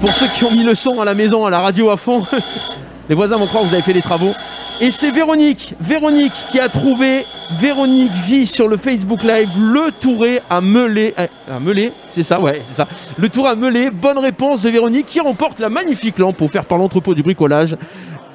Pour 0.00 0.10
ceux 0.12 0.26
qui 0.28 0.44
ont 0.44 0.50
mis 0.50 0.64
le 0.64 0.74
son 0.74 1.00
à 1.00 1.04
la 1.04 1.14
maison, 1.14 1.46
à 1.46 1.50
la 1.50 1.60
radio 1.60 1.90
à 1.90 1.96
fond, 1.96 2.24
les 3.08 3.14
voisins 3.14 3.36
vont 3.36 3.46
croire 3.46 3.62
que 3.62 3.68
vous 3.68 3.74
avez 3.74 3.82
fait 3.82 3.92
des 3.92 4.02
travaux. 4.02 4.34
Et 4.80 4.90
c'est 4.90 5.12
Véronique, 5.12 5.72
Véronique 5.80 6.32
qui 6.50 6.58
a 6.58 6.68
trouvé, 6.68 7.24
Véronique 7.60 8.10
vit 8.26 8.44
sur 8.44 8.66
le 8.66 8.76
Facebook 8.76 9.22
Live, 9.22 9.48
le 9.56 9.92
Touré 9.92 10.40
à 10.50 10.60
Melé. 10.60 11.14
À 11.16 11.60
Melé, 11.60 11.92
c'est 12.10 12.24
ça, 12.24 12.40
ouais, 12.40 12.60
c'est 12.64 12.74
ça. 12.74 12.88
Le 13.16 13.28
Tour 13.28 13.46
à 13.46 13.54
Melé, 13.54 13.90
bonne 13.90 14.18
réponse 14.18 14.62
de 14.62 14.70
Véronique 14.70 15.06
qui 15.06 15.20
remporte 15.20 15.60
la 15.60 15.70
magnifique 15.70 16.18
lampe 16.18 16.42
offerte 16.42 16.66
par 16.66 16.78
l'entrepôt 16.78 17.14
du 17.14 17.22
bricolage. 17.22 17.76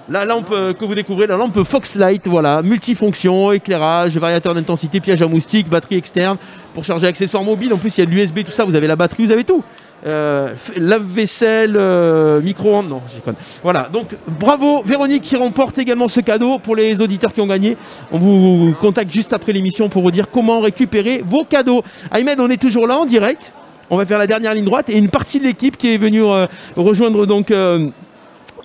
La 0.07 0.23
lampe 0.23 0.49
euh, 0.51 0.73
que 0.73 0.85
vous 0.85 0.95
découvrez, 0.95 1.27
la 1.27 1.35
lampe 1.35 1.61
Foxlight, 1.61 2.25
voilà, 2.27 2.61
multifonction, 2.61 3.51
éclairage, 3.51 4.17
variateur 4.17 4.55
d'intensité, 4.55 5.01
piège 5.01 5.21
à 5.21 5.27
moustique, 5.27 5.67
batterie 5.69 5.97
externe 5.97 6.37
pour 6.73 6.85
charger 6.85 7.05
accessoires 7.05 7.43
mobiles. 7.43 7.73
En 7.73 7.77
plus, 7.77 7.95
il 7.97 7.99
y 7.99 8.03
a 8.03 8.05
de 8.05 8.11
l'USB, 8.11 8.43
tout 8.45 8.51
ça, 8.51 8.63
vous 8.63 8.75
avez 8.75 8.87
la 8.87 8.95
batterie, 8.95 9.25
vous 9.25 9.31
avez 9.31 9.43
tout. 9.43 9.61
Euh, 10.05 10.49
lave-vaisselle, 10.77 11.75
euh, 11.75 12.41
micro-ondes, 12.41 12.87
non, 12.87 13.01
j'y 13.13 13.19
conne. 13.19 13.35
Voilà, 13.61 13.89
donc 13.91 14.15
bravo 14.27 14.81
Véronique 14.83 15.23
qui 15.23 15.35
remporte 15.35 15.77
également 15.77 16.07
ce 16.07 16.21
cadeau 16.21 16.57
pour 16.57 16.75
les 16.75 17.01
auditeurs 17.01 17.33
qui 17.33 17.41
ont 17.41 17.47
gagné. 17.47 17.75
On 18.11 18.17
vous 18.17 18.73
contacte 18.79 19.11
juste 19.11 19.33
après 19.33 19.51
l'émission 19.51 19.89
pour 19.89 20.01
vous 20.01 20.11
dire 20.11 20.29
comment 20.31 20.61
récupérer 20.61 21.21
vos 21.25 21.43
cadeaux. 21.43 21.83
Aymed, 22.13 22.39
on 22.39 22.49
est 22.49 22.61
toujours 22.61 22.87
là 22.87 22.97
en 22.97 23.05
direct. 23.05 23.51
On 23.89 23.97
va 23.97 24.05
faire 24.05 24.19
la 24.19 24.27
dernière 24.27 24.53
ligne 24.53 24.65
droite 24.65 24.89
et 24.89 24.97
une 24.97 25.09
partie 25.09 25.39
de 25.39 25.45
l'équipe 25.45 25.75
qui 25.75 25.93
est 25.93 25.97
venue 25.97 26.23
euh, 26.23 26.47
rejoindre 26.77 27.25
donc 27.25 27.51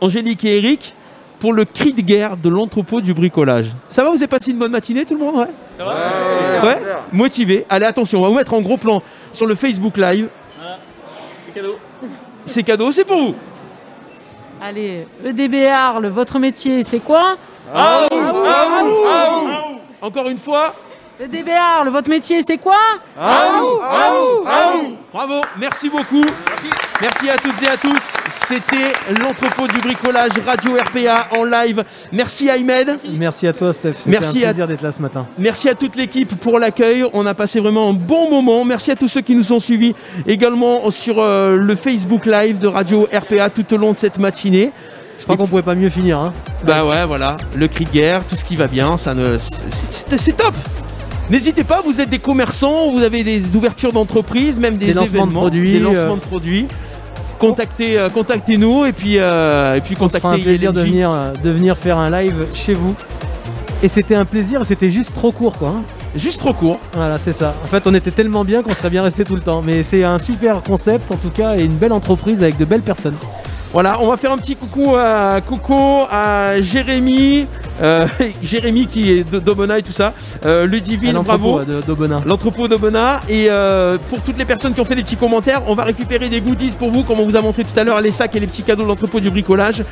Angélique 0.01 0.45
et 0.45 0.59
Eric 0.59 0.95
pour 1.41 1.53
le 1.53 1.65
cri 1.65 1.93
de 1.93 2.01
guerre 2.01 2.37
de 2.37 2.49
l'entrepôt 2.49 3.01
du 3.01 3.13
bricolage. 3.13 3.73
Ça 3.89 4.05
va, 4.05 4.11
vous 4.11 4.17
avez 4.17 4.27
passé 4.29 4.53
une 4.53 4.59
bonne 4.59 4.71
matinée 4.71 5.05
tout 5.05 5.15
le 5.15 5.21
monde 5.21 5.47
Ouais, 5.79 5.85
ouais, 5.85 6.79
Motivé. 7.13 7.67
Allez, 7.69 7.87
attention, 7.87 8.21
on 8.21 8.23
va 8.23 8.29
vous 8.29 8.37
mettre 8.37 8.55
en 8.55 8.61
gros 8.61 8.77
plan 8.77 9.03
sur 9.33 9.47
le 9.47 9.55
Facebook 9.55 9.97
Live. 9.97 10.29
C'est 11.55 11.61
cadeau. 11.61 11.79
C'est 12.45 12.63
cadeau, 12.65 12.91
c'est 12.93 13.05
pour 13.05 13.17
vous. 13.17 13.35
Allez, 14.61 15.07
EDB 15.25 15.69
Arles, 15.69 16.09
votre 16.09 16.41
métier, 16.41 16.83
c'est 16.83 16.99
quoi? 16.99 17.37
Aou, 17.73 18.09
aou, 18.13 19.05
aou. 19.07 19.49
Encore 20.03 20.29
une 20.29 20.39
fois. 20.39 20.75
EDB 21.21 21.49
Arles, 21.51 21.91
votre 21.91 22.11
métier, 22.11 22.43
c'est 22.43 22.59
quoi? 22.59 22.77
Aou, 23.17 23.79
aou, 23.81 24.45
aou. 24.45 24.97
Bravo, 25.13 25.43
merci 25.61 25.89
beaucoup. 25.89 26.25
Merci. 27.01 27.31
à 27.31 27.37
toutes 27.37 27.63
et 27.63 27.69
à 27.69 27.77
tous. 27.77 28.15
C'était 28.31 28.93
l'entrepôt 29.21 29.69
du 29.69 29.79
bricolage 29.79 30.33
Radio 30.45 30.73
RPA 30.77 31.29
en 31.39 31.45
live. 31.45 31.85
Merci 32.13 32.49
Aymed. 32.49 32.97
Merci 33.13 33.47
à 33.47 33.53
toi, 33.53 33.73
Steph. 33.73 33.93
C'était 33.97 34.11
Merci 34.11 34.39
un 34.39 34.43
à- 34.43 34.45
plaisir 34.49 34.67
d'être 34.67 34.83
là 34.83 34.91
ce 34.91 35.01
matin. 35.01 35.27
Merci 35.39 35.69
à 35.69 35.75
toute 35.77 35.95
l'équipe 35.95 36.35
pour 36.41 36.59
l'accueil. 36.59 37.05
On 37.13 37.25
a 37.27 37.35
passé 37.35 37.61
vraiment 37.61 37.91
un 37.91 37.93
bon 37.93 38.29
moment. 38.31 38.65
Merci 38.65 38.91
à 38.91 38.97
tous 38.97 39.09
ceux 39.09 39.21
qui 39.21 39.37
nous 39.37 39.53
ont 39.53 39.61
suivis 39.61 39.95
également 40.27 40.91
sur 40.91 41.17
euh, 41.21 41.57
le 41.57 41.77
Facebook 41.77 42.27
Live 42.27 42.59
de 42.59 42.67
Radio 42.67 43.07
RPA 43.13 43.51
tout 43.51 43.73
au 43.73 43.77
long 43.77 43.93
de 43.93 43.97
cette 43.97 44.19
matinée. 44.19 44.73
Je 45.21 45.25
crois 45.25 45.37
qu'on 45.37 45.47
pouvait 45.47 45.63
pas 45.63 45.75
mieux 45.77 45.91
finir. 45.91 46.19
Hein. 46.19 46.33
Bah 46.65 46.85
ouais, 46.85 47.05
voilà, 47.07 47.37
le 47.55 47.69
cri 47.69 47.85
de 47.85 47.91
guerre, 47.91 48.25
tout 48.27 48.35
ce 48.37 48.45
qui 48.45 48.57
va 48.57 48.67
bien, 48.67 48.99
ça 48.99 49.15
ne, 49.15 49.39
c'est 49.39 50.37
top. 50.37 50.55
N'hésitez 51.31 51.65
pas, 51.65 51.81
vous 51.85 52.01
êtes 52.01 52.11
des 52.11 52.19
commerçants, 52.19 52.91
vous 52.91 53.03
avez 53.03 53.25
des 53.25 53.57
ouvertures 53.57 53.93
d'entreprise, 53.93 54.59
même 54.61 54.77
des, 54.77 54.87
Des 54.87 54.93
lancements 54.93 55.27
de 55.27 55.33
produits, 55.33 55.73
des 55.73 55.81
lancements 55.81 56.13
euh. 56.13 56.17
de 56.17 56.21
produits. 56.21 56.67
Contactez, 57.39 57.99
euh, 57.99 58.09
contactez-nous 58.11 58.85
et 58.87 58.93
puis, 58.93 59.19
euh, 59.19 59.77
et 59.77 59.81
puis 59.81 59.95
fera 59.95 60.05
un 60.05 60.09
contactez 60.09 60.43
plaisir 60.43 60.73
de 60.73 60.81
ILNJ. 60.81 60.91
venir, 60.91 61.11
euh, 61.13 61.33
de 61.43 61.51
venir 61.51 61.77
faire 61.79 61.99
un 61.99 62.11
live 62.11 62.47
chez 62.53 62.75
vous. 62.75 62.95
Et 63.83 63.89
c'était 63.89 64.15
un 64.15 64.25
plaisir, 64.25 64.63
c'était 64.65 64.91
juste 64.91 65.13
trop 65.15 65.33
court 65.33 65.57
quoi. 65.59 65.75
hein. 65.79 65.83
Juste 66.15 66.39
trop 66.39 66.53
court. 66.53 66.79
Voilà, 66.93 67.19
c'est 67.19 67.33
ça. 67.33 67.55
En 67.65 67.69
fait, 67.69 67.87
on 67.87 67.95
était 67.95 68.13
tellement 68.13 68.45
bien 68.45 68.63
qu'on 68.63 68.75
serait 68.75 68.89
bien 68.91 69.03
resté 69.03 69.25
tout 69.25 69.35
le 69.35 69.41
temps. 69.41 69.63
Mais 69.63 69.83
c'est 69.83 70.05
un 70.05 70.19
super 70.19 70.63
concept 70.63 71.11
en 71.11 71.17
tout 71.17 71.31
cas 71.31 71.57
et 71.57 71.63
une 71.65 71.75
belle 71.75 71.93
entreprise 71.93 72.41
avec 72.43 72.57
de 72.57 72.65
belles 72.65 72.83
personnes. 72.83 73.17
Voilà, 73.75 74.01
on 74.01 74.07
va 74.07 74.17
faire 74.17 74.31
un 74.31 74.39
petit 74.39 74.55
coucou 74.55 74.95
à 74.95 75.41
Coco, 75.41 76.05
à 76.09 76.61
Jérémy, 76.61 77.49
euh, 77.83 78.07
Jérémy 78.43 78.87
qui 78.87 79.11
est 79.11 79.29
de- 79.29 79.41
d'Aubenas 79.41 79.79
et 79.79 79.83
tout 79.83 79.91
ça, 79.91 80.15
euh, 80.47 80.65
Ludivine, 80.65 81.15
bravo. 81.25 81.59
L'entrepôt 82.25 82.69
d'Aubenas. 82.69 83.23
Et 83.29 83.49
euh, 83.51 83.99
pour 84.09 84.21
toutes 84.23 84.39
les 84.39 84.45
personnes 84.45 84.75
qui 84.75 84.81
ont 84.81 84.85
fait 84.85 84.95
des 84.95 85.03
petits 85.03 85.17
commentaires, 85.17 85.63
on 85.67 85.75
va 85.75 85.83
récupérer 85.83 86.29
des 86.29 86.41
goodies 86.41 86.71
pour 86.79 86.93
vous, 86.93 87.03
comme 87.03 87.19
on 87.19 87.25
vous 87.25 87.35
a 87.35 87.41
montré 87.41 87.65
tout 87.65 87.77
à 87.77 87.83
l'heure, 87.83 88.01
les 88.01 88.13
sacs 88.13 88.37
et 88.37 88.41
les 88.41 88.47
petits 88.47 88.63
cadeaux 88.63 88.85
de 88.85 88.89
l'entrepôt 88.89 89.19
du 89.19 89.31
bricolage. 89.31 89.83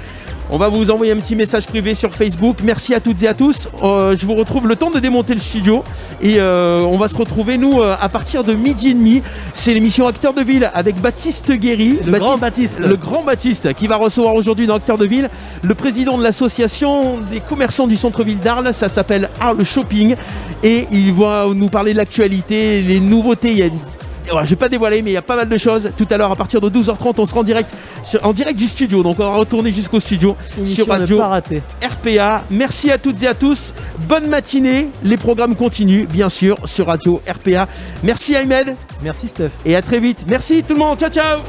On 0.54 0.58
va 0.58 0.68
vous 0.68 0.90
envoyer 0.90 1.12
un 1.12 1.16
petit 1.16 1.34
message 1.34 1.66
privé 1.66 1.94
sur 1.94 2.14
Facebook. 2.14 2.58
Merci 2.62 2.92
à 2.92 3.00
toutes 3.00 3.22
et 3.22 3.26
à 3.26 3.32
tous. 3.32 3.70
Euh, 3.82 4.14
je 4.14 4.26
vous 4.26 4.34
retrouve 4.34 4.68
le 4.68 4.76
temps 4.76 4.90
de 4.90 4.98
démonter 4.98 5.32
le 5.32 5.40
studio. 5.40 5.82
Et 6.20 6.34
euh, 6.38 6.80
on 6.80 6.98
va 6.98 7.08
se 7.08 7.16
retrouver, 7.16 7.56
nous, 7.56 7.80
euh, 7.80 7.96
à 7.98 8.10
partir 8.10 8.44
de 8.44 8.52
midi 8.52 8.90
et 8.90 8.94
demi. 8.94 9.22
C'est 9.54 9.72
l'émission 9.72 10.06
Acteur 10.06 10.34
de 10.34 10.42
Ville 10.42 10.70
avec 10.74 11.00
Baptiste 11.00 11.52
Guéry. 11.52 12.00
Le 12.04 12.18
grand 12.18 12.36
Baptiste. 12.36 12.78
Le 12.80 12.96
grand 12.96 13.22
Baptiste 13.22 13.72
qui 13.72 13.86
va 13.86 13.96
recevoir 13.96 14.34
aujourd'hui 14.34 14.66
dans 14.66 14.76
Acteur 14.76 14.98
de 14.98 15.06
Ville 15.06 15.30
le 15.62 15.74
président 15.74 16.18
de 16.18 16.22
l'association 16.22 17.20
des 17.20 17.40
commerçants 17.40 17.86
du 17.86 17.96
centre-ville 17.96 18.38
d'Arles. 18.38 18.74
Ça 18.74 18.90
s'appelle 18.90 19.30
Arles 19.40 19.64
Shopping. 19.64 20.16
Et 20.62 20.86
il 20.92 21.14
va 21.14 21.46
nous 21.54 21.70
parler 21.70 21.94
de 21.94 21.96
l'actualité, 21.96 22.82
les 22.82 23.00
nouveautés. 23.00 23.52
Il 23.52 23.58
y 23.58 23.62
a 23.62 23.66
une 23.66 23.78
Ouais, 23.78 24.01
je 24.44 24.50
vais 24.50 24.56
pas 24.56 24.68
dévoiler, 24.68 25.02
mais 25.02 25.10
il 25.10 25.14
y 25.14 25.18
a 25.18 25.22
pas 25.22 25.36
mal 25.36 25.48
de 25.48 25.56
choses. 25.56 25.90
Tout 25.96 26.06
à 26.10 26.16
l'heure, 26.16 26.30
à 26.32 26.36
partir 26.36 26.60
de 26.60 26.68
12h30, 26.68 27.14
on 27.18 27.24
sera 27.26 27.40
en 27.40 27.42
direct, 27.42 27.70
sur- 28.04 28.24
en 28.24 28.32
direct 28.32 28.58
du 28.58 28.66
studio. 28.66 29.02
Donc, 29.02 29.16
on 29.18 29.24
va 29.24 29.34
retourner 29.36 29.70
jusqu'au 29.72 30.00
studio 30.00 30.36
Émission 30.58 30.84
sur 30.84 30.92
Radio. 30.92 31.18
RPA. 31.82 32.44
Merci 32.50 32.90
à 32.90 32.98
toutes 32.98 33.22
et 33.22 33.26
à 33.28 33.34
tous. 33.34 33.74
Bonne 34.08 34.28
matinée. 34.28 34.88
Les 35.02 35.16
programmes 35.16 35.54
continuent, 35.56 36.06
bien 36.06 36.28
sûr, 36.28 36.56
sur 36.64 36.86
Radio 36.86 37.20
RPA. 37.28 37.68
Merci 38.02 38.36
Ahmed. 38.36 38.74
Merci 39.02 39.28
Steph. 39.28 39.50
Et 39.64 39.74
à 39.76 39.82
très 39.82 39.98
vite. 39.98 40.20
Merci 40.28 40.62
tout 40.62 40.74
le 40.74 40.80
monde. 40.80 40.98
Ciao, 40.98 41.10
ciao. 41.10 41.40